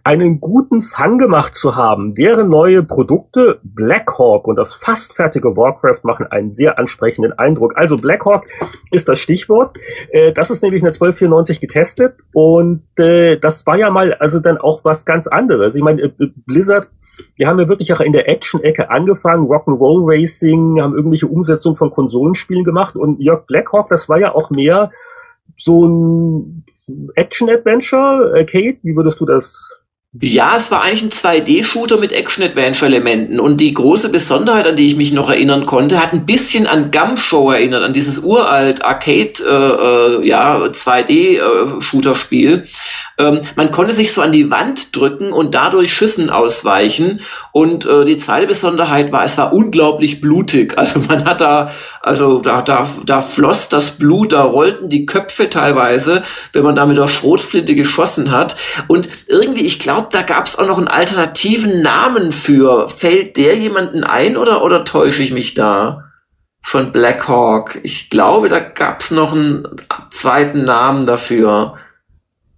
einen 0.03 0.41
guten 0.41 0.81
Fang 0.81 1.19
gemacht 1.19 1.55
zu 1.55 1.77
haben. 1.77 2.15
Deren 2.15 2.49
neue 2.49 2.83
Produkte 2.83 3.61
Blackhawk 3.63 4.47
und 4.47 4.57
das 4.57 4.75
fast 4.75 5.15
fertige 5.15 5.57
Warcraft 5.57 6.05
machen 6.05 6.27
einen 6.27 6.53
sehr 6.53 6.79
ansprechenden 6.79 7.33
Eindruck. 7.33 7.77
Also 7.77 7.97
Blackhawk 7.99 8.47
ist 8.91 9.09
das 9.09 9.19
Stichwort. 9.19 9.77
Äh, 10.11 10.33
das 10.33 10.51
ist 10.51 10.63
nämlich 10.63 10.81
in 10.81 10.87
der 10.87 10.95
1294 10.95 11.61
getestet 11.61 12.17
und 12.33 12.83
äh, 12.99 13.39
das 13.39 13.67
war 13.67 13.77
ja 13.77 13.91
mal 13.91 14.15
also 14.15 14.41
dann 14.41 14.59
auch 14.59 14.85
was 14.85 15.05
ganz 15.05 15.27
anderes. 15.27 15.75
Ich 15.75 15.83
meine, 15.83 16.03
äh, 16.03 16.13
Blizzard 16.47 16.89
die 17.39 17.47
haben 17.47 17.59
ja 17.59 17.69
wirklich 17.69 17.93
auch 17.93 18.01
in 18.01 18.13
der 18.13 18.29
Action-Ecke 18.29 18.91
angefangen, 18.91 19.47
Rock'n'Roll 19.47 20.03
Racing, 20.05 20.81
haben 20.81 20.95
irgendwelche 20.95 21.27
Umsetzungen 21.27 21.77
von 21.77 21.91
Konsolenspielen 21.91 22.65
gemacht. 22.65 22.97
Und 22.97 23.21
Jörg 23.21 23.47
Blackhawk, 23.47 23.89
das 23.89 24.09
war 24.09 24.19
ja 24.19 24.35
auch 24.35 24.51
mehr 24.51 24.91
so 25.57 25.87
ein 25.87 26.65
Action-Adventure, 27.15 28.35
Arcade, 28.37 28.79
wie 28.83 28.97
würdest 28.97 29.21
du 29.21 29.27
das 29.27 29.84
ja, 30.21 30.55
es 30.57 30.71
war 30.71 30.83
eigentlich 30.83 31.03
ein 31.03 31.11
2D-Shooter 31.11 31.97
mit 31.97 32.13
Action-Adventure-Elementen. 32.13 33.41
Und 33.41 33.57
die 33.57 33.75
große 33.75 34.11
Besonderheit, 34.11 34.65
an 34.65 34.77
die 34.77 34.87
ich 34.87 34.95
mich 34.95 35.13
noch 35.13 35.29
erinnern 35.29 35.67
konnte, 35.67 36.01
hat 36.01 36.13
ein 36.13 36.25
bisschen 36.25 36.69
an 36.69 36.93
Gumshow 36.93 37.51
erinnert, 37.51 37.83
an 37.83 37.93
dieses 37.93 38.19
uralt 38.19 38.85
Arcade, 38.85 39.33
äh, 39.45 40.23
äh, 40.23 40.29
ja, 40.29 40.59
2D-Shooter-Spiel. 40.59 42.65
Ähm, 43.19 43.41
man 43.57 43.73
konnte 43.73 43.93
sich 43.93 44.13
so 44.13 44.23
an 44.23 44.31
die 44.31 44.53
Wand 44.53 44.95
drücken 44.95 45.33
und 45.33 45.55
dadurch 45.55 45.93
Schüssen 45.93 46.31
ausweichen. 46.31 47.21
Und 47.51 47.85
äh, 47.85 48.05
die 48.05 48.19
zweite 48.19 48.47
Besonderheit 48.47 49.11
war, 49.11 49.25
es 49.25 49.37
war 49.37 49.53
unglaublich 49.53 50.21
blutig. 50.21 50.79
Also 50.79 51.01
man 51.09 51.25
hat 51.25 51.41
da, 51.41 51.73
also 52.03 52.41
da, 52.41 52.63
da, 52.63 52.87
da 53.05 53.21
floss 53.21 53.69
das 53.69 53.93
Blut, 53.93 54.33
da 54.33 54.43
rollten 54.43 54.89
die 54.89 55.07
Köpfe 55.07 55.51
teilweise, 55.51 56.23
wenn 56.53 56.63
man 56.63 56.77
da 56.77 56.87
mit 56.87 56.99
der 56.99 57.09
Schrotflinte 57.09 57.75
geschossen 57.75 58.31
hat. 58.31 58.57
Und 58.87 59.09
irgendwie, 59.27 59.65
ich 59.65 59.79
glaube, 59.79 60.04
da 60.11 60.23
gab 60.23 60.47
es 60.47 60.59
auch 60.59 60.67
noch 60.67 60.79
einen 60.79 60.89
alternativen 60.89 61.83
Namen 61.83 62.33
für. 62.33 62.89
Fällt 62.89 63.37
der 63.37 63.57
jemanden 63.57 64.05
ein 64.05 64.37
oder, 64.37 64.63
oder 64.63 64.85
täusche 64.85 65.23
ich 65.23 65.33
mich 65.33 65.55
da? 65.55 66.11
Von 66.63 66.93
Black 66.93 67.29
Hawk. 67.29 67.79
Ich 67.83 68.11
glaube, 68.11 68.49
da 68.49 68.61
gab 68.61 69.01
es 69.01 69.11
noch 69.11 69.33
einen 69.33 69.69
zweiten 70.11 70.65
Namen 70.65 71.07
dafür. 71.07 71.77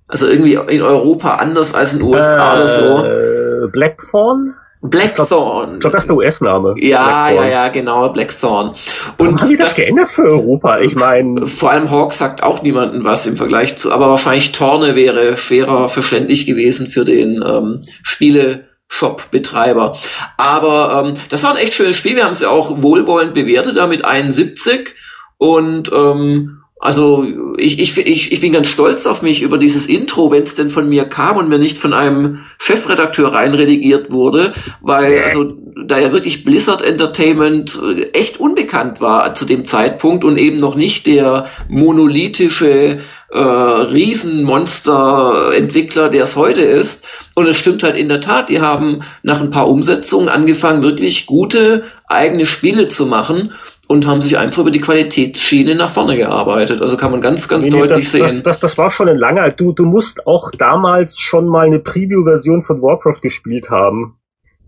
Also 0.09 0.29
irgendwie 0.29 0.55
in 0.55 0.83
Europa 0.83 1.37
anders 1.37 1.75
als 1.75 1.95
in 1.95 1.99
den 1.99 2.09
USA 2.09 2.53
äh, 2.53 2.57
oder 2.57 2.69
so. 2.69 3.69
Blackthorn? 3.73 4.55
Blackthorn. 4.91 5.75
Ich 5.75 5.81
glaube, 5.81 5.95
das 5.97 6.05
ist 6.05 6.09
der 6.09 6.17
US-Name. 6.17 6.75
Ja, 6.79 7.05
Blackthorn. 7.05 7.35
ja, 7.35 7.53
ja, 7.53 7.69
genau, 7.69 8.09
Blackthorn. 8.11 8.69
Und 8.69 8.79
Warum 9.19 9.41
haben 9.41 9.49
die 9.49 9.57
das, 9.57 9.69
das, 9.69 9.77
geändert 9.77 10.11
für 10.11 10.25
Europa? 10.25 10.79
Ich 10.81 10.95
meine. 10.95 11.47
Vor 11.47 11.71
allem 11.71 11.91
Hawk 11.91 12.13
sagt 12.13 12.43
auch 12.43 12.63
niemanden 12.63 13.05
was 13.05 13.27
im 13.27 13.37
Vergleich 13.37 13.77
zu, 13.77 13.93
aber 13.93 14.09
wahrscheinlich 14.09 14.53
Torne 14.53 14.97
wäre 14.97 15.37
schwerer 15.37 15.89
verständlich 15.89 16.47
gewesen 16.47 16.87
für 16.87 17.05
den 17.05 17.45
ähm, 17.47 17.81
Spiele-Shop-Betreiber. 18.03 19.97
Aber 20.37 21.05
ähm, 21.05 21.15
das 21.31 21.43
war 21.43 21.51
ein 21.53 21.59
echt 21.59 21.75
schönes 21.75 21.97
Spiel. 21.97 22.17
Wir 22.17 22.25
haben 22.25 22.33
es 22.33 22.41
ja 22.41 22.51
auch 22.51 22.83
wohlwollend 22.83 23.35
bewertet, 23.35 23.77
da 23.77 23.87
mit 23.87 24.05
71. 24.05 24.95
Und 25.39 25.91
ähm, 25.93 26.63
Also 26.79 27.27
ich, 27.57 27.81
ich, 27.81 27.97
ich, 27.97 28.33
ich 28.33 28.41
bin 28.41 28.53
ganz 28.53 28.69
stolz 28.69 29.07
auf 29.07 29.23
mich 29.23 29.41
über 29.41 29.57
dieses 29.57 29.87
Intro, 29.87 30.31
wenn 30.31 30.43
es 30.43 30.55
denn 30.55 30.69
von 30.69 30.87
mir 30.89 31.07
kam 31.07 31.39
und 31.39 31.49
mir 31.49 31.59
nicht 31.59 31.79
von 31.79 31.95
einem 31.95 32.41
Chefredakteur 32.59 33.33
reinredigiert 33.33 34.13
wurde, 34.13 34.53
weil 34.83 35.23
also 35.23 35.57
da 35.87 35.99
ja 35.99 36.13
wirklich 36.13 36.45
Blizzard 36.45 36.83
Entertainment 36.83 37.81
äh, 37.83 38.11
echt 38.13 38.39
unbekannt 38.41 39.01
war 39.01 39.33
zu 39.35 39.47
dem 39.47 39.65
Zeitpunkt 39.65 40.23
und 40.23 40.37
eben 40.37 40.59
noch 40.59 40.75
nicht 40.75 41.07
der 41.07 41.47
monolithische 41.69 42.99
äh, 43.31 43.39
Riesenmonster-Entwickler, 43.39 46.11
der 46.11 46.25
es 46.25 46.37
heute 46.37 46.61
ist. 46.61 47.09
Und 47.35 47.47
es 47.47 47.59
stimmt 47.59 47.83
halt 47.83 47.97
in 47.97 48.11
der 48.11 48.21
Tat, 48.21 48.51
die 48.51 48.61
haben 48.61 49.01
nach 49.23 49.41
ein 49.41 49.51
paar 49.51 49.69
Umsetzungen 49.69 50.29
angefangen, 50.29 50.83
wirklich 50.83 51.25
gute 51.27 51.85
eigene 52.07 52.45
Spiele 52.47 52.87
zu 52.87 53.07
machen 53.07 53.53
und 53.89 54.07
haben 54.07 54.21
sich 54.21 54.37
einfach 54.37 54.63
über 54.63 54.71
die 54.71 54.81
Qualitätsschiene 54.81 55.75
nach 55.75 55.89
vorne 55.89 56.17
gearbeitet. 56.17 56.81
Also 56.81 56.97
kann 56.97 57.13
man 57.13 57.21
ganz, 57.21 57.49
ganz 57.49 57.65
nee, 57.65 57.71
deutlich 57.71 58.01
das, 58.01 58.13
sehen. 58.13 58.23
Das, 58.23 58.43
das, 58.43 58.61
das 58.61 58.79
war 58.79 58.91
schon 58.91 59.09
ein 59.09 59.17
langer. 59.17 59.51
Du, 59.51 59.73
du 59.73 59.85
musst 59.85 60.27
auch 60.27 60.51
damals 60.51 61.19
schon 61.19 61.47
mal 61.47 61.67
eine 61.67 61.79
Preview-Version 61.79 62.63
von 62.63 62.83
Warcraft 62.83 63.21
gespielt 63.23 63.71
haben. 63.71 64.19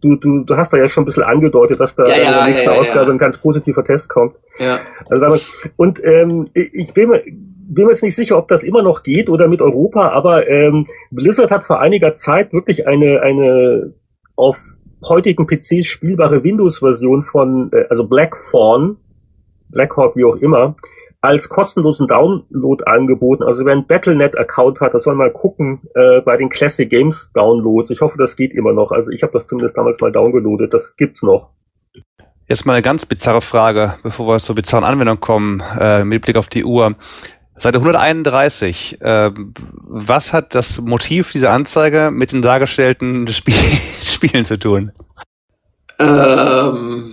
Du, 0.00 0.14
du, 0.14 0.44
du 0.44 0.56
hast 0.56 0.72
da 0.72 0.76
ja 0.76 0.86
schon 0.86 1.02
ein 1.02 1.06
bisschen 1.06 1.24
angedeutet, 1.24 1.80
dass 1.80 1.96
da 1.96 2.06
Ja, 2.06 2.14
in 2.14 2.22
ja, 2.22 2.32
der 2.32 2.44
nächsten 2.46 2.68
ja, 2.68 2.74
ja, 2.74 2.80
Ausgabe 2.80 3.06
ja. 3.06 3.12
ein 3.12 3.18
ganz 3.18 3.38
positiver 3.38 3.84
Test 3.84 4.08
kommt. 4.08 4.36
Ja. 4.60 4.78
Also, 5.10 5.24
damit- 5.24 5.46
und 5.76 6.00
ähm, 6.04 6.50
ich 6.54 6.94
bin 6.94 7.08
mir, 7.08 7.22
bin 7.24 7.84
mir 7.84 7.90
jetzt 7.90 8.04
nicht 8.04 8.14
sicher, 8.14 8.38
ob 8.38 8.46
das 8.46 8.62
immer 8.62 8.82
noch 8.82 9.02
geht 9.02 9.28
oder 9.28 9.48
mit 9.48 9.60
Europa, 9.60 10.10
aber 10.10 10.48
ähm, 10.48 10.86
Blizzard 11.10 11.50
hat 11.50 11.64
vor 11.64 11.80
einiger 11.80 12.14
Zeit 12.14 12.52
wirklich 12.52 12.86
eine, 12.86 13.20
eine 13.22 13.94
auf 14.36 14.56
heutigen 15.06 15.46
PCs 15.46 15.86
spielbare 15.86 16.44
Windows-Version 16.44 17.24
von, 17.24 17.70
äh, 17.72 17.86
also 17.90 18.06
Blackthorn, 18.06 18.98
Blackhawk, 19.70 20.16
wie 20.16 20.24
auch 20.24 20.36
immer, 20.36 20.76
als 21.20 21.48
kostenlosen 21.48 22.06
Download 22.06 22.84
angeboten. 22.84 23.42
Also 23.42 23.64
wer 23.64 23.72
einen 23.72 23.86
Battlenet-Account 23.86 24.80
hat, 24.80 24.94
das 24.94 25.04
soll 25.04 25.14
mal 25.14 25.32
gucken 25.32 25.80
äh, 25.94 26.20
bei 26.20 26.36
den 26.36 26.48
Classic 26.48 26.88
Games 26.88 27.32
Downloads. 27.34 27.90
Ich 27.90 28.00
hoffe, 28.00 28.18
das 28.18 28.36
geht 28.36 28.52
immer 28.52 28.72
noch. 28.72 28.92
Also 28.92 29.10
ich 29.10 29.22
habe 29.22 29.32
das 29.32 29.46
zumindest 29.46 29.76
damals 29.76 30.00
mal 30.00 30.12
downgeloadet. 30.12 30.72
Das 30.72 30.96
gibt's 30.96 31.22
noch. 31.22 31.50
Jetzt 32.46 32.64
mal 32.64 32.72
eine 32.72 32.82
ganz 32.82 33.04
bizarre 33.04 33.42
Frage, 33.42 33.94
bevor 34.02 34.26
wir 34.26 34.38
zur 34.38 34.54
bizarren 34.54 34.84
Anwendung 34.84 35.20
kommen, 35.20 35.62
äh, 35.78 36.04
mit 36.04 36.22
Blick 36.22 36.36
auf 36.36 36.48
die 36.48 36.64
Uhr. 36.64 36.94
Seite 37.58 37.78
131, 37.78 39.02
äh, 39.02 39.32
was 39.82 40.32
hat 40.32 40.54
das 40.54 40.80
Motiv 40.80 41.32
dieser 41.32 41.50
Anzeige 41.50 42.10
mit 42.12 42.32
den 42.32 42.40
dargestellten 42.40 43.26
Spiel 43.32 43.54
Spielen 44.04 44.44
zu 44.44 44.58
tun? 44.58 44.92
Ähm, 45.98 47.07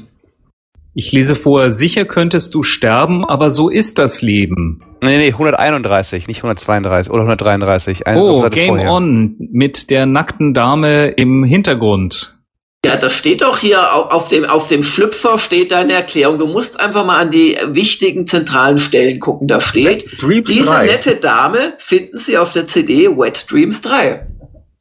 Ich 0.98 1.12
lese 1.12 1.36
vor, 1.36 1.70
sicher 1.72 2.06
könntest 2.06 2.56
du 2.56 2.64
sterben, 2.64 3.26
aber 3.26 3.50
so 3.50 3.70
ist 3.70 4.00
das 4.00 4.22
Leben. 4.22 4.80
Nee, 5.04 5.18
nee, 5.18 5.28
131, 5.34 6.28
nicht 6.30 6.38
132 6.40 7.12
oder 7.12 7.24
133. 7.24 8.08
Eine 8.08 8.22
Oh, 8.22 8.40
Seite 8.42 8.56
Game 8.56 8.68
vorher. 8.70 8.92
On 8.92 9.36
mit 9.52 9.90
der 9.90 10.06
nackten 10.06 10.54
Dame 10.54 11.10
im 11.10 11.44
Hintergrund. 11.44 12.38
ja, 12.86 12.96
das 12.96 13.14
steht 13.14 13.42
doch 13.42 13.58
hier 13.58 13.94
au- 13.94 14.10
auf 14.10 14.28
dem, 14.30 14.46
auf 14.46 14.68
dem 14.68 14.84
Schlüpfer 14.84 15.38
steht 15.38 15.72
da 15.72 15.80
eine 15.80 15.94
Erklärung. 15.94 16.40
Du 16.40 16.48
musst 16.48 16.80
einfach 16.80 17.06
mal 17.06 17.18
an 17.18 17.32
die 17.32 17.58
wichtigen 17.68 18.26
zentralen 18.26 18.78
Stellen 18.78 19.20
gucken. 19.20 19.48
Da 19.50 19.60
steht, 19.60 20.06
Dreams 20.22 20.50
diese 20.50 20.70
3. 20.70 20.86
nette 20.86 21.16
Dame 21.18 21.74
finden 21.78 22.18
Sie 22.18 22.38
auf 22.38 22.52
der 22.52 22.68
CD 22.68 23.08
Wet 23.10 23.46
Dreams 23.52 23.82
3. 23.82 24.28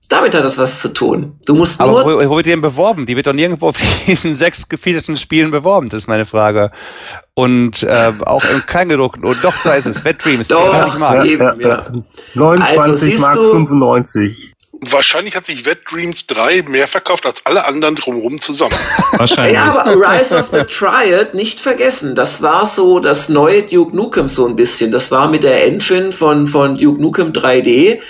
Damit 0.09 0.35
hat 0.35 0.45
das 0.45 0.59
was 0.59 0.81
zu 0.81 0.93
tun. 0.93 1.39
Du 1.47 1.55
musst 1.55 1.81
Aber 1.81 2.05
nur, 2.05 2.23
wo, 2.23 2.31
wo 2.31 2.37
wird 2.37 2.47
die 2.47 2.51
denn 2.51 2.61
beworben? 2.61 3.07
Die 3.07 3.17
wird 3.17 3.27
doch 3.27 3.33
nirgendwo 3.33 3.69
auf 3.69 3.77
diesen 4.07 4.35
sechs 4.35 4.69
gefeaturten 4.69 5.17
Spielen 5.17 5.51
beworben, 5.51 5.89
das 5.89 6.03
ist 6.03 6.09
meine 6.09 6.27
Frage. 6.27 6.71
Und 7.35 7.83
äh, 7.85 8.13
auch 8.27 8.45
im 8.45 8.65
Kleingedruckten. 8.67 9.25
Und 9.25 9.43
doch, 9.43 9.55
da 9.65 9.75
ist 9.75 9.87
es, 9.87 10.05
Wet 10.05 10.25
Dreams. 10.25 10.49
Doch, 10.49 10.99
mal. 10.99 11.27
eben, 11.27 11.43
Ja, 11.43 11.55
ja, 11.59 11.69
ja. 11.69 12.03
29 12.35 12.79
Also, 12.81 12.95
siehst 12.95 13.21
Mark 13.21 13.35
du- 13.37 13.51
95. 13.53 14.51
Wahrscheinlich 14.91 15.35
hat 15.35 15.47
sich 15.47 15.65
Wet 15.65 15.79
Dreams 15.91 16.27
3 16.27 16.63
mehr 16.69 16.87
verkauft 16.89 17.25
als 17.25 17.47
alle 17.47 17.65
anderen 17.65 17.95
drumherum 17.95 18.39
zusammen. 18.41 18.75
Wahrscheinlich. 19.13 19.55
Ja, 19.55 19.73
aber 19.73 19.93
Rise 19.97 20.37
of 20.37 20.49
the 20.53 20.65
Triad 20.65 21.33
nicht 21.33 21.59
vergessen. 21.61 22.15
Das 22.15 22.43
war 22.43 22.67
so 22.67 22.99
das 23.01 23.29
neue 23.31 23.63
Duke 23.63 23.97
Nukem 23.97 24.29
so 24.29 24.47
ein 24.47 24.57
bisschen. 24.57 24.93
Das 24.93 25.11
war 25.11 25.29
mit 25.31 25.43
der 25.43 25.65
Engine 25.67 26.13
von, 26.13 26.47
von 26.47 26.77
Duke 26.77 27.01
Nukem 27.01 27.33
3D. 27.33 28.01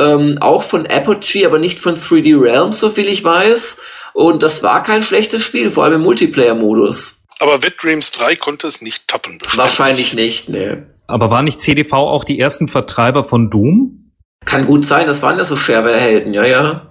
Ähm, 0.00 0.38
auch 0.40 0.62
von 0.62 0.86
Apogee, 0.86 1.44
aber 1.44 1.58
nicht 1.58 1.78
von 1.78 1.94
3D 1.94 2.40
Realms, 2.40 2.80
so 2.80 2.88
viel 2.88 3.06
ich 3.06 3.22
weiß. 3.22 3.80
Und 4.14 4.42
das 4.42 4.62
war 4.62 4.82
kein 4.82 5.02
schlechtes 5.02 5.44
Spiel, 5.44 5.68
vor 5.70 5.84
allem 5.84 5.94
im 5.94 6.02
Multiplayer-Modus. 6.02 7.24
Aber 7.38 7.62
Wet 7.62 7.74
Dreams 7.82 8.10
3 8.12 8.36
konnte 8.36 8.66
es 8.66 8.82
nicht 8.82 9.08
tappen. 9.08 9.38
bestimmt. 9.38 9.58
Wahrscheinlich 9.58 10.14
nicht, 10.14 10.48
ne. 10.48 10.86
Aber 11.06 11.30
war 11.30 11.42
nicht 11.42 11.60
CDV 11.60 11.92
auch 11.92 12.24
die 12.24 12.38
ersten 12.38 12.68
Vertreiber 12.68 13.24
von 13.24 13.50
Doom? 13.50 14.12
Kann 14.44 14.66
gut 14.66 14.86
sein, 14.86 15.06
das 15.06 15.22
waren 15.22 15.36
ja 15.36 15.44
so 15.44 15.56
Shareware-Helden, 15.56 16.32
ja, 16.32 16.44
ja. 16.46 16.90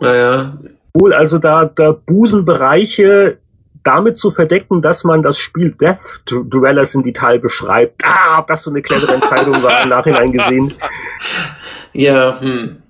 Ja, 0.00 0.14
ja. 0.14 0.58
Wohl 0.92 1.12
also 1.12 1.38
da, 1.38 1.64
da 1.64 1.92
Busenbereiche 1.92 3.38
damit 3.82 4.18
zu 4.18 4.30
verdecken, 4.30 4.80
dass 4.80 5.04
man 5.04 5.22
das 5.22 5.38
Spiel 5.38 5.72
Death 5.72 6.22
Dwellers 6.26 6.94
in 6.94 7.02
Detail 7.02 7.38
beschreibt. 7.38 8.02
Ah, 8.04 8.38
ob 8.38 8.46
das 8.46 8.62
so 8.62 8.70
eine 8.70 8.80
clevere 8.80 9.14
Entscheidung 9.14 9.62
war, 9.62 9.82
im 9.82 9.90
Nachhinein 9.90 10.32
gesehen. 10.32 10.72
Ja, 11.94 12.40
hm. 12.40 12.83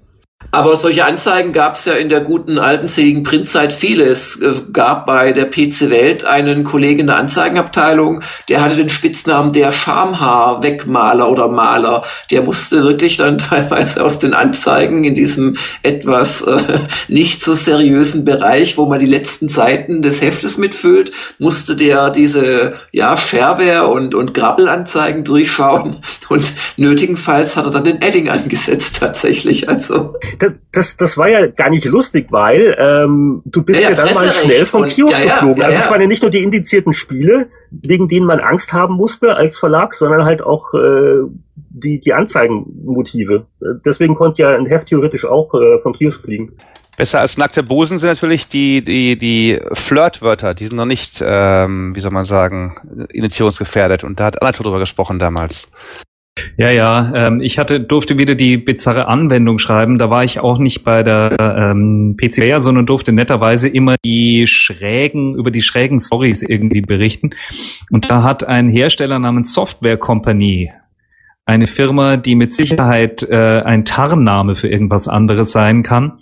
Aber 0.55 0.77
solche 0.77 1.05
Anzeigen 1.05 1.53
gab 1.53 1.75
es 1.75 1.85
ja 1.85 1.95
in 1.95 2.09
der 2.09 2.21
guten 2.21 2.61
alten 2.61 2.87
seligen 2.87 3.25
Printzeit 3.25 3.73
viele. 3.73 4.05
Es 4.05 4.41
äh, 4.41 4.53
gab 4.73 5.05
bei 5.05 5.33
der 5.33 5.47
PC 5.47 5.91
Welt 5.91 6.25
einen 6.25 6.63
Kollegen 6.63 7.01
in 7.01 7.07
der 7.09 7.17
Anzeigenabteilung, 7.17 8.21
der 8.49 8.63
hatte 8.63 8.77
den 8.77 8.89
Spitznamen 8.89 9.53
der 9.53 9.73
Schamhaar-Wegmaler 9.73 11.29
oder 11.29 11.49
Maler. 11.49 12.05
Der 12.31 12.43
musste 12.43 12.85
wirklich 12.85 13.17
dann 13.17 13.37
teilweise 13.39 14.05
aus 14.05 14.21
den 14.21 14.33
Anzeigen 14.33 15.03
in 15.03 15.17
diesem 15.17 15.57
etwas 15.83 16.43
äh, 16.43 16.79
nicht 17.09 17.43
so 17.43 17.55
seriösen 17.55 18.25
Bereich, 18.25 18.79
wo 18.79 18.87
man 18.87 19.01
die 19.01 19.07
letzten 19.07 19.49
Seiten 19.49 20.03
des 20.03 20.23
Heftes 20.23 20.57
mitfüllt, 20.57 21.11
musste 21.41 21.75
der 21.75 22.11
diese 22.11 22.75
ja 22.93 23.17
Shareware 23.17 23.89
und 23.89 24.15
und 24.15 24.35
Grabbelanzeigen 24.35 25.25
durchschauen 25.25 25.97
und 26.29 26.53
nötigenfalls 26.77 27.57
hat 27.57 27.65
er 27.65 27.73
dann 27.73 27.83
den 27.83 28.03
Edding 28.03 28.29
angesetzt 28.29 28.97
tatsächlich. 29.01 29.69
Also 29.69 30.15
Das, 30.73 30.97
das, 30.97 31.17
war 31.17 31.29
ja 31.29 31.47
gar 31.47 31.71
nicht 31.71 31.85
lustig, 31.85 32.27
weil 32.31 32.77
ähm, 32.79 33.43
du 33.45 33.63
bist 33.63 33.81
Ja, 33.81 33.91
ja, 33.91 33.97
ja, 33.97 34.05
dann 34.05 34.15
mal 34.15 34.31
schnell 34.31 34.67
vom 34.67 34.87
Kiosk 34.89 35.19
ja, 35.19 35.25
ja, 35.25 35.35
geflogen. 35.35 35.61
ja, 35.61 35.67
also 35.67 35.79
ja. 35.79 35.85
es 35.85 35.91
waren 35.91 36.01
ja 36.01 36.07
nicht 36.07 36.23
nur 36.23 36.31
die 36.31 36.43
indizierten 36.43 36.93
Spiele, 36.93 37.49
wegen 37.71 38.09
denen 38.09 38.27
man 38.27 38.41
Angst 38.41 38.73
haben 38.73 38.95
musste 38.95 39.37
als 39.37 39.59
Verlag, 39.59 39.95
sondern 39.95 40.25
halt 40.25 40.43
auch 40.43 40.75
äh, 40.75 41.23
die, 41.55 42.01
die 42.01 42.13
Anzeigenmotive. 42.13 43.47
Deswegen 43.85 44.15
konnte 44.15 44.43
ja 44.43 44.55
ein 44.55 44.67
Heft 44.67 44.89
theoretisch 44.89 45.25
auch 45.25 45.55
äh, 45.55 45.79
vom 45.83 45.93
Kiosk 45.93 46.23
fliegen. 46.23 46.53
Besser 46.97 47.21
als 47.21 47.37
nackte 47.37 47.63
Busen 47.63 47.99
sind 47.99 48.09
natürlich 48.09 48.47
die, 48.49 48.83
die, 48.83 49.19
die 49.19 49.59
Flirtwörter. 49.73 50.55
Die 50.55 50.67
sind 50.67 50.77
noch 50.77 50.85
nicht, 50.85 51.23
ähm, 51.27 51.95
wie 51.97 52.01
soll 52.01 52.13
man 52.13 52.25
sagen, 52.25 52.77
initiationsgefährdet. 53.13 54.05
Und 54.05 54.21
da 54.21 54.27
hat 54.27 54.41
Anatol 54.41 54.65
drüber 54.65 54.79
gesprochen 54.79 55.19
damals. 55.19 55.71
Ja, 56.57 56.71
ja. 56.71 57.13
Ähm, 57.15 57.41
ich 57.41 57.59
hatte 57.59 57.81
durfte 57.81 58.19
wieder 58.19 58.35
die 58.35 58.57
bizarre 58.57 59.07
Anwendung 59.07 59.59
schreiben. 59.59 59.99
Da 59.99 60.11
war 60.11 60.25
ich 60.25 60.41
auch 60.41 60.59
nicht 60.59 60.85
bei 60.85 61.03
der 61.03 61.73
ähm, 61.73 62.17
PC 62.17 62.45
Player, 62.45 62.61
sondern 62.61 62.87
durfte 62.87 63.13
netterweise 63.13 63.69
immer 63.69 63.97
die 64.05 64.47
schrägen 64.47 65.35
über 65.35 65.51
die 65.51 65.63
schrägen 65.63 65.99
Stories 65.99 66.43
irgendwie 66.43 66.83
berichten. 66.83 67.31
Und 67.91 68.11
da 68.11 68.23
hat 68.23 68.45
ein 68.45 68.69
Hersteller 68.69 69.19
namens 69.19 69.53
Software 69.55 69.97
Company 69.97 70.71
eine 71.47 71.67
Firma, 71.67 72.17
die 72.17 72.35
mit 72.35 72.53
Sicherheit 72.53 73.23
äh, 73.23 73.63
ein 73.65 73.85
Tarnname 73.85 74.55
für 74.55 74.69
irgendwas 74.69 75.09
anderes 75.09 75.53
sein 75.53 75.83
kann, 75.83 76.21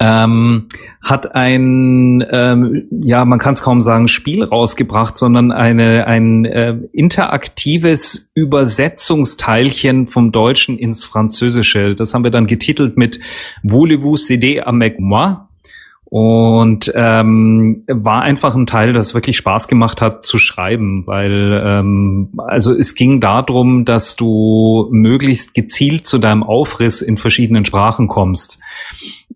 ähm, 0.00 0.68
hat 1.02 1.34
ein, 1.34 2.24
ähm, 2.30 2.88
ja, 2.90 3.24
man 3.24 3.38
kann 3.38 3.54
es 3.54 3.62
kaum 3.62 3.80
sagen, 3.80 4.08
Spiel 4.08 4.42
rausgebracht, 4.42 5.16
sondern 5.16 5.52
eine, 5.52 6.06
ein 6.06 6.44
äh, 6.46 6.76
interaktives 6.92 8.32
Übersetzungsteilchen 8.34 10.06
vom 10.06 10.32
Deutschen 10.32 10.78
ins 10.78 11.04
Französische. 11.04 11.94
Das 11.94 12.14
haben 12.14 12.24
wir 12.24 12.30
dann 12.30 12.46
getitelt 12.46 12.96
mit 12.96 13.20
Voulez-vous 13.62 14.26
céder 14.26 14.66
avec 14.66 14.98
moi? 15.00 15.46
Und 16.10 16.90
ähm, 16.96 17.84
war 17.86 18.22
einfach 18.22 18.56
ein 18.56 18.66
Teil, 18.66 18.92
das 18.92 19.14
wirklich 19.14 19.36
Spaß 19.36 19.68
gemacht 19.68 20.00
hat 20.00 20.24
zu 20.24 20.38
schreiben, 20.38 21.06
weil 21.06 21.62
ähm, 21.64 22.30
also 22.36 22.74
es 22.74 22.96
ging 22.96 23.20
darum, 23.20 23.84
dass 23.84 24.16
du 24.16 24.88
möglichst 24.90 25.54
gezielt 25.54 26.06
zu 26.06 26.18
deinem 26.18 26.42
Aufriss 26.42 27.00
in 27.00 27.16
verschiedenen 27.16 27.64
Sprachen 27.64 28.08
kommst. 28.08 28.60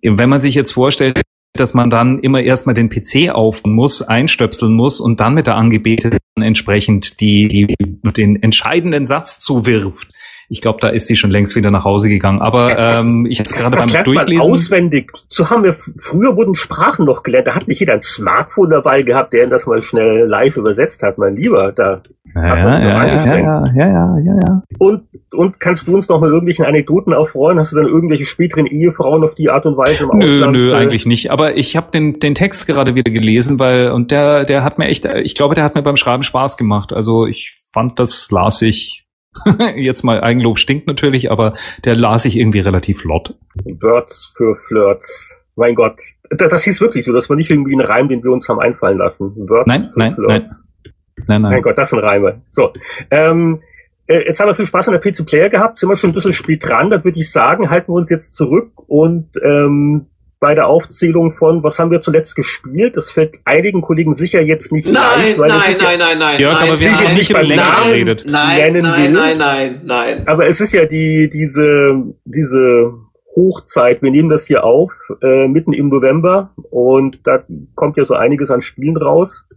Wenn 0.02 0.28
man 0.28 0.40
sich 0.40 0.54
jetzt 0.54 0.72
vorstellt, 0.72 1.22
dass 1.56 1.72
man 1.72 1.88
dann 1.88 2.18
immer 2.18 2.42
erstmal 2.42 2.74
den 2.74 2.90
PC 2.90 3.30
auf 3.30 3.64
muss, 3.64 4.02
einstöpseln 4.02 4.74
muss 4.74 5.00
und 5.00 5.20
dann 5.20 5.34
mit 5.34 5.46
der 5.46 5.54
Angebeteten 5.54 6.18
entsprechend 6.40 7.20
die, 7.20 7.48
die 7.48 7.76
den 8.12 8.42
entscheidenden 8.42 9.06
Satz 9.06 9.38
zuwirft, 9.38 10.13
Ich 10.48 10.60
glaube, 10.60 10.78
da 10.80 10.88
ist 10.88 11.06
sie 11.06 11.16
schon 11.16 11.30
längst 11.30 11.56
wieder 11.56 11.70
nach 11.70 11.84
Hause 11.84 12.08
gegangen. 12.08 12.40
Aber 12.40 12.78
ähm, 12.78 13.26
ich 13.28 13.38
habe 13.38 13.48
es 13.48 13.54
gerade 13.54 13.76
beim 13.76 14.04
Durchlesen. 14.04 14.42
auswendig. 14.42 15.12
So 15.28 15.50
haben 15.50 15.64
wir 15.64 15.72
früher 15.72 16.36
wurden 16.36 16.54
Sprachen 16.54 17.06
noch 17.06 17.22
gelernt. 17.22 17.46
Da 17.46 17.54
hat 17.54 17.68
nicht 17.68 17.80
jeder 17.80 17.94
ein 17.94 18.02
Smartphone 18.02 18.70
dabei 18.70 19.02
gehabt, 19.02 19.32
der 19.32 19.46
das 19.46 19.66
mal 19.66 19.80
schnell 19.82 20.26
live 20.26 20.56
übersetzt 20.56 21.02
hat. 21.02 21.18
Mein 21.18 21.36
Lieber, 21.36 21.72
da 21.72 22.02
ja, 22.34 22.42
ja, 22.42 22.78
ja, 22.80 23.06
ja, 23.06 23.36
ja, 23.36 23.64
ja, 23.76 24.18
ja, 24.18 24.34
ja. 24.34 24.62
Und, 24.78 25.04
und 25.32 25.60
kannst 25.60 25.86
du 25.86 25.94
uns 25.94 26.08
noch 26.08 26.20
mal 26.20 26.30
irgendwelchen 26.30 26.64
Anekdoten 26.64 27.14
aufrollen? 27.14 27.60
Hast 27.60 27.72
du 27.72 27.76
dann 27.76 27.86
irgendwelche 27.86 28.24
späteren 28.24 28.66
Ehefrauen 28.66 29.22
auf 29.22 29.36
die 29.36 29.50
Art 29.50 29.66
und 29.66 29.76
Weise 29.76 30.04
im 30.04 30.18
nö, 30.18 30.26
Ausland? 30.26 30.52
Nö, 30.52 30.70
nö, 30.70 30.74
eigentlich 30.74 31.06
nicht. 31.06 31.30
Aber 31.30 31.56
ich 31.56 31.76
habe 31.76 31.92
den, 31.92 32.18
den 32.18 32.34
Text 32.34 32.66
gerade 32.66 32.96
wieder 32.96 33.12
gelesen, 33.12 33.60
weil 33.60 33.92
und 33.92 34.10
der, 34.10 34.44
der 34.44 34.64
hat 34.64 34.78
mir 34.78 34.86
echt, 34.86 35.04
ich 35.04 35.36
glaube, 35.36 35.54
der 35.54 35.62
hat 35.62 35.76
mir 35.76 35.82
beim 35.82 35.96
Schreiben 35.96 36.24
Spaß 36.24 36.56
gemacht. 36.56 36.92
Also 36.92 37.24
ich 37.26 37.54
fand, 37.72 38.00
das 38.00 38.28
las 38.32 38.62
ich 38.62 39.03
jetzt 39.76 40.04
mal 40.04 40.20
Eigenlob 40.20 40.58
stinkt 40.58 40.86
natürlich, 40.86 41.30
aber 41.30 41.54
der 41.84 41.96
las 41.96 42.24
ich 42.24 42.36
irgendwie 42.36 42.60
relativ 42.60 43.00
flott. 43.00 43.34
Words 43.64 44.32
für 44.36 44.54
Flirts. 44.54 45.40
Mein 45.56 45.74
Gott, 45.74 45.98
das 46.30 46.64
hieß 46.64 46.80
wirklich 46.80 47.04
so, 47.04 47.12
das 47.12 47.30
war 47.30 47.36
nicht 47.36 47.50
irgendwie 47.50 47.74
ein 47.74 47.80
Reim, 47.80 48.08
den 48.08 48.24
wir 48.24 48.32
uns 48.32 48.48
haben 48.48 48.58
einfallen 48.58 48.98
lassen. 48.98 49.34
Words 49.36 49.66
nein, 49.66 49.80
für 49.92 49.98
nein, 49.98 50.14
Flirts. 50.14 50.66
Nein. 50.66 50.94
Nein, 51.26 51.42
nein. 51.42 51.52
Mein 51.52 51.62
Gott, 51.62 51.78
das 51.78 51.90
sind 51.90 52.00
Reime. 52.00 52.42
So. 52.48 52.72
Ähm, 53.10 53.62
äh, 54.06 54.26
jetzt 54.26 54.40
haben 54.40 54.48
wir 54.48 54.54
viel 54.54 54.66
Spaß 54.66 54.88
an 54.88 55.00
der 55.00 55.00
PC 55.00 55.24
Player 55.26 55.48
gehabt, 55.48 55.78
sind 55.78 55.88
wir 55.88 55.96
schon 55.96 56.10
ein 56.10 56.14
bisschen 56.14 56.32
spät 56.32 56.64
dran, 56.64 56.90
dann 56.90 57.04
würde 57.04 57.18
ich 57.18 57.30
sagen, 57.30 57.70
halten 57.70 57.92
wir 57.92 57.96
uns 57.96 58.10
jetzt 58.10 58.34
zurück 58.34 58.72
und 58.88 59.30
ähm, 59.42 60.06
bei 60.44 60.54
der 60.54 60.66
Aufzählung 60.66 61.32
von, 61.32 61.62
was 61.62 61.78
haben 61.78 61.90
wir 61.90 62.02
zuletzt 62.02 62.36
gespielt? 62.36 62.98
Das 62.98 63.10
fällt 63.10 63.38
einigen 63.46 63.80
Kollegen 63.80 64.14
sicher 64.14 64.42
jetzt 64.42 64.72
nicht 64.72 64.84
nein, 64.84 64.94
leicht, 64.94 65.38
weil 65.38 65.48
nein, 65.48 65.58
nein, 65.58 65.78
ja, 65.80 65.96
nein, 65.96 66.18
nein, 66.18 66.38
Jörg, 66.38 66.60
nein, 66.60 66.68
aber 66.68 66.80
wir 66.80 66.92
haben 66.92 67.14
nicht 67.14 67.30
über 67.30 67.42
länger 67.42 67.76
geredet. 67.86 68.26
Nein, 68.28 68.74
nein, 68.74 69.12
nein, 69.14 69.38
nein, 69.38 69.80
nein. 69.84 70.28
Aber 70.28 70.46
es 70.46 70.60
ist 70.60 70.74
ja 70.74 70.84
die, 70.84 71.30
diese, 71.32 71.94
diese 72.26 72.92
Hochzeit. 73.34 74.02
Wir 74.02 74.10
nehmen 74.10 74.28
das 74.28 74.46
hier 74.46 74.64
auf, 74.64 74.92
äh, 75.22 75.48
mitten 75.48 75.72
im 75.72 75.88
November 75.88 76.52
und 76.70 77.26
da 77.26 77.42
kommt 77.74 77.96
ja 77.96 78.04
so 78.04 78.12
einiges 78.12 78.50
an 78.50 78.60
Spielen 78.60 78.98
raus. 78.98 79.48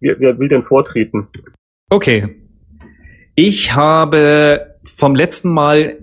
Wer, 0.00 0.20
wer 0.20 0.38
will 0.38 0.48
denn 0.48 0.62
vortreten? 0.62 1.28
Okay. 1.90 2.34
Ich 3.34 3.74
habe 3.74 4.74
vom 4.84 5.14
letzten 5.14 5.50
Mal 5.50 5.98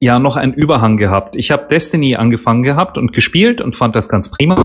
ja 0.00 0.18
noch 0.18 0.36
einen 0.36 0.54
Überhang 0.54 0.96
gehabt. 0.96 1.36
Ich 1.36 1.50
habe 1.50 1.66
Destiny 1.68 2.16
angefangen 2.16 2.62
gehabt 2.62 2.98
und 2.98 3.12
gespielt 3.12 3.60
und 3.60 3.74
fand 3.74 3.96
das 3.96 4.08
ganz 4.08 4.30
prima 4.30 4.62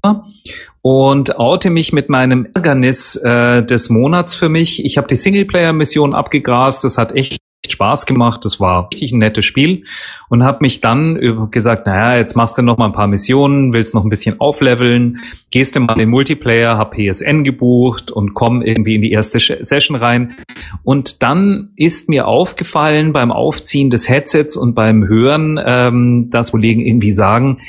und 0.82 1.40
oute 1.40 1.70
mich 1.70 1.94
mit 1.94 2.10
meinem 2.10 2.48
Ärgernis 2.54 3.16
äh, 3.16 3.64
des 3.64 3.90
Monats 3.90 4.36
für 4.36 4.50
mich. 4.50 4.86
Ich 4.86 4.98
habe 4.98 5.08
die 5.08 5.16
Singleplayer-Mission 5.16 6.14
abgegrast, 6.14 6.84
das 6.84 6.98
hat 6.98 7.14
echt 7.14 7.38
Spaß 7.72 8.06
gemacht, 8.06 8.44
das 8.44 8.60
war 8.60 8.90
richtig 8.92 9.12
ein 9.14 9.20
nettes 9.20 9.46
Spiel. 9.46 9.84
Und 10.30 10.44
habe 10.44 10.60
mich 10.62 10.82
dann 10.82 11.50
gesagt, 11.52 11.86
naja, 11.86 12.18
jetzt 12.18 12.36
machst 12.36 12.58
du 12.58 12.62
noch 12.62 12.78
mal 12.78 12.88
ein 12.88 12.94
paar 12.94 13.08
Missionen, 13.08 13.72
willst 13.72 13.94
noch 13.94 14.04
ein 14.04 14.10
bisschen 14.10 14.40
aufleveln, 14.40 15.20
gehst 15.52 15.76
du 15.76 15.80
mal 15.80 15.94
in 15.94 16.00
den 16.00 16.10
Multiplayer, 16.10 16.78
hab 16.78 16.96
PSN 16.96 17.44
gebucht 17.44 18.12
und 18.12 18.34
komm 18.34 18.62
irgendwie 18.62 18.96
in 18.96 19.02
die 19.02 19.12
erste 19.12 19.40
Session 19.40 19.96
rein. 19.96 20.36
Und 20.84 21.24
dann 21.24 21.70
ist 21.76 22.10
mir 22.10 22.28
aufgefallen 22.28 23.14
beim 23.14 23.32
Aufziehen 23.32 23.90
des 23.90 24.10
Headsets 24.10 24.58
und 24.58 24.74
beim 24.74 25.08
Hören, 25.08 25.60
ähm, 25.64 26.30
dass 26.32 26.52
Kollegen 26.52 26.86
irgendwie 26.86 27.14
sagen, 27.14 27.60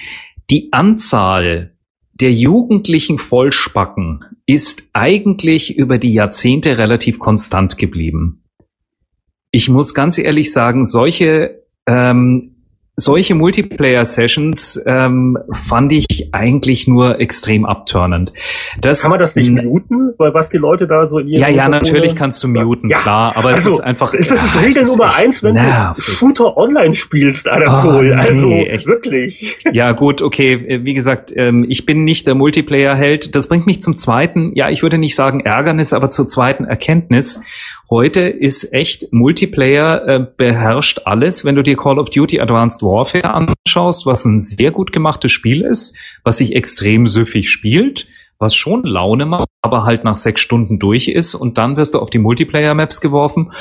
die 0.51 0.73
Anzahl 0.73 1.73
der 2.15 2.33
jugendlichen 2.33 3.19
Vollspacken 3.19 4.25
ist 4.47 4.91
eigentlich 4.93 5.77
über 5.77 5.99
die 5.99 6.15
Jahrzehnte 6.15 6.79
relativ 6.79 7.19
konstant 7.19 7.77
geblieben 7.77 8.44
ich 9.55 9.69
muss 9.69 9.95
ganz 9.95 10.19
ehrlich 10.19 10.53
sagen, 10.53 10.85
solche 10.85 11.63
ähm, 11.87 12.55
solche 12.97 13.35
Multiplayer-Sessions 13.35 14.85
ähm, 14.87 15.37
fand 15.53 15.93
ich 15.93 16.33
eigentlich 16.33 16.87
nur 16.87 17.19
extrem 17.19 17.65
abturnend. 17.65 18.33
Das, 18.81 19.03
Kann 19.03 19.11
man 19.11 19.19
das 19.19 19.35
nicht 19.35 19.51
muten, 19.51 20.13
weil 20.17 20.33
was 20.33 20.49
die 20.49 20.59
Leute 20.59 20.87
da 20.87 21.09
so 21.09 21.19
Ja, 21.19 21.49
ja, 21.49 21.69
natürlich 21.69 22.15
kannst 22.15 22.43
du 22.45 22.49
muten, 22.49 22.89
ja, 22.89 22.99
klar, 22.99 23.37
aber 23.37 23.49
also, 23.49 23.71
es 23.71 23.79
ist 23.79 23.81
einfach. 23.81 24.13
Das 24.13 24.45
ist 24.45 24.63
Regel 24.63 24.83
ist 24.85 24.97
Nummer 24.97 25.17
eins, 25.17 25.43
wenn 25.43 25.55
nervig. 25.55 26.05
du 26.05 26.11
Shooter 26.13 26.57
online 26.57 26.95
spielst, 26.95 27.49
Anatol. 27.49 27.97
Oh, 27.97 28.03
nee, 28.03 28.13
also 28.13 28.51
echt. 28.53 28.87
wirklich. 28.87 29.57
Ja, 29.73 29.91
gut, 29.93 30.23
okay. 30.23 30.81
Wie 30.85 30.95
gesagt, 30.95 31.33
ähm, 31.35 31.67
ich 31.69 31.87
bin 31.87 32.05
nicht 32.05 32.29
der 32.29 32.37
Multiplayer-Held. 32.37 33.35
Das 33.35 33.49
bringt 33.49 33.67
mich 33.67 33.83
zum 33.83 33.97
zweiten, 33.97 34.53
ja, 34.55 34.71
ich 34.71 34.85
würde 34.85 34.99
nicht 34.99 35.17
sagen 35.17 35.41
Ärgernis, 35.41 35.93
aber 35.93 36.11
zur 36.11 36.29
zweiten 36.29 36.65
Erkenntnis. 36.65 37.43
Heute 37.91 38.21
ist 38.23 38.73
echt 38.73 39.13
Multiplayer 39.13 40.09
äh, 40.09 40.27
beherrscht 40.37 41.03
alles. 41.05 41.45
Wenn 41.45 41.55
du 41.55 41.63
dir 41.63 41.77
Call 41.77 41.99
of 41.99 42.11
Duty 42.11 42.41
Advanced 42.41 42.83
Warfare 42.83 43.35
anschaust, 43.35 44.07
was 44.07 44.25
ein 44.25 44.41
sehr 44.41 44.71
gut 44.71 44.93
gemachtes 44.93 45.33
Spiel 45.33 45.63
ist, 45.63 45.97
was 46.25 46.39
sich 46.39 46.57
extrem 46.57 47.07
süffig 47.07 47.51
spielt, 47.51 48.07
was 48.39 48.55
schon 48.55 48.85
Laune 48.85 49.27
macht, 49.27 49.49
aber 49.63 49.85
halt 49.85 50.05
nach 50.05 50.17
sechs 50.17 50.41
Stunden 50.41 50.79
durch 50.79 51.09
ist 51.09 51.35
und 51.35 51.59
dann 51.59 51.77
wirst 51.77 51.95
du 51.95 51.99
auf 51.99 52.11
die 52.11 52.19
Multiplayer-Maps 52.19 53.01
geworfen. 53.01 53.53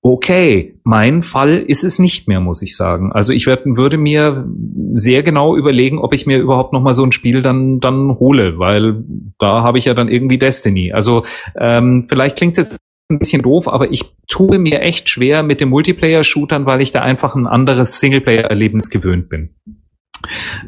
Okay, 0.00 0.78
mein 0.84 1.22
Fall 1.22 1.58
ist 1.58 1.82
es 1.82 1.98
nicht 1.98 2.28
mehr, 2.28 2.40
muss 2.40 2.62
ich 2.62 2.76
sagen. 2.76 3.12
Also 3.12 3.32
ich 3.32 3.46
werd, 3.46 3.62
würde 3.64 3.98
mir 3.98 4.46
sehr 4.94 5.22
genau 5.22 5.56
überlegen, 5.56 5.98
ob 5.98 6.14
ich 6.14 6.24
mir 6.24 6.38
überhaupt 6.38 6.72
noch 6.72 6.80
mal 6.80 6.94
so 6.94 7.04
ein 7.04 7.12
Spiel 7.12 7.42
dann 7.42 7.80
dann 7.80 8.18
hole, 8.18 8.58
weil 8.58 9.04
da 9.38 9.62
habe 9.62 9.78
ich 9.78 9.86
ja 9.86 9.94
dann 9.94 10.08
irgendwie 10.08 10.38
Destiny. 10.38 10.92
Also 10.92 11.24
ähm, 11.58 12.06
vielleicht 12.08 12.36
klingt 12.36 12.56
jetzt 12.56 12.78
ein 13.10 13.18
bisschen 13.18 13.42
doof, 13.42 13.68
aber 13.68 13.90
ich 13.90 14.04
tue 14.28 14.58
mir 14.58 14.80
echt 14.82 15.08
schwer 15.08 15.42
mit 15.42 15.60
den 15.60 15.70
Multiplayer-Shootern, 15.70 16.66
weil 16.66 16.82
ich 16.82 16.92
da 16.92 17.02
einfach 17.02 17.34
ein 17.34 17.46
anderes 17.46 18.00
Singleplayer-Erlebnis 18.00 18.90
gewöhnt 18.90 19.28
bin. 19.28 19.54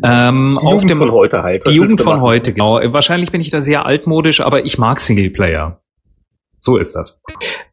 Ähm, 0.02 0.58
die 0.60 0.66
Jugend 0.66 0.90
dem, 0.90 0.98
von 0.98 1.12
heute 1.12 1.42
halt. 1.42 1.62
Was 1.64 1.72
die 1.72 1.78
Jugend 1.78 2.00
von 2.00 2.20
heute, 2.22 2.52
genau. 2.52 2.80
Wahrscheinlich 2.92 3.30
bin 3.30 3.40
ich 3.40 3.50
da 3.50 3.60
sehr 3.60 3.84
altmodisch, 3.84 4.40
aber 4.40 4.64
ich 4.64 4.78
mag 4.78 5.00
Singleplayer. 5.00 5.82
So 6.62 6.76
ist 6.76 6.94
das. 6.94 7.22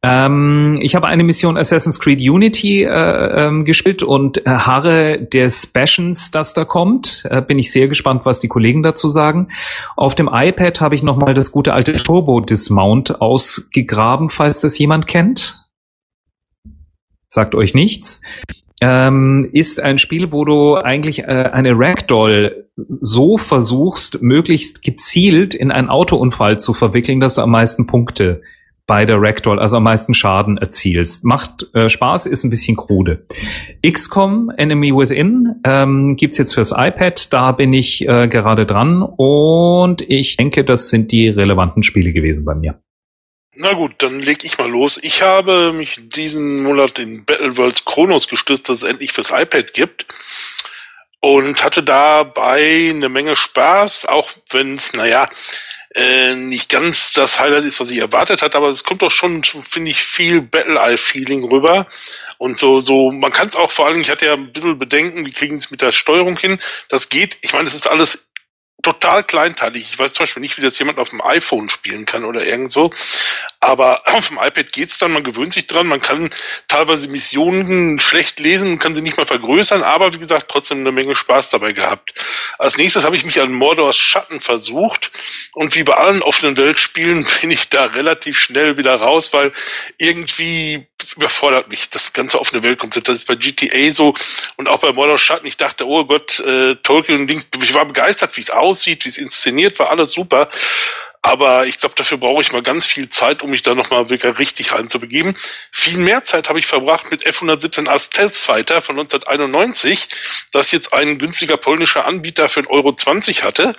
Ähm, 0.09 0.79
ich 0.81 0.95
habe 0.95 1.07
eine 1.07 1.23
Mission 1.23 1.57
Assassin's 1.57 1.99
Creed 1.99 2.21
Unity 2.21 2.83
äh, 2.83 3.47
ähm, 3.47 3.65
gespielt 3.65 4.01
und 4.01 4.45
äh, 4.45 4.49
harre 4.49 5.19
des 5.21 5.67
Bashens, 5.67 6.31
das 6.31 6.53
da 6.53 6.63
kommt. 6.63 7.27
Äh, 7.29 7.41
bin 7.41 7.59
ich 7.59 7.71
sehr 7.71 7.89
gespannt, 7.89 8.21
was 8.23 8.39
die 8.39 8.47
Kollegen 8.47 8.83
dazu 8.83 9.09
sagen. 9.09 9.49
Auf 9.97 10.15
dem 10.15 10.29
iPad 10.31 10.79
habe 10.79 10.95
ich 10.95 11.03
nochmal 11.03 11.33
das 11.33 11.51
gute 11.51 11.73
alte 11.73 11.91
Turbo 11.91 12.39
Dismount 12.39 13.21
ausgegraben, 13.21 14.29
falls 14.29 14.61
das 14.61 14.77
jemand 14.77 15.05
kennt. 15.05 15.65
Sagt 17.27 17.53
euch 17.53 17.73
nichts. 17.73 18.21
Ähm, 18.79 19.49
ist 19.51 19.81
ein 19.81 19.97
Spiel, 19.97 20.31
wo 20.31 20.45
du 20.45 20.75
eigentlich 20.75 21.19
äh, 21.19 21.49
eine 21.51 21.73
Ragdoll 21.77 22.69
so 22.87 23.37
versuchst, 23.37 24.21
möglichst 24.21 24.81
gezielt 24.81 25.55
in 25.55 25.71
einen 25.71 25.89
Autounfall 25.89 26.59
zu 26.59 26.73
verwickeln, 26.73 27.19
dass 27.19 27.35
du 27.35 27.41
am 27.41 27.51
meisten 27.51 27.87
Punkte 27.87 28.43
bei 28.87 29.05
der 29.05 29.21
Ragdoll, 29.21 29.59
also 29.59 29.77
am 29.77 29.83
meisten 29.83 30.13
Schaden 30.13 30.57
erzielst. 30.57 31.25
Macht 31.25 31.67
äh, 31.75 31.89
Spaß, 31.89 32.25
ist 32.25 32.45
ein 32.45 32.49
bisschen 32.49 32.77
krude. 32.77 33.27
XCOM 33.85 34.49
Enemy 34.55 34.95
Within 34.95 35.55
ähm, 35.65 36.15
gibt's 36.15 36.37
jetzt 36.37 36.53
fürs 36.53 36.71
iPad, 36.71 37.31
da 37.33 37.51
bin 37.51 37.73
ich 37.73 38.07
äh, 38.07 38.29
gerade 38.29 38.65
dran 38.65 39.03
und 39.03 40.01
ich 40.01 40.37
denke, 40.37 40.63
das 40.63 40.89
sind 40.89 41.11
die 41.11 41.27
relevanten 41.27 41.83
Spiele 41.83 42.13
gewesen 42.13 42.45
bei 42.45 42.55
mir. 42.55 42.79
Na 43.59 43.73
gut, 43.73 43.95
dann 43.97 44.21
leg 44.21 44.45
ich 44.45 44.57
mal 44.57 44.69
los. 44.69 44.99
Ich 45.01 45.21
habe 45.21 45.73
mich 45.73 45.99
diesen 45.99 46.63
Monat 46.63 46.99
in 46.99 47.25
Battle 47.25 47.57
Worlds 47.57 47.85
Chronos 47.85 48.27
gestützt, 48.27 48.69
dass 48.69 48.77
es 48.77 48.83
endlich 48.83 49.11
fürs 49.11 49.31
iPad 49.31 49.73
gibt. 49.73 50.05
Und 51.19 51.63
hatte 51.63 51.81
dabei 51.81 52.91
eine 52.91 53.09
Menge 53.09 53.35
Spaß, 53.35 54.05
auch 54.05 54.29
wenn 54.51 54.75
es, 54.75 54.93
naja, 54.93 55.27
äh, 55.97 56.35
nicht 56.35 56.69
ganz 56.69 57.11
das 57.11 57.39
Highlight 57.39 57.65
ist, 57.65 57.79
was 57.79 57.89
ich 57.89 57.97
erwartet 57.97 58.43
hatte, 58.43 58.55
aber 58.57 58.69
es 58.69 58.83
kommt 58.83 59.01
doch 59.01 59.09
schon, 59.09 59.43
finde 59.43 59.89
ich, 59.89 59.97
viel 59.97 60.41
Battle-Eye-Feeling 60.41 61.43
rüber. 61.45 61.87
Und 62.37 62.55
so, 62.55 62.79
so, 62.79 63.11
man 63.11 63.31
kann 63.31 63.47
es 63.47 63.55
auch 63.55 63.71
vor 63.71 63.87
allem, 63.87 64.01
ich 64.01 64.11
hatte 64.11 64.27
ja 64.27 64.33
ein 64.33 64.53
bisschen 64.53 64.77
Bedenken, 64.77 65.25
wie 65.25 65.31
kriegen 65.31 65.55
es 65.55 65.71
mit 65.71 65.81
der 65.81 65.91
Steuerung 65.91 66.37
hin? 66.37 66.59
Das 66.87 67.09
geht, 67.09 67.39
ich 67.41 67.53
meine, 67.53 67.67
es 67.67 67.73
ist 67.73 67.87
alles 67.87 68.26
total 68.83 69.23
kleinteilig. 69.23 69.89
Ich 69.91 69.99
weiß 69.99 70.13
zum 70.13 70.23
Beispiel 70.23 70.41
nicht, 70.41 70.57
wie 70.57 70.61
das 70.61 70.77
jemand 70.77 70.99
auf 70.99 71.09
dem 71.09 71.21
iPhone 71.21 71.67
spielen 71.67 72.05
kann 72.05 72.23
oder 72.23 72.45
irgend 72.45 72.71
so. 72.71 72.91
Aber 73.59 74.03
auf 74.13 74.29
dem 74.29 74.37
iPad 74.37 74.71
geht's 74.71 74.97
dann, 74.97 75.11
man 75.11 75.23
gewöhnt 75.23 75.51
sich 75.51 75.67
dran, 75.67 75.87
man 75.87 75.99
kann 75.99 76.29
teilweise 76.67 77.09
Missionen 77.09 77.99
schlecht 77.99 78.39
lesen, 78.39 78.77
kann 78.77 78.95
sie 78.95 79.01
nicht 79.01 79.17
mal 79.17 79.25
vergrößern, 79.25 79.83
aber 79.83 80.13
wie 80.13 80.19
gesagt, 80.19 80.49
trotzdem 80.49 80.79
eine 80.79 80.91
Menge 80.91 81.15
Spaß 81.15 81.49
dabei 81.49 81.71
gehabt. 81.71 82.13
Als 82.59 82.77
nächstes 82.77 83.03
habe 83.03 83.15
ich 83.15 83.25
mich 83.25 83.41
an 83.41 83.51
Mordors 83.51 83.97
Schatten 83.97 84.39
versucht 84.39 85.11
und 85.53 85.75
wie 85.75 85.83
bei 85.83 85.95
allen 85.95 86.21
offenen 86.21 86.55
Weltspielen 86.57 87.25
bin 87.41 87.51
ich 87.51 87.69
da 87.69 87.85
relativ 87.85 88.39
schnell 88.39 88.77
wieder 88.77 88.95
raus, 88.95 89.33
weil 89.33 89.51
irgendwie 89.97 90.87
überfordert 91.13 91.69
mich 91.69 91.89
das 91.89 92.13
ganze 92.13 92.39
offene 92.39 92.63
Weltkonzept. 92.63 93.07
Das 93.07 93.19
ist 93.19 93.27
bei 93.27 93.35
GTA 93.35 93.91
so 93.91 94.13
und 94.55 94.67
auch 94.67 94.79
bei 94.79 94.91
Mordor 94.91 95.17
Schatten. 95.17 95.47
Ich 95.47 95.57
dachte, 95.57 95.87
oh 95.87 96.05
Gott, 96.05 96.39
äh, 96.39 96.75
Tolkien 96.75 97.19
und 97.21 97.27
Dings, 97.27 97.47
ich 97.61 97.73
war 97.73 97.85
begeistert, 97.85 98.35
wie 98.37 98.41
es 98.41 98.49
aussieht, 98.49 99.05
wie 99.05 99.09
es 99.09 99.17
inszeniert 99.17 99.79
war, 99.79 99.89
alles 99.89 100.11
super. 100.11 100.49
Aber 101.21 101.65
ich 101.65 101.77
glaube, 101.77 101.95
dafür 101.95 102.17
brauche 102.17 102.41
ich 102.41 102.53
mal 102.53 102.61
ganz 102.61 102.85
viel 102.85 103.09
Zeit, 103.09 103.41
um 103.41 103.49
mich 103.49 103.61
da 103.61 103.75
nochmal 103.75 104.09
wirklich 104.09 104.37
richtig 104.39 104.71
reinzubegeben. 104.71 105.35
Viel 105.71 105.97
mehr 105.97 106.23
Zeit 106.23 106.47
habe 106.47 106.59
ich 106.59 106.67
verbracht 106.67 107.11
mit 107.11 107.25
F-117A 107.25 107.99
Stealth 107.99 108.35
Fighter 108.35 108.81
von 108.81 108.97
1991, 108.97 110.07
das 110.53 110.71
jetzt 110.71 110.93
ein 110.93 111.17
günstiger 111.17 111.57
polnischer 111.57 112.05
Anbieter 112.05 112.47
für 112.47 112.61
1,20 112.61 112.69
Euro 112.69 112.95
hatte. 113.43 113.75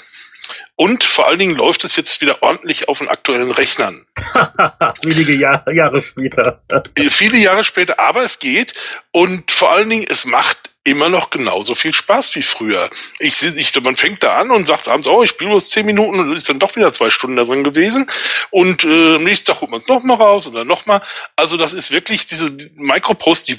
Und 0.76 1.04
vor 1.04 1.26
allen 1.26 1.38
Dingen 1.38 1.56
läuft 1.56 1.84
es 1.84 1.96
jetzt 1.96 2.20
wieder 2.20 2.42
ordentlich 2.42 2.88
auf 2.88 2.98
den 2.98 3.08
aktuellen 3.08 3.50
Rechnern. 3.50 4.06
Wenige 5.02 5.34
Jahr, 5.34 5.64
Jahre 5.72 6.00
später. 6.00 6.62
Äh, 6.94 7.10
viele 7.10 7.38
Jahre 7.38 7.64
später, 7.64 7.98
aber 7.98 8.22
es 8.22 8.38
geht. 8.38 8.74
Und 9.10 9.50
vor 9.50 9.72
allen 9.72 9.90
Dingen, 9.90 10.06
es 10.08 10.24
macht 10.24 10.70
immer 10.88 11.08
noch 11.08 11.30
genauso 11.30 11.74
viel 11.74 11.92
Spaß 11.92 12.34
wie 12.34 12.42
früher. 12.42 12.90
Ich, 13.18 13.42
ich, 13.42 13.82
man 13.82 13.96
fängt 13.96 14.22
da 14.22 14.38
an 14.38 14.50
und 14.50 14.66
sagt 14.66 14.88
abends, 14.88 15.06
oh, 15.06 15.22
ich 15.22 15.30
spiele 15.30 15.50
bloß 15.50 15.68
zehn 15.68 15.84
Minuten 15.84 16.18
und 16.18 16.34
ist 16.34 16.48
dann 16.48 16.58
doch 16.58 16.76
wieder 16.76 16.92
zwei 16.92 17.10
Stunden 17.10 17.36
da 17.36 17.44
drin 17.44 17.64
gewesen. 17.64 18.08
Und 18.50 18.84
äh, 18.84 19.16
am 19.16 19.24
nächsten 19.24 19.46
Tag 19.46 19.60
holt 19.60 19.70
man 19.70 19.80
es 19.80 19.88
nochmal 19.88 20.16
raus 20.16 20.46
oder 20.46 20.64
nochmal. 20.64 21.02
Also 21.36 21.56
das 21.56 21.74
ist 21.74 21.90
wirklich 21.90 22.26
diese 22.26 22.56
Micropost, 22.76 23.48
die 23.48 23.58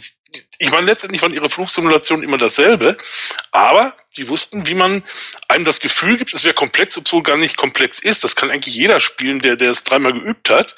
ich 0.62 0.72
meine, 0.72 0.86
letztendlich 0.86 1.22
waren 1.22 1.34
ihre 1.34 1.50
Flugsimulationen 1.50 2.24
immer 2.24 2.38
dasselbe, 2.38 2.98
aber 3.52 3.96
die 4.18 4.28
wussten, 4.28 4.68
wie 4.68 4.74
man 4.74 5.04
einem 5.48 5.64
das 5.64 5.80
Gefühl 5.80 6.18
gibt, 6.18 6.34
es 6.34 6.44
wäre 6.44 6.54
komplex, 6.54 6.98
obwohl 6.98 7.24
gar 7.24 7.38
nicht 7.38 7.56
komplex 7.56 8.00
ist. 8.00 8.26
Das 8.26 8.36
kann 8.36 8.52
eigentlich 8.52 8.76
jeder 8.76 9.00
spielen, 9.00 9.40
der, 9.40 9.56
der 9.56 9.72
es 9.72 9.86
dreimal 9.86 10.12
geübt 10.12 10.50
hat. 10.50 10.76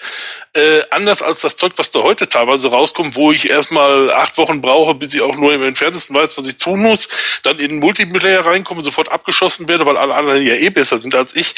Äh, 0.53 0.83
anders 0.91 1.23
als 1.23 1.41
das 1.41 1.55
Zeug, 1.55 1.73
was 1.77 1.89
da 1.89 2.03
heute 2.03 2.29
teilweise 2.29 2.69
rauskommt, 2.69 3.15
wo 3.15 3.31
ich 3.31 3.49
erstmal 3.49 4.11
acht 4.11 4.37
Wochen 4.37 4.61
brauche, 4.61 4.93
bis 4.93 5.15
ich 5.15 5.21
auch 5.21 5.35
nur 5.35 5.51
im 5.51 5.63
entferntesten 5.63 6.15
weiß, 6.15 6.37
was 6.37 6.47
ich 6.47 6.57
tun 6.57 6.81
muss, 6.81 7.09
dann 7.41 7.57
in 7.57 7.69
den 7.69 7.79
Multiplayer 7.79 8.45
reinkomme, 8.45 8.83
sofort 8.83 9.09
abgeschossen 9.09 9.67
werde, 9.67 9.87
weil 9.87 9.97
alle 9.97 10.13
anderen 10.13 10.45
ja 10.45 10.53
eh 10.53 10.69
besser 10.69 10.99
sind 10.99 11.15
als 11.15 11.35
ich 11.35 11.55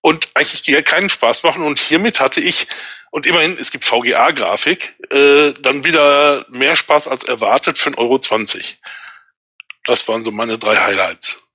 und 0.00 0.28
eigentlich 0.34 0.84
keinen 0.84 1.10
Spaß 1.10 1.42
machen. 1.42 1.62
Und 1.62 1.78
hiermit 1.78 2.20
hatte 2.20 2.40
ich 2.40 2.68
und 3.10 3.26
immerhin, 3.26 3.56
es 3.58 3.70
gibt 3.70 3.84
VGA-Grafik, 3.84 4.96
äh, 5.10 5.52
dann 5.62 5.84
wieder 5.84 6.46
mehr 6.50 6.76
Spaß 6.76 7.08
als 7.08 7.24
erwartet 7.24 7.78
für 7.78 7.90
1,20 7.90 7.98
Euro. 7.98 8.20
Das 9.86 10.06
waren 10.08 10.24
so 10.24 10.30
meine 10.30 10.58
drei 10.58 10.76
Highlights. 10.76 11.48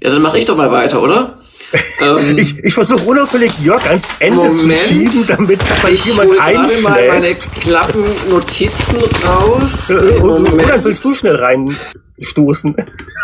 Ja, 0.00 0.10
dann 0.10 0.22
mache 0.22 0.38
ich 0.38 0.44
doch 0.44 0.56
mal 0.56 0.70
weiter, 0.70 1.02
oder? 1.02 1.40
ähm, 2.00 2.38
ich 2.38 2.58
ich 2.58 2.74
versuche 2.74 3.02
unauffällig 3.04 3.52
Jörg 3.60 3.84
ans 3.86 4.06
Ende 4.20 4.36
Moment, 4.36 4.78
zu 4.78 4.88
schieben, 4.88 5.26
damit 5.26 5.60
bei 5.82 5.90
jemand 5.90 6.38
einschläft. 6.38 6.82
mal 6.82 7.08
meine 7.08 7.34
klappen 7.34 8.04
Notizen 8.28 8.98
raus. 9.26 9.90
Äh, 9.90 10.20
und, 10.20 10.52
und 10.52 10.68
dann 10.68 10.84
willst 10.84 11.02
du 11.02 11.14
schnell 11.14 11.36
rein 11.36 11.76
stoßen. 12.18 12.74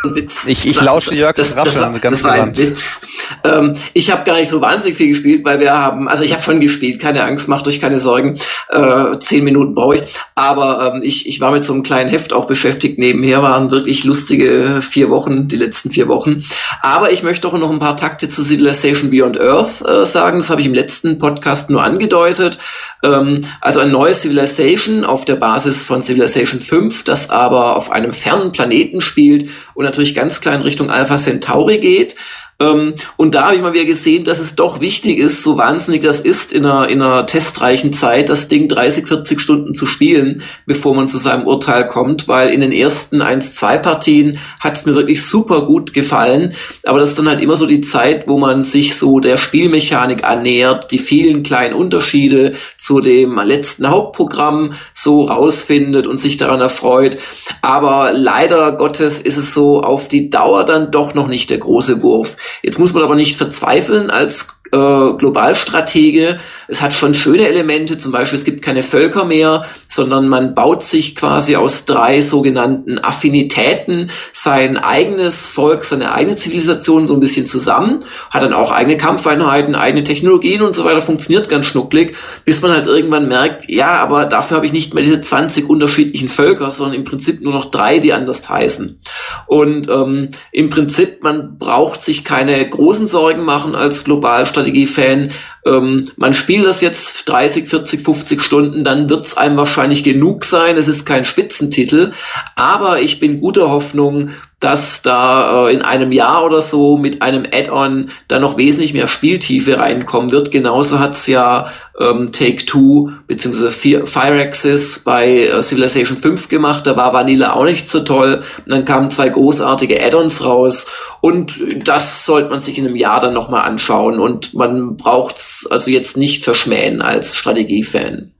Witz. 0.04 0.44
Ich, 0.46 0.66
ich 0.66 0.80
lausche 0.80 1.14
Jörg 1.14 1.34
das, 1.34 1.54
das, 1.54 1.74
das, 1.74 2.00
ganz 2.00 2.02
das 2.02 2.24
war 2.24 2.32
ein 2.32 2.56
Witz. 2.56 3.00
Ähm, 3.44 3.76
ich 3.94 4.10
habe 4.10 4.24
gar 4.24 4.36
nicht 4.36 4.48
so 4.48 4.60
wahnsinnig 4.60 4.96
viel 4.96 5.08
gespielt, 5.08 5.44
weil 5.44 5.60
wir 5.60 5.72
haben, 5.72 6.08
also 6.08 6.24
ich 6.24 6.32
habe 6.32 6.42
schon 6.42 6.60
gespielt, 6.60 7.00
keine 7.00 7.22
Angst, 7.24 7.48
macht 7.48 7.66
euch 7.66 7.80
keine 7.80 7.98
Sorgen. 7.98 8.34
Äh, 8.70 9.18
zehn 9.20 9.44
Minuten 9.44 9.74
brauche 9.74 9.96
ich. 9.96 10.02
Aber 10.34 10.92
ähm, 10.94 11.02
ich, 11.02 11.28
ich 11.28 11.40
war 11.40 11.52
mit 11.52 11.64
so 11.64 11.72
einem 11.72 11.82
kleinen 11.82 12.10
Heft 12.10 12.32
auch 12.32 12.46
beschäftigt. 12.46 12.98
Nebenher 12.98 13.42
waren 13.42 13.70
wirklich 13.70 14.04
lustige 14.04 14.82
vier 14.82 15.10
Wochen, 15.10 15.48
die 15.48 15.56
letzten 15.56 15.90
vier 15.90 16.08
Wochen. 16.08 16.42
Aber 16.82 17.12
ich 17.12 17.22
möchte 17.22 17.48
auch 17.48 17.52
noch 17.52 17.70
ein 17.70 17.78
paar 17.78 17.96
Takte 17.96 18.28
zu 18.28 18.42
Civilization 18.42 19.10
Beyond 19.10 19.40
Earth 19.40 19.86
äh, 19.86 20.04
sagen. 20.04 20.38
Das 20.38 20.50
habe 20.50 20.60
ich 20.60 20.66
im 20.66 20.74
letzten 20.74 21.18
Podcast 21.18 21.70
nur 21.70 21.82
angedeutet. 21.82 22.58
Ähm, 23.02 23.38
also 23.60 23.80
ein 23.80 23.90
neues 23.90 24.22
Civilization 24.22 25.04
auf 25.04 25.24
der 25.24 25.36
Basis 25.36 25.84
von 25.84 26.02
Civilization 26.02 26.60
5, 26.60 27.04
das 27.04 27.30
aber 27.30 27.76
auf 27.76 27.90
einem 27.90 28.12
fernen 28.12 28.52
Planeten 28.52 28.81
spielt 29.00 29.48
und 29.74 29.84
natürlich 29.84 30.14
ganz 30.14 30.40
klein 30.40 30.62
Richtung 30.62 30.90
Alpha 30.90 31.16
Centauri 31.16 31.78
geht. 31.78 32.16
Ähm, 32.62 32.94
und 33.16 33.34
da 33.34 33.44
habe 33.44 33.56
ich 33.56 33.62
mal 33.62 33.72
wieder 33.72 33.84
gesehen, 33.84 34.24
dass 34.24 34.38
es 34.38 34.54
doch 34.54 34.80
wichtig 34.80 35.18
ist, 35.18 35.42
so 35.42 35.56
wahnsinnig 35.56 36.02
das 36.02 36.20
ist, 36.20 36.52
in 36.52 36.64
einer, 36.64 36.88
in 36.88 37.02
einer 37.02 37.26
testreichen 37.26 37.92
Zeit 37.92 38.28
das 38.28 38.48
Ding 38.48 38.68
30, 38.68 39.06
40 39.06 39.40
Stunden 39.40 39.74
zu 39.74 39.86
spielen, 39.86 40.42
bevor 40.66 40.94
man 40.94 41.08
zu 41.08 41.18
seinem 41.18 41.46
Urteil 41.46 41.86
kommt, 41.86 42.28
weil 42.28 42.50
in 42.50 42.60
den 42.60 42.72
ersten 42.72 43.22
1, 43.22 43.56
2 43.56 43.78
Partien 43.78 44.38
hat 44.60 44.76
es 44.76 44.86
mir 44.86 44.94
wirklich 44.94 45.24
super 45.24 45.66
gut 45.66 45.92
gefallen. 45.94 46.54
Aber 46.84 46.98
das 46.98 47.10
ist 47.10 47.18
dann 47.18 47.28
halt 47.28 47.40
immer 47.40 47.56
so 47.56 47.66
die 47.66 47.80
Zeit, 47.80 48.28
wo 48.28 48.38
man 48.38 48.62
sich 48.62 48.96
so 48.96 49.18
der 49.18 49.36
Spielmechanik 49.36 50.24
annähert, 50.24 50.90
die 50.92 50.98
vielen 50.98 51.42
kleinen 51.42 51.74
Unterschiede 51.74 52.54
zu 52.78 53.00
dem 53.00 53.38
letzten 53.38 53.88
Hauptprogramm 53.88 54.74
so 54.94 55.24
rausfindet 55.24 56.06
und 56.06 56.16
sich 56.16 56.36
daran 56.36 56.60
erfreut. 56.60 57.18
Aber 57.60 58.12
leider 58.12 58.72
Gottes 58.72 59.20
ist 59.20 59.36
es 59.36 59.54
so 59.54 59.82
auf 59.82 60.08
die 60.08 60.30
Dauer 60.30 60.64
dann 60.64 60.90
doch 60.90 61.14
noch 61.14 61.26
nicht 61.26 61.50
der 61.50 61.58
große 61.58 62.02
Wurf. 62.02 62.36
Jetzt 62.60 62.78
muss 62.78 62.92
man 62.92 63.02
aber 63.02 63.14
nicht 63.14 63.36
verzweifeln 63.36 64.10
als 64.10 64.61
äh, 64.72 65.12
Globalstratege. 65.18 66.38
Es 66.66 66.80
hat 66.80 66.94
schon 66.94 67.14
schöne 67.14 67.46
Elemente, 67.46 67.98
zum 67.98 68.10
Beispiel 68.10 68.38
es 68.38 68.44
gibt 68.44 68.62
keine 68.62 68.82
Völker 68.82 69.24
mehr, 69.24 69.64
sondern 69.88 70.28
man 70.28 70.54
baut 70.54 70.82
sich 70.82 71.14
quasi 71.14 71.56
aus 71.56 71.84
drei 71.84 72.22
sogenannten 72.22 72.98
Affinitäten 72.98 74.10
sein 74.32 74.78
eigenes 74.78 75.50
Volk, 75.50 75.84
seine 75.84 76.14
eigene 76.14 76.36
Zivilisation 76.36 77.06
so 77.06 77.14
ein 77.14 77.20
bisschen 77.20 77.46
zusammen, 77.46 78.02
hat 78.30 78.42
dann 78.42 78.54
auch 78.54 78.70
eigene 78.70 78.96
Kampfeinheiten, 78.96 79.74
eigene 79.74 80.02
Technologien 80.02 80.62
und 80.62 80.72
so 80.72 80.84
weiter, 80.84 81.02
funktioniert 81.02 81.50
ganz 81.50 81.66
schnucklig, 81.66 82.16
bis 82.44 82.62
man 82.62 82.72
halt 82.72 82.86
irgendwann 82.86 83.28
merkt, 83.28 83.68
ja, 83.68 83.96
aber 83.96 84.24
dafür 84.24 84.56
habe 84.56 84.66
ich 84.66 84.72
nicht 84.72 84.94
mehr 84.94 85.04
diese 85.04 85.20
20 85.20 85.68
unterschiedlichen 85.68 86.28
Völker, 86.28 86.70
sondern 86.70 86.96
im 86.96 87.04
Prinzip 87.04 87.42
nur 87.42 87.52
noch 87.52 87.66
drei, 87.66 87.98
die 87.98 88.14
anders 88.14 88.48
heißen. 88.48 88.98
Und 89.46 89.90
ähm, 89.90 90.30
im 90.50 90.70
Prinzip, 90.70 91.22
man 91.22 91.58
braucht 91.58 92.00
sich 92.00 92.24
keine 92.24 92.66
großen 92.66 93.06
Sorgen 93.06 93.44
machen 93.44 93.74
als 93.74 94.04
Globalstratege, 94.04 94.61
Strategie-Fan. 94.62 95.30
Ähm, 95.66 96.02
man 96.16 96.32
spielt 96.32 96.64
das 96.64 96.80
jetzt 96.80 97.28
30, 97.28 97.68
40, 97.68 98.02
50 98.02 98.40
Stunden, 98.40 98.84
dann 98.84 99.10
wird 99.10 99.26
es 99.26 99.36
einem 99.36 99.56
wahrscheinlich 99.56 100.04
genug 100.04 100.44
sein. 100.44 100.76
Es 100.76 100.88
ist 100.88 101.04
kein 101.04 101.24
Spitzentitel, 101.24 102.12
aber 102.56 103.00
ich 103.00 103.20
bin 103.20 103.40
guter 103.40 103.70
Hoffnung, 103.70 104.30
dass 104.62 105.02
da 105.02 105.66
äh, 105.66 105.74
in 105.74 105.82
einem 105.82 106.12
Jahr 106.12 106.44
oder 106.44 106.62
so 106.62 106.96
mit 106.96 107.20
einem 107.20 107.44
Add-on 107.44 108.10
da 108.28 108.38
noch 108.38 108.56
wesentlich 108.56 108.94
mehr 108.94 109.08
Spieltiefe 109.08 109.78
reinkommen 109.78 110.30
wird. 110.30 110.52
Genauso 110.52 111.00
hat's 111.00 111.26
ja 111.26 111.66
ähm, 111.98 112.30
Take-Two 112.30 113.10
bzw. 113.26 114.06
Fireaxis 114.06 115.00
bei 115.00 115.46
äh, 115.46 115.62
Civilization 115.62 116.16
5 116.16 116.48
gemacht. 116.48 116.86
Da 116.86 116.96
war 116.96 117.12
Vanilla 117.12 117.54
auch 117.54 117.64
nicht 117.64 117.88
so 117.88 118.00
toll. 118.00 118.44
Und 118.58 118.70
dann 118.70 118.84
kamen 118.84 119.10
zwei 119.10 119.30
großartige 119.30 120.00
Add-ons 120.00 120.44
raus 120.44 120.86
und 121.20 121.60
das 121.84 122.24
sollte 122.24 122.48
man 122.48 122.60
sich 122.60 122.78
in 122.78 122.86
einem 122.86 122.96
Jahr 122.96 123.18
dann 123.18 123.34
nochmal 123.34 123.62
anschauen 123.62 124.20
und 124.20 124.54
man 124.54 124.96
braucht's 124.96 125.66
also 125.68 125.90
jetzt 125.90 126.16
nicht 126.16 126.44
verschmähen 126.44 127.02
als 127.02 127.36
Strategiefan. 127.36 128.32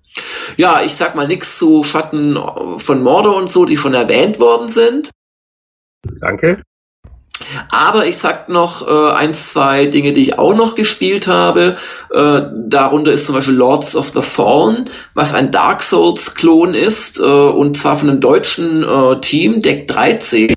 Ja, 0.56 0.82
ich 0.84 0.92
sag 0.92 1.16
mal 1.16 1.26
nix 1.26 1.58
zu 1.58 1.82
Schatten 1.82 2.38
von 2.76 3.02
Mordor 3.02 3.36
und 3.36 3.50
so, 3.50 3.64
die 3.64 3.76
schon 3.76 3.94
erwähnt 3.94 4.38
worden 4.38 4.68
sind. 4.68 5.10
Danke. 6.02 6.62
Aber 7.68 8.06
ich 8.06 8.18
sag 8.18 8.48
noch 8.48 8.86
äh, 8.86 9.12
ein, 9.12 9.34
zwei 9.34 9.86
Dinge, 9.86 10.12
die 10.12 10.22
ich 10.22 10.38
auch 10.38 10.54
noch 10.54 10.74
gespielt 10.74 11.26
habe. 11.26 11.76
Äh, 12.10 12.42
darunter 12.54 13.12
ist 13.12 13.26
zum 13.26 13.34
Beispiel 13.34 13.54
Lords 13.54 13.96
of 13.96 14.10
the 14.10 14.22
Fallen, 14.22 14.88
was 15.14 15.34
ein 15.34 15.50
Dark 15.50 15.82
Souls-Klon 15.82 16.74
ist, 16.74 17.18
äh, 17.18 17.22
und 17.22 17.76
zwar 17.76 17.96
von 17.96 18.10
einem 18.10 18.20
deutschen 18.20 18.82
äh, 18.82 19.20
Team, 19.20 19.60
Deck 19.60 19.88
13. 19.88 20.54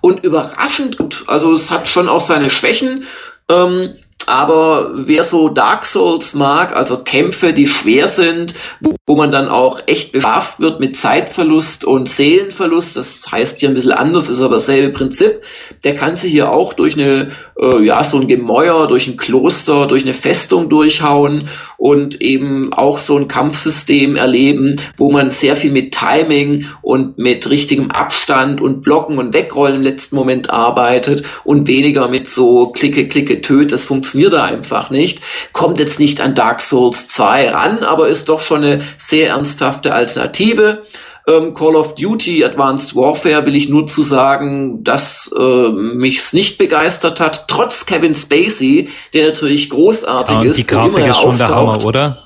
Und 0.00 0.24
überraschend 0.24 0.98
gut. 0.98 1.24
Also 1.26 1.52
es 1.52 1.70
hat 1.70 1.88
schon 1.88 2.08
auch 2.08 2.20
seine 2.20 2.50
Schwächen. 2.50 3.04
Ähm, 3.48 3.94
aber 4.28 4.90
wer 4.94 5.24
so 5.24 5.48
Dark 5.48 5.84
Souls 5.84 6.34
mag, 6.34 6.74
also 6.74 6.98
Kämpfe, 6.98 7.52
die 7.52 7.66
schwer 7.66 8.08
sind, 8.08 8.54
wo 9.06 9.16
man 9.16 9.30
dann 9.30 9.48
auch 9.48 9.80
echt 9.86 10.12
bestraft 10.12 10.60
wird 10.60 10.80
mit 10.80 10.96
Zeitverlust 10.96 11.84
und 11.84 12.08
Seelenverlust, 12.08 12.96
das 12.96 13.30
heißt 13.30 13.60
hier 13.60 13.68
ein 13.68 13.74
bisschen 13.74 13.92
anders, 13.92 14.30
ist 14.30 14.40
aber 14.40 14.54
dasselbe 14.54 14.92
Prinzip, 14.92 15.42
der 15.84 15.94
kann 15.94 16.14
sich 16.14 16.32
hier 16.32 16.50
auch 16.50 16.72
durch 16.72 16.94
eine, 16.94 17.28
äh, 17.60 17.82
ja, 17.84 18.02
so 18.02 18.18
ein 18.18 18.28
Gemäuer, 18.28 18.86
durch 18.86 19.06
ein 19.06 19.16
Kloster, 19.16 19.86
durch 19.86 20.04
eine 20.04 20.14
Festung 20.14 20.68
durchhauen 20.68 21.48
und 21.76 22.22
eben 22.22 22.72
auch 22.72 22.98
so 22.98 23.18
ein 23.18 23.28
Kampfsystem 23.28 24.16
erleben, 24.16 24.80
wo 24.96 25.10
man 25.10 25.30
sehr 25.30 25.54
viel 25.54 25.70
mit 25.70 25.92
Timing 25.92 26.66
und 26.80 27.18
mit 27.18 27.50
richtigem 27.50 27.90
Abstand 27.90 28.62
und 28.62 28.80
Blocken 28.80 29.18
und 29.18 29.34
Wegrollen 29.34 29.76
im 29.76 29.82
letzten 29.82 30.16
Moment 30.16 30.48
arbeitet 30.48 31.24
und 31.44 31.68
weniger 31.68 32.08
mit 32.08 32.28
so 32.28 32.68
Klicke, 32.68 33.06
Klicke, 33.06 33.42
Töt, 33.42 33.70
das 33.70 33.84
funktioniert 33.84 34.13
funktioniert 34.14 34.32
er 34.32 34.44
einfach 34.44 34.90
nicht. 34.90 35.20
Kommt 35.52 35.78
jetzt 35.78 35.98
nicht 35.98 36.20
an 36.20 36.34
Dark 36.34 36.60
Souls 36.60 37.08
2 37.08 37.50
ran, 37.50 37.78
aber 37.82 38.08
ist 38.08 38.28
doch 38.28 38.40
schon 38.40 38.64
eine 38.64 38.82
sehr 38.96 39.30
ernsthafte 39.30 39.92
Alternative. 39.92 40.82
Ähm, 41.26 41.54
Call 41.54 41.74
of 41.74 41.94
Duty 41.94 42.44
Advanced 42.44 42.94
Warfare 42.94 43.46
will 43.46 43.56
ich 43.56 43.68
nur 43.68 43.86
zu 43.86 44.02
sagen, 44.02 44.84
dass 44.84 45.32
äh, 45.36 45.68
mich's 45.70 46.32
nicht 46.32 46.58
begeistert 46.58 47.18
hat, 47.18 47.48
trotz 47.48 47.86
Kevin 47.86 48.14
Spacey, 48.14 48.90
der 49.14 49.28
natürlich 49.28 49.70
großartig 49.70 50.36
ja, 50.36 50.42
ist. 50.42 50.56
Die 50.58 50.66
Grafik 50.66 51.06
ist 51.06 51.18
schon 51.18 51.38
der 51.38 51.48
Hammer, 51.48 51.84
oder? 51.84 52.18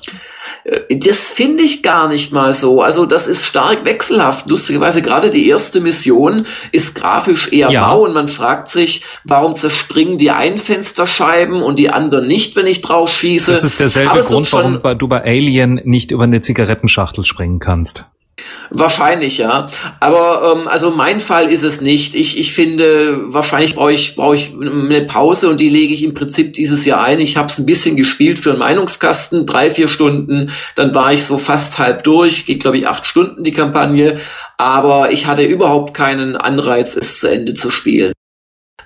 Das 0.89 1.29
finde 1.29 1.63
ich 1.63 1.83
gar 1.83 2.07
nicht 2.07 2.31
mal 2.31 2.53
so. 2.53 2.81
Also 2.81 3.05
das 3.05 3.27
ist 3.27 3.45
stark 3.45 3.85
wechselhaft. 3.85 4.47
Lustigerweise 4.47 5.01
gerade 5.01 5.31
die 5.31 5.47
erste 5.47 5.79
Mission 5.79 6.45
ist 6.71 6.95
grafisch 6.95 7.51
eher 7.51 7.71
ja. 7.71 7.87
mau 7.87 8.05
und 8.05 8.13
man 8.13 8.27
fragt 8.27 8.67
sich, 8.67 9.03
warum 9.23 9.55
zerspringen 9.55 10.17
die 10.17 10.31
einen 10.31 10.57
Fensterscheiben 10.57 11.61
und 11.61 11.79
die 11.79 11.89
anderen 11.89 12.27
nicht, 12.27 12.55
wenn 12.55 12.67
ich 12.67 12.81
drauf 12.81 13.11
schieße. 13.11 13.51
Das 13.51 13.63
ist 13.63 13.79
derselbe 13.79 14.19
Grund, 14.19 14.51
warum 14.51 14.81
du 14.97 15.05
bei 15.05 15.23
Alien 15.23 15.81
nicht 15.85 16.11
über 16.11 16.23
eine 16.23 16.41
Zigarettenschachtel 16.41 17.25
springen 17.25 17.59
kannst. 17.59 18.05
Wahrscheinlich, 18.71 19.37
ja. 19.39 19.69
Aber 19.99 20.55
ähm, 20.55 20.67
also 20.67 20.91
mein 20.91 21.19
Fall 21.19 21.51
ist 21.51 21.63
es 21.63 21.81
nicht. 21.81 22.13
Ich, 22.13 22.37
ich 22.37 22.53
finde, 22.53 23.33
wahrscheinlich 23.33 23.75
brauche 23.75 23.93
ich, 23.93 24.15
brauche 24.15 24.35
ich 24.35 24.51
eine 24.59 25.05
Pause 25.05 25.49
und 25.49 25.59
die 25.59 25.69
lege 25.69 25.93
ich 25.93 26.03
im 26.03 26.13
Prinzip 26.13 26.53
dieses 26.53 26.85
Jahr 26.85 27.03
ein. 27.03 27.19
Ich 27.19 27.37
habe 27.37 27.47
es 27.47 27.57
ein 27.57 27.65
bisschen 27.65 27.95
gespielt 27.95 28.37
für 28.37 28.51
einen 28.51 28.59
Meinungskasten, 28.59 29.45
drei, 29.45 29.71
vier 29.71 29.87
Stunden. 29.87 30.51
Dann 30.75 30.93
war 30.93 31.13
ich 31.13 31.25
so 31.25 31.37
fast 31.37 31.79
halb 31.79 32.03
durch. 32.03 32.45
Geht, 32.45 32.61
glaube 32.61 32.77
ich, 32.77 32.87
acht 32.87 33.05
Stunden 33.05 33.43
die 33.43 33.51
Kampagne. 33.51 34.19
Aber 34.57 35.11
ich 35.11 35.25
hatte 35.25 35.43
überhaupt 35.43 35.93
keinen 35.93 36.35
Anreiz, 36.35 36.95
es 36.95 37.19
zu 37.19 37.27
Ende 37.27 37.53
zu 37.53 37.71
spielen. 37.71 38.13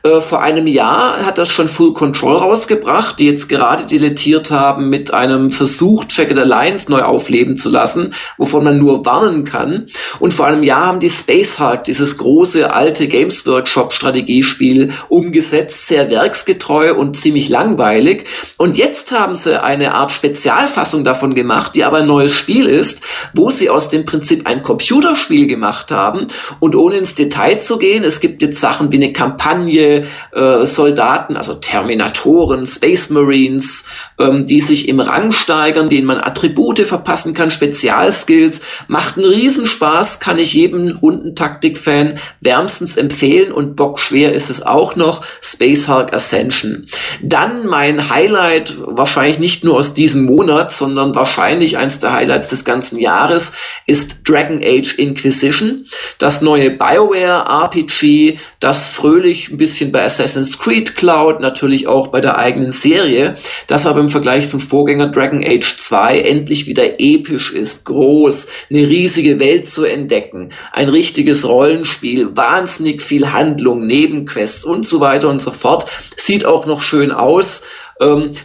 Äh, 0.05 0.19
vor 0.19 0.41
einem 0.41 0.67
Jahr 0.67 1.25
hat 1.25 1.37
das 1.37 1.49
schon 1.49 1.69
Full 1.69 1.93
Control 1.93 2.35
rausgebracht, 2.35 3.19
die 3.19 3.25
jetzt 3.25 3.47
gerade 3.47 3.85
dilettiert 3.85 4.51
haben 4.51 4.89
mit 4.89 5.13
einem 5.13 5.49
Versuch, 5.49 6.03
Jacket 6.09 6.37
Alliance 6.37 6.91
neu 6.91 7.03
aufleben 7.03 7.55
zu 7.55 7.69
lassen, 7.69 8.13
wovon 8.37 8.65
man 8.65 8.77
nur 8.77 9.05
warnen 9.05 9.45
kann. 9.45 9.87
Und 10.19 10.33
vor 10.33 10.47
einem 10.47 10.63
Jahr 10.63 10.87
haben 10.87 10.99
die 10.99 11.09
Space 11.09 11.57
Hulk, 11.57 11.85
dieses 11.85 12.17
große 12.17 12.73
alte 12.73 13.07
Games 13.07 13.47
Workshop 13.47 13.93
Strategiespiel, 13.93 14.91
umgesetzt, 15.07 15.87
sehr 15.87 16.11
werksgetreu 16.11 16.95
und 16.95 17.15
ziemlich 17.15 17.47
langweilig. 17.47 18.25
Und 18.57 18.75
jetzt 18.75 19.13
haben 19.13 19.37
sie 19.37 19.63
eine 19.63 19.93
Art 19.93 20.11
Spezialfassung 20.11 21.05
davon 21.05 21.33
gemacht, 21.33 21.75
die 21.75 21.85
aber 21.85 21.99
ein 21.99 22.07
neues 22.07 22.33
Spiel 22.33 22.65
ist, 22.65 23.03
wo 23.33 23.51
sie 23.51 23.69
aus 23.69 23.87
dem 23.87 24.03
Prinzip 24.03 24.47
ein 24.47 24.63
Computerspiel 24.63 25.47
gemacht 25.47 25.91
haben. 25.91 26.27
Und 26.59 26.75
ohne 26.75 26.97
ins 26.97 27.15
Detail 27.15 27.59
zu 27.59 27.77
gehen, 27.77 28.03
es 28.03 28.19
gibt 28.19 28.41
jetzt 28.41 28.59
Sachen 28.59 28.91
wie 28.91 28.97
eine 28.97 29.13
Kampagne, 29.13 29.92
äh, 30.31 30.65
Soldaten, 30.65 31.37
also 31.37 31.55
Terminatoren, 31.55 32.65
Space 32.65 33.09
Marines, 33.09 33.85
ähm, 34.19 34.45
die 34.45 34.61
sich 34.61 34.87
im 34.87 34.99
Rang 34.99 35.31
steigern, 35.31 35.89
denen 35.89 36.07
man 36.07 36.19
Attribute 36.19 36.81
verpassen 36.81 37.33
kann, 37.33 37.51
Spezialskills. 37.51 38.61
Macht 38.87 39.17
einen 39.17 39.27
Riesenspaß, 39.27 40.19
kann 40.19 40.39
ich 40.39 40.53
jedem 40.53 40.89
Rundentaktik-Fan 40.89 42.19
wärmstens 42.41 42.97
empfehlen 42.97 43.51
und 43.51 43.75
bockschwer 43.75 44.33
ist 44.33 44.49
es 44.49 44.61
auch 44.65 44.95
noch, 44.95 45.23
Space 45.41 45.87
Hulk 45.87 46.13
Ascension. 46.13 46.87
Dann 47.21 47.65
mein 47.67 48.09
Highlight, 48.09 48.75
wahrscheinlich 48.79 49.39
nicht 49.39 49.63
nur 49.63 49.77
aus 49.77 49.93
diesem 49.93 50.25
Monat, 50.25 50.71
sondern 50.71 51.15
wahrscheinlich 51.15 51.77
eins 51.77 51.99
der 51.99 52.13
Highlights 52.13 52.49
des 52.49 52.65
ganzen 52.65 52.99
Jahres, 52.99 53.53
ist 53.85 54.27
Dragon 54.27 54.61
Age 54.63 54.95
Inquisition, 54.95 55.85
das 56.17 56.41
neue 56.41 56.71
BioWare 56.71 57.45
RPG, 57.65 58.37
das 58.59 58.89
fröhlich 58.89 59.49
ein 59.49 59.57
bisschen 59.57 59.82
bisschen 59.83 59.91
bei 59.91 60.03
Assassin's 60.03 60.59
Creed 60.59 60.95
Cloud, 60.95 61.39
natürlich 61.39 61.87
auch 61.87 62.07
bei 62.07 62.21
der 62.21 62.37
eigenen 62.37 62.71
Serie, 62.71 63.35
das 63.67 63.85
aber 63.85 63.99
im 63.99 64.07
Vergleich 64.07 64.49
zum 64.49 64.59
Vorgänger 64.59 65.07
Dragon 65.07 65.43
Age 65.45 65.75
2 65.77 66.19
endlich 66.19 66.67
wieder 66.67 66.99
episch 66.99 67.51
ist, 67.51 67.85
groß, 67.85 68.47
eine 68.69 68.87
riesige 68.87 69.39
Welt 69.39 69.69
zu 69.69 69.85
entdecken, 69.85 70.51
ein 70.71 70.89
richtiges 70.89 71.47
Rollenspiel, 71.47 72.35
wahnsinnig 72.35 73.01
viel 73.01 73.31
Handlung, 73.31 73.85
Nebenquests 73.85 74.63
und 74.63 74.87
so 74.87 74.99
weiter 74.99 75.29
und 75.29 75.41
so 75.41 75.51
fort, 75.51 75.85
sieht 76.15 76.45
auch 76.45 76.65
noch 76.65 76.81
schön 76.81 77.11
aus 77.11 77.63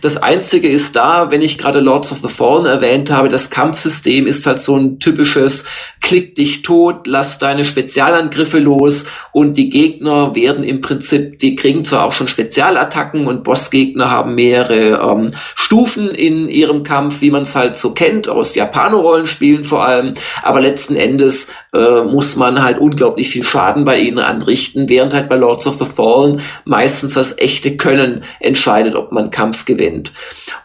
das 0.01 0.17
Einzige 0.17 0.69
ist 0.69 0.97
da, 0.97 1.31
wenn 1.31 1.43
ich 1.43 1.59
gerade 1.59 1.81
Lords 1.81 2.13
of 2.13 2.19
the 2.19 2.29
Fallen 2.29 2.67
erwähnt 2.67 3.11
habe, 3.11 3.29
das 3.29 3.51
Kampfsystem 3.51 4.27
ist 4.27 4.47
halt 4.47 4.61
so 4.61 4.77
ein 4.77 4.99
typisches 4.99 5.65
Klick 6.01 6.35
dich 6.35 6.63
tot, 6.63 7.07
lass 7.07 7.39
deine 7.39 7.65
Spezialangriffe 7.65 8.59
los 8.59 9.07
und 9.33 9.57
die 9.57 9.69
Gegner 9.69 10.35
werden 10.35 10.65
im 10.65 10.81
Prinzip, 10.81 11.39
die 11.39 11.57
kriegen 11.57 11.85
zwar 11.85 12.05
auch 12.05 12.13
schon 12.13 12.29
Spezialattacken 12.29 13.27
und 13.27 13.43
Bossgegner 13.45 14.11
haben 14.11 14.35
mehrere 14.35 15.01
ähm, 15.01 15.29
Stufen 15.55 16.11
in 16.11 16.49
ihrem 16.49 16.83
Kampf, 16.83 17.21
wie 17.21 17.31
man 17.31 17.43
es 17.43 17.57
halt 17.57 17.77
so 17.79 17.93
kennt, 17.93 18.29
aus 18.29 18.55
Japano-Rollenspielen 18.55 19.65
vor 19.65 19.85
allem, 19.85 20.15
aber 20.43 20.61
letzten 20.61 20.97
Endes 20.97 21.49
äh, 21.73 22.03
muss 22.03 22.37
man 22.37 22.63
halt 22.63 22.79
unglaublich 22.79 23.29
viel 23.29 23.43
Schaden 23.43 23.85
bei 23.85 23.99
ihnen 23.99 24.19
anrichten, 24.19 24.89
während 24.89 25.15
halt 25.15 25.29
bei 25.29 25.37
Lords 25.37 25.67
of 25.67 25.77
the 25.79 25.85
Fallen 25.85 26.41
meistens 26.65 27.15
das 27.15 27.39
echte 27.39 27.77
Können 27.77 28.23
entscheidet, 28.41 28.95
ob 28.95 29.13
man 29.13 29.31
Kampf 29.31 29.65
gewinnt. 29.65 30.13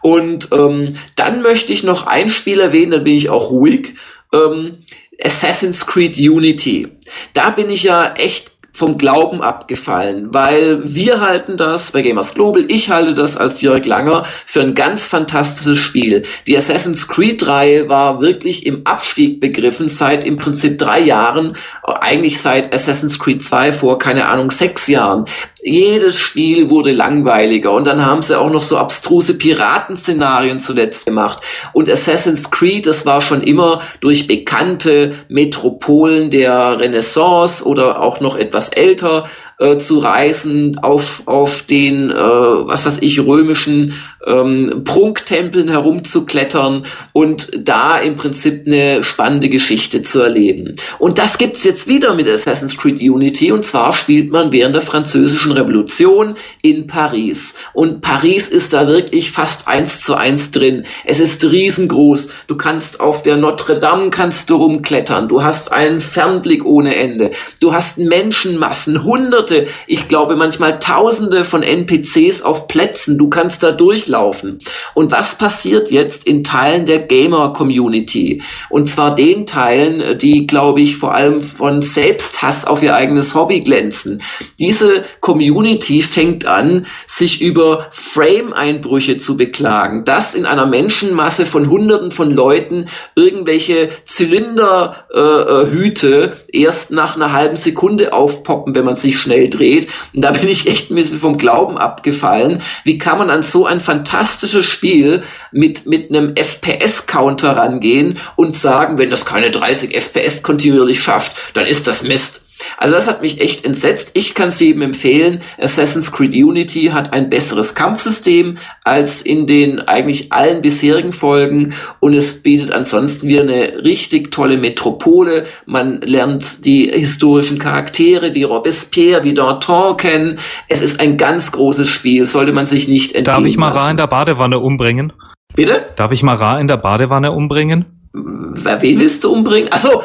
Und 0.02 0.50
ähm, 0.52 0.96
dann 1.16 1.42
möchte 1.42 1.74
ich 1.74 1.84
noch 1.84 2.08
ein 2.08 2.30
Spiel 2.30 2.60
erwähnen, 2.60 2.92
dann 2.92 3.04
bin 3.04 3.16
ich 3.16 3.30
auch 3.30 3.52
ruhig. 3.52 3.96
Ähm, 4.34 4.78
Assassin's 5.22 5.86
Creed 5.86 6.18
Unity. 6.18 6.88
Da 7.34 7.52
bin 7.52 7.70
ich 7.70 7.84
ja 7.84 8.14
echt 8.14 8.53
vom 8.76 8.98
Glauben 8.98 9.42
abgefallen, 9.42 10.34
weil 10.34 10.82
wir 10.84 11.22
halten 11.22 11.58
das 11.58 11.92
bei 11.92 12.02
Gamers 12.02 12.34
Global, 12.34 12.66
ich 12.68 12.90
halte 12.90 13.14
das 13.14 13.38
als 13.38 13.62
Jörg 13.62 13.86
Langer 13.86 14.24
für 14.48 14.62
ein 14.62 14.74
ganz 14.74 15.08
fantastisches 15.08 15.78
Spiel. 15.78 16.24
Die 16.48 16.58
Assassin's 16.58 17.08
Creed 17.08 17.46
Reihe 17.46 17.88
war 17.88 18.20
wirklich 18.20 18.66
im 18.66 18.82
Abstieg 18.86 19.40
begriffen 19.40 19.88
seit 19.88 20.26
im 20.26 20.38
Prinzip 20.38 20.80
drei 20.80 21.00
Jahren, 21.00 21.56
eigentlich 21.84 22.42
seit 22.42 22.74
Assassin's 22.74 23.20
Creed 23.20 23.44
2 23.44 23.72
vor, 23.72 24.00
keine 24.00 24.26
Ahnung, 24.26 24.50
sechs 24.50 24.88
Jahren 24.88 25.26
jedes 25.64 26.18
Spiel 26.18 26.70
wurde 26.70 26.92
langweiliger 26.92 27.72
und 27.72 27.86
dann 27.86 28.06
haben 28.06 28.22
sie 28.22 28.38
auch 28.38 28.50
noch 28.50 28.62
so 28.62 28.78
abstruse 28.78 29.38
Piratenszenarien 29.38 30.60
zuletzt 30.60 31.06
gemacht. 31.06 31.44
Und 31.72 31.90
Assassin's 31.90 32.52
Creed, 32.52 32.86
das 32.86 33.06
war 33.06 33.22
schon 33.22 33.42
immer 33.42 33.82
durch 34.02 34.28
bekannte 34.28 35.16
Metropolen 35.30 36.30
der 36.30 36.80
Renaissance 36.80 37.64
oder 37.64 38.02
auch 38.02 38.20
noch 38.20 38.36
etwas 38.36 38.70
älter 38.70 39.24
äh, 39.64 39.78
zu 39.78 40.00
reisen, 40.00 40.78
auf, 40.80 41.24
auf 41.26 41.62
den, 41.62 42.12
äh, 42.12 42.14
was 42.14 42.86
weiß 42.86 42.98
ich, 43.00 43.20
römischen 43.22 43.94
ähm, 44.26 44.82
Prunktempeln 44.84 45.70
herumzuklettern 45.70 46.84
und 47.14 47.50
da 47.58 47.98
im 47.98 48.16
Prinzip 48.16 48.64
eine 48.68 49.04
spannende 49.04 49.50
Geschichte 49.50 50.02
zu 50.02 50.22
erleben. 50.22 50.74
Und 51.00 51.18
das 51.18 51.38
gibt's 51.38 51.64
jetzt 51.64 51.88
wieder 51.88 52.14
mit 52.14 52.28
Assassin's 52.28 52.78
Creed 52.78 53.02
Unity 53.02 53.52
und 53.52 53.66
zwar 53.66 53.94
spielt 53.94 54.32
man 54.32 54.52
während 54.52 54.76
der 54.76 54.82
französischen 54.82 55.52
Revolution 55.52 56.36
in 56.62 56.88
Paris. 56.88 57.56
Und 57.74 58.02
Paris 58.02 58.50
ist 58.50 58.74
da 58.74 58.88
wirklich 58.88 59.32
fast 59.32 59.68
eins 59.68 60.02
zu 60.02 60.16
eins 60.16 60.52
drin. 60.52 60.84
Es 61.06 61.20
ist 61.20 61.44
riesengroß. 61.44 62.30
Du 62.48 62.58
kannst 62.58 63.00
auf 63.00 63.24
der 63.24 63.38
Notre 63.38 63.80
Dame 63.80 64.10
kannst 64.10 64.50
du 64.50 64.56
rumklettern. 64.56 65.28
Du 65.28 65.44
hast 65.44 65.72
einen 65.72 66.00
Fernblick 66.00 66.66
ohne 66.66 66.96
Ende. 66.96 67.32
Du 67.60 67.74
hast 67.74 67.98
Menschenmassen, 67.98 69.04
hunderte, 69.04 69.53
ich 69.88 70.08
glaube 70.08 70.36
manchmal 70.36 70.80
tausende 70.80 71.44
von 71.44 71.64
NPCs 71.64 72.42
auf 72.42 72.68
Plätzen. 72.68 73.18
Du 73.18 73.30
kannst 73.30 73.64
da 73.64 73.72
durchlaufen. 73.72 74.60
Und 74.94 75.12
was 75.12 75.38
passiert 75.38 75.92
jetzt 75.92 76.28
in 76.28 76.44
Teilen 76.44 76.86
der 76.86 77.00
Gamer-Community? 77.00 78.42
Und 78.70 78.90
zwar 78.90 79.16
den 79.16 79.46
Teilen, 79.46 80.18
die, 80.18 80.48
glaube 80.48 80.82
ich, 80.82 80.98
vor 80.98 81.14
allem 81.14 81.42
von 81.42 81.82
Selbsthass 81.82 82.66
auf 82.66 82.84
ihr 82.84 82.96
eigenes 82.96 83.36
Hobby 83.36 83.62
glänzen. 83.62 84.22
Diese 84.60 85.04
Community 85.20 86.02
fängt 86.02 86.46
an, 86.46 86.86
sich 87.08 87.42
über 87.42 87.88
Frame-Einbrüche 87.92 89.18
zu 89.18 89.36
beklagen, 89.38 90.04
dass 90.06 90.36
in 90.36 90.46
einer 90.46 90.66
Menschenmasse 90.66 91.46
von 91.46 91.70
Hunderten 91.70 92.12
von 92.12 92.32
Leuten 92.32 92.88
irgendwelche 93.16 93.90
Zylinderhüte 94.06 96.38
äh, 96.52 96.62
erst 96.62 96.92
nach 96.92 97.16
einer 97.16 97.34
halben 97.34 97.58
Sekunde 97.58 98.14
aufpoppen, 98.14 98.76
wenn 98.76 98.86
man 98.86 98.96
sich 98.96 99.18
schnell 99.18 99.33
dreht. 99.42 99.88
Und 100.14 100.22
da 100.22 100.32
bin 100.32 100.48
ich 100.48 100.68
echt 100.68 100.92
ein 100.92 100.96
bisschen 100.96 101.20
vom 101.20 101.38
Glauben 101.38 101.78
abgefallen. 101.78 102.62
Wie 102.84 102.98
kann 102.98 103.18
man 103.18 103.30
an 103.30 103.44
so 103.44 103.66
ein 103.66 103.82
fantastisches 103.82 104.66
Spiel 104.66 105.24
mit, 105.52 105.86
mit 105.86 106.10
einem 106.10 106.36
FPS-Counter 106.36 107.58
rangehen 107.58 108.20
und 108.36 108.56
sagen, 108.56 108.98
wenn 108.98 109.10
das 109.10 109.26
keine 109.26 109.52
30 109.52 109.96
FPS 109.96 110.44
kontinuierlich 110.44 111.02
schafft, 111.02 111.36
dann 111.54 111.66
ist 111.66 111.88
das 111.88 112.04
Mist. 112.04 112.43
Also 112.78 112.96
das 112.96 113.08
hat 113.08 113.22
mich 113.22 113.42
echt 113.42 113.66
entsetzt. 113.66 114.12
Ich 114.16 114.36
kann 114.36 114.48
es 114.48 114.60
jedem 114.60 114.82
empfehlen. 114.82 115.40
Assassin's 115.60 116.12
Creed 116.12 116.34
Unity 116.34 116.92
hat 116.94 117.14
ein 117.14 117.30
besseres 117.30 117.76
Kampfsystem 117.76 118.58
als 118.84 119.22
in 119.22 119.48
den 119.48 119.80
eigentlich 119.82 120.32
allen 120.32 120.62
bisherigen 120.62 121.12
Folgen 121.12 121.74
und 122.00 122.14
es 122.14 122.42
bietet 122.42 122.72
ansonsten 122.72 123.30
wieder 123.30 123.42
eine 123.42 123.84
richtig 123.84 124.32
tolle 124.32 124.58
Metropole. 124.58 125.46
Man 125.66 126.02
lernt 126.02 126.66
die 126.66 126.92
historischen 126.92 127.60
Charaktere 127.60 128.34
wie 128.36 128.44
Robespierre, 128.44 129.24
wie 129.24 129.34
Danton 129.34 129.98
kennen. 129.98 130.40
Es 130.68 130.82
ist 130.82 131.00
ein 131.00 131.18
ganz 131.18 131.52
großes 131.52 131.90
Spiel, 131.90 132.26
sollte 132.26 132.52
man 132.52 132.66
sich 132.66 132.88
nicht 132.88 133.14
entgehen 133.14 133.36
Darf 133.36 133.46
ich 133.46 133.58
mal 133.58 133.72
Ra 133.72 133.90
in 133.90 133.98
der 133.98 134.08
Badewanne 134.08 134.60
umbringen? 134.60 135.14
Bitte? 135.56 135.86
Darf 135.96 136.12
ich 136.12 136.24
mal 136.24 136.36
Ra 136.36 136.60
in 136.60 136.68
der 136.68 136.78
Badewanne 136.78 137.32
umbringen? 137.32 138.03
Wen 138.16 139.00
willst 139.00 139.24
du 139.24 139.32
umbringen? 139.32 139.72
Achso, 139.72 140.04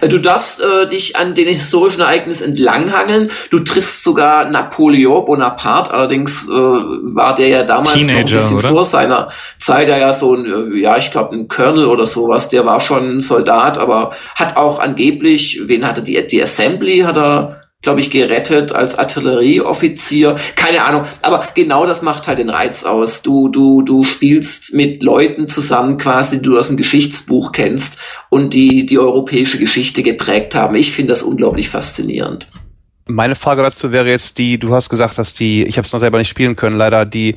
du 0.08 0.18
darfst 0.18 0.60
äh, 0.60 0.86
dich 0.86 1.16
an 1.16 1.34
den 1.34 1.48
historischen 1.48 2.02
Ereignis 2.02 2.40
entlanghangeln. 2.40 3.32
Du 3.50 3.58
triffst 3.58 4.04
sogar 4.04 4.44
Napoleon 4.44 5.24
Bonaparte. 5.24 5.92
Allerdings 5.92 6.46
äh, 6.48 6.52
war 6.52 7.34
der 7.34 7.48
ja 7.48 7.62
damals 7.64 7.94
Teenager, 7.94 8.12
noch 8.12 8.20
ein 8.20 8.36
bisschen 8.36 8.58
oder? 8.58 8.68
vor 8.68 8.84
seiner 8.84 9.28
Zeit. 9.58 9.88
Er 9.88 9.98
ja 9.98 10.12
so 10.12 10.36
ein, 10.36 10.46
äh, 10.46 10.78
ja, 10.78 10.96
ich 10.98 11.10
glaube 11.10 11.34
ein 11.34 11.48
Colonel 11.48 11.86
oder 11.86 12.06
sowas. 12.06 12.48
Der 12.48 12.64
war 12.64 12.78
schon 12.78 13.16
ein 13.16 13.20
Soldat, 13.20 13.76
aber 13.76 14.12
hat 14.36 14.56
auch 14.56 14.78
angeblich, 14.78 15.62
wen 15.66 15.84
hatte 15.84 16.02
die, 16.02 16.24
die 16.24 16.40
Assembly 16.40 16.98
hat 16.98 17.16
er 17.16 17.61
glaube 17.82 18.00
ich, 18.00 18.10
gerettet 18.10 18.72
als 18.72 18.94
Artillerieoffizier. 18.94 20.36
Keine 20.54 20.84
Ahnung. 20.84 21.04
Aber 21.20 21.44
genau 21.54 21.84
das 21.84 22.00
macht 22.00 22.28
halt 22.28 22.38
den 22.38 22.48
Reiz 22.48 22.84
aus. 22.84 23.22
Du, 23.22 23.48
du, 23.48 23.82
du 23.82 24.04
spielst 24.04 24.72
mit 24.72 25.02
Leuten 25.02 25.48
zusammen 25.48 25.98
quasi, 25.98 26.36
die 26.36 26.48
du 26.48 26.58
aus 26.58 26.68
dem 26.68 26.76
Geschichtsbuch 26.76 27.50
kennst 27.52 27.98
und 28.30 28.54
die 28.54 28.86
die 28.86 28.98
europäische 28.98 29.58
Geschichte 29.58 30.02
geprägt 30.02 30.54
haben. 30.54 30.76
Ich 30.76 30.92
finde 30.92 31.10
das 31.10 31.22
unglaublich 31.22 31.68
faszinierend. 31.68 32.46
Meine 33.06 33.34
Frage 33.34 33.62
dazu 33.62 33.90
wäre 33.90 34.08
jetzt 34.08 34.38
die, 34.38 34.58
du 34.58 34.72
hast 34.72 34.88
gesagt, 34.88 35.18
dass 35.18 35.34
die, 35.34 35.64
ich 35.64 35.76
habe 35.76 35.84
es 35.84 35.92
noch 35.92 35.98
selber 35.98 36.18
nicht 36.18 36.28
spielen 36.28 36.54
können, 36.54 36.76
leider 36.76 37.04
die 37.04 37.34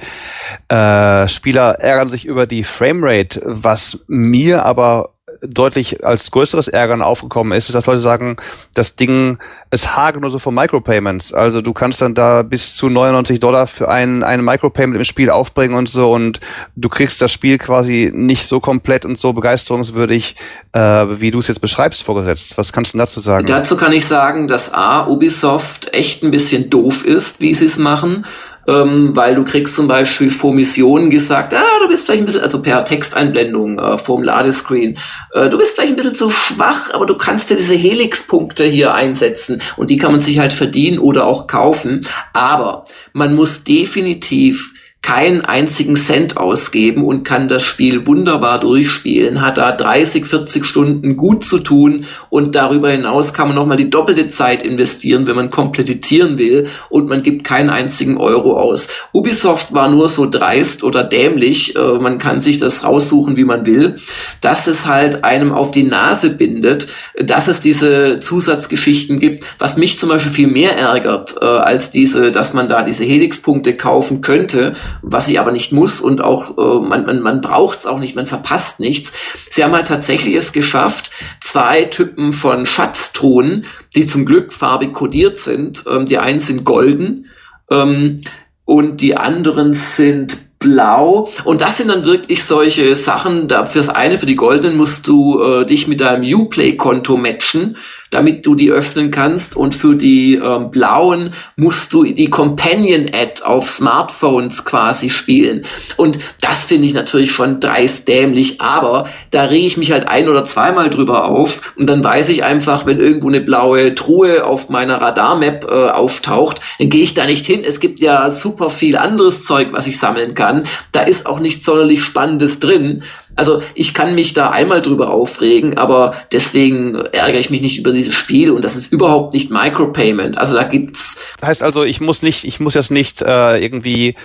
äh, 0.67 1.27
Spieler 1.27 1.79
ärgern 1.79 2.11
sich 2.11 2.25
über 2.25 2.45
die 2.45 2.63
Framerate, 2.63 3.41
was 3.43 4.05
mir 4.07 4.63
aber 4.63 5.14
deutlich 5.47 6.05
als 6.05 6.31
größeres 6.31 6.67
Ärgern 6.67 7.01
aufgekommen 7.01 7.57
ist, 7.57 7.69
ist, 7.69 7.75
dass 7.75 7.85
Leute 7.85 7.99
sagen, 7.99 8.37
das 8.73 8.95
Ding, 8.95 9.37
es 9.69 9.95
hage 9.95 10.19
nur 10.19 10.29
so 10.29 10.39
von 10.39 10.53
Micropayments. 10.53 11.33
Also 11.33 11.61
du 11.61 11.73
kannst 11.73 12.01
dann 12.01 12.13
da 12.13 12.41
bis 12.43 12.75
zu 12.75 12.89
99 12.89 13.39
Dollar 13.39 13.67
für 13.67 13.89
ein, 13.89 14.23
ein 14.23 14.43
Micropayment 14.43 14.97
im 14.97 15.03
Spiel 15.05 15.29
aufbringen 15.29 15.75
und 15.75 15.89
so 15.89 16.13
und 16.13 16.39
du 16.75 16.89
kriegst 16.89 17.21
das 17.21 17.31
Spiel 17.31 17.57
quasi 17.57 18.11
nicht 18.13 18.47
so 18.47 18.59
komplett 18.59 19.05
und 19.05 19.17
so 19.17 19.33
begeisterungswürdig, 19.33 20.35
äh, 20.73 20.79
wie 20.79 21.31
du 21.31 21.39
es 21.39 21.47
jetzt 21.47 21.59
beschreibst, 21.59 22.03
vorgesetzt. 22.03 22.57
Was 22.57 22.73
kannst 22.73 22.93
du 22.93 22.97
dazu 22.97 23.19
sagen? 23.19 23.45
Dazu 23.45 23.77
kann 23.77 23.93
ich 23.93 24.05
sagen, 24.05 24.47
dass 24.47 24.73
A, 24.73 25.07
Ubisoft 25.07 25.93
echt 25.93 26.23
ein 26.23 26.31
bisschen 26.31 26.69
doof 26.69 27.05
ist, 27.05 27.41
wie 27.41 27.53
sie 27.53 27.65
es 27.65 27.77
machen 27.77 28.25
ähm, 28.67 29.15
weil 29.15 29.35
du 29.35 29.43
kriegst 29.43 29.75
zum 29.75 29.87
Beispiel 29.87 30.29
vor 30.29 30.53
Missionen 30.53 31.09
gesagt, 31.09 31.53
ah, 31.53 31.79
du 31.81 31.87
bist 31.87 32.05
vielleicht 32.05 32.23
ein 32.23 32.25
bisschen, 32.25 32.41
also 32.41 32.61
per 32.61 32.85
Texteinblendung 32.85 33.79
äh, 33.79 33.97
vorm 33.97 34.23
Ladescreen, 34.23 34.97
äh, 35.33 35.49
du 35.49 35.57
bist 35.57 35.75
vielleicht 35.75 35.93
ein 35.93 35.95
bisschen 35.95 36.15
zu 36.15 36.29
schwach, 36.29 36.93
aber 36.93 37.05
du 37.05 37.15
kannst 37.15 37.49
ja 37.49 37.55
diese 37.55 37.75
Helix-Punkte 37.75 38.65
hier 38.65 38.93
einsetzen 38.93 39.61
und 39.77 39.89
die 39.89 39.97
kann 39.97 40.11
man 40.11 40.21
sich 40.21 40.39
halt 40.39 40.53
verdienen 40.53 40.99
oder 40.99 41.25
auch 41.25 41.47
kaufen. 41.47 42.01
Aber 42.33 42.85
man 43.13 43.35
muss 43.35 43.63
definitiv 43.63 44.74
keinen 45.05 45.45
einzigen 45.45 45.95
Cent 45.95 46.35
ausgeben 46.35 47.05
und 47.05 47.23
kann 47.23 47.47
das 47.47 47.61
Spiel 47.61 48.07
wunderbar 48.07 48.59
durchspielen, 48.59 49.43
hat 49.43 49.59
da 49.59 49.71
30, 49.71 50.25
40 50.25 50.65
Stunden 50.65 51.15
gut 51.15 51.45
zu 51.45 51.59
tun 51.59 52.05
und 52.31 52.55
darüber 52.55 52.89
hinaus 52.89 53.35
kann 53.35 53.49
man 53.49 53.55
nochmal 53.55 53.77
die 53.77 53.91
doppelte 53.91 54.29
Zeit 54.29 54.63
investieren, 54.63 55.27
wenn 55.27 55.35
man 55.35 55.51
komplettieren 55.51 56.39
will 56.39 56.65
und 56.89 57.07
man 57.07 57.21
gibt 57.21 57.43
keinen 57.43 57.69
einzigen 57.69 58.17
Euro 58.17 58.59
aus. 58.59 58.87
Ubisoft 59.13 59.75
war 59.75 59.89
nur 59.89 60.09
so 60.09 60.27
dreist 60.27 60.83
oder 60.83 61.03
dämlich, 61.03 61.75
äh, 61.75 61.99
man 61.99 62.17
kann 62.17 62.39
sich 62.39 62.57
das 62.57 62.83
raussuchen, 62.83 63.37
wie 63.37 63.45
man 63.45 63.67
will, 63.67 63.97
dass 64.41 64.65
es 64.65 64.87
halt 64.87 65.23
einem 65.23 65.51
auf 65.51 65.69
die 65.69 65.83
Nase 65.83 66.31
bindet, 66.31 66.87
dass 67.21 67.47
es 67.47 67.59
diese 67.59 68.19
Zusatzgeschichten 68.19 69.19
gibt, 69.19 69.43
was 69.59 69.77
mich 69.77 69.99
zum 69.99 70.09
Beispiel 70.09 70.31
viel 70.31 70.47
mehr 70.47 70.75
ärgert, 70.75 71.35
äh, 71.39 71.45
als 71.45 71.91
diese, 71.91 72.31
dass 72.31 72.55
man 72.55 72.69
da 72.69 72.81
diese 72.81 73.03
Helix-Punkte 73.03 73.75
kaufen 73.75 74.21
könnte, 74.21 74.73
was 75.01 75.27
ich 75.27 75.39
aber 75.39 75.51
nicht 75.51 75.71
muss 75.71 76.01
und 76.01 76.23
auch 76.23 76.57
äh, 76.57 76.85
man, 76.85 77.05
man, 77.05 77.21
man 77.21 77.41
braucht 77.41 77.79
es 77.79 77.85
auch 77.85 77.99
nicht, 77.99 78.15
man 78.15 78.25
verpasst 78.25 78.79
nichts. 78.79 79.13
Sie 79.49 79.63
haben 79.63 79.73
halt 79.73 79.87
tatsächlich 79.87 80.35
es 80.35 80.53
geschafft, 80.53 81.11
zwei 81.41 81.83
Typen 81.83 82.31
von 82.31 82.65
Schatztruhen, 82.65 83.65
die 83.95 84.05
zum 84.05 84.25
Glück 84.25 84.53
farbig 84.53 84.93
kodiert 84.93 85.39
sind. 85.39 85.83
Ähm, 85.89 86.05
die 86.05 86.17
einen 86.17 86.39
sind 86.39 86.65
golden 86.65 87.29
ähm, 87.69 88.17
und 88.65 89.01
die 89.01 89.15
anderen 89.15 89.73
sind 89.73 90.37
blau. 90.65 91.29
Und 91.43 91.61
das 91.61 91.77
sind 91.77 91.89
dann 91.89 92.05
wirklich 92.05 92.43
solche 92.43 92.95
Sachen, 92.95 93.47
da 93.47 93.65
fürs 93.65 93.89
eine, 93.89 94.17
für 94.17 94.25
die 94.25 94.35
goldenen 94.35 94.77
musst 94.77 95.07
du 95.07 95.41
äh, 95.41 95.65
dich 95.65 95.87
mit 95.87 96.01
deinem 96.01 96.23
Uplay-Konto 96.23 97.17
matchen, 97.17 97.77
damit 98.15 98.45
du 98.45 98.55
die 98.55 98.71
öffnen 98.71 99.11
kannst. 99.11 99.55
Und 99.55 99.75
für 99.75 99.95
die 99.95 100.35
ähm, 100.35 100.71
blauen 100.71 101.33
musst 101.57 101.93
du 101.93 102.03
die 102.05 102.29
Companion-Ad 102.29 103.43
auf 103.43 103.69
Smartphones 103.69 104.63
quasi 104.63 105.09
spielen. 105.09 105.63
Und 105.97 106.17
das 106.39 106.65
finde 106.65 106.87
ich 106.87 106.93
natürlich 106.93 107.31
schon 107.31 107.59
dreist 107.59 108.07
dämlich, 108.07 108.61
aber 108.61 109.09
da 109.31 109.43
rege 109.43 109.67
ich 109.67 109.75
mich 109.75 109.91
halt 109.91 110.07
ein 110.07 110.29
oder 110.29 110.45
zweimal 110.45 110.89
drüber 110.89 111.25
auf 111.25 111.73
und 111.75 111.87
dann 111.87 112.03
weiß 112.03 112.29
ich 112.29 112.43
einfach, 112.45 112.85
wenn 112.85 113.01
irgendwo 113.01 113.27
eine 113.27 113.41
blaue 113.41 113.93
Truhe 113.95 114.45
auf 114.45 114.69
meiner 114.69 115.01
Radarmap 115.01 115.65
äh, 115.65 115.89
auftaucht, 115.89 116.61
dann 116.79 116.89
gehe 116.89 117.03
ich 117.03 117.13
da 117.13 117.25
nicht 117.25 117.45
hin. 117.45 117.63
Es 117.67 117.81
gibt 117.81 117.99
ja 117.99 118.29
super 118.29 118.69
viel 118.69 118.97
anderes 118.97 119.43
Zeug, 119.43 119.69
was 119.71 119.87
ich 119.87 119.99
sammeln 119.99 120.35
kann. 120.35 120.63
Da 120.93 121.01
ist 121.01 121.25
auch 121.25 121.39
nichts 121.39 121.65
sonderlich 121.65 122.01
Spannendes 122.01 122.59
drin. 122.59 123.03
Also 123.35 123.63
ich 123.73 123.93
kann 123.93 124.15
mich 124.15 124.33
da 124.33 124.49
einmal 124.49 124.81
drüber 124.81 125.11
aufregen, 125.11 125.77
aber 125.77 126.13
deswegen 126.31 126.95
ärgere 126.95 127.39
ich 127.39 127.49
mich 127.49 127.61
nicht 127.61 127.77
über 127.77 127.91
dieses 127.91 128.13
Spiel 128.13 128.51
und 128.51 128.63
das 128.63 128.75
ist 128.75 128.91
überhaupt 128.91 129.33
nicht 129.33 129.51
Micropayment. 129.51 130.37
Also 130.37 130.55
da 130.55 130.63
gibt's. 130.63 131.17
Heißt 131.41 131.63
also, 131.63 131.83
ich 131.83 132.01
muss 132.01 132.21
nicht, 132.21 132.45
ich 132.45 132.59
muss 132.59 132.73
jetzt 132.73 132.91
nicht 132.91 133.21
äh, 133.21 133.57
irgendwie 133.57 134.15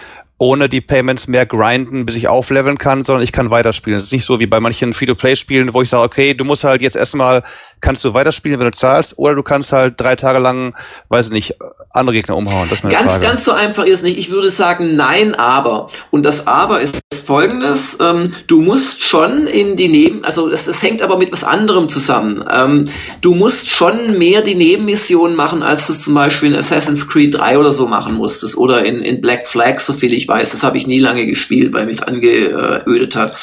ohne 0.41 0.71
die 0.71 0.81
Payments 0.81 1.29
mehr 1.29 1.45
grinden, 1.45 2.07
bis 2.07 2.17
ich 2.17 2.27
aufleveln 2.27 2.79
kann, 2.79 3.05
sondern 3.05 3.23
ich 3.23 3.31
kann 3.31 3.51
weiterspielen. 3.51 3.99
Es 3.99 4.07
ist 4.07 4.13
nicht 4.13 4.25
so 4.25 4.41
wie 4.41 4.47
bei 4.47 4.59
manchen 4.59 4.95
Free-to-Play-Spielen, 4.95 5.75
wo 5.75 5.83
ich 5.83 5.91
sage, 5.91 6.03
okay, 6.03 6.33
du 6.33 6.47
musst 6.47 6.65
halt 6.65 6.81
jetzt 6.81 6.97
erstmal 6.97 7.43
kannst 7.81 8.05
du 8.05 8.15
weiterspielen, 8.15 8.59
wenn 8.61 8.71
du 8.71 8.77
zahlst, 8.77 9.19
oder 9.19 9.35
du 9.35 9.43
kannst 9.43 9.73
halt 9.73 10.01
drei 10.01 10.17
Tage 10.17 10.39
lang, 10.39 10.75
weiß 11.09 11.27
ich 11.27 11.33
nicht, 11.33 11.57
andere 11.91 12.15
Gegner 12.15 12.37
umhauen. 12.37 12.69
Das 12.69 12.81
ist 12.81 12.91
Ganz, 12.91 13.13
Frage. 13.13 13.27
ganz 13.27 13.45
so 13.45 13.53
einfach 13.53 13.85
ist 13.85 14.03
nicht. 14.03 14.19
Ich 14.19 14.31
würde 14.31 14.51
sagen, 14.51 14.95
nein, 14.95 15.35
aber. 15.35 15.89
Und 16.11 16.25
das 16.25 16.47
aber 16.47 16.81
ist 16.81 17.01
folgendes, 17.25 17.99
ähm, 18.01 18.35
du 18.47 18.61
musst 18.61 19.03
schon 19.03 19.47
in 19.47 19.77
die 19.77 19.89
Neben, 19.89 20.25
also 20.25 20.49
das, 20.49 20.67
das 20.67 20.83
hängt 20.83 21.03
aber 21.03 21.17
mit 21.17 21.33
was 21.33 21.45
anderem 21.45 21.89
zusammen. 21.89 22.45
Ähm, 22.51 22.89
du 23.21 23.35
musst 23.35 23.69
schon 23.71 24.19
mehr 24.19 24.43
die 24.43 24.55
Nebenmissionen 24.55 25.37
machen, 25.37 25.63
als 25.63 25.87
du 25.87 25.93
zum 25.93 26.15
Beispiel 26.15 26.51
in 26.51 26.57
Assassin's 26.57 27.09
Creed 27.09 27.37
3 27.37 27.59
oder 27.59 27.73
so 27.73 27.87
machen 27.87 28.15
musstest. 28.15 28.57
Oder 28.57 28.85
in, 28.85 29.01
in 29.03 29.21
Black 29.21 29.47
Flag, 29.47 29.79
so 29.81 29.93
viel 29.93 30.13
ich 30.13 30.29
weiß. 30.29 30.51
Das 30.51 30.63
habe 30.63 30.77
ich 30.77 30.87
nie 30.87 31.01
lange 31.01 31.27
gespielt, 31.27 31.73
weil 31.73 31.87
mich 31.87 32.03
angeödet 32.03 33.17
hat. 33.17 33.37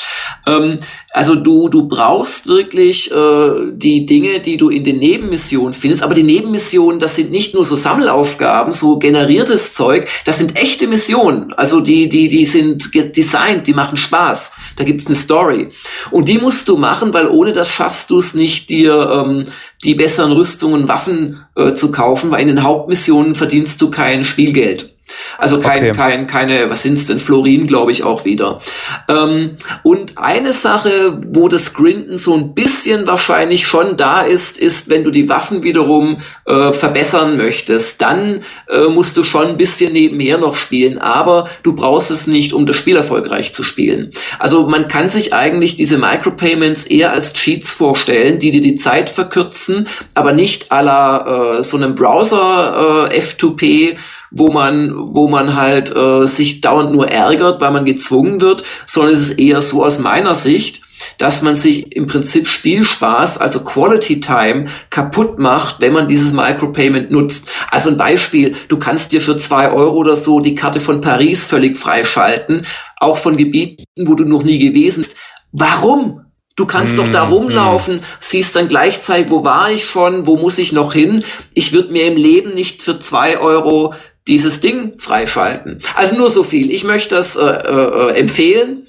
Ähm, 0.46 0.78
also 1.18 1.34
du, 1.34 1.68
du 1.68 1.88
brauchst 1.88 2.48
wirklich 2.48 3.12
äh, 3.12 3.72
die 3.74 4.06
Dinge, 4.06 4.40
die 4.40 4.56
du 4.56 4.70
in 4.70 4.84
den 4.84 5.00
Nebenmissionen 5.00 5.74
findest. 5.74 6.04
Aber 6.04 6.14
die 6.14 6.22
Nebenmissionen, 6.22 7.00
das 7.00 7.16
sind 7.16 7.32
nicht 7.32 7.56
nur 7.56 7.66
so 7.66 7.76
Sammelaufgaben, 7.76 8.72
so 8.72 9.00
generiertes 9.00 9.74
Zeug, 9.74 10.08
das 10.26 10.38
sind 10.38 10.62
echte 10.62 10.86
Missionen. 10.86 11.54
Also 11.54 11.82
die, 11.82 12.08
die, 12.08 12.28
die 12.28 12.46
sind 12.46 12.94
designt, 12.94 13.66
die 13.66 13.74
machen 13.74 13.98
Spaß. 13.98 14.52
Da 14.76 14.84
gibt's 14.84 15.08
eine 15.08 15.16
Story. 15.16 15.72
Und 16.12 16.28
die 16.28 16.38
musst 16.38 16.70
du 16.70 16.78
machen, 16.78 17.14
weil 17.14 17.28
ohne 17.28 17.52
das 17.52 17.70
schaffst 17.70 18.12
du 18.12 18.20
es 18.20 18.36
nicht, 18.36 18.70
dir 18.70 19.10
ähm, 19.12 19.44
die 19.84 19.96
besseren 19.96 20.34
Rüstungen, 20.34 20.88
Waffen 20.88 21.44
äh, 21.56 21.74
zu 21.74 21.92
kaufen, 21.92 22.30
weil 22.30 22.42
in 22.42 22.48
den 22.48 22.64
Hauptmissionen 22.64 23.34
verdienst 23.34 23.82
du 23.82 23.90
kein 23.90 24.24
Spielgeld. 24.24 24.97
Also 25.38 25.60
kein, 25.60 25.78
Okay. 25.78 25.92
kein, 25.96 26.28
keine, 26.28 26.70
was 26.70 26.82
sind's 26.84 27.06
denn, 27.06 27.20
Florin, 27.20 27.68
glaube 27.68 27.92
ich, 27.92 28.04
auch 28.04 28.26
wieder. 28.26 28.60
Ähm, 29.08 29.58
und 29.84 30.18
eine 30.18 30.54
Sache, 30.54 31.18
wo 31.28 31.48
das 31.48 31.74
Grinden 31.74 32.18
so 32.18 32.36
ein 32.36 32.54
bisschen 32.54 33.06
wahrscheinlich 33.08 33.68
schon 33.68 33.96
da 33.96 34.22
ist, 34.22 34.58
ist, 34.58 34.90
wenn 34.90 35.04
du 35.04 35.12
die 35.12 35.30
Waffen 35.30 35.64
wiederum 35.64 36.18
äh, 36.46 36.72
verbessern 36.74 37.38
möchtest, 37.38 38.02
dann 38.02 38.42
äh, 38.70 38.88
musst 38.88 39.18
du 39.18 39.24
schon 39.24 39.48
ein 39.48 39.58
bisschen 39.58 39.94
nebenher 39.94 40.38
noch 40.38 40.56
spielen, 40.56 40.98
aber 40.98 41.48
du 41.64 41.74
brauchst 41.74 42.12
es 42.12 42.28
nicht, 42.28 42.54
um 42.54 42.66
das 42.66 42.76
Spiel 42.76 42.96
erfolgreich 42.96 43.54
zu 43.54 43.64
spielen. 43.64 44.12
Also 44.40 44.68
man 44.68 44.88
kann 44.88 45.10
sich 45.10 45.34
eigentlich 45.34 45.76
diese 45.76 45.98
Micropayments 45.98 46.86
eher 46.86 47.12
als 47.12 47.34
Cheats 47.34 47.74
vorstellen, 47.74 48.40
die 48.40 48.52
dir 48.52 48.62
die 48.62 48.76
Zeit 48.76 49.10
verkürzen, 49.10 49.88
aber 50.16 50.32
nicht 50.32 50.72
aller 50.72 51.60
äh, 51.60 51.64
so 51.64 51.78
einem 51.78 51.96
Browser 51.96 53.10
äh, 53.12 53.20
F2P, 53.20 53.98
wo 54.32 54.52
man, 54.52 54.94
wo 54.96 55.28
man 55.28 55.56
halt 55.56 55.96
äh, 55.96 56.26
sich 56.26 56.62
dauernd 56.62 56.92
nur 56.92 57.10
ärgert, 57.10 57.62
weil 57.62 57.72
man 57.72 57.86
gezwungen 57.86 58.42
wird, 58.42 58.64
sondern 58.86 59.14
es 59.14 59.30
ist 59.30 59.40
eher 59.40 59.62
so 59.62 59.84
aus 59.84 60.00
meiner 60.00 60.36
Sicht, 60.36 60.82
dass 61.18 61.42
man 61.42 61.56
sich 61.56 61.96
im 61.96 62.08
Prinzip 62.08 62.48
Spielspaß, 62.48 63.38
also 63.38 63.64
Quality 63.64 64.20
Time, 64.20 64.68
kaputt 64.90 65.40
macht, 65.40 65.82
wenn 65.82 65.94
man 65.94 66.08
dieses 66.08 66.34
Micropayment 66.34 67.12
nutzt. 67.12 67.50
Also 67.72 67.90
ein 67.90 67.98
Beispiel, 67.98 68.56
du 68.68 68.78
kannst 68.78 69.12
dir 69.12 69.22
für 69.22 69.38
zwei 69.38 69.72
Euro 69.72 69.98
oder 69.98 70.16
so 70.16 70.40
die 70.40 70.56
Karte 70.56 70.80
von 70.80 71.02
Paris 71.02 71.46
völlig 71.46 71.78
freischalten, 71.78 72.66
auch 72.98 73.18
von 73.18 73.38
Gebieten, 73.38 73.86
wo 73.98 74.16
du 74.16 74.26
noch 74.26 74.44
nie 74.44 74.60
gewesen 74.60 75.02
bist. 75.02 75.18
Warum? 75.52 76.22
Du 76.56 76.66
kannst 76.66 76.98
doch 76.98 77.08
da 77.08 77.28
Mm, 77.28 77.34
rumlaufen, 77.34 78.00
siehst 78.20 78.56
dann 78.56 78.68
gleichzeitig, 78.68 79.30
wo 79.30 79.44
war 79.44 79.70
ich 79.70 79.86
schon, 79.86 80.26
wo 80.26 80.38
muss 80.38 80.58
ich 80.58 80.72
noch 80.72 80.92
hin. 80.92 81.24
Ich 81.54 81.72
würde 81.72 81.94
mir 81.94 82.08
im 82.08 82.18
Leben 82.18 82.50
nicht 82.56 82.82
für 82.82 83.00
zwei 83.00 83.38
Euro 83.38 83.94
dieses 84.28 84.60
Ding 84.60 84.94
freischalten. 84.98 85.80
Also 85.96 86.16
nur 86.16 86.30
so 86.30 86.44
viel. 86.44 86.72
Ich 86.72 86.84
möchte 86.84 87.16
das 87.16 87.36
äh, 87.36 87.42
äh, 87.42 88.20
empfehlen. 88.20 88.88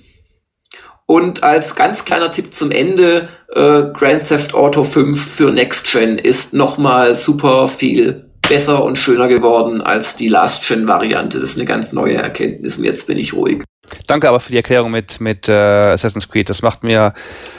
Und 1.06 1.42
als 1.42 1.74
ganz 1.74 2.04
kleiner 2.04 2.30
Tipp 2.30 2.52
zum 2.52 2.70
Ende, 2.70 3.28
äh, 3.54 3.84
Grand 3.94 4.28
Theft 4.28 4.52
Auto 4.52 4.84
5 4.84 5.18
für 5.18 5.50
Next 5.50 5.90
Gen 5.90 6.18
ist 6.18 6.52
nochmal 6.52 7.14
super 7.14 7.68
viel 7.68 8.28
besser 8.46 8.82
und 8.82 8.96
schöner 8.96 9.28
geworden 9.28 9.80
als 9.80 10.16
die 10.16 10.28
Last 10.28 10.66
Gen 10.66 10.86
Variante. 10.86 11.40
Das 11.40 11.50
ist 11.50 11.56
eine 11.56 11.66
ganz 11.66 11.92
neue 11.92 12.16
Erkenntnis 12.16 12.78
und 12.78 12.84
jetzt 12.84 13.06
bin 13.06 13.18
ich 13.18 13.32
ruhig. 13.32 13.62
Danke 14.06 14.28
aber 14.28 14.40
für 14.40 14.52
die 14.52 14.58
Erklärung 14.58 14.90
mit, 14.90 15.20
mit 15.20 15.48
äh, 15.48 15.52
Assassin's 15.52 16.28
Creed. 16.28 16.50
Das 16.50 16.62
macht 16.62 16.82
mir 16.82 17.14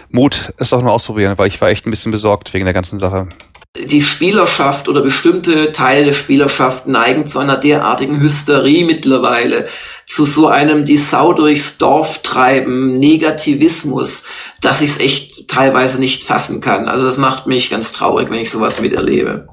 Mut, 0.10 0.53
es 0.57 0.73
auch 0.73 0.81
mal 0.81 0.91
auszuprobieren, 0.91 1.38
weil 1.38 1.47
ich 1.47 1.60
war 1.61 1.69
echt 1.69 1.88
ein 1.88 1.91
bisschen 1.91 2.11
besorgt 2.11 2.53
wegen 2.53 2.65
der 2.65 2.73
ganzen 2.73 2.99
Sache 2.99 3.30
die 3.78 4.02
Spielerschaft 4.02 4.88
oder 4.88 5.02
bestimmte 5.02 5.72
Teile 5.72 6.06
der 6.06 6.14
Spielerschaft 6.14 6.88
neigen 6.88 7.28
zu 7.28 7.40
einer 7.40 7.58
derartigen 7.58 8.20
Hysterie 8.20 8.84
mittlerweile, 8.84 9.68
zu 10.08 10.26
so 10.26 10.48
einem 10.48 10.86
die 10.86 10.98
Sau 10.98 11.34
durchs 11.34 11.78
Dorf 11.78 12.24
treiben, 12.24 12.98
Negativismus, 12.98 14.26
dass 14.62 14.82
ich 14.82 14.91
es 14.91 15.00
echt 15.00 15.48
teilweise 15.48 16.00
nicht 16.00 16.24
fassen 16.24 16.62
kann. 16.62 16.90
Also 16.90 17.06
das 17.06 17.18
macht 17.18 17.46
mich 17.46 17.70
ganz 17.70 17.91
traurig, 17.91 18.32
wenn 18.32 18.40
ich 18.40 18.50
sowas 18.50 18.82
miterlebe. 18.82 19.48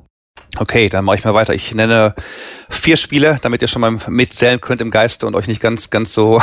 Okay, 0.58 0.88
dann 0.88 1.04
mache 1.04 1.16
ich 1.16 1.24
mal 1.24 1.34
weiter. 1.34 1.54
Ich 1.54 1.74
nenne 1.74 2.14
vier 2.70 2.96
Spiele, 2.96 3.38
damit 3.42 3.60
ihr 3.60 3.68
schon 3.68 3.82
mal 3.82 3.98
mitzählen 4.08 4.58
könnt 4.58 4.80
im 4.80 4.90
Geiste 4.90 5.26
und 5.26 5.34
euch 5.34 5.48
nicht 5.48 5.60
ganz, 5.60 5.90
ganz 5.90 6.14
so 6.14 6.40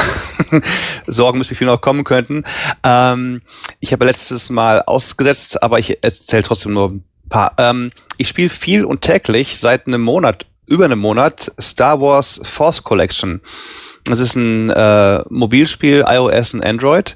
sorgen 1.08 1.40
müsst, 1.40 1.50
wie 1.50 1.56
viele 1.56 1.72
noch 1.72 1.82
kommen 1.82 2.04
könnten. 2.04 2.44
Ähm, 2.84 3.42
ich 3.80 3.92
habe 3.92 4.06
letztes 4.06 4.52
Mal 4.52 4.84
ausgesetzt, 4.84 5.64
aber 5.64 5.80
ich 5.80 6.04
erzähle 6.04 6.44
trotzdem 6.44 6.74
nur 6.74 7.00
paar. 7.30 7.54
Ähm, 7.58 7.92
ich 8.18 8.28
spiele 8.28 8.50
viel 8.50 8.86
und 8.86 9.02
täglich 9.02 9.60
seit 9.60 9.88
einem 9.88 10.02
Monat, 10.02 10.46
über 10.68 10.86
einem 10.86 11.00
Monat, 11.00 11.52
Star 11.60 12.00
Wars 12.00 12.40
Force 12.44 12.84
Collection. 12.84 13.42
Es 14.10 14.20
ist 14.20 14.36
ein 14.36 14.70
äh, 14.70 15.24
Mobilspiel, 15.30 16.04
iOS 16.06 16.54
und 16.54 16.64
Android. 16.64 17.16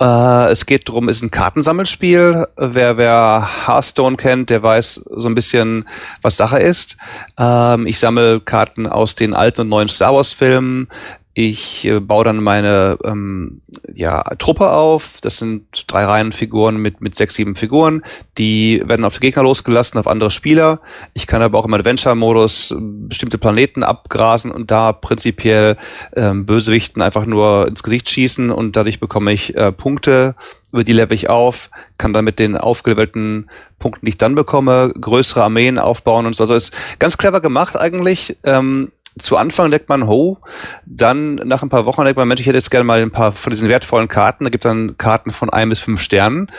Äh, 0.00 0.50
es 0.50 0.66
geht 0.66 0.88
darum, 0.88 1.08
es 1.08 1.18
ist 1.18 1.22
ein 1.22 1.30
Kartensammelspiel. 1.30 2.46
Wer, 2.56 2.96
wer 2.96 3.48
Hearthstone 3.66 4.16
kennt, 4.16 4.50
der 4.50 4.60
weiß 4.60 5.04
so 5.08 5.28
ein 5.28 5.36
bisschen, 5.36 5.86
was 6.22 6.36
Sache 6.36 6.58
ist. 6.58 6.96
Ähm, 7.38 7.86
ich 7.86 8.00
sammle 8.00 8.40
Karten 8.40 8.88
aus 8.88 9.14
den 9.14 9.34
alten 9.34 9.62
und 9.62 9.68
neuen 9.68 9.88
Star 9.88 10.14
Wars 10.14 10.32
Filmen. 10.32 10.88
Ich 11.38 11.84
äh, 11.84 12.00
baue 12.00 12.24
dann 12.24 12.42
meine 12.42 12.96
ähm, 13.04 13.60
ja, 13.94 14.22
Truppe 14.38 14.70
auf. 14.70 15.18
Das 15.20 15.36
sind 15.36 15.84
drei 15.86 16.06
Reihen 16.06 16.32
Figuren 16.32 16.78
mit, 16.78 17.02
mit 17.02 17.14
sechs, 17.14 17.34
sieben 17.34 17.56
Figuren. 17.56 18.02
Die 18.38 18.82
werden 18.86 19.04
auf 19.04 19.16
die 19.16 19.20
Gegner 19.20 19.42
losgelassen, 19.42 20.00
auf 20.00 20.06
andere 20.06 20.30
Spieler. 20.30 20.80
Ich 21.12 21.26
kann 21.26 21.42
aber 21.42 21.58
auch 21.58 21.66
im 21.66 21.74
Adventure-Modus 21.74 22.70
äh, 22.70 22.76
bestimmte 22.80 23.36
Planeten 23.36 23.82
abgrasen 23.82 24.50
und 24.50 24.70
da 24.70 24.94
prinzipiell 24.94 25.76
ähm, 26.16 26.46
Bösewichten 26.46 27.02
einfach 27.02 27.26
nur 27.26 27.68
ins 27.68 27.82
Gesicht 27.82 28.08
schießen 28.08 28.50
und 28.50 28.74
dadurch 28.74 28.98
bekomme 28.98 29.30
ich 29.30 29.54
äh, 29.56 29.72
Punkte, 29.72 30.36
über 30.72 30.84
die 30.84 30.94
level 30.94 31.14
ich 31.14 31.28
auf, 31.28 31.70
kann 31.98 32.14
dann 32.14 32.24
mit 32.24 32.38
den 32.38 32.56
aufgelevelten 32.56 33.50
Punkten, 33.78 34.06
die 34.06 34.10
ich 34.10 34.16
dann 34.16 34.34
bekomme, 34.34 34.94
größere 34.98 35.42
Armeen 35.42 35.78
aufbauen 35.78 36.24
und 36.24 36.34
so. 36.34 36.44
Also 36.44 36.54
ist 36.54 36.74
ganz 36.98 37.18
clever 37.18 37.42
gemacht 37.42 37.78
eigentlich. 37.78 38.38
Ähm, 38.42 38.90
zu 39.18 39.36
Anfang 39.36 39.70
denkt 39.70 39.88
man, 39.88 40.06
ho, 40.06 40.38
dann 40.84 41.36
nach 41.36 41.62
ein 41.62 41.70
paar 41.70 41.86
Wochen 41.86 42.04
denkt 42.04 42.18
man, 42.18 42.28
Mensch, 42.28 42.40
ich 42.40 42.46
hätte 42.46 42.58
jetzt 42.58 42.70
gerne 42.70 42.84
mal 42.84 43.00
ein 43.00 43.10
paar 43.10 43.32
von 43.32 43.50
diesen 43.50 43.68
wertvollen 43.68 44.08
Karten. 44.08 44.44
Da 44.44 44.50
gibt 44.50 44.64
dann 44.64 44.98
Karten 44.98 45.30
von 45.30 45.48
ein 45.48 45.70
bis 45.70 45.80
fünf 45.80 46.02
Sternen, 46.02 46.50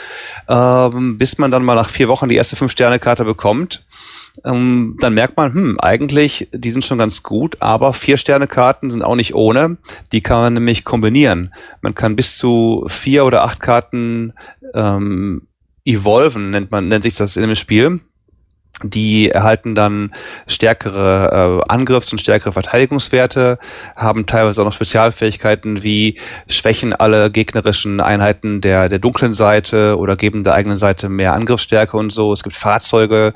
ähm, 0.49 1.17
bis 1.17 1.37
man 1.37 1.51
dann 1.51 1.63
mal 1.63 1.75
nach 1.75 1.89
vier 1.89 2.07
Wochen 2.07 2.29
die 2.29 2.35
erste 2.35 2.55
Fünf-Sterne-Karte 2.55 3.25
bekommt. 3.25 3.85
Ähm, 4.43 4.97
dann 4.99 5.13
merkt 5.13 5.37
man, 5.37 5.53
hm, 5.53 5.79
eigentlich, 5.79 6.49
die 6.51 6.71
sind 6.71 6.85
schon 6.85 6.97
ganz 6.97 7.21
gut, 7.23 7.57
aber 7.59 7.93
Vier-Sterne-Karten 7.93 8.89
sind 8.89 9.03
auch 9.03 9.15
nicht 9.15 9.35
ohne. 9.35 9.77
Die 10.11 10.21
kann 10.21 10.41
man 10.41 10.53
nämlich 10.53 10.83
kombinieren. 10.83 11.53
Man 11.81 11.95
kann 11.95 12.15
bis 12.15 12.37
zu 12.37 12.85
vier 12.87 13.25
oder 13.25 13.43
acht 13.43 13.59
Karten 13.59 14.33
ähm, 14.73 15.47
evolven, 15.85 16.51
nennt 16.51 16.71
man, 16.71 16.87
nennt 16.87 17.03
sich 17.03 17.15
das 17.15 17.37
in 17.37 17.43
dem 17.43 17.55
Spiel 17.55 18.01
die 18.83 19.31
erhalten 19.31 19.73
dann 19.73 20.13
stärkere 20.45 21.61
äh, 21.65 21.71
Angriffs- 21.71 22.11
und 22.11 22.19
stärkere 22.19 22.53
Verteidigungswerte, 22.53 23.57
haben 23.95 24.27
teilweise 24.27 24.61
auch 24.61 24.65
noch 24.65 24.73
Spezialfähigkeiten 24.73 25.81
wie 25.81 26.19
schwächen 26.47 26.93
alle 26.93 27.31
gegnerischen 27.31 27.99
Einheiten 27.99 28.61
der, 28.61 28.87
der 28.87 28.99
dunklen 28.99 29.33
Seite 29.33 29.97
oder 29.97 30.15
geben 30.15 30.43
der 30.43 30.53
eigenen 30.53 30.77
Seite 30.77 31.09
mehr 31.09 31.33
Angriffsstärke 31.33 31.97
und 31.97 32.11
so. 32.11 32.31
Es 32.31 32.43
gibt 32.43 32.55
Fahrzeuge, 32.55 33.33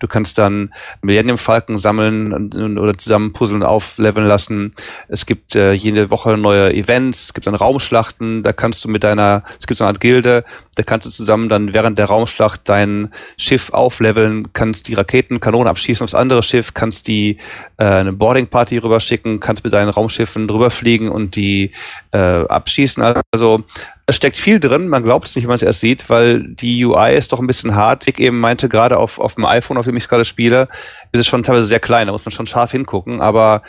Du 0.00 0.08
kannst 0.08 0.38
dann 0.38 0.74
Millennium 1.02 1.38
Falken 1.38 1.78
sammeln 1.78 2.52
oder 2.76 2.98
zusammen 2.98 3.32
puzzeln 3.32 3.62
und 3.62 3.68
aufleveln 3.68 4.26
lassen. 4.26 4.74
Es 5.06 5.24
gibt 5.24 5.54
äh, 5.54 5.72
jede 5.72 6.10
Woche 6.10 6.36
neue 6.36 6.74
Events, 6.74 7.26
es 7.26 7.32
gibt 7.32 7.46
dann 7.46 7.54
Raumschlachten, 7.54 8.42
da 8.42 8.52
kannst 8.52 8.84
du 8.84 8.88
mit 8.88 9.04
deiner, 9.04 9.44
es 9.60 9.68
gibt 9.68 9.78
so 9.78 9.84
eine 9.84 9.92
Art 9.92 10.00
Gilde, 10.00 10.44
da 10.74 10.82
kannst 10.82 11.06
du 11.06 11.10
zusammen 11.10 11.48
dann 11.48 11.74
während 11.74 11.96
der 11.96 12.06
Raumschlacht 12.06 12.62
dein 12.64 13.12
Schiff 13.36 13.72
aufleveln, 13.72 14.52
kannst 14.52 14.88
die 14.88 14.94
Raketen, 14.94 15.38
Kanonen 15.38 15.68
abschießen 15.68 16.02
aufs 16.02 16.16
andere 16.16 16.42
Schiff, 16.42 16.74
kannst 16.74 17.06
die 17.06 17.38
äh, 17.76 17.84
eine 17.84 18.12
Boarding 18.12 18.48
Party 18.48 18.78
rüberschicken, 18.78 19.38
kannst 19.38 19.62
mit 19.62 19.74
deinen 19.74 19.90
Raumschiffen 19.90 20.50
rüberfliegen 20.50 21.08
und 21.08 21.36
die 21.36 21.70
äh, 22.10 22.18
abschießen. 22.18 23.00
Also 23.30 23.62
es 24.06 24.16
steckt 24.16 24.36
viel 24.36 24.60
drin, 24.60 24.88
man 24.88 25.02
glaubt 25.02 25.26
es 25.26 25.34
nicht, 25.34 25.44
wenn 25.44 25.48
man 25.48 25.56
es 25.56 25.62
erst 25.62 25.80
sieht, 25.80 26.10
weil 26.10 26.42
die 26.42 26.84
UI 26.84 27.14
ist 27.14 27.32
doch 27.32 27.40
ein 27.40 27.46
bisschen 27.46 27.74
hart. 27.74 28.06
Ich 28.06 28.18
eben 28.18 28.38
meinte, 28.38 28.68
gerade 28.68 28.98
auf, 28.98 29.18
auf 29.18 29.36
dem 29.36 29.46
iPhone, 29.46 29.78
auf 29.78 29.86
dem 29.86 29.96
ich 29.96 30.04
es 30.04 30.08
gerade 30.10 30.26
spiele, 30.26 30.68
ist 31.12 31.20
es 31.20 31.26
schon 31.26 31.42
teilweise 31.42 31.64
sehr 31.64 31.80
klein, 31.80 32.06
da 32.06 32.12
muss 32.12 32.24
man 32.24 32.32
schon 32.32 32.46
scharf 32.46 32.72
hingucken, 32.72 33.22
aber 33.22 33.62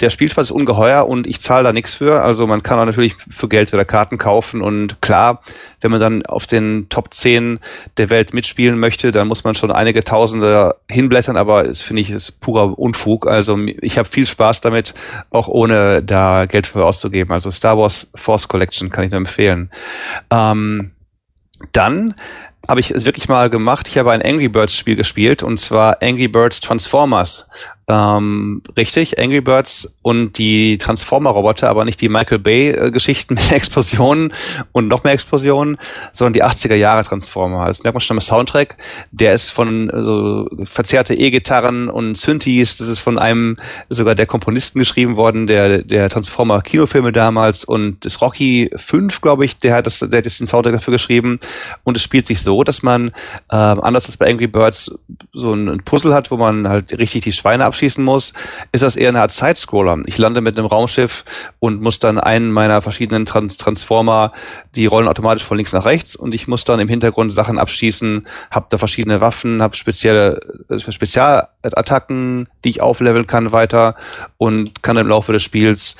der 0.00 0.10
Spielspaß 0.10 0.46
ist 0.46 0.50
ungeheuer 0.50 1.06
und 1.06 1.26
ich 1.26 1.40
zahle 1.40 1.64
da 1.64 1.72
nichts 1.72 1.94
für. 1.94 2.22
Also 2.22 2.46
man 2.46 2.62
kann 2.62 2.78
auch 2.78 2.84
natürlich 2.84 3.14
für 3.30 3.48
Geld 3.48 3.72
wieder 3.72 3.84
Karten 3.84 4.18
kaufen 4.18 4.62
und 4.62 5.00
klar, 5.02 5.42
wenn 5.80 5.90
man 5.90 6.00
dann 6.00 6.26
auf 6.26 6.46
den 6.46 6.88
Top 6.88 7.12
10 7.12 7.60
der 7.96 8.10
Welt 8.10 8.32
mitspielen 8.32 8.78
möchte, 8.78 9.12
dann 9.12 9.28
muss 9.28 9.44
man 9.44 9.54
schon 9.54 9.70
einige 9.70 10.04
Tausende 10.04 10.76
hinblättern, 10.90 11.36
aber 11.36 11.64
es 11.64 11.82
finde 11.82 12.02
ich 12.02 12.10
ist 12.10 12.40
purer 12.40 12.78
Unfug. 12.78 13.26
Also 13.26 13.58
ich 13.80 13.98
habe 13.98 14.08
viel 14.08 14.26
Spaß 14.26 14.60
damit, 14.60 14.94
auch 15.30 15.48
ohne 15.48 16.02
da 16.02 16.46
Geld 16.46 16.66
für 16.66 16.84
auszugeben. 16.84 17.32
Also 17.32 17.50
Star 17.50 17.78
Wars 17.78 18.10
Force 18.14 18.48
Collection 18.48 18.90
kann 18.90 19.04
ich 19.04 19.10
nur 19.10 19.18
empfehlen. 19.18 19.70
Ähm, 20.30 20.92
dann 21.72 22.14
habe 22.68 22.80
ich 22.80 22.90
es 22.90 23.06
wirklich 23.06 23.28
mal 23.28 23.50
gemacht. 23.50 23.88
Ich 23.88 23.98
habe 23.98 24.10
ein 24.12 24.22
Angry 24.22 24.48
Birds 24.48 24.76
Spiel 24.76 24.96
gespielt 24.96 25.42
und 25.42 25.58
zwar 25.58 26.02
Angry 26.02 26.28
Birds 26.28 26.60
Transformers. 26.60 27.48
Ähm, 27.90 28.62
richtig, 28.76 29.18
Angry 29.18 29.40
Birds 29.40 29.96
und 30.02 30.36
die 30.36 30.76
Transformer-Roboter, 30.76 31.70
aber 31.70 31.86
nicht 31.86 32.00
die 32.02 32.10
Michael 32.10 32.38
Bay-Geschichten 32.38 33.34
mit 33.36 33.50
Explosionen 33.50 34.34
und 34.72 34.88
noch 34.88 35.04
mehr 35.04 35.14
Explosionen, 35.14 35.78
sondern 36.12 36.34
die 36.34 36.44
80er 36.44 36.74
Jahre 36.74 37.02
Transformer. 37.02 37.66
Das 37.66 37.82
merkt 37.82 37.94
man 37.94 38.00
schon 38.02 38.18
im 38.18 38.20
Soundtrack. 38.20 38.76
Der 39.10 39.32
ist 39.32 39.50
von 39.50 39.90
so 39.94 40.48
verzerrte 40.64 41.14
E-Gitarren 41.14 41.88
und 41.88 42.18
Synthes. 42.18 42.76
Das 42.76 42.88
ist 42.88 43.00
von 43.00 43.18
einem 43.18 43.56
sogar 43.88 44.14
der 44.14 44.26
Komponisten 44.26 44.78
geschrieben 44.78 45.16
worden, 45.16 45.46
der 45.46 45.82
der 45.82 46.10
Transformer-Kinofilme 46.10 47.12
damals 47.12 47.64
und 47.64 48.04
das 48.04 48.20
Rocky 48.20 48.70
5, 48.76 49.22
glaube 49.22 49.46
ich, 49.46 49.58
der 49.60 49.74
hat 49.74 49.86
das, 49.86 50.00
der 50.00 50.18
hat 50.18 50.24
den 50.24 50.46
Soundtrack 50.46 50.74
dafür 50.74 50.92
geschrieben. 50.92 51.40
Und 51.84 51.96
es 51.96 52.02
spielt 52.02 52.26
sich 52.26 52.42
so, 52.42 52.64
dass 52.64 52.82
man 52.82 53.12
äh, 53.50 53.56
anders 53.56 54.06
als 54.06 54.18
bei 54.18 54.28
Angry 54.28 54.46
Birds 54.46 54.94
so 55.32 55.54
ein 55.54 55.82
Puzzle 55.84 56.12
hat, 56.12 56.30
wo 56.30 56.36
man 56.36 56.68
halt 56.68 56.98
richtig 56.98 57.24
die 57.24 57.32
Schweine 57.32 57.64
abschießen 57.78 58.02
muss, 58.02 58.32
ist 58.72 58.82
das 58.82 58.96
eher 58.96 59.10
eine 59.10 59.20
Art 59.20 59.30
Sidescroller. 59.30 59.98
Ich 60.06 60.18
lande 60.18 60.40
mit 60.40 60.58
einem 60.58 60.66
Raumschiff 60.66 61.24
und 61.60 61.80
muss 61.80 62.00
dann 62.00 62.18
einen 62.18 62.50
meiner 62.50 62.82
verschiedenen 62.82 63.24
Trans 63.24 63.56
Transformer, 63.56 64.32
die 64.74 64.86
rollen 64.86 65.06
automatisch 65.06 65.44
von 65.44 65.56
links 65.56 65.72
nach 65.72 65.84
rechts 65.84 66.16
und 66.16 66.34
ich 66.34 66.48
muss 66.48 66.64
dann 66.64 66.80
im 66.80 66.88
Hintergrund 66.88 67.32
Sachen 67.32 67.58
abschießen, 67.58 68.26
habe 68.50 68.66
da 68.70 68.78
verschiedene 68.78 69.20
Waffen, 69.20 69.62
habe 69.62 69.76
spezielle 69.76 70.40
äh, 70.68 70.80
Spezialattacken, 70.80 72.48
die 72.64 72.70
ich 72.70 72.80
aufleveln 72.80 73.28
kann 73.28 73.52
weiter 73.52 73.94
und 74.38 74.82
kann 74.82 74.96
im 74.96 75.06
Laufe 75.06 75.32
des 75.32 75.44
Spiels 75.44 75.94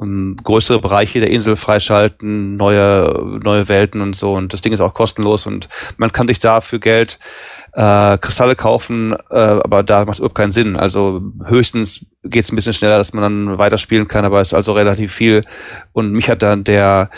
ähm, 0.00 0.36
größere 0.42 0.80
Bereiche 0.80 1.18
der 1.18 1.30
Insel 1.30 1.56
freischalten, 1.56 2.56
neue, 2.56 3.40
neue 3.42 3.68
Welten 3.68 4.00
und 4.00 4.14
so. 4.14 4.34
Und 4.34 4.52
das 4.52 4.60
Ding 4.60 4.72
ist 4.72 4.80
auch 4.80 4.94
kostenlos 4.94 5.46
und 5.46 5.68
man 5.96 6.12
kann 6.12 6.28
sich 6.28 6.38
da 6.38 6.60
für 6.60 6.78
Geld 6.78 7.18
äh, 7.74 8.18
Kristalle 8.18 8.56
kaufen, 8.56 9.14
äh, 9.30 9.36
aber 9.36 9.82
da 9.82 10.04
macht 10.04 10.14
es 10.14 10.18
überhaupt 10.20 10.36
keinen 10.36 10.52
Sinn. 10.52 10.76
Also 10.76 11.22
höchstens 11.44 12.06
geht 12.22 12.44
es 12.44 12.52
ein 12.52 12.56
bisschen 12.56 12.72
schneller, 12.72 12.98
dass 12.98 13.12
man 13.12 13.22
dann 13.22 13.58
weiterspielen 13.58 14.08
kann, 14.08 14.24
aber 14.24 14.40
es 14.40 14.48
ist 14.48 14.54
also 14.54 14.72
relativ 14.72 15.12
viel. 15.12 15.44
Und 15.92 16.12
mich 16.12 16.28
hat 16.28 16.42
dann 16.42 16.64
der 16.64 17.10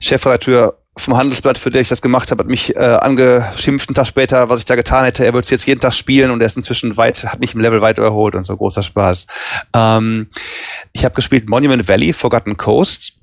Chefredakteur 0.00 0.76
vom 0.96 1.16
Handelsblatt, 1.16 1.56
für 1.56 1.70
den 1.70 1.80
ich 1.80 1.88
das 1.88 2.02
gemacht 2.02 2.30
habe, 2.30 2.40
hat 2.40 2.50
mich 2.50 2.76
äh, 2.76 2.78
angeschimpft 2.78 3.88
einen 3.88 3.94
Tag 3.94 4.06
später, 4.06 4.50
was 4.50 4.58
ich 4.58 4.66
da 4.66 4.74
getan 4.74 5.04
hätte. 5.04 5.24
Er 5.24 5.32
würde 5.32 5.44
es 5.44 5.50
jetzt 5.50 5.66
jeden 5.66 5.80
Tag 5.80 5.94
spielen 5.94 6.30
und 6.30 6.40
er 6.40 6.46
ist 6.46 6.56
inzwischen 6.56 6.98
weit, 6.98 7.24
hat 7.24 7.40
mich 7.40 7.54
im 7.54 7.60
Level 7.60 7.80
weit 7.80 7.96
überholt 7.96 8.34
und 8.34 8.42
so 8.42 8.54
großer 8.54 8.82
Spaß. 8.82 9.26
Ähm, 9.74 10.28
ich 10.92 11.06
habe 11.06 11.14
gespielt 11.14 11.48
Monument 11.48 11.88
Valley, 11.88 12.12
Forgotten 12.12 12.58
Coast 12.58 13.21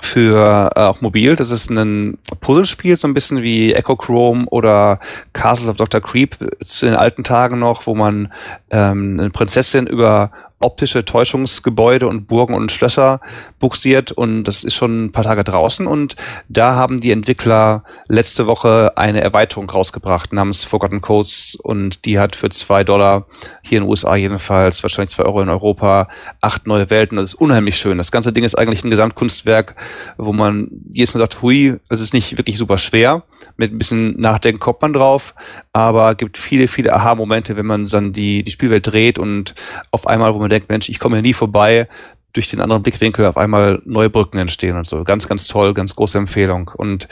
für 0.00 0.70
äh, 0.74 0.80
auch 0.80 1.00
mobil. 1.00 1.36
Das 1.36 1.50
ist 1.50 1.70
ein 1.70 2.18
Puzzlespiel, 2.40 2.96
so 2.96 3.08
ein 3.08 3.14
bisschen 3.14 3.42
wie 3.42 3.72
Echo 3.72 3.96
Chrome 3.96 4.46
oder 4.46 5.00
Castles 5.32 5.68
of 5.68 5.76
Dr. 5.76 6.00
Creep 6.00 6.36
zu 6.64 6.86
den 6.86 6.94
alten 6.94 7.24
Tagen 7.24 7.58
noch, 7.58 7.86
wo 7.86 7.94
man 7.94 8.32
ähm, 8.70 9.18
eine 9.18 9.30
Prinzessin 9.30 9.86
über 9.86 10.30
optische 10.58 11.04
Täuschungsgebäude 11.04 12.08
und 12.08 12.26
Burgen 12.26 12.54
und 12.54 12.72
Schlösser 12.72 13.20
buxiert 13.58 14.12
und 14.12 14.44
das 14.44 14.64
ist 14.64 14.74
schon 14.74 15.06
ein 15.06 15.12
paar 15.12 15.24
Tage 15.24 15.44
draußen 15.44 15.86
und 15.86 16.16
da 16.48 16.74
haben 16.74 16.98
die 16.98 17.10
Entwickler 17.10 17.84
letzte 18.08 18.46
Woche 18.46 18.96
eine 18.96 19.20
Erweiterung 19.20 19.68
rausgebracht 19.68 20.32
namens 20.32 20.64
Forgotten 20.64 21.02
Codes 21.02 21.58
und 21.62 22.04
die 22.06 22.18
hat 22.18 22.36
für 22.36 22.48
zwei 22.48 22.84
Dollar 22.84 23.26
hier 23.62 23.78
in 23.78 23.84
den 23.84 23.90
USA 23.90 24.16
jedenfalls, 24.16 24.82
wahrscheinlich 24.82 25.10
zwei 25.10 25.24
Euro 25.24 25.42
in 25.42 25.50
Europa, 25.50 26.08
acht 26.40 26.66
neue 26.66 26.88
Welten. 26.88 27.16
Das 27.16 27.34
ist 27.34 27.40
unheimlich 27.40 27.76
schön. 27.76 27.98
Das 27.98 28.10
ganze 28.10 28.32
Ding 28.32 28.44
ist 28.44 28.54
eigentlich 28.54 28.84
ein 28.84 28.90
Gesamtkunstwerk, 28.90 29.76
wo 30.16 30.32
man 30.32 30.68
jedes 30.90 31.14
Mal 31.14 31.20
sagt, 31.20 31.42
hui, 31.42 31.78
es 31.88 32.00
ist 32.00 32.14
nicht 32.14 32.38
wirklich 32.38 32.58
super 32.58 32.78
schwer. 32.78 33.24
Mit 33.56 33.72
ein 33.72 33.78
bisschen 33.78 34.20
Nachdenken 34.20 34.60
kommt 34.60 34.82
man 34.82 34.92
drauf, 34.92 35.34
aber 35.72 36.14
gibt 36.14 36.36
viele, 36.36 36.68
viele 36.68 36.92
Aha-Momente, 36.92 37.56
wenn 37.56 37.66
man 37.66 37.86
dann 37.86 38.12
die, 38.12 38.42
die 38.42 38.50
Spielwelt 38.50 38.86
dreht 38.86 39.18
und 39.18 39.54
auf 39.90 40.06
einmal, 40.06 40.34
wo 40.34 40.38
man 40.38 40.50
denkt, 40.50 40.68
Mensch, 40.68 40.88
ich 40.88 40.98
komme 40.98 41.16
hier 41.16 41.22
nie 41.22 41.32
vorbei, 41.32 41.88
durch 42.36 42.48
den 42.48 42.60
anderen 42.60 42.82
Blickwinkel 42.82 43.24
auf 43.24 43.38
einmal 43.38 43.80
neue 43.86 44.10
Brücken 44.10 44.38
entstehen 44.38 44.76
und 44.76 44.86
so. 44.86 45.04
Ganz, 45.04 45.26
ganz 45.26 45.48
toll, 45.48 45.72
ganz 45.72 45.96
große 45.96 46.18
Empfehlung. 46.18 46.70
Und 46.74 47.08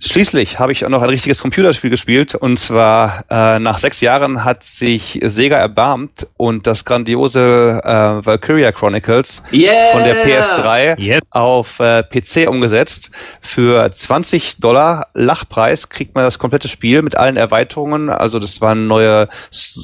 Schließlich 0.00 0.58
habe 0.58 0.72
ich 0.72 0.84
auch 0.84 0.90
noch 0.90 1.02
ein 1.02 1.08
richtiges 1.08 1.40
Computerspiel 1.40 1.90
gespielt 1.90 2.34
und 2.34 2.56
zwar 2.58 3.24
äh, 3.30 3.58
nach 3.58 3.78
sechs 3.78 4.00
Jahren 4.00 4.44
hat 4.44 4.62
sich 4.62 5.18
Sega 5.22 5.56
erbarmt 5.56 6.28
und 6.36 6.66
das 6.68 6.84
grandiose 6.84 7.80
äh, 7.82 8.24
Valkyria 8.24 8.70
Chronicles 8.70 9.42
Yeah! 9.52 9.92
von 9.92 10.04
der 10.04 10.24
PS3 10.24 11.00
Jetzt. 11.00 11.26
auf 11.30 11.80
äh, 11.80 12.04
PC 12.04 12.48
umgesetzt. 12.48 13.10
Für 13.40 13.90
20 13.90 14.58
Dollar 14.60 15.08
Lachpreis 15.14 15.88
kriegt 15.88 16.14
man 16.14 16.24
das 16.24 16.38
komplette 16.38 16.68
Spiel 16.68 17.02
mit 17.02 17.16
allen 17.16 17.36
Erweiterungen. 17.36 18.08
Also 18.08 18.38
das 18.38 18.60
waren 18.60 18.86
neue 18.86 19.28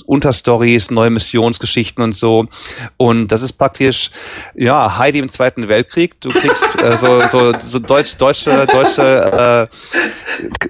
Unterstories, 0.06 0.90
neue 0.92 1.10
Missionsgeschichten 1.10 2.04
und 2.04 2.14
so. 2.14 2.46
Und 2.96 3.28
das 3.28 3.42
ist 3.42 3.54
praktisch 3.54 4.10
ja 4.54 4.96
Heidi 4.96 5.18
im 5.18 5.28
Zweiten 5.28 5.68
Weltkrieg. 5.68 6.20
Du 6.20 6.28
kriegst 6.28 6.64
äh, 6.80 6.96
so, 6.96 7.20
so, 7.28 7.52
so 7.58 7.78
deutsch, 7.80 8.16
deutsche 8.16 8.66
deutsche 8.66 9.68
äh, 9.70 10.03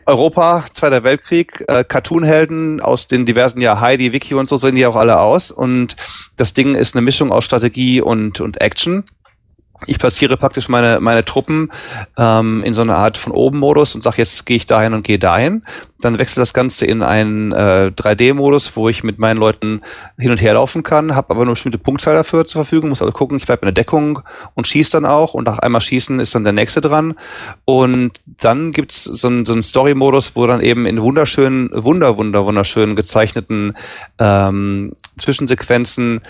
Europa, 0.07 0.65
Zweiter 0.73 1.05
Weltkrieg, 1.05 1.65
äh, 1.69 1.85
Cartoonhelden 1.85 2.81
aus 2.81 3.09
den 3.09 3.27
diversen 3.27 3.61
ja 3.61 3.81
Heidi, 3.81 4.13
Wiki 4.13 4.35
und 4.35 4.49
so 4.49 4.57
sehen 4.57 4.77
die 4.77 4.87
auch 4.87 4.97
alle 4.97 5.21
aus. 5.21 5.51
Und 5.51 5.97
das 6.37 6.55
Ding 6.55 6.75
ist 6.75 6.95
eine 6.95 7.03
Mischung 7.03 7.33
aus 7.33 7.45
Strategie 7.45 8.01
und 8.01 8.41
und 8.41 8.61
Action 8.61 9.05
ich 9.87 9.99
platziere 9.99 10.37
praktisch 10.37 10.69
meine, 10.69 11.01
meine 11.01 11.25
Truppen 11.25 11.71
ähm, 12.17 12.63
in 12.65 12.75
so 12.75 12.83
eine 12.83 12.97
Art 12.97 13.19
von 13.19 13.33
oben-Modus 13.33 13.95
und 13.95 14.03
sage, 14.03 14.19
jetzt 14.19 14.47
gehe 14.47 14.57
ich 14.57 14.67
dahin 14.67 14.95
und 14.95 15.05
gehe 15.05 15.19
dahin. 15.19 15.65
Dann 16.01 16.19
wechselt 16.19 16.39
das 16.39 16.53
Ganze 16.53 16.87
in 16.87 17.03
einen 17.03 17.53
äh, 17.53 17.93
3D-Modus, 17.97 18.77
wo 18.77 18.89
ich 18.89 19.05
mit 19.05 19.19
meinen 19.19 19.39
Leuten 19.39 19.81
hin 20.19 20.31
und 20.31 20.41
her 20.41 20.55
laufen 20.55 20.83
kann, 20.83 21.15
habe 21.15 21.31
aber 21.31 21.45
nur 21.45 21.55
bestimmte 21.55 21.79
Punktzahl 21.79 22.15
dafür 22.15 22.45
zur 22.47 22.65
Verfügung, 22.65 22.91
muss 22.91 23.01
also 23.01 23.13
gucken, 23.13 23.39
ich 23.39 23.47
bleibe 23.47 23.63
in 23.63 23.75
der 23.75 23.85
Deckung 23.85 24.21
und 24.55 24.67
schieße 24.67 24.91
dann 24.91 25.07
auch 25.07 25.35
und 25.35 25.45
nach 25.45 25.61
einmal 25.61 25.81
schießen 25.81 26.21
ist 26.21 26.35
dann 26.35 26.45
der 26.45 26.53
nächste 26.53 26.81
dran. 26.81 27.15
Und 27.65 28.21
dann 28.27 28.73
gibt's 28.73 29.05
so 29.05 29.29
einen, 29.29 29.47
so 29.47 29.53
einen 29.53 29.63
Story-Modus, 29.63 30.37
wo 30.37 30.47
dann 30.47 30.61
eben 30.61 30.85
in 30.87 31.01
wunderschönen, 31.01 31.71
wunder, 31.73 32.17
wunder, 32.17 32.45
wunderschönen 32.45 32.97
gezeichneten 32.97 33.75
ähm, 34.19 34.93
Zwischensequenzen 35.17 36.23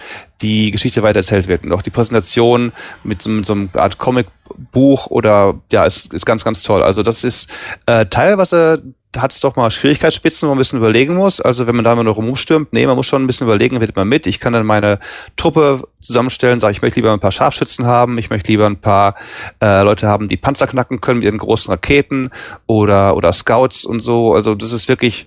die 0.43 0.71
Geschichte 0.71 1.03
weitererzählt 1.03 1.49
wird. 1.49 1.65
Und 1.65 1.73
auch 1.73 1.83
die 1.83 1.91
Präsentation 1.91 2.73
mit 3.03 3.23
so, 3.23 3.31
mit 3.31 3.47
so 3.47 3.55
einer 3.55 3.69
Art 3.75 3.99
Comicbuch 3.99 5.07
oder 5.07 5.61
ja, 5.73 5.87
ist, 5.87 6.13
ist 6.13 6.27
ganz, 6.27 6.45
ganz 6.45 6.63
toll. 6.63 6.83
Also 6.83 7.03
das 7.03 7.25
ist 7.25 7.51
äh, 7.87 8.07
teilweise 8.07 8.83
hat 9.17 9.33
es 9.33 9.41
doch 9.41 9.57
mal 9.57 9.71
Schwierigkeitsspitzen, 9.71 10.47
wo 10.47 10.51
man 10.51 10.57
ein 10.57 10.61
bisschen 10.61 10.79
überlegen 10.79 11.15
muss. 11.15 11.41
Also 11.41 11.67
wenn 11.67 11.77
man 11.77 11.85
da 11.85 11.93
immer 11.93 12.05
noch 12.05 12.17
rumstürmt, 12.17 12.73
nee, 12.73 12.87
man 12.87 12.97
muss 12.97 13.07
schon 13.07 13.23
ein 13.23 13.27
bisschen 13.27 13.47
überlegen, 13.47 13.81
wird 13.81 13.97
man 13.97 14.09
mit. 14.09 14.27
Ich 14.27 14.41
kann 14.41 14.53
dann 14.53 14.67
meine 14.67 14.99
Truppe 15.37 15.89
zusammenstellen, 16.01 16.61
sage 16.61 16.73
ich 16.73 16.83
möchte 16.83 17.01
lieber 17.01 17.13
ein 17.13 17.21
paar 17.21 17.33
Scharfschützen 17.33 17.87
haben, 17.87 18.19
ich 18.19 18.31
möchte 18.31 18.49
lieber 18.49 18.67
ein 18.67 18.81
paar 18.81 19.17
äh, 19.63 19.83
Leute 19.83 20.07
haben, 20.07 20.29
die 20.29 20.37
Panzer 20.37 20.67
knacken 20.67 21.01
können 21.01 21.21
mit 21.21 21.27
ihren 21.27 21.39
großen 21.39 21.71
Raketen 21.71 22.31
oder 22.67 23.17
oder 23.17 23.33
Scouts 23.33 23.85
und 23.85 24.01
so. 24.01 24.35
Also 24.35 24.55
das 24.55 24.73
ist 24.73 24.89
wirklich 24.89 25.27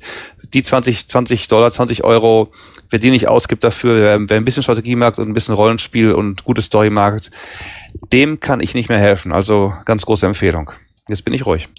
die 0.54 0.64
20, 0.64 1.08
20 1.08 1.48
Dollar, 1.48 1.72
20 1.72 2.04
Euro, 2.04 2.52
wer 2.90 3.00
die 3.00 3.10
nicht 3.10 3.28
ausgibt 3.28 3.64
dafür, 3.64 3.96
wer, 4.00 4.30
wer 4.30 4.38
ein 4.38 4.46
bisschen 4.46 4.64
Strategie 4.64 4.96
mag 4.96 5.18
und 5.18 5.28
ein 5.28 5.34
bisschen 5.34 5.56
Rollenspiel 5.56 6.12
und 6.12 6.44
gute 6.44 6.62
Story 6.62 6.90
mag, 6.90 7.22
dem 8.12 8.40
kann 8.40 8.60
ich 8.60 8.74
nicht 8.74 8.90
mehr 8.90 9.00
helfen. 9.00 9.32
Also 9.32 9.74
ganz 9.86 10.06
große 10.06 10.26
Empfehlung. 10.26 10.72
Jetzt 11.08 11.24
bin 11.24 11.34
ich 11.34 11.46
ruhig. 11.46 11.70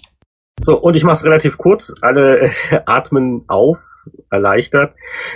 So, 0.61 0.77
und 0.77 0.95
ich 0.95 1.03
mache 1.03 1.13
es 1.13 1.25
relativ 1.25 1.57
kurz. 1.57 1.95
Alle 2.01 2.41
äh, 2.41 2.49
atmen 2.85 3.43
auf, 3.47 3.79
erleichtert. 4.29 4.93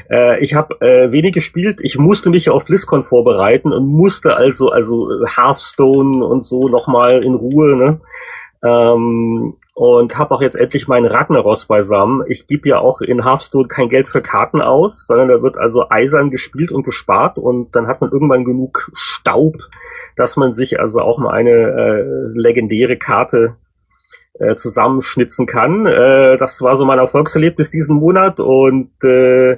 Äh, 0.10 0.44
ich 0.44 0.56
habe 0.56 0.76
äh, 0.82 1.12
wenig 1.12 1.34
gespielt. 1.34 1.80
Ich 1.82 1.98
musste 1.98 2.30
mich 2.30 2.50
auf 2.50 2.66
BlizzCon 2.66 3.04
vorbereiten 3.04 3.72
und 3.72 3.88
musste 3.88 4.36
also 4.36 4.70
also 4.70 5.10
äh, 5.10 5.26
Hearthstone 5.28 6.26
und 6.26 6.46
so 6.46 6.68
nochmal 6.68 7.24
in 7.24 7.36
Ruhe. 7.36 7.76
Ne? 7.76 8.02
Ähm, 8.64 9.56
und 9.76 10.18
habe 10.18 10.36
auch 10.36 10.42
jetzt 10.42 10.56
endlich 10.56 10.88
meinen 10.88 11.08
Ragnaros 11.08 11.66
beisammen. 11.66 12.24
Ich 12.28 12.46
gebe 12.46 12.70
ja 12.70 12.80
auch 12.80 13.02
in 13.02 13.24
Hearthstone 13.24 13.68
kein 13.68 13.90
Geld 13.90 14.08
für 14.08 14.22
Karten 14.22 14.62
aus, 14.62 15.08
sondern 15.08 15.30
da 15.30 15.42
wird 15.42 15.58
also 15.58 15.90
eisern 15.90 16.30
gespielt 16.30 16.72
und 16.72 16.84
gespart 16.84 17.40
und 17.40 17.76
dann 17.76 17.88
hat 17.88 18.00
man 18.00 18.12
irgendwann 18.12 18.46
genug 18.46 18.92
Staub, 18.94 19.56
dass 20.16 20.38
man 20.38 20.54
sich 20.54 20.80
also 20.80 21.00
auch 21.00 21.18
mal 21.18 21.32
eine 21.32 21.50
äh, 21.50 22.40
legendäre 22.40 22.98
Karte 22.98 23.56
äh, 24.40 24.56
zusammenschnitzen 24.56 25.46
kann. 25.46 25.86
Äh, 25.86 26.38
das 26.38 26.62
war 26.62 26.76
so 26.76 26.86
mein 26.86 27.00
Erfolgserlebnis 27.00 27.72
diesen 27.72 27.98
Monat 27.98 28.40
und 28.40 28.92
äh, 29.04 29.58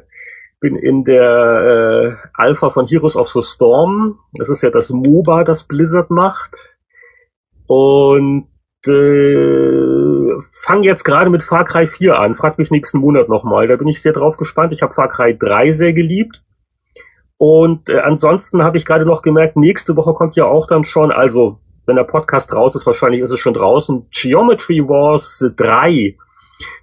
bin 0.59 0.75
in 0.75 1.03
der 1.03 1.21
äh, 1.21 2.27
Alpha 2.33 2.69
von 2.69 2.87
Heroes 2.87 3.15
of 3.15 3.29
the 3.29 3.41
Storm. 3.41 4.19
Das 4.33 4.49
ist 4.49 4.63
ja 4.63 4.69
das 4.69 4.89
MOBA, 4.89 5.43
das 5.43 5.65
Blizzard 5.65 6.09
macht. 6.09 6.77
Und 7.67 8.47
äh, 8.87 10.41
fange 10.53 10.85
jetzt 10.85 11.03
gerade 11.03 11.29
mit 11.29 11.43
Far 11.43 11.65
Cry 11.65 11.87
4 11.87 12.19
an. 12.19 12.35
Frag 12.35 12.57
mich 12.57 12.71
nächsten 12.71 12.99
Monat 12.99 13.29
nochmal. 13.29 13.67
Da 13.67 13.75
bin 13.75 13.87
ich 13.87 14.01
sehr 14.01 14.13
drauf 14.13 14.37
gespannt. 14.37 14.73
Ich 14.73 14.81
habe 14.81 14.93
Far 14.93 15.09
Cry 15.09 15.37
3 15.37 15.71
sehr 15.71 15.93
geliebt. 15.93 16.43
Und 17.37 17.89
äh, 17.89 17.99
ansonsten 17.99 18.63
habe 18.63 18.77
ich 18.77 18.85
gerade 18.85 19.05
noch 19.05 19.21
gemerkt, 19.21 19.57
nächste 19.57 19.95
Woche 19.95 20.13
kommt 20.13 20.35
ja 20.35 20.45
auch 20.45 20.67
dann 20.67 20.83
schon, 20.83 21.11
also 21.11 21.59
wenn 21.85 21.95
der 21.95 22.03
Podcast 22.03 22.53
raus 22.53 22.75
ist, 22.75 22.85
wahrscheinlich 22.85 23.21
ist 23.21 23.31
es 23.31 23.39
schon 23.39 23.53
draußen, 23.53 24.07
Geometry 24.11 24.87
Wars 24.87 25.43
3 25.55 26.15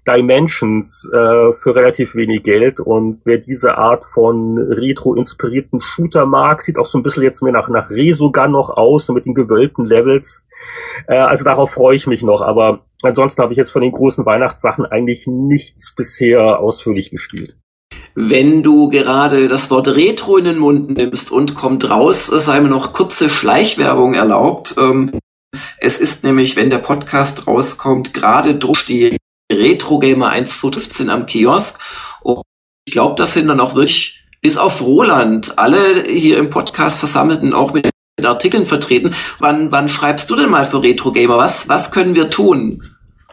Dimensions 0.07 1.09
äh, 1.13 1.53
für 1.53 1.75
relativ 1.75 2.15
wenig 2.15 2.43
Geld. 2.43 2.81
Und 2.81 3.21
wer 3.25 3.39
diese 3.39 3.79
Art 3.79 4.05
von 4.05 4.59
retro-inspirierten 4.59 5.81
Shooter 5.81 6.27
mag, 6.27 6.63
sieht 6.63 6.79
auch 6.79 6.87
so 6.87 6.99
ein 6.99 7.03
bisschen 7.03 7.23
jetzt 7.23 7.43
mehr 7.43 7.53
nach, 7.53 7.69
nach 7.69 7.91
Resogun 7.91 8.51
noch 8.51 8.71
aus, 8.71 9.07
so 9.07 9.13
mit 9.13 9.27
den 9.27 9.35
gewölbten 9.35 9.87
Levels. 9.87 10.47
Äh, 11.07 11.17
also 11.17 11.45
darauf 11.45 11.71
freue 11.71 11.97
ich 11.97 12.07
mich 12.07 12.23
noch. 12.23 12.43
Aber 12.43 12.85
ansonsten 13.03 13.43
habe 13.43 13.53
ich 13.53 13.59
jetzt 13.59 13.71
von 13.71 13.83
den 13.83 13.93
großen 13.93 14.27
Weihnachtssachen 14.27 14.85
eigentlich 14.85 15.27
nichts 15.27 15.95
bisher 15.95 16.59
ausführlich 16.59 17.11
gespielt. 17.11 17.57
Wenn 18.15 18.63
du 18.63 18.89
gerade 18.89 19.49
das 19.49 19.71
Wort 19.71 19.89
Retro 19.89 20.37
in 20.37 20.45
den 20.45 20.59
Mund 20.59 20.91
nimmst 20.91 21.33
und 21.33 21.55
kommt 21.55 21.89
raus, 21.89 22.27
sei 22.27 22.61
mir 22.61 22.69
noch 22.69 22.93
kurze 22.93 23.31
Schleichwerbung 23.31 24.15
erlaubt. 24.15 24.75
Ähm, 24.79 25.19
es 25.79 25.99
ist 25.99 26.23
nämlich, 26.25 26.57
wenn 26.57 26.71
der 26.71 26.79
Podcast 26.79 27.47
rauskommt, 27.47 28.13
gerade 28.13 28.57
druckt 28.57 28.89
die 28.89 29.17
Retro 29.51 29.99
Gamer 29.99 30.29
1 30.29 30.59
2015 30.59 31.11
am 31.11 31.27
Kiosk. 31.27 31.81
Und 32.23 32.43
ich 32.87 32.93
glaube, 32.93 33.15
das 33.17 33.35
sind 33.35 33.49
dann 33.49 33.61
auch 33.61 33.75
wirklich, 33.75 34.25
bis 34.43 34.59
auf 34.59 34.83
Roland, 34.83 35.59
alle 35.59 36.05
hier 36.05 36.39
im 36.39 36.51
Podcast 36.51 36.99
versammelten 36.99 37.55
auch 37.55 37.73
mit 37.73 37.91
Artikeln 38.23 38.67
vertreten. 38.67 39.15
Wann, 39.39 39.73
wann 39.73 39.89
schreibst 39.89 40.31
du 40.31 40.37
denn 40.37 40.51
mal 40.51 40.65
für 40.65 40.83
Retro 40.83 41.13
Gamer? 41.13 41.39
Was, 41.39 41.69
was 41.69 41.91
können 41.91 42.15
wir 42.15 42.31
tun? 42.31 42.83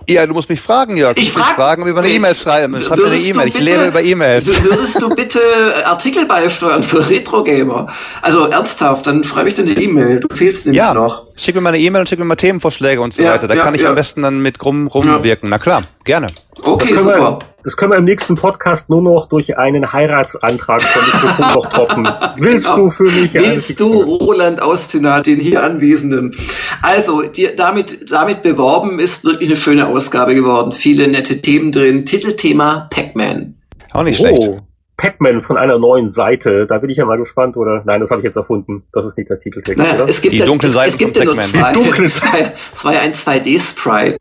Ja, 0.09 0.25
du 0.25 0.33
musst 0.33 0.49
mich 0.49 0.59
fragen, 0.59 0.97
Jörg. 0.97 1.15
Ich 1.17 1.25
musst 1.25 1.37
mich 1.37 1.45
frag- 1.45 1.55
fragen, 1.55 1.85
wie 1.85 1.91
man 1.91 2.03
eine 2.03 2.11
E-Mail 2.11 2.33
schreiben. 2.35 2.81
Schreib 2.81 2.97
mir 2.97 3.05
eine 3.05 3.15
E-Mail. 3.17 3.47
Ich 3.49 3.59
lebe 3.59 3.85
über 3.87 4.01
E-Mails. 4.01 4.47
Würdest 4.63 4.99
du 5.01 5.09
bitte 5.15 5.39
Artikel 5.85 6.25
beisteuern 6.25 6.81
für 6.81 7.07
Retro 7.09 7.43
Gamer? 7.43 7.87
Also 8.23 8.47
ernsthaft, 8.47 9.05
dann 9.05 9.23
schreibe 9.23 9.49
ich 9.49 9.53
dir 9.55 9.61
eine 9.61 9.73
E-Mail. 9.73 10.19
Du 10.19 10.27
fehlst 10.35 10.65
nämlich 10.65 10.79
Ja, 10.83 10.93
noch. 10.95 11.25
schick 11.35 11.53
mir 11.53 11.61
mal 11.61 11.69
eine 11.69 11.79
E-Mail 11.79 12.01
und 12.01 12.09
schick 12.09 12.17
mir 12.17 12.25
mal 12.25 12.35
Themenvorschläge 12.35 12.99
und 13.01 13.13
so 13.13 13.21
Ja, 13.21 13.33
weiter. 13.33 13.47
Da 13.47 13.53
ja, 13.55 13.63
kann 13.63 13.75
ich 13.75 13.81
ja. 13.81 13.89
am 13.89 13.95
besten 13.95 14.23
dann 14.23 14.39
mit 14.41 14.63
rum 14.65 14.87
rumwirken. 14.87 15.49
Na 15.49 15.59
klar, 15.59 15.83
gerne. 16.03 16.27
Okay, 16.63 16.95
super. 16.95 17.39
Das 17.63 17.75
können 17.75 17.91
wir 17.91 17.97
im 17.97 18.05
nächsten 18.05 18.35
Podcast 18.35 18.89
nur 18.89 19.01
noch 19.01 19.27
durch 19.27 19.57
einen 19.57 19.91
Heiratsantrag 19.91 20.81
von 20.81 21.03
Mikrofon 21.05 21.53
noch 21.55 21.69
toppen. 21.71 22.07
Willst 22.39 22.67
Genau. 22.67 22.77
du 22.85 22.89
für 22.89 23.03
mich? 23.03 23.33
Willst 23.33 23.79
du 23.79 23.91
Roland 24.01 24.61
Austinat, 24.61 25.27
den 25.27 25.39
hier 25.39 25.63
Anwesenden? 25.63 26.35
Also, 26.81 27.21
dir, 27.23 27.55
damit, 27.55 28.11
damit 28.11 28.41
beworben 28.43 28.99
ist 28.99 29.25
wirklich 29.25 29.49
eine 29.49 29.57
schöne 29.57 29.87
Ausgabe 29.87 30.35
geworden. 30.35 30.71
Viele 30.71 31.07
nette 31.07 31.41
Themen 31.41 31.71
drin. 31.71 32.05
Titelthema 32.05 32.87
Pac-Man. 32.91 33.55
Auch 33.91 34.03
nicht 34.03 34.17
schlecht. 34.17 34.41
Oh, 34.41 34.59
Pac-Man 34.97 35.41
von 35.41 35.57
einer 35.57 35.77
neuen 35.79 36.09
Seite. 36.09 36.65
Da 36.67 36.77
bin 36.77 36.89
ich 36.89 36.97
ja 36.97 37.05
mal 37.05 37.17
gespannt. 37.17 37.57
Oder 37.57 37.83
nein, 37.85 37.99
das 38.01 38.11
habe 38.11 38.21
ich 38.21 38.25
jetzt 38.25 38.35
erfunden. 38.37 38.83
Das 38.93 39.05
ist 39.05 39.17
nicht 39.17 39.29
der 39.29 39.39
Titeltext, 39.39 39.77
Naja, 39.83 39.95
oder? 39.95 40.09
es 40.09 40.21
gibt 40.21 40.33
Die 40.33 40.37
ja, 40.39 40.45
dunkle 40.45 40.67
es, 40.67 40.73
Seite 40.73 40.89
es 40.91 40.97
gibt 40.97 41.17
von 41.17 41.27
ja 41.27 41.33
nur 41.33 41.41
Pac-Man. 41.41 41.61
zwei. 41.61 41.73
Die 41.73 41.83
dunkle 41.83 42.05
Es 42.05 42.21
war, 42.21 42.39
ja- 42.39 42.51
es 42.73 42.85
war 42.85 42.93
ja 42.93 42.99
ein 43.01 43.13
2D-Sprite. 43.13 44.17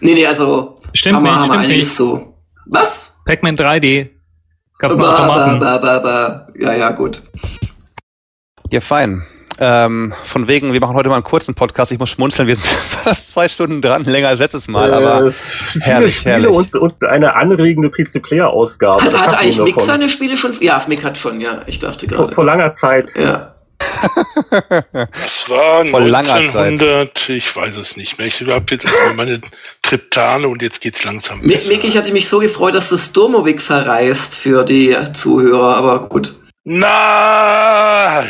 Nee, 0.00 0.14
nee, 0.14 0.26
also 0.26 0.76
Stimmt 0.94 1.16
haben 1.16 1.24
wir, 1.24 1.30
nicht, 1.30 1.38
haben 1.40 1.48
wir 1.48 1.54
stimmt 1.54 1.64
einiges 1.64 1.84
nicht. 1.86 1.96
so. 1.96 2.31
Was? 2.66 3.14
Pac-Man 3.26 3.56
3D. 3.56 4.10
Gab's 4.78 4.96
Ba, 4.96 5.14
Automaten. 5.14 5.60
ba, 5.60 5.78
ba, 5.78 5.98
ba. 5.98 6.48
Ja, 6.58 6.74
ja, 6.74 6.90
gut. 6.90 7.22
Ja, 8.70 8.80
fein. 8.80 9.22
Ähm, 9.58 10.12
von 10.24 10.48
wegen, 10.48 10.72
wir 10.72 10.80
machen 10.80 10.96
heute 10.96 11.08
mal 11.08 11.16
einen 11.16 11.24
kurzen 11.24 11.54
Podcast. 11.54 11.92
Ich 11.92 11.98
muss 11.98 12.08
schmunzeln, 12.10 12.48
wir 12.48 12.56
sind 12.56 12.74
fast 12.80 13.32
zwei 13.32 13.48
Stunden 13.48 13.82
dran, 13.82 14.04
länger 14.04 14.28
als 14.28 14.40
letztes 14.40 14.66
Mal, 14.66 14.92
aber 14.92 15.26
äh, 15.26 15.30
viele 15.30 15.84
herrlich, 15.84 16.16
Spiele 16.16 16.32
herrlich. 16.32 16.50
Und, 16.50 16.74
und 16.74 17.04
eine 17.04 17.36
anregende 17.36 17.90
PC-Player-Ausgabe. 17.90 19.02
Hat, 19.04 19.18
hat 19.18 19.38
eigentlich 19.38 19.60
Mick 19.60 19.80
seine 19.80 20.08
Spiele 20.08 20.36
schon? 20.36 20.52
Ja, 20.60 20.82
Mick 20.88 21.04
hat 21.04 21.18
schon, 21.18 21.40
ja. 21.40 21.62
Ich 21.66 21.78
dachte 21.78 22.08
vor, 22.08 22.16
gerade. 22.16 22.32
vor 22.34 22.44
langer 22.44 22.72
Zeit. 22.72 23.10
Ja. 23.14 23.54
Das 24.90 25.48
war 25.48 25.84
Vor 25.90 26.00
langer 26.00 26.48
Zeit. 26.48 26.56
1900, 26.56 27.28
ich 27.28 27.54
weiß 27.54 27.76
es 27.76 27.96
nicht 27.96 28.18
mehr. 28.18 28.26
Ich 28.26 28.40
habe 28.40 28.64
jetzt 28.70 28.84
erstmal 28.84 29.14
meine 29.14 29.40
Triptane 29.82 30.48
und 30.48 30.62
jetzt 30.62 30.80
geht's 30.80 31.04
langsam 31.04 31.40
Mick, 31.40 31.56
besser. 31.56 31.72
Mick, 31.72 31.84
ich 31.84 31.96
hatte 31.96 32.12
mich 32.12 32.28
so 32.28 32.38
gefreut, 32.38 32.74
dass 32.74 32.88
du 32.88 32.96
Sturmovik 32.96 33.62
verreist 33.62 34.36
für 34.36 34.64
die 34.64 34.96
Zuhörer, 35.12 35.76
aber 35.76 36.08
gut. 36.08 36.34
Na, 36.64 38.24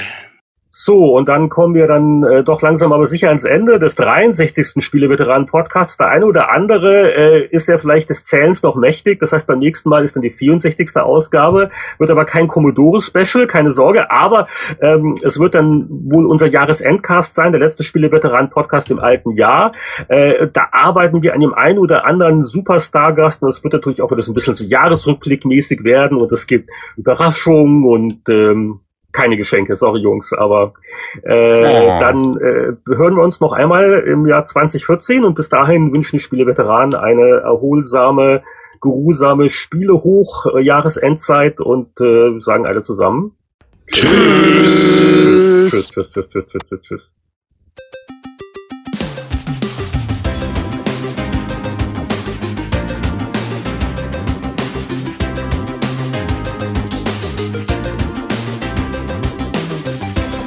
So, 0.85 1.15
und 1.17 1.29
dann 1.29 1.49
kommen 1.49 1.77
wir 1.77 1.87
dann 1.87 2.25
äh, 2.25 2.43
doch 2.43 2.61
langsam 2.61 2.93
aber 2.93 3.07
sicher 3.07 3.29
ans 3.29 3.45
Ende 3.45 3.79
des 3.79 3.95
63. 3.95 4.83
Spieleveteranen-Podcasts. 4.85 5.97
Der 5.97 6.09
eine 6.09 6.27
oder 6.27 6.51
andere 6.51 7.15
äh, 7.15 7.47
ist 7.53 7.69
ja 7.69 7.79
vielleicht 7.79 8.11
des 8.11 8.25
Zählens 8.25 8.65
noch 8.65 8.75
mächtig. 8.75 9.21
Das 9.21 9.33
heißt, 9.33 9.47
beim 9.47 9.61
nächsten 9.61 9.89
Mal 9.91 10.03
ist 10.03 10.17
dann 10.17 10.23
die 10.23 10.31
64. 10.31 10.97
Ausgabe. 10.97 11.71
Wird 12.01 12.11
aber 12.11 12.25
kein 12.25 12.49
Commodore-Special, 12.49 13.47
keine 13.47 13.71
Sorge. 13.71 14.11
Aber 14.11 14.49
ähm, 14.81 15.21
es 15.23 15.39
wird 15.39 15.55
dann 15.55 15.87
wohl 15.89 16.27
unser 16.27 16.49
Jahresendcast 16.49 17.37
sein, 17.37 17.53
der 17.53 17.61
letzte 17.61 17.85
Spieleveteranen-Podcast 17.85 18.91
im 18.91 18.99
alten 18.99 19.37
Jahr. 19.37 19.71
Äh, 20.09 20.49
da 20.53 20.67
arbeiten 20.73 21.23
wir 21.23 21.35
an 21.35 21.41
dem 21.43 21.55
einen 21.55 21.79
oder 21.79 22.07
anderen 22.07 22.43
Superstar-Gast. 22.43 23.41
Und 23.41 23.51
es 23.51 23.63
wird 23.63 23.75
natürlich 23.75 24.03
auch 24.03 24.11
wieder 24.11 24.23
so 24.23 24.33
ein 24.33 24.35
bisschen 24.35 24.57
so 24.57 24.65
Jahresrückblickmäßig 24.65 25.85
werden. 25.85 26.19
Und 26.19 26.33
es 26.33 26.49
gibt 26.49 26.71
Überraschungen 26.97 27.85
und 27.85 28.29
ähm, 28.29 28.81
keine 29.13 29.37
Geschenke, 29.37 29.77
sorry 29.77 30.01
Jungs, 30.01 30.33
aber 30.33 30.73
äh, 31.23 31.53
Oh. 31.63 32.01
dann 32.01 32.37
äh, 32.39 32.73
hören 32.97 33.17
wir 33.17 33.23
uns 33.23 33.41
noch 33.41 33.53
einmal 33.53 34.01
im 34.07 34.27
Jahr 34.27 34.45
2014 34.45 35.25
und 35.25 35.35
bis 35.35 35.49
dahin 35.49 35.93
wünschen 35.93 36.17
die 36.17 36.21
Spieleveteranen 36.23 36.95
eine 36.95 37.41
erholsame, 37.45 38.43
geruhsame 38.81 39.49
Spiele 39.49 39.95
hoch 39.95 40.47
äh, 40.55 40.61
Jahresendzeit 40.61 41.61
und 41.61 42.01
äh, 42.01 42.41
sagen 42.41 42.67
alle 42.67 42.83
zusammen 42.83 43.37
tschüss. 43.87 45.71
Tschüss, 45.71 45.91
tschüss, 45.91 46.11
tschüss, 46.11 46.29
tschüss, 46.29 46.49
tschüss, 46.49 46.69
tschüss, 46.69 46.83
tschüss, 46.83 47.13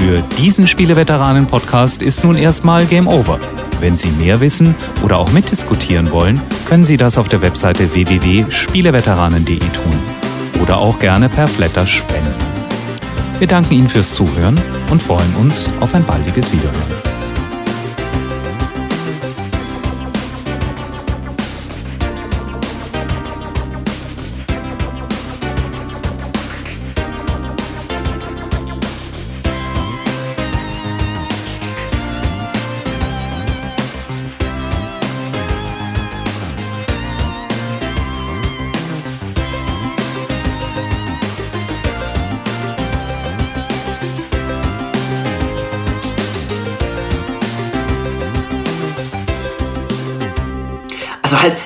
Für 0.06 0.22
diesen 0.38 0.68
Spieleveteranen-Podcast 0.68 2.04
ist 2.04 2.24
nun 2.24 2.38
erstmal 2.38 2.86
Game 2.86 3.08
Over. 3.08 3.40
Wenn 3.80 3.98
Sie 3.98 4.10
mehr 4.10 4.40
wissen 4.40 4.76
oder 5.04 5.18
auch 5.18 5.32
mitdiskutieren 5.32 6.12
wollen, 6.12 6.40
können 6.68 6.84
Sie 6.84 6.96
das 6.96 7.18
auf 7.18 7.28
der 7.28 7.42
Webseite 7.42 7.92
www.spieleveteranen.de 7.92 9.58
tun 9.58 10.00
oder 10.62 10.78
auch 10.78 11.00
gerne 11.00 11.28
per 11.28 11.48
Flatter 11.48 11.88
spenden. 11.88 12.36
Wir 13.40 13.48
danken 13.48 13.74
Ihnen 13.74 13.90
fürs 13.90 14.14
Zuhören 14.14 14.62
und 14.92 15.02
freuen 15.02 15.36
uns 15.38 15.68
auf 15.80 15.96
ein 15.96 16.06
baldiges 16.06 16.54
Wiederhören. 16.54 17.15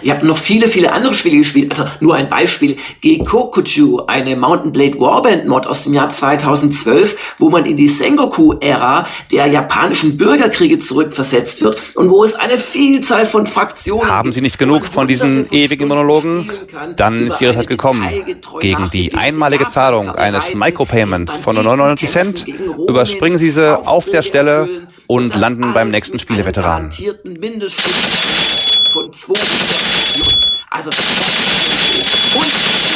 Ihr 0.10 0.16
habt 0.16 0.24
noch 0.24 0.38
viele, 0.40 0.68
viele 0.68 0.92
andere 0.92 1.14
Spiele 1.14 1.38
gespielt. 1.38 1.72
Also 1.72 1.86
nur 2.00 2.16
ein 2.16 2.30
Beispiel. 2.30 2.78
Gekokuchu, 3.02 4.02
eine 4.08 4.36
Mountain 4.36 4.72
Blade 4.72 5.00
Warband 5.00 5.48
Mod 5.48 5.68
aus 5.68 5.84
dem 5.84 5.94
Jahr 5.94 6.10
2012, 6.10 7.36
wo 7.38 7.50
man 7.50 7.66
in 7.66 7.78
die 7.78 7.88
Sengoku-Ära 7.88 9.06
der 9.32 9.46
japanischen 9.46 10.18
Bürgerkriege 10.18 10.80
zurückversetzt 10.80 11.62
wird 11.62 11.96
und 11.96 12.10
wo 12.10 12.24
es 12.24 12.34
eine 12.34 12.58
Vielzahl 12.58 13.28
von 13.28 13.46
Fraktionen 13.46 14.10
Haben 14.10 14.34
Sie 14.34 14.42
nicht 14.42 14.58
genug 14.58 14.88
von 14.88 15.08
diesen 15.08 15.46
von 15.46 15.56
ewigen 15.56 15.88
Monologen? 15.88 16.52
Dann 16.96 17.28
ist 17.28 17.40
Ihre 17.40 17.54
Zeit 17.54 17.68
gekommen. 17.68 18.10
Gegen 18.60 18.90
die 18.90 19.14
einmalige 19.14 19.66
Zahlung 19.66 20.10
eines 20.10 20.56
Micropayments 20.56 21.38
von 21.38 21.54
nur 21.54 21.64
99 21.64 22.10
Cent 22.10 22.48
überspringen 22.88 23.38
Sie 23.38 23.52
sie 23.52 23.80
auf 23.86 24.06
der 24.06 24.24
Stelle 24.24 24.88
und 25.06 25.36
landen 25.36 25.74
beim 25.74 25.90
nächsten 25.90 26.18
mit 26.18 26.30
von 28.90 29.12
200 29.12 29.48
plus. 30.14 30.52
Also, 30.72 30.90
das 30.90 31.00
ist 31.00 32.36
und 32.36 32.89